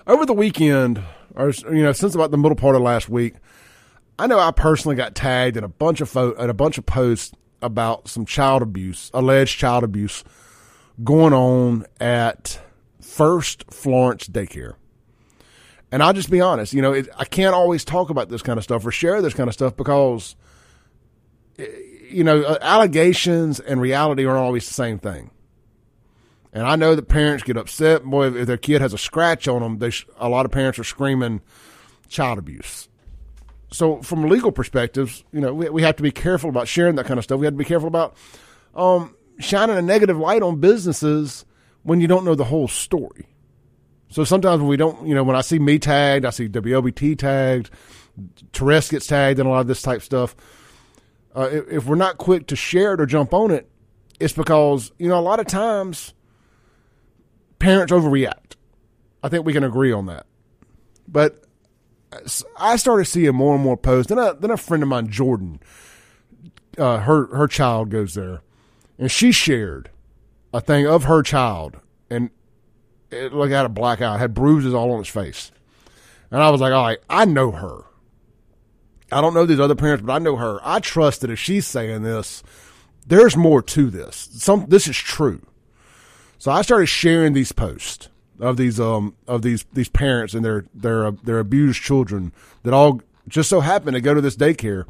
Over 0.06 0.26
the 0.26 0.34
weekend, 0.34 1.02
or 1.36 1.52
you 1.72 1.84
know, 1.84 1.92
since 1.92 2.16
about 2.16 2.32
the 2.32 2.38
middle 2.38 2.56
part 2.56 2.76
of 2.76 2.82
last 2.82 3.10
week, 3.10 3.36
I 4.18 4.28
know 4.28 4.40
I 4.40 4.52
personally 4.52 4.96
got 4.96 5.16
tagged 5.16 5.58
in 5.58 5.64
a 5.64 5.70
bunch 5.70 6.02
of 6.02 6.10
fo- 6.10 6.34
in 6.34 6.50
a 6.50 6.54
bunch 6.54 6.78
of 6.78 6.86
posts 6.86 7.34
about 7.62 8.08
some 8.08 8.26
child 8.26 8.62
abuse, 8.62 9.10
alleged 9.14 9.58
child 9.58 9.84
abuse, 9.84 10.24
going 11.04 11.34
on 11.34 11.86
at 12.00 12.60
First 13.02 13.72
Florence 13.72 14.28
Daycare. 14.28 14.76
And 15.92 16.02
I'll 16.02 16.14
just 16.14 16.32
be 16.32 16.42
honest, 16.42 16.74
you 16.74 16.82
know, 16.82 16.94
it, 16.94 17.08
I 17.18 17.26
can't 17.26 17.54
always 17.54 17.86
talk 17.86 18.10
about 18.10 18.30
this 18.30 18.42
kind 18.42 18.58
of 18.58 18.64
stuff 18.64 18.86
or 18.86 18.92
share 18.92 19.22
this 19.22 19.36
kind 19.36 19.48
of 19.48 19.54
stuff 19.54 19.78
because, 19.78 20.36
eh, 21.60 21.68
you 22.10 22.24
know, 22.24 22.42
uh, 22.42 22.58
allegations 22.62 23.60
and 23.60 23.80
reality 23.80 24.26
aren't 24.26 24.40
always 24.40 24.68
the 24.68 24.74
same 24.74 24.98
thing. 24.98 25.30
And 26.54 26.68
I 26.68 26.76
know 26.76 26.94
that 26.96 27.08
parents 27.10 27.44
get 27.44 27.58
upset. 27.58 28.04
Boy, 28.04 28.28
if 28.28 28.46
their 28.46 28.58
kid 28.58 28.80
has 28.82 28.94
a 28.94 28.98
scratch 28.98 29.48
on 29.48 29.62
them, 29.62 29.80
they 29.80 29.90
sh- 29.90 30.06
a 30.18 30.30
lot 30.30 30.46
of 30.46 30.52
parents 30.52 30.78
are 30.78 30.84
screaming 30.84 31.42
child 32.08 32.38
abuse. 32.38 32.88
So, 33.72 34.04
from 34.04 34.30
legal 34.30 34.52
perspectives, 34.52 35.24
you 35.34 35.42
know, 35.42 35.52
we, 35.52 35.68
we 35.70 35.82
have 35.82 35.96
to 35.96 36.04
be 36.04 36.12
careful 36.12 36.52
about 36.52 36.68
sharing 36.68 36.96
that 36.96 37.08
kind 37.08 37.18
of 37.18 37.24
stuff. 37.24 37.40
We 37.40 37.48
have 37.48 37.56
to 37.56 37.58
be 37.58 37.66
careful 37.66 37.88
about 37.88 38.16
um, 38.76 39.16
shining 39.40 39.78
a 39.78 39.82
negative 39.82 40.18
light 40.18 40.44
on 40.44 40.60
businesses 40.60 41.44
when 41.82 42.00
you 42.00 42.08
don't 42.08 42.24
know 42.24 42.36
the 42.36 42.44
whole 42.44 42.68
story. 42.68 43.28
So 44.10 44.24
sometimes 44.24 44.60
when 44.60 44.70
we 44.70 44.78
don't, 44.78 45.08
you 45.08 45.16
know, 45.16 45.24
when 45.24 45.36
I 45.36 45.42
see 45.42 45.58
me 45.58 45.80
tagged, 45.80 46.24
I 46.24 46.30
see 46.30 46.48
WLBT 46.48 47.18
tagged, 47.18 47.72
Teresa 48.52 48.92
gets 48.92 49.08
tagged, 49.08 49.40
and 49.40 49.48
a 49.48 49.52
lot 49.52 49.62
of 49.62 49.68
this 49.68 49.82
type 49.82 50.04
stuff. 50.04 50.36
Uh, 51.36 51.50
if, 51.52 51.68
if 51.68 51.86
we're 51.86 51.96
not 51.96 52.20
quick 52.20 52.46
to 52.48 52.56
share 52.56 52.94
it 52.94 53.02
or 53.02 53.08
jump 53.08 53.34
on 53.34 53.50
it, 53.50 53.68
it's 54.20 54.34
because 54.34 54.92
you 55.00 55.10
know 55.10 55.18
a 55.18 55.22
lot 55.22 55.40
of 55.40 55.48
times 55.48 56.14
parents 57.64 57.94
overreact. 57.94 58.56
I 59.24 59.30
think 59.30 59.46
we 59.46 59.54
can 59.54 59.64
agree 59.64 59.94
on 59.94 60.08
that. 60.08 60.26
But 61.08 61.46
I 62.58 62.76
started 62.76 63.06
seeing 63.06 63.34
more 63.34 63.56
and 63.56 63.64
more 63.64 63.78
posts. 63.78 64.10
Then 64.10 64.20
a, 64.20 64.34
then 64.34 64.52
a 64.52 64.58
friend 64.58 64.84
of 64.84 64.90
mine, 64.90 65.10
Jordan, 65.10 65.62
uh, 66.78 67.00
her 67.00 67.28
her 67.36 67.48
child 67.48 67.90
goes 67.90 68.16
there, 68.16 68.42
and 69.00 69.10
she 69.10 69.32
shared 69.32 69.90
a 70.54 70.60
thing 70.60 70.86
of 70.86 71.06
her 71.06 71.24
child, 71.24 71.80
and 72.10 72.30
it 73.10 73.34
like 73.34 73.52
had 73.52 73.66
a 73.66 73.70
black 73.70 74.00
had 74.00 74.34
bruises 74.34 74.74
all 74.74 74.92
on 74.92 75.00
its 75.00 75.10
face, 75.10 75.52
and 76.32 76.42
I 76.44 76.50
was 76.50 76.60
like, 76.60 76.74
all 76.74 76.86
right, 76.86 77.00
I 77.10 77.26
know 77.26 77.52
her. 77.52 77.86
I 79.12 79.22
don't 79.22 79.34
know 79.34 79.46
these 79.46 79.60
other 79.60 79.76
parents, 79.76 80.04
but 80.06 80.14
I 80.14 80.20
know 80.20 80.36
her. 80.36 80.60
I 80.64 80.80
trust 80.80 81.22
that 81.22 81.32
if 81.32 81.40
she's 81.40 81.68
saying 81.68 82.04
this, 82.04 82.44
there's 83.06 83.38
more 83.38 83.62
to 83.62 83.90
this. 83.90 84.30
Some 84.34 84.66
this 84.68 84.88
is 84.88 84.98
true. 84.98 85.42
So 86.44 86.52
I 86.52 86.62
started 86.62 86.88
sharing 86.88 87.32
these 87.32 87.54
posts 87.54 88.10
of 88.38 88.58
these 88.58 88.78
um 88.78 89.16
of 89.30 89.44
these 89.44 89.66
these 89.72 89.88
parents 89.88 90.34
and 90.34 90.44
their 90.44 90.66
their 90.74 91.06
uh, 91.06 91.12
their 91.24 91.40
abused 91.40 91.82
children 91.82 92.34
that 92.64 92.74
all 92.74 93.00
just 93.30 93.48
so 93.48 93.62
happen 93.62 93.94
to 93.94 94.02
go 94.02 94.14
to 94.14 94.20
this 94.20 94.36
daycare, 94.36 94.84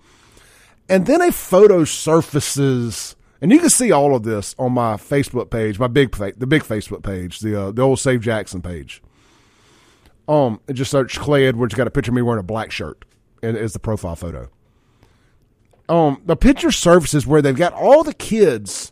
and 0.90 1.06
then 1.06 1.22
a 1.22 1.32
photo 1.32 1.84
surfaces. 1.84 3.16
And 3.40 3.52
you 3.52 3.60
can 3.60 3.70
see 3.70 3.92
all 3.92 4.16
of 4.16 4.24
this 4.24 4.56
on 4.58 4.72
my 4.72 4.96
Facebook 4.96 5.52
page, 5.52 5.78
my 5.78 5.86
big 5.86 6.10
the 6.16 6.48
big 6.48 6.64
Facebook 6.64 7.04
page, 7.04 7.40
the 7.42 7.66
uh, 7.66 7.72
the 7.72 7.84
old 7.84 8.00
Save 8.00 8.22
Jackson 8.22 8.64
page. 8.64 9.04
Um, 10.28 10.60
and 10.68 10.76
just 10.76 10.90
search 10.90 11.20
Clay 11.20 11.46
Edwards. 11.46 11.76
Got 11.76 11.86
a 11.86 11.92
picture 11.92 12.10
of 12.10 12.16
me 12.16 12.24
wearing 12.24 12.40
a 12.40 12.44
black 12.44 12.72
shirt, 12.72 13.06
and 13.44 13.56
is 13.56 13.74
the 13.74 13.80
profile 13.80 14.16
photo. 14.16 14.50
Um, 15.88 16.20
the 16.26 16.36
picture 16.36 16.72
surfaces 16.72 17.28
where 17.28 17.44
they've 17.44 17.56
got 17.56 17.74
all 17.74 18.04
the 18.04 18.16
kids, 18.16 18.92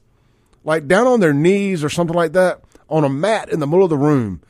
like 0.63 0.87
down 0.87 1.07
on 1.07 1.19
their 1.19 1.33
knees 1.33 1.83
or 1.83 1.89
something 1.89 2.15
like 2.15 2.33
that, 2.33 2.61
on 2.89 3.03
a 3.03 3.09
mat 3.09 3.49
in 3.49 3.59
the 3.59 3.67
middle 3.67 3.83
of 3.83 3.89
the 3.89 3.97
room. 3.97 4.41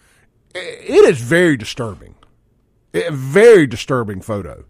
It 0.54 1.10
is 1.10 1.22
very 1.22 1.56
disturbing, 1.56 2.16
a 2.94 3.12
very 3.12 3.68
disturbing 3.68 4.22
photo. 4.22 4.66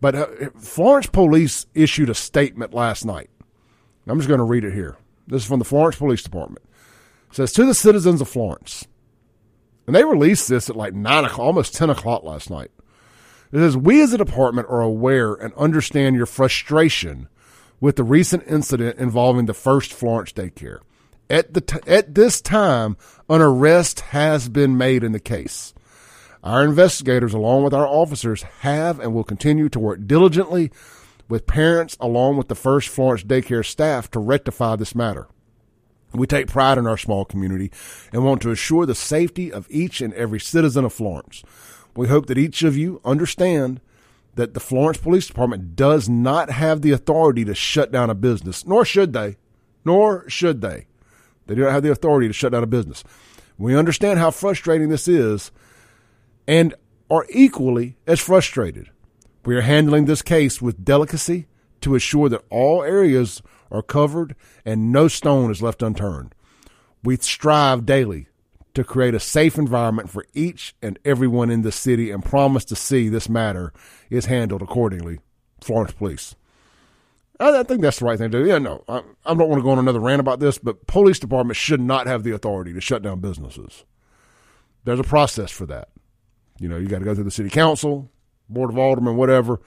But 0.00 0.14
uh, 0.14 0.26
Florence 0.58 1.06
police 1.06 1.66
issued 1.74 2.10
a 2.10 2.14
statement 2.14 2.74
last 2.74 3.04
night. 3.04 3.30
I'm 4.06 4.18
just 4.18 4.28
going 4.28 4.38
to 4.38 4.44
read 4.44 4.64
it 4.64 4.72
here. 4.72 4.96
This 5.26 5.42
is 5.42 5.48
from 5.48 5.58
the 5.58 5.64
Florence 5.64 5.96
Police 5.96 6.22
Department. 6.22 6.64
It 7.30 7.36
says 7.36 7.52
to 7.54 7.64
the 7.64 7.74
citizens 7.74 8.20
of 8.20 8.28
Florence, 8.28 8.86
and 9.86 9.96
they 9.96 10.04
released 10.04 10.48
this 10.48 10.70
at 10.70 10.76
like 10.76 10.94
nine 10.94 11.24
o'clock, 11.24 11.40
almost 11.40 11.74
ten 11.74 11.90
o'clock 11.90 12.22
last 12.22 12.50
night. 12.50 12.70
It 13.52 13.58
says 13.58 13.76
we 13.76 14.02
as 14.02 14.12
a 14.12 14.18
department 14.18 14.68
are 14.70 14.80
aware 14.80 15.34
and 15.34 15.52
understand 15.54 16.14
your 16.14 16.26
frustration 16.26 17.28
with 17.80 17.96
the 17.96 18.04
recent 18.04 18.44
incident 18.46 18.98
involving 18.98 19.46
the 19.46 19.54
first 19.54 19.92
Florence 19.92 20.32
daycare. 20.32 20.80
At 21.28 21.54
the 21.54 21.60
t- 21.60 21.78
at 21.86 22.14
this 22.14 22.40
time, 22.40 22.96
an 23.28 23.40
arrest 23.40 24.00
has 24.00 24.48
been 24.48 24.78
made 24.78 25.02
in 25.02 25.12
the 25.12 25.20
case. 25.20 25.74
Our 26.44 26.64
investigators, 26.64 27.34
along 27.34 27.64
with 27.64 27.74
our 27.74 27.86
officers, 27.86 28.42
have 28.60 29.00
and 29.00 29.12
will 29.12 29.24
continue 29.24 29.68
to 29.70 29.80
work 29.80 30.06
diligently 30.06 30.70
with 31.28 31.46
parents 31.46 31.96
along 32.00 32.36
with 32.36 32.46
the 32.46 32.54
First 32.54 32.88
Florence 32.88 33.24
Daycare 33.24 33.64
staff 33.64 34.08
to 34.12 34.20
rectify 34.20 34.76
this 34.76 34.94
matter. 34.94 35.26
We 36.12 36.28
take 36.28 36.46
pride 36.46 36.78
in 36.78 36.86
our 36.86 36.96
small 36.96 37.24
community 37.24 37.72
and 38.12 38.24
want 38.24 38.40
to 38.42 38.52
assure 38.52 38.86
the 38.86 38.94
safety 38.94 39.52
of 39.52 39.66
each 39.68 40.00
and 40.00 40.14
every 40.14 40.38
citizen 40.38 40.84
of 40.84 40.92
Florence. 40.92 41.42
We 41.96 42.08
hope 42.08 42.26
that 42.26 42.38
each 42.38 42.62
of 42.62 42.76
you 42.76 43.00
understand 43.04 43.80
that 44.36 44.54
the 44.54 44.60
Florence 44.60 44.98
Police 44.98 45.26
Department 45.26 45.74
does 45.74 46.08
not 46.08 46.50
have 46.50 46.82
the 46.82 46.92
authority 46.92 47.44
to 47.44 47.54
shut 47.54 47.90
down 47.90 48.10
a 48.10 48.14
business, 48.14 48.66
nor 48.66 48.84
should 48.84 49.12
they. 49.12 49.36
Nor 49.84 50.28
should 50.28 50.60
they. 50.60 50.86
They 51.46 51.54
do 51.54 51.62
not 51.62 51.72
have 51.72 51.82
the 51.82 51.90
authority 51.90 52.28
to 52.28 52.32
shut 52.32 52.52
down 52.52 52.62
a 52.62 52.66
business. 52.66 53.02
We 53.58 53.76
understand 53.76 54.18
how 54.18 54.30
frustrating 54.30 54.90
this 54.90 55.08
is 55.08 55.50
and 56.46 56.74
are 57.10 57.26
equally 57.30 57.96
as 58.06 58.20
frustrated. 58.20 58.90
We 59.44 59.56
are 59.56 59.62
handling 59.62 60.04
this 60.04 60.22
case 60.22 60.60
with 60.60 60.84
delicacy 60.84 61.46
to 61.80 61.94
assure 61.94 62.28
that 62.28 62.44
all 62.50 62.82
areas 62.82 63.42
are 63.70 63.82
covered 63.82 64.34
and 64.64 64.92
no 64.92 65.08
stone 65.08 65.50
is 65.50 65.62
left 65.62 65.82
unturned. 65.82 66.34
We 67.02 67.16
strive 67.16 67.86
daily 67.86 68.28
to 68.76 68.84
create 68.84 69.14
a 69.14 69.20
safe 69.20 69.58
environment 69.58 70.10
for 70.10 70.24
each 70.34 70.74
and 70.80 70.98
everyone 71.04 71.50
in 71.50 71.62
the 71.62 71.72
city 71.72 72.10
and 72.10 72.24
promise 72.24 72.64
to 72.66 72.76
see 72.76 73.08
this 73.08 73.28
matter 73.28 73.72
is 74.10 74.26
handled 74.26 74.62
accordingly. 74.62 75.18
Florence 75.62 75.92
Police. 75.92 76.36
I, 77.38 77.62
think 77.64 77.82
that's 77.82 77.98
the 77.98 78.04
right 78.06 78.18
thing 78.18 78.30
to 78.30 78.42
do. 78.42 78.48
Yeah, 78.48 78.58
no, 78.58 78.84
I, 78.88 79.02
I 79.24 79.34
don't 79.34 79.48
want 79.48 79.58
to 79.58 79.62
go 79.62 79.70
on 79.70 79.78
another 79.78 80.00
rant 80.00 80.20
about 80.20 80.40
this, 80.40 80.56
but 80.58 80.86
police 80.86 81.18
departments 81.18 81.58
should 81.58 81.80
not 81.80 82.06
have 82.06 82.22
the 82.22 82.32
authority 82.32 82.72
to 82.72 82.80
shut 82.80 83.02
down 83.02 83.20
businesses. 83.20 83.84
There's 84.84 85.00
a 85.00 85.04
process 85.04 85.50
for 85.50 85.66
that. 85.66 85.88
You 86.58 86.68
know, 86.68 86.76
you 86.76 86.86
got 86.86 87.00
to 87.00 87.04
go 87.04 87.14
through 87.14 87.24
the 87.24 87.30
city 87.30 87.50
council, 87.50 88.10
board 88.48 88.70
of 88.70 88.78
aldermen, 88.78 89.16
whatever, 89.16 89.60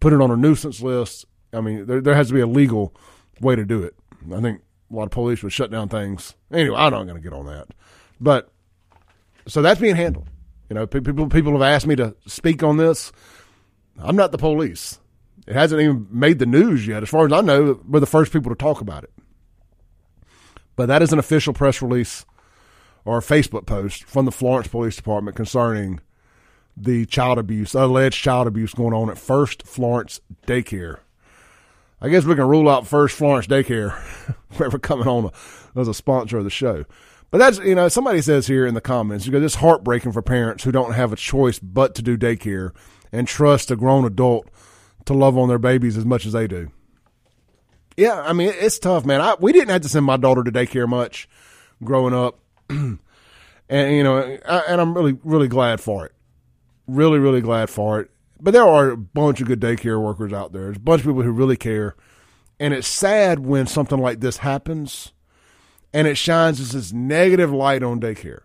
put 0.00 0.12
it 0.12 0.20
on 0.20 0.30
a 0.30 0.36
nuisance 0.36 0.80
list. 0.80 1.24
I 1.52 1.60
mean, 1.60 1.86
there, 1.86 2.00
there 2.00 2.14
has 2.14 2.28
to 2.28 2.34
be 2.34 2.40
a 2.40 2.46
legal 2.46 2.94
way 3.40 3.56
to 3.56 3.64
do 3.64 3.82
it. 3.82 3.94
I 4.32 4.40
think 4.40 4.60
a 4.90 4.94
lot 4.94 5.04
of 5.04 5.10
police 5.10 5.42
would 5.42 5.52
shut 5.52 5.70
down 5.70 5.88
things. 5.88 6.34
Anyway, 6.52 6.76
I'm 6.76 6.92
not 6.92 7.04
going 7.04 7.16
to 7.16 7.22
get 7.22 7.32
on 7.32 7.46
that. 7.46 7.68
But 8.20 8.50
so 9.46 9.62
that's 9.62 9.80
being 9.80 9.96
handled. 9.96 10.28
You 10.68 10.74
know, 10.74 10.86
people 10.86 11.28
people 11.28 11.52
have 11.52 11.62
asked 11.62 11.86
me 11.86 11.96
to 11.96 12.14
speak 12.26 12.62
on 12.62 12.76
this. 12.76 13.12
I'm 13.98 14.16
not 14.16 14.32
the 14.32 14.38
police. 14.38 14.98
It 15.46 15.54
hasn't 15.54 15.80
even 15.80 16.06
made 16.10 16.38
the 16.38 16.46
news 16.46 16.86
yet. 16.86 17.02
As 17.02 17.08
far 17.08 17.24
as 17.24 17.32
I 17.32 17.40
know, 17.40 17.80
we're 17.88 18.00
the 18.00 18.06
first 18.06 18.32
people 18.32 18.50
to 18.50 18.56
talk 18.56 18.80
about 18.80 19.04
it. 19.04 19.12
But 20.76 20.86
that 20.86 21.02
is 21.02 21.12
an 21.12 21.18
official 21.18 21.54
press 21.54 21.80
release 21.80 22.26
or 23.04 23.18
a 23.18 23.22
Facebook 23.22 23.64
post 23.64 24.04
from 24.04 24.26
the 24.26 24.30
Florence 24.30 24.68
Police 24.68 24.96
Department 24.96 25.36
concerning 25.36 26.00
the 26.76 27.06
child 27.06 27.38
abuse, 27.38 27.74
alleged 27.74 28.22
child 28.22 28.46
abuse 28.46 28.74
going 28.74 28.92
on 28.92 29.10
at 29.10 29.18
First 29.18 29.66
Florence 29.66 30.20
Daycare. 30.46 30.98
I 32.00 32.10
guess 32.10 32.24
we 32.24 32.36
can 32.36 32.46
rule 32.46 32.68
out 32.68 32.86
First 32.86 33.16
Florence 33.16 33.46
Daycare 33.46 33.98
for 34.50 34.78
coming 34.78 35.08
on 35.08 35.32
as 35.74 35.88
a 35.88 35.94
sponsor 35.94 36.38
of 36.38 36.44
the 36.44 36.50
show. 36.50 36.84
But 37.30 37.38
that's, 37.38 37.58
you 37.58 37.74
know, 37.74 37.88
somebody 37.88 38.22
says 38.22 38.46
here 38.46 38.66
in 38.66 38.74
the 38.74 38.80
comments, 38.80 39.26
you 39.26 39.32
go, 39.32 39.40
this 39.40 39.56
heartbreaking 39.56 40.12
for 40.12 40.22
parents 40.22 40.64
who 40.64 40.72
don't 40.72 40.94
have 40.94 41.12
a 41.12 41.16
choice 41.16 41.58
but 41.58 41.94
to 41.96 42.02
do 42.02 42.16
daycare 42.16 42.74
and 43.12 43.28
trust 43.28 43.70
a 43.70 43.76
grown 43.76 44.04
adult 44.04 44.48
to 45.04 45.14
love 45.14 45.36
on 45.36 45.48
their 45.48 45.58
babies 45.58 45.96
as 45.96 46.06
much 46.06 46.24
as 46.24 46.32
they 46.32 46.46
do. 46.46 46.70
Yeah, 47.96 48.20
I 48.20 48.32
mean, 48.32 48.52
it's 48.54 48.78
tough, 48.78 49.04
man. 49.04 49.20
I, 49.20 49.34
we 49.38 49.52
didn't 49.52 49.70
have 49.70 49.82
to 49.82 49.88
send 49.88 50.06
my 50.06 50.16
daughter 50.16 50.42
to 50.44 50.52
daycare 50.52 50.88
much 50.88 51.28
growing 51.82 52.14
up. 52.14 52.38
and, 52.70 52.98
you 53.68 54.04
know, 54.04 54.38
I, 54.46 54.58
and 54.68 54.80
I'm 54.80 54.94
really, 54.94 55.18
really 55.24 55.48
glad 55.48 55.80
for 55.80 56.06
it. 56.06 56.12
Really, 56.86 57.18
really 57.18 57.40
glad 57.40 57.68
for 57.68 58.00
it. 58.00 58.10
But 58.40 58.52
there 58.52 58.66
are 58.66 58.90
a 58.90 58.96
bunch 58.96 59.40
of 59.40 59.48
good 59.48 59.60
daycare 59.60 60.00
workers 60.00 60.32
out 60.32 60.52
there. 60.52 60.64
There's 60.64 60.76
a 60.76 60.80
bunch 60.80 61.00
of 61.00 61.06
people 61.06 61.22
who 61.22 61.32
really 61.32 61.56
care. 61.56 61.96
And 62.60 62.72
it's 62.72 62.88
sad 62.88 63.40
when 63.40 63.66
something 63.66 63.98
like 63.98 64.20
this 64.20 64.38
happens 64.38 65.12
and 65.92 66.06
it 66.06 66.16
shines 66.16 66.72
this 66.72 66.92
negative 66.92 67.52
light 67.52 67.82
on 67.82 68.00
daycare. 68.00 68.42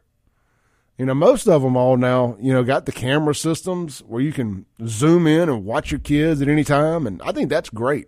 You 0.98 1.08
know, 1.08 1.16
most 1.16 1.48
of 1.48 1.64
them 1.64 1.76
all 1.76 1.98
now, 1.98 2.38
you 2.40 2.54
know, 2.54 2.64
got 2.64 2.86
the 2.86 2.92
camera 2.92 3.34
systems 3.34 4.00
where 4.00 4.22
you 4.22 4.32
can 4.32 4.66
zoom 4.86 5.26
in 5.26 5.50
and 5.50 5.66
watch 5.66 5.92
your 5.92 6.00
kids 6.00 6.42
at 6.42 6.48
any 6.48 6.64
time. 6.64 7.08
And 7.08 7.22
I 7.24 7.32
think 7.32 7.50
that's 7.50 7.70
great. 7.70 8.08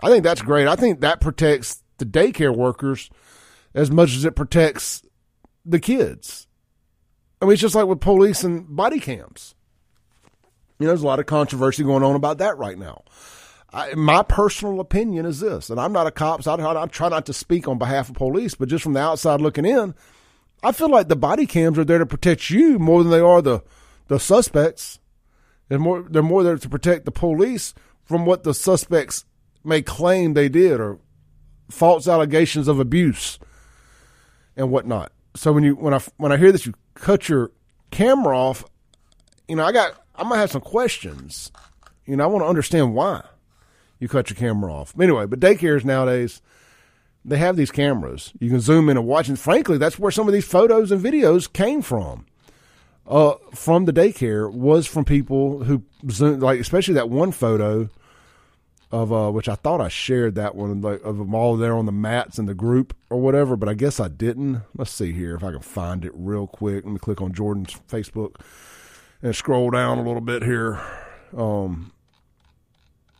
I 0.00 0.08
think 0.08 0.22
that's 0.22 0.42
great. 0.42 0.68
I 0.68 0.76
think 0.76 1.00
that 1.00 1.20
protects 1.20 1.82
the 1.98 2.06
daycare 2.06 2.56
workers 2.56 3.10
as 3.74 3.90
much 3.90 4.14
as 4.14 4.24
it 4.24 4.36
protects 4.36 5.02
the 5.64 5.80
kids. 5.80 6.46
I 7.42 7.46
mean, 7.46 7.54
it's 7.54 7.62
just 7.62 7.74
like 7.74 7.86
with 7.86 8.00
police 8.00 8.44
and 8.44 8.74
body 8.74 9.00
cams. 9.00 9.54
You 10.78 10.86
know, 10.86 10.90
there's 10.90 11.02
a 11.02 11.06
lot 11.06 11.20
of 11.20 11.26
controversy 11.26 11.82
going 11.82 12.02
on 12.02 12.16
about 12.16 12.38
that 12.38 12.56
right 12.56 12.78
now. 12.78 13.02
I, 13.74 13.94
my 13.94 14.22
personal 14.22 14.78
opinion 14.78 15.26
is 15.26 15.40
this, 15.40 15.68
and 15.68 15.80
I'm 15.80 15.92
not 15.92 16.06
a 16.06 16.12
cop, 16.12 16.44
so 16.44 16.54
I, 16.54 16.82
I 16.82 16.86
try 16.86 17.08
not 17.08 17.26
to 17.26 17.32
speak 17.32 17.66
on 17.66 17.76
behalf 17.76 18.08
of 18.08 18.14
police, 18.14 18.54
but 18.54 18.68
just 18.68 18.84
from 18.84 18.92
the 18.92 19.00
outside 19.00 19.40
looking 19.40 19.64
in, 19.64 19.94
I 20.62 20.70
feel 20.70 20.88
like 20.88 21.08
the 21.08 21.16
body 21.16 21.44
cams 21.44 21.76
are 21.76 21.84
there 21.84 21.98
to 21.98 22.06
protect 22.06 22.50
you 22.50 22.78
more 22.78 23.02
than 23.02 23.10
they 23.10 23.18
are 23.18 23.42
the 23.42 23.62
the 24.06 24.20
suspects. 24.20 25.00
They're 25.68 25.80
more 25.80 26.02
they're 26.08 26.22
more 26.22 26.44
there 26.44 26.56
to 26.56 26.68
protect 26.68 27.04
the 27.04 27.10
police 27.10 27.74
from 28.04 28.26
what 28.26 28.44
the 28.44 28.54
suspects 28.54 29.24
may 29.64 29.82
claim 29.82 30.34
they 30.34 30.48
did 30.48 30.78
or 30.78 31.00
false 31.68 32.06
allegations 32.06 32.68
of 32.68 32.78
abuse 32.78 33.40
and 34.56 34.70
whatnot. 34.70 35.10
So 35.34 35.52
when 35.52 35.64
you 35.64 35.74
when 35.74 35.94
I 35.94 36.00
when 36.16 36.30
I 36.30 36.36
hear 36.36 36.52
that 36.52 36.64
you 36.64 36.74
cut 36.94 37.28
your 37.28 37.50
camera 37.90 38.38
off, 38.38 38.64
you 39.48 39.56
know 39.56 39.64
I 39.64 39.72
got 39.72 40.00
I 40.14 40.22
might 40.22 40.38
have 40.38 40.52
some 40.52 40.60
questions. 40.60 41.50
You 42.06 42.16
know 42.16 42.24
I 42.24 42.28
want 42.28 42.44
to 42.44 42.48
understand 42.48 42.94
why 42.94 43.24
you 43.98 44.08
cut 44.08 44.30
your 44.30 44.36
camera 44.36 44.72
off. 44.72 44.98
Anyway, 44.98 45.26
but 45.26 45.40
daycares 45.40 45.84
nowadays 45.84 46.42
they 47.24 47.38
have 47.38 47.56
these 47.56 47.70
cameras. 47.70 48.32
You 48.38 48.50
can 48.50 48.60
zoom 48.60 48.88
in 48.88 48.96
and 48.96 49.06
watch, 49.06 49.28
and 49.28 49.38
frankly, 49.38 49.78
that's 49.78 49.98
where 49.98 50.10
some 50.10 50.28
of 50.28 50.34
these 50.34 50.44
photos 50.44 50.92
and 50.92 51.02
videos 51.02 51.50
came 51.50 51.80
from. 51.80 52.26
Uh, 53.06 53.34
from 53.54 53.84
the 53.84 53.92
daycare 53.92 54.50
was 54.52 54.86
from 54.86 55.04
people 55.04 55.64
who 55.64 55.82
zoomed, 56.10 56.42
like 56.42 56.60
especially 56.60 56.94
that 56.94 57.10
one 57.10 57.32
photo 57.32 57.88
of 58.90 59.12
uh, 59.12 59.30
which 59.30 59.48
I 59.48 59.56
thought 59.56 59.80
I 59.80 59.88
shared 59.88 60.36
that 60.36 60.54
one 60.54 60.80
like 60.80 61.02
of 61.02 61.18
them 61.18 61.34
all 61.34 61.56
there 61.56 61.74
on 61.74 61.84
the 61.84 61.92
mats 61.92 62.38
in 62.38 62.46
the 62.46 62.54
group 62.54 62.94
or 63.10 63.20
whatever, 63.20 63.56
but 63.56 63.68
I 63.68 63.74
guess 63.74 63.98
I 64.00 64.08
didn't. 64.08 64.62
Let's 64.76 64.90
see 64.90 65.12
here 65.12 65.34
if 65.34 65.44
I 65.44 65.50
can 65.50 65.60
find 65.60 66.04
it 66.04 66.12
real 66.14 66.46
quick. 66.46 66.84
Let 66.84 66.92
me 66.92 66.98
click 66.98 67.20
on 67.20 67.32
Jordan's 67.32 67.74
Facebook 67.88 68.36
and 69.20 69.34
scroll 69.34 69.70
down 69.70 69.98
a 69.98 70.02
little 70.02 70.20
bit 70.20 70.42
here. 70.42 70.80
Um, 71.36 71.92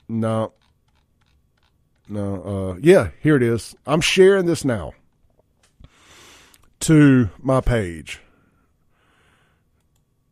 no, 0.09 0.52
no, 2.09 2.43
uh, 2.43 2.78
yeah, 2.81 3.10
here 3.20 3.36
it 3.36 3.43
is. 3.43 3.74
I'm 3.86 4.01
sharing 4.01 4.47
this 4.47 4.64
now 4.64 4.93
to 6.81 7.31
my 7.40 7.62
page. 7.62 8.20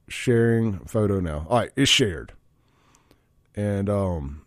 Sharing 0.09 0.81
photo 0.81 1.19
now. 1.19 1.47
All 1.49 1.61
right, 1.61 1.71
it's 1.77 1.91
shared. 1.91 2.35
And 3.55 3.89
um 3.89 4.45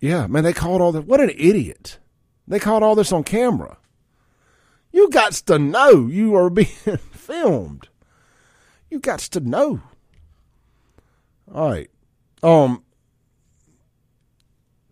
yeah, 0.00 0.26
man, 0.26 0.42
they 0.44 0.52
caught 0.52 0.80
all 0.80 0.90
this. 0.90 1.04
What 1.04 1.20
an 1.20 1.30
idiot. 1.30 1.98
They 2.48 2.58
caught 2.58 2.82
all 2.82 2.96
this 2.96 3.12
on 3.12 3.22
camera. 3.22 3.76
You 4.92 5.08
got 5.10 5.32
to 5.34 5.58
know 5.58 6.08
you 6.08 6.34
are 6.34 6.50
being 6.50 6.66
filmed. 6.66 7.88
You 8.90 8.98
got 8.98 9.20
to 9.20 9.40
know. 9.40 9.80
All 11.54 11.70
right. 11.70 11.90
Um 12.42 12.82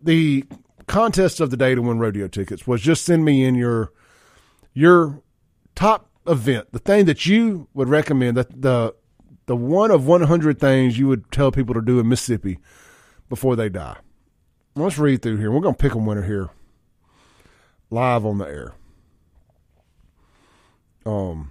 the 0.01 0.45
contest 0.89 1.41
of 1.41 1.51
the 1.51 1.57
day 1.57 1.75
to 1.75 1.83
win 1.83 1.99
rodeo 1.99 2.27
tickets 2.27 2.67
was 2.67 2.81
just 2.81 3.05
send 3.05 3.25
me 3.25 3.45
in 3.45 3.55
your 3.55 3.93
your 4.75 5.23
top 5.75 6.09
event, 6.27 6.71
the 6.73 6.79
thing 6.79 7.07
that 7.07 7.27
you 7.27 7.69
would 7.75 7.89
recommend 7.89 8.37
that 8.37 8.63
the 8.63 8.95
the 9.47 9.57
one 9.57 9.91
of 9.91 10.07
100 10.07 10.61
things 10.61 10.99
you 10.99 11.09
would 11.09 11.31
tell 11.33 11.51
people 11.51 11.75
to 11.75 11.81
do 11.81 11.99
in 11.99 12.09
Mississippi 12.09 12.59
before 13.29 13.57
they 13.57 13.69
die. 13.69 13.97
Let's 14.75 14.99
read 14.99 15.23
through 15.23 15.39
here. 15.39 15.51
We're 15.51 15.61
going 15.61 15.75
to 15.75 15.83
pick 15.83 15.95
a 15.95 15.99
winner 15.99 16.23
here 16.23 16.51
live 17.91 18.27
on 18.27 18.39
the 18.39 18.45
air. 18.45 18.75
Um, 21.07 21.51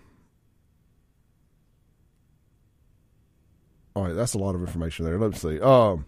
all 3.96 4.04
right, 4.06 4.14
that's 4.14 4.36
a 4.36 4.38
lot 4.38 4.54
of 4.54 4.62
information 4.62 5.06
there. 5.06 5.18
Let's 5.18 5.42
see. 5.42 5.60
Um, 5.60 6.06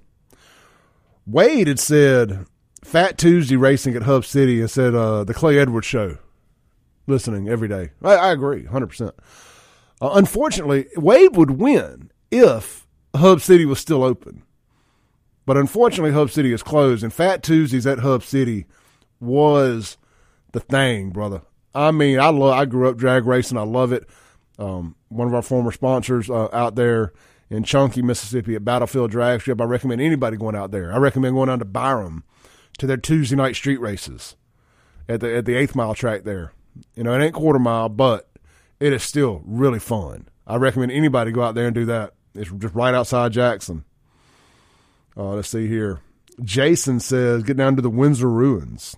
Wade 1.25 1.67
had 1.67 1.79
said 1.79 2.45
Fat 2.83 3.17
Tuesday 3.17 3.55
racing 3.55 3.95
at 3.95 4.03
Hub 4.03 4.25
City 4.25 4.61
and 4.61 4.69
said 4.69 4.95
uh, 4.95 5.23
the 5.23 5.33
Clay 5.33 5.57
Edwards 5.59 5.87
show. 5.87 6.17
Listening 7.07 7.49
every 7.49 7.67
day. 7.67 7.89
I, 8.03 8.15
I 8.15 8.31
agree, 8.31 8.63
100%. 8.63 9.11
Uh, 10.01 10.11
unfortunately, 10.13 10.87
Wade 10.95 11.35
would 11.35 11.51
win 11.51 12.11
if 12.29 12.87
Hub 13.15 13.41
City 13.41 13.65
was 13.65 13.79
still 13.79 14.03
open. 14.03 14.43
But 15.45 15.57
unfortunately, 15.57 16.11
Hub 16.11 16.29
City 16.29 16.53
is 16.53 16.61
closed, 16.61 17.03
and 17.03 17.11
Fat 17.11 17.41
Tuesdays 17.41 17.87
at 17.87 17.99
Hub 17.99 18.23
City 18.23 18.67
was 19.19 19.97
the 20.51 20.59
thing, 20.59 21.09
brother. 21.09 21.41
I 21.73 21.91
mean, 21.91 22.19
I 22.19 22.29
love. 22.29 22.53
I 22.53 22.65
grew 22.65 22.87
up 22.87 22.97
drag 22.97 23.25
racing. 23.25 23.57
I 23.57 23.63
love 23.63 23.91
it. 23.91 24.07
Um, 24.59 24.95
one 25.07 25.27
of 25.27 25.33
our 25.33 25.41
former 25.41 25.71
sponsors 25.71 26.29
uh, 26.29 26.49
out 26.53 26.75
there 26.75 27.13
in 27.49 27.63
Chunky, 27.63 28.01
Mississippi, 28.01 28.55
at 28.55 28.63
Battlefield 28.63 29.11
Drag 29.11 29.41
Strip. 29.41 29.59
I 29.59 29.63
recommend 29.63 30.01
anybody 30.01 30.37
going 30.37 30.55
out 30.55 30.71
there. 30.71 30.93
I 30.93 30.97
recommend 30.97 31.35
going 31.35 31.47
down 31.47 31.59
to 31.59 31.65
Byram 31.65 32.23
to 32.79 32.87
their 32.87 32.97
Tuesday 32.97 33.35
night 33.35 33.55
street 33.55 33.79
races 33.79 34.35
at 35.07 35.21
the 35.21 35.35
at 35.35 35.45
the 35.45 35.55
eighth 35.55 35.75
mile 35.75 35.93
track 35.93 36.23
there. 36.23 36.53
You 36.95 37.03
know, 37.03 37.13
it 37.13 37.23
ain't 37.23 37.33
quarter 37.33 37.59
mile, 37.59 37.89
but 37.89 38.29
it 38.79 38.93
is 38.93 39.03
still 39.03 39.41
really 39.45 39.79
fun. 39.79 40.27
I 40.47 40.55
recommend 40.55 40.91
anybody 40.91 41.31
go 41.31 41.43
out 41.43 41.55
there 41.55 41.67
and 41.67 41.75
do 41.75 41.85
that. 41.85 42.13
It's 42.33 42.49
just 42.51 42.73
right 42.73 42.93
outside 42.93 43.31
Jackson. 43.31 43.83
Uh, 45.15 45.33
let's 45.35 45.49
see 45.49 45.67
here. 45.67 45.99
Jason 46.41 46.99
says, 46.99 47.43
get 47.43 47.57
down 47.57 47.75
to 47.75 47.81
the 47.81 47.89
Windsor 47.89 48.29
Ruins. 48.29 48.95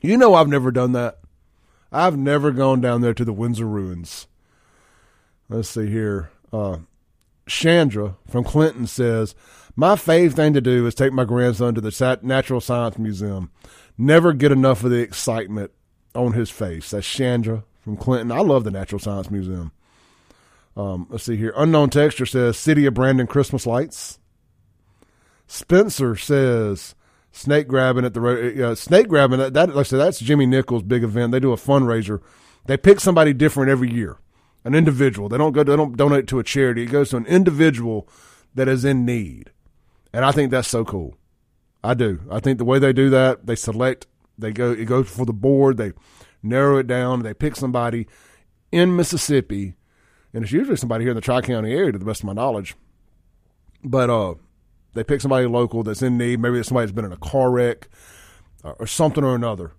You 0.00 0.16
know, 0.16 0.34
I've 0.34 0.48
never 0.48 0.70
done 0.70 0.92
that. 0.92 1.18
I've 1.90 2.16
never 2.16 2.52
gone 2.52 2.80
down 2.80 3.00
there 3.00 3.14
to 3.14 3.24
the 3.24 3.32
Windsor 3.32 3.66
Ruins. 3.66 4.28
Let's 5.48 5.68
see 5.68 5.88
here. 5.88 6.30
Uh, 6.52 6.78
Chandra 7.46 8.16
from 8.28 8.44
Clinton 8.44 8.86
says, 8.86 9.34
My 9.74 9.94
fave 9.94 10.34
thing 10.34 10.52
to 10.52 10.60
do 10.60 10.86
is 10.86 10.94
take 10.94 11.12
my 11.12 11.24
grandson 11.24 11.74
to 11.74 11.80
the 11.80 12.18
Natural 12.22 12.60
Science 12.60 12.98
Museum. 12.98 13.50
Never 13.96 14.32
get 14.32 14.52
enough 14.52 14.84
of 14.84 14.90
the 14.90 14.98
excitement 14.98 15.70
on 16.14 16.34
his 16.34 16.50
face. 16.50 16.90
That's 16.90 17.06
Chandra 17.06 17.64
from 17.80 17.96
Clinton. 17.96 18.32
I 18.32 18.40
love 18.40 18.64
the 18.64 18.70
Natural 18.70 18.98
Science 18.98 19.30
Museum. 19.30 19.72
Um, 20.76 21.06
let's 21.10 21.24
see 21.24 21.36
here. 21.36 21.52
Unknown 21.56 21.90
Texture 21.90 22.26
says 22.26 22.56
City 22.56 22.86
of 22.86 22.94
Brandon 22.94 23.26
Christmas 23.26 23.66
lights. 23.66 24.18
Spencer 25.46 26.16
says 26.16 26.94
snake 27.30 27.68
grabbing 27.68 28.04
at 28.04 28.14
the 28.14 28.70
uh, 28.70 28.74
snake 28.74 29.08
grabbing. 29.08 29.38
That, 29.38 29.54
that 29.54 29.68
like 29.70 29.78
I 29.78 29.82
said, 29.82 29.98
that's 29.98 30.18
Jimmy 30.18 30.46
Nichols' 30.46 30.82
big 30.82 31.02
event. 31.02 31.32
They 31.32 31.40
do 31.40 31.52
a 31.52 31.56
fundraiser. 31.56 32.20
They 32.66 32.76
pick 32.76 33.00
somebody 33.00 33.32
different 33.32 33.70
every 33.70 33.92
year, 33.92 34.18
an 34.64 34.74
individual. 34.74 35.28
They 35.28 35.38
don't 35.38 35.52
go. 35.52 35.62
They 35.62 35.76
don't 35.76 35.96
donate 35.96 36.26
to 36.28 36.38
a 36.38 36.44
charity. 36.44 36.84
It 36.84 36.92
goes 36.92 37.10
to 37.10 37.18
an 37.18 37.26
individual 37.26 38.08
that 38.54 38.68
is 38.68 38.84
in 38.84 39.04
need, 39.04 39.50
and 40.12 40.24
I 40.24 40.32
think 40.32 40.50
that's 40.50 40.68
so 40.68 40.84
cool. 40.84 41.16
I 41.84 41.94
do. 41.94 42.20
I 42.30 42.40
think 42.40 42.58
the 42.58 42.64
way 42.64 42.78
they 42.78 42.92
do 42.92 43.10
that, 43.10 43.46
they 43.46 43.56
select. 43.56 44.06
They 44.38 44.52
go. 44.52 44.72
It 44.72 44.84
goes 44.84 45.08
for 45.08 45.26
the 45.26 45.32
board. 45.32 45.76
They 45.76 45.92
narrow 46.42 46.78
it 46.78 46.86
down. 46.86 47.22
They 47.22 47.34
pick 47.34 47.56
somebody 47.56 48.06
in 48.70 48.96
Mississippi, 48.96 49.74
and 50.32 50.44
it's 50.44 50.52
usually 50.52 50.76
somebody 50.76 51.04
here 51.04 51.10
in 51.10 51.16
the 51.16 51.20
Tri 51.20 51.40
County 51.40 51.72
area, 51.72 51.92
to 51.92 51.98
the 51.98 52.04
best 52.04 52.20
of 52.20 52.26
my 52.26 52.32
knowledge. 52.32 52.74
But 53.84 54.10
uh, 54.10 54.34
they 54.94 55.04
pick 55.04 55.20
somebody 55.20 55.46
local 55.46 55.82
that's 55.82 56.02
in 56.02 56.16
need. 56.16 56.40
Maybe 56.40 56.58
it's 56.58 56.68
somebody 56.68 56.86
that's 56.86 56.94
been 56.94 57.04
in 57.04 57.12
a 57.12 57.16
car 57.16 57.50
wreck 57.50 57.88
uh, 58.64 58.74
or 58.78 58.86
something 58.86 59.24
or 59.24 59.34
another, 59.34 59.72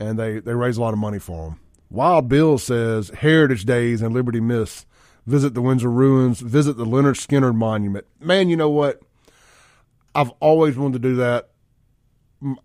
and 0.00 0.18
they, 0.18 0.40
they 0.40 0.54
raise 0.54 0.76
a 0.76 0.80
lot 0.80 0.92
of 0.92 0.98
money 0.98 1.18
for 1.18 1.50
them. 1.50 1.60
Wild 1.90 2.28
Bill 2.28 2.58
says 2.58 3.10
Heritage 3.10 3.64
Days 3.64 4.02
and 4.02 4.12
Liberty 4.12 4.40
Miss. 4.40 4.84
Visit 5.26 5.54
the 5.54 5.62
Windsor 5.62 5.90
Ruins. 5.90 6.40
Visit 6.40 6.76
the 6.76 6.84
Lynyrd 6.84 7.16
Skynyrd 7.16 7.54
Monument. 7.54 8.06
Man, 8.20 8.48
you 8.48 8.56
know 8.56 8.70
what? 8.70 9.02
I've 10.16 10.30
always 10.40 10.76
wanted 10.76 11.02
to 11.02 11.08
do 11.08 11.16
that. 11.16 11.50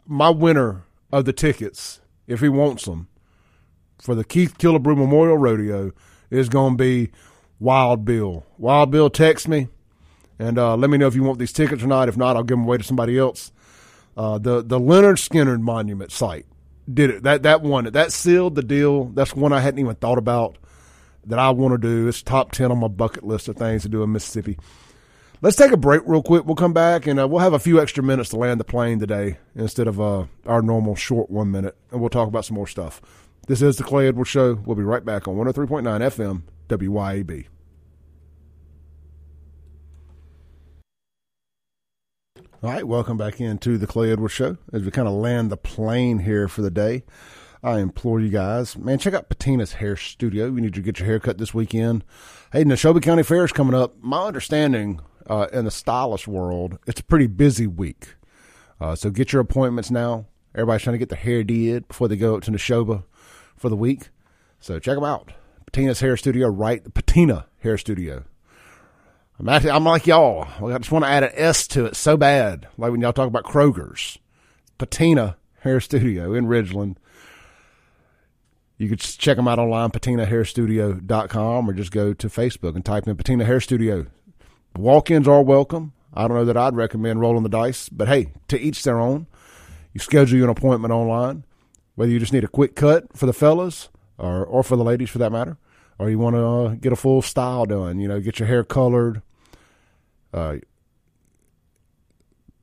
My 0.05 0.29
winner 0.29 0.83
of 1.11 1.25
the 1.25 1.33
tickets, 1.33 1.99
if 2.27 2.39
he 2.39 2.49
wants 2.49 2.85
them, 2.85 3.07
for 3.99 4.15
the 4.15 4.23
Keith 4.23 4.57
Killebrew 4.57 4.97
Memorial 4.97 5.37
Rodeo 5.37 5.91
is 6.29 6.49
going 6.49 6.77
to 6.77 6.83
be 6.83 7.11
Wild 7.59 8.05
Bill. 8.05 8.45
Wild 8.57 8.89
Bill, 8.89 9.09
text 9.09 9.47
me 9.47 9.67
and 10.41 10.57
uh, 10.57 10.75
let 10.75 10.89
me 10.89 10.97
know 10.97 11.07
if 11.07 11.13
you 11.13 11.23
want 11.23 11.37
these 11.37 11.53
tickets 11.53 11.83
or 11.83 11.87
not. 11.87 12.09
If 12.09 12.17
not, 12.17 12.35
I'll 12.35 12.43
give 12.43 12.57
them 12.57 12.65
away 12.65 12.77
to 12.77 12.83
somebody 12.83 13.17
else. 13.17 13.51
Uh, 14.17 14.37
the 14.39 14.61
the 14.61 14.79
Lynyrd 14.79 15.17
Skynyrd 15.17 15.61
Monument 15.61 16.11
site 16.11 16.45
did 16.91 17.11
it. 17.11 17.23
That 17.23 17.43
that 17.43 17.61
one 17.61 17.85
that 17.85 18.11
sealed 18.11 18.55
the 18.55 18.63
deal. 18.63 19.05
That's 19.05 19.35
one 19.35 19.53
I 19.53 19.59
hadn't 19.59 19.79
even 19.79 19.95
thought 19.95 20.17
about 20.17 20.57
that 21.27 21.37
I 21.37 21.51
want 21.51 21.73
to 21.73 21.77
do. 21.77 22.07
It's 22.07 22.23
top 22.23 22.51
ten 22.51 22.71
on 22.71 22.79
my 22.79 22.87
bucket 22.87 23.23
list 23.23 23.47
of 23.49 23.55
things 23.55 23.83
to 23.83 23.89
do 23.89 24.01
in 24.01 24.11
Mississippi. 24.11 24.57
Let's 25.43 25.55
take 25.55 25.71
a 25.71 25.77
break 25.77 26.03
real 26.05 26.21
quick. 26.21 26.45
We'll 26.45 26.55
come 26.55 26.73
back 26.73 27.07
and 27.07 27.19
uh, 27.19 27.27
we'll 27.27 27.39
have 27.39 27.53
a 27.53 27.59
few 27.59 27.81
extra 27.81 28.03
minutes 28.03 28.29
to 28.29 28.35
land 28.35 28.59
the 28.59 28.63
plane 28.63 28.99
today 28.99 29.39
instead 29.55 29.87
of 29.87 29.99
uh, 29.99 30.25
our 30.45 30.61
normal 30.61 30.95
short 30.95 31.31
one 31.31 31.49
minute, 31.49 31.75
and 31.89 31.99
we'll 31.99 32.11
talk 32.11 32.27
about 32.27 32.45
some 32.45 32.53
more 32.53 32.67
stuff. 32.67 33.01
This 33.47 33.63
is 33.63 33.77
the 33.77 33.83
Clay 33.83 34.07
Edwards 34.07 34.29
Show. 34.29 34.53
We'll 34.53 34.75
be 34.75 34.83
right 34.83 35.03
back 35.03 35.27
on 35.27 35.35
103.9 35.37 35.83
FM 35.83 36.43
WYAB. 36.69 37.47
All 42.61 42.69
right, 42.69 42.87
welcome 42.87 43.17
back 43.17 43.41
into 43.41 43.79
the 43.79 43.87
Clay 43.87 44.11
Edwards 44.11 44.35
Show 44.35 44.57
as 44.71 44.83
we 44.83 44.91
kind 44.91 45.07
of 45.07 45.15
land 45.15 45.49
the 45.49 45.57
plane 45.57 46.19
here 46.19 46.47
for 46.47 46.61
the 46.61 46.69
day. 46.69 47.03
I 47.63 47.79
implore 47.79 48.19
you 48.19 48.29
guys, 48.29 48.77
man, 48.77 48.99
check 48.99 49.15
out 49.15 49.29
Patina's 49.29 49.73
Hair 49.73 49.95
Studio. 49.95 50.45
You 50.45 50.61
need 50.61 50.75
to 50.75 50.81
get 50.81 50.99
your 50.99 51.07
hair 51.07 51.19
cut 51.19 51.39
this 51.39 51.53
weekend. 51.53 52.03
Hey, 52.53 52.63
Neshoba 52.63 53.01
County 53.01 53.23
Fair 53.23 53.43
is 53.43 53.51
coming 53.51 53.73
up. 53.73 53.95
My 54.01 54.27
understanding 54.27 55.01
uh, 55.31 55.47
in 55.53 55.63
the 55.63 55.71
stylist 55.71 56.27
world, 56.27 56.77
it's 56.85 56.99
a 56.99 57.03
pretty 57.03 57.27
busy 57.27 57.65
week. 57.65 58.15
Uh, 58.81 58.95
so 58.95 59.09
get 59.09 59.31
your 59.31 59.41
appointments 59.41 59.89
now. 59.89 60.25
Everybody's 60.53 60.83
trying 60.83 60.95
to 60.95 60.97
get 60.97 61.07
their 61.07 61.17
hair 61.17 61.43
did 61.43 61.87
before 61.87 62.09
they 62.09 62.17
go 62.17 62.35
up 62.35 62.43
to 62.43 62.51
Neshoba 62.51 63.05
for 63.55 63.69
the 63.69 63.77
week. 63.77 64.09
So 64.59 64.77
check 64.77 64.95
them 64.95 65.05
out. 65.05 65.31
Patina's 65.65 66.01
Hair 66.01 66.17
Studio, 66.17 66.49
right? 66.49 66.93
Patina 66.93 67.47
Hair 67.59 67.77
Studio. 67.77 68.25
I'm, 69.39 69.47
actually, 69.47 69.71
I'm 69.71 69.85
like 69.85 70.05
y'all. 70.05 70.47
I 70.61 70.77
just 70.77 70.91
want 70.91 71.05
to 71.05 71.09
add 71.09 71.23
an 71.23 71.31
S 71.33 71.65
to 71.69 71.85
it 71.85 71.95
so 71.95 72.17
bad. 72.17 72.67
Like 72.77 72.91
when 72.91 72.99
y'all 72.99 73.13
talk 73.13 73.27
about 73.27 73.45
Kroger's. 73.45 74.19
Patina 74.77 75.37
Hair 75.61 75.79
Studio 75.79 76.33
in 76.33 76.47
Ridgeland. 76.47 76.97
You 78.77 78.89
could 78.89 78.99
check 78.99 79.37
them 79.37 79.47
out 79.47 79.59
online, 79.59 79.91
patinahairstudio.com, 79.91 81.69
or 81.69 81.73
just 81.73 81.91
go 81.91 82.13
to 82.13 82.27
Facebook 82.27 82.75
and 82.75 82.83
type 82.83 83.07
in 83.07 83.15
Patina 83.15 83.45
Hair 83.45 83.61
Studio. 83.61 84.07
Walk 84.77 85.11
ins 85.11 85.27
are 85.27 85.43
welcome. 85.43 85.93
I 86.13 86.27
don't 86.27 86.37
know 86.37 86.45
that 86.45 86.57
I'd 86.57 86.75
recommend 86.75 87.21
rolling 87.21 87.43
the 87.43 87.49
dice, 87.49 87.89
but 87.89 88.07
hey, 88.07 88.33
to 88.47 88.59
each 88.59 88.83
their 88.83 88.99
own. 88.99 89.27
You 89.93 89.99
schedule 89.99 90.43
an 90.43 90.49
appointment 90.49 90.93
online, 90.93 91.45
whether 91.95 92.11
you 92.11 92.19
just 92.19 92.33
need 92.33 92.43
a 92.43 92.49
quick 92.49 92.75
cut 92.75 93.15
for 93.15 93.25
the 93.25 93.33
fellas 93.33 93.89
or, 94.17 94.45
or 94.45 94.63
for 94.63 94.75
the 94.75 94.83
ladies 94.83 95.09
for 95.09 95.17
that 95.19 95.31
matter, 95.31 95.57
or 95.99 96.09
you 96.09 96.17
want 96.17 96.35
to 96.35 96.45
uh, 96.45 96.69
get 96.75 96.93
a 96.93 96.95
full 96.95 97.21
style 97.21 97.65
done, 97.65 97.99
you 97.99 98.07
know, 98.07 98.19
get 98.19 98.39
your 98.39 98.47
hair 98.47 98.63
colored. 98.63 99.21
Uh, 100.33 100.57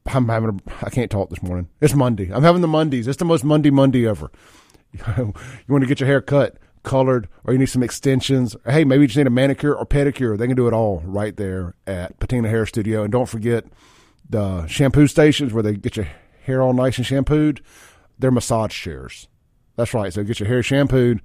I'm 0.07 0.29
having 0.29 0.51
a, 0.51 0.85
I 0.87 0.91
can't 0.91 1.11
talk 1.11 1.29
this 1.29 1.43
morning. 1.43 1.69
It's 1.81 1.95
Monday. 1.95 2.31
I'm 2.33 2.43
having 2.43 2.63
the 2.63 2.69
Mondays. 2.69 3.07
It's 3.07 3.19
the 3.19 3.27
most 3.27 3.45
Monday 3.45 3.71
Monday 3.71 4.07
ever. 4.07 4.31
you 4.93 5.35
want 5.69 5.83
to 5.83 5.87
get 5.87 6.01
your 6.01 6.07
hair 6.07 6.23
cut, 6.23 6.57
colored, 6.83 7.29
or 7.45 7.53
you 7.53 7.59
need 7.59 7.67
some 7.67 7.83
extensions. 7.83 8.57
Or, 8.65 8.73
hey, 8.73 8.85
maybe 8.85 9.03
you 9.03 9.07
just 9.09 9.19
need 9.19 9.27
a 9.27 9.31
manicure 9.31 9.75
or 9.75 9.87
pedicure. 9.87 10.37
They 10.37 10.47
can 10.47 10.57
do 10.57 10.69
it 10.69 10.73
all 10.73 11.03
right 11.05 11.37
there 11.37 11.75
at 11.87 12.19
Patina 12.19 12.49
Hair 12.49 12.67
Studio. 12.67 13.03
And 13.03 13.13
don't 13.13 13.29
forget 13.29 13.65
the 14.29 14.67
shampoo 14.67 15.07
stations 15.07 15.53
where 15.53 15.63
they 15.63 15.75
get 15.75 15.97
your 15.97 16.09
hair 16.45 16.63
all 16.63 16.73
nice 16.73 16.99
and 16.99 17.07
shampooed. 17.07 17.63
They're 18.19 18.31
massage 18.31 18.73
chairs. 18.73 19.29
That's 19.77 19.95
right. 19.95 20.13
So 20.13 20.25
get 20.25 20.41
your 20.41 20.49
hair 20.49 20.63
shampooed 20.63 21.21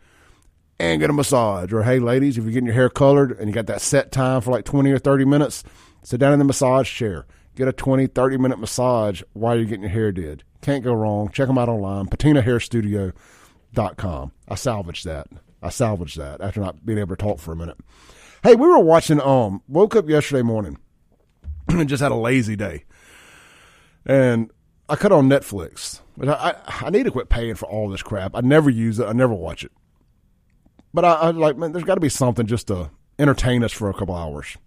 and 0.79 0.99
get 0.99 1.09
a 1.09 1.13
massage. 1.13 1.73
Or 1.73 1.83
hey, 1.83 1.99
ladies, 1.99 2.37
if 2.37 2.43
you're 2.43 2.53
getting 2.53 2.67
your 2.67 2.75
hair 2.75 2.89
colored 2.89 3.31
and 3.31 3.47
you 3.47 3.53
got 3.53 3.67
that 3.67 3.81
set 3.81 4.11
time 4.11 4.41
for 4.41 4.51
like 4.51 4.65
20 4.65 4.91
or 4.91 4.99
30 4.99 5.25
minutes, 5.25 5.63
sit 6.03 6.19
down 6.19 6.33
in 6.33 6.39
the 6.39 6.45
massage 6.45 6.91
chair. 6.91 7.25
Get 7.55 7.67
a 7.67 7.73
20, 7.73 8.07
30 8.07 8.37
minute 8.37 8.59
massage 8.59 9.21
while 9.33 9.55
you're 9.55 9.65
getting 9.65 9.83
your 9.83 9.91
hair 9.91 10.11
did. 10.11 10.43
Can't 10.61 10.83
go 10.83 10.93
wrong. 10.93 11.29
Check 11.29 11.47
them 11.47 11.57
out 11.57 11.69
online. 11.69 12.07
PatinaHairStudio.com. 13.73 14.31
I 14.47 14.55
salvaged 14.55 15.05
that. 15.05 15.27
I 15.61 15.69
salvaged 15.69 16.17
that 16.17 16.41
after 16.41 16.59
not 16.59 16.85
being 16.85 16.99
able 16.99 17.15
to 17.15 17.21
talk 17.21 17.39
for 17.39 17.51
a 17.51 17.55
minute. 17.55 17.77
Hey, 18.43 18.55
we 18.55 18.67
were 18.67 18.79
watching, 18.79 19.21
um, 19.21 19.61
woke 19.67 19.95
up 19.95 20.09
yesterday 20.09 20.41
morning 20.41 20.77
and 21.69 21.87
just 21.87 22.03
had 22.03 22.11
a 22.11 22.15
lazy 22.15 22.55
day. 22.55 22.83
And 24.05 24.51
I 24.89 24.95
cut 24.97 25.13
on 25.13 25.29
Netflix. 25.29 26.01
But 26.17 26.29
I, 26.29 26.55
I, 26.65 26.87
I 26.87 26.89
need 26.89 27.03
to 27.03 27.11
quit 27.11 27.29
paying 27.29 27.55
for 27.55 27.65
all 27.67 27.89
this 27.89 28.03
crap. 28.03 28.35
I 28.35 28.41
never 28.41 28.69
use 28.69 28.99
it. 28.99 29.05
I 29.05 29.13
never 29.13 29.33
watch 29.33 29.63
it. 29.63 29.71
But 30.93 31.05
I, 31.05 31.13
I 31.13 31.29
like, 31.31 31.57
man, 31.57 31.71
there's 31.71 31.85
got 31.85 31.95
to 31.95 32.01
be 32.01 32.09
something 32.09 32.45
just 32.45 32.67
to 32.67 32.91
entertain 33.17 33.63
us 33.63 33.71
for 33.71 33.89
a 33.89 33.93
couple 33.93 34.13
hours. 34.13 34.57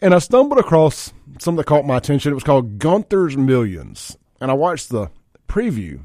And 0.00 0.14
I 0.14 0.18
stumbled 0.18 0.60
across 0.60 1.12
something 1.40 1.56
that 1.56 1.66
caught 1.66 1.84
my 1.84 1.96
attention. 1.96 2.30
It 2.30 2.36
was 2.36 2.44
called 2.44 2.78
Gunther's 2.78 3.36
Millions, 3.36 4.16
and 4.40 4.48
I 4.48 4.54
watched 4.54 4.90
the 4.90 5.10
preview, 5.48 6.02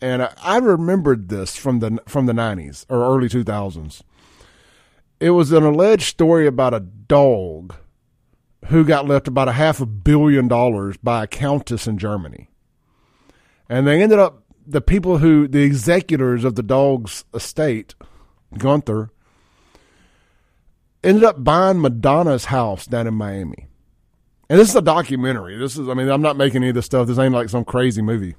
and 0.00 0.22
I, 0.22 0.32
I 0.42 0.56
remembered 0.58 1.28
this 1.28 1.56
from 1.56 1.80
the 1.80 1.98
from 2.06 2.26
the 2.26 2.32
'90s 2.32 2.86
or 2.88 3.02
early 3.02 3.28
2000s. 3.28 4.02
It 5.18 5.30
was 5.30 5.52
an 5.52 5.62
alleged 5.62 6.04
story 6.04 6.46
about 6.46 6.74
a 6.74 6.80
dog 6.80 7.74
who 8.66 8.84
got 8.84 9.06
left 9.06 9.28
about 9.28 9.48
a 9.48 9.52
half 9.52 9.80
a 9.80 9.86
billion 9.86 10.48
dollars 10.48 10.96
by 10.96 11.24
a 11.24 11.26
countess 11.26 11.86
in 11.86 11.98
Germany, 11.98 12.48
and 13.68 13.86
they 13.86 14.02
ended 14.02 14.18
up 14.18 14.44
the 14.66 14.80
people 14.80 15.18
who 15.18 15.48
the 15.48 15.62
executors 15.62 16.44
of 16.44 16.54
the 16.54 16.62
dog's 16.62 17.24
estate, 17.34 17.94
Gunther 18.56 19.10
ended 21.02 21.24
up 21.24 21.42
buying 21.42 21.80
Madonna's 21.80 22.46
house 22.46 22.86
down 22.86 23.06
in 23.06 23.14
Miami. 23.14 23.68
And 24.48 24.58
this 24.58 24.68
is 24.68 24.76
a 24.76 24.82
documentary. 24.82 25.56
This 25.56 25.76
is, 25.76 25.88
I 25.88 25.94
mean, 25.94 26.08
I'm 26.08 26.22
not 26.22 26.36
making 26.36 26.58
any 26.58 26.70
of 26.70 26.74
this 26.74 26.86
stuff. 26.86 27.06
This 27.06 27.18
ain't 27.18 27.34
like 27.34 27.48
some 27.48 27.64
crazy 27.64 28.02
movie. 28.02 28.34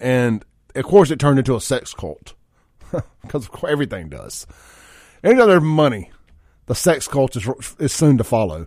And 0.00 0.44
of 0.74 0.84
course, 0.84 1.10
it 1.10 1.18
turned 1.18 1.38
into 1.38 1.56
a 1.56 1.60
sex 1.60 1.94
cult 1.94 2.34
because 3.22 3.48
everything 3.66 4.08
does. 4.08 4.46
Anytime 5.22 5.48
there's 5.48 5.62
money, 5.62 6.10
the 6.66 6.74
sex 6.74 7.08
cult 7.08 7.36
is, 7.36 7.48
is 7.78 7.92
soon 7.92 8.18
to 8.18 8.24
follow. 8.24 8.66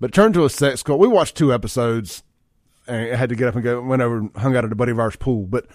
But 0.00 0.12
turned 0.12 0.34
to 0.34 0.44
a 0.44 0.50
sex 0.50 0.82
cult. 0.82 1.00
We 1.00 1.08
watched 1.08 1.36
two 1.36 1.52
episodes 1.52 2.22
and 2.86 3.12
I 3.12 3.16
had 3.16 3.30
to 3.30 3.36
get 3.36 3.48
up 3.48 3.54
and 3.54 3.64
go, 3.64 3.80
went 3.80 4.02
over 4.02 4.18
and 4.18 4.36
hung 4.36 4.56
out 4.56 4.64
at 4.64 4.72
a 4.72 4.76
buddy 4.76 4.92
of 4.92 4.98
ours 4.98 5.16
pool. 5.16 5.46
But 5.46 5.66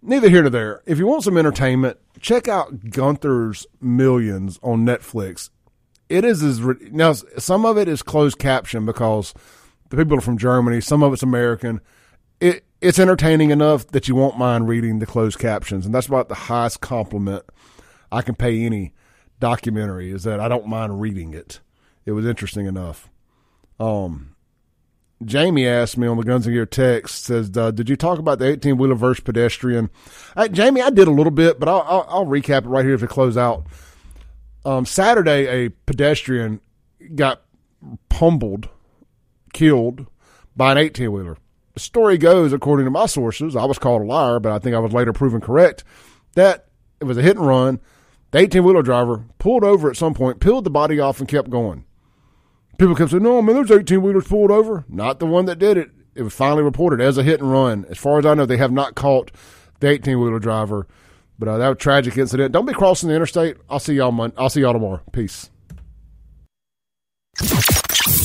neither 0.00 0.28
here 0.28 0.42
nor 0.42 0.50
there. 0.50 0.82
If 0.86 0.98
you 0.98 1.06
want 1.06 1.24
some 1.24 1.36
entertainment, 1.36 1.98
check 2.20 2.48
out 2.48 2.90
Gunther's 2.90 3.66
Millions 3.80 4.58
on 4.62 4.86
Netflix 4.86 5.50
it 6.08 6.24
is 6.24 6.42
as 6.42 6.60
now 6.90 7.12
some 7.12 7.64
of 7.64 7.76
it 7.76 7.88
is 7.88 8.02
closed 8.02 8.38
caption 8.38 8.86
because 8.86 9.34
the 9.90 9.96
people 9.96 10.18
are 10.18 10.22
from 10.22 10.38
Germany, 10.38 10.80
some 10.80 11.02
of 11.02 11.12
it's 11.12 11.22
American. 11.22 11.80
It 12.40 12.64
it's 12.80 12.98
entertaining 12.98 13.50
enough 13.50 13.86
that 13.88 14.08
you 14.08 14.14
won't 14.14 14.38
mind 14.38 14.68
reading 14.68 14.98
the 14.98 15.06
closed 15.06 15.38
captions, 15.38 15.84
and 15.84 15.94
that's 15.94 16.06
about 16.06 16.28
the 16.28 16.34
highest 16.34 16.80
compliment 16.80 17.44
I 18.10 18.22
can 18.22 18.34
pay 18.34 18.64
any 18.64 18.92
documentary 19.40 20.10
is 20.10 20.24
that 20.24 20.40
I 20.40 20.48
don't 20.48 20.66
mind 20.66 21.00
reading 21.00 21.34
it. 21.34 21.60
It 22.04 22.12
was 22.12 22.26
interesting 22.26 22.66
enough. 22.66 23.08
Um, 23.78 24.34
Jamie 25.24 25.66
asked 25.66 25.98
me 25.98 26.06
on 26.06 26.16
the 26.16 26.22
Guns 26.22 26.46
and 26.46 26.54
Gear 26.54 26.66
text 26.66 27.24
says, 27.24 27.50
uh, 27.56 27.70
"Did 27.70 27.88
you 27.88 27.96
talk 27.96 28.18
about 28.18 28.38
the 28.38 28.46
eighteen 28.46 28.78
wheeler 28.78 28.94
versus 28.94 29.22
pedestrian?" 29.22 29.90
I, 30.36 30.48
Jamie, 30.48 30.82
I 30.82 30.90
did 30.90 31.08
a 31.08 31.12
little 31.12 31.32
bit, 31.32 31.58
but 31.58 31.68
I'll, 31.68 31.84
I'll, 31.86 32.06
I'll 32.08 32.26
recap 32.26 32.64
it 32.64 32.68
right 32.68 32.84
here 32.84 32.96
to 32.96 33.06
close 33.06 33.36
out. 33.36 33.66
Um, 34.64 34.86
Saturday, 34.86 35.46
a 35.46 35.70
pedestrian 35.86 36.60
got 37.14 37.42
pummeled, 38.08 38.68
killed 39.52 40.06
by 40.56 40.72
an 40.72 40.78
18 40.78 41.12
wheeler. 41.12 41.36
The 41.78 41.84
story 41.84 42.18
goes, 42.18 42.52
according 42.52 42.86
to 42.86 42.90
my 42.90 43.06
sources, 43.06 43.54
I 43.54 43.64
was 43.64 43.78
called 43.78 44.02
a 44.02 44.04
liar, 44.04 44.40
but 44.40 44.50
I 44.50 44.58
think 44.58 44.74
I 44.74 44.80
was 44.80 44.92
later 44.92 45.12
proven 45.12 45.40
correct, 45.40 45.84
that 46.34 46.66
it 46.98 47.04
was 47.04 47.16
a 47.16 47.22
hit 47.22 47.36
and 47.36 47.46
run. 47.46 47.78
The 48.32 48.38
18 48.40 48.64
wheeler 48.64 48.82
driver 48.82 49.26
pulled 49.38 49.62
over 49.62 49.88
at 49.88 49.96
some 49.96 50.12
point, 50.12 50.40
peeled 50.40 50.64
the 50.64 50.70
body 50.70 50.98
off, 50.98 51.20
and 51.20 51.28
kept 51.28 51.50
going. 51.50 51.84
People 52.78 52.96
kept 52.96 53.12
saying, 53.12 53.22
No, 53.22 53.40
man, 53.40 53.54
there's 53.54 53.70
18 53.70 54.02
wheelers 54.02 54.26
pulled 54.26 54.50
over. 54.50 54.86
Not 54.88 55.20
the 55.20 55.26
one 55.26 55.44
that 55.44 55.60
did 55.60 55.76
it. 55.76 55.92
It 56.16 56.22
was 56.22 56.34
finally 56.34 56.64
reported 56.64 57.00
as 57.00 57.16
a 57.16 57.22
hit 57.22 57.38
and 57.38 57.52
run. 57.52 57.86
As 57.88 57.96
far 57.96 58.18
as 58.18 58.26
I 58.26 58.34
know, 58.34 58.44
they 58.44 58.56
have 58.56 58.72
not 58.72 58.96
caught 58.96 59.30
the 59.78 59.86
18 59.86 60.18
wheeler 60.18 60.40
driver 60.40 60.88
but 61.38 61.48
uh, 61.48 61.58
that 61.58 61.68
was 61.68 61.76
a 61.76 61.78
tragic 61.78 62.18
incident. 62.18 62.50
Don't 62.50 62.66
be 62.66 62.72
crossing 62.72 63.08
the 63.08 63.14
interstate. 63.14 63.56
I'll 63.70 63.78
see 63.78 63.94
y'all. 63.94 64.10
Mon- 64.10 64.32
I'll 64.36 64.50
see 64.50 64.62
y'all 64.62 64.72
tomorrow. 64.72 65.00
Peace. 65.12 65.48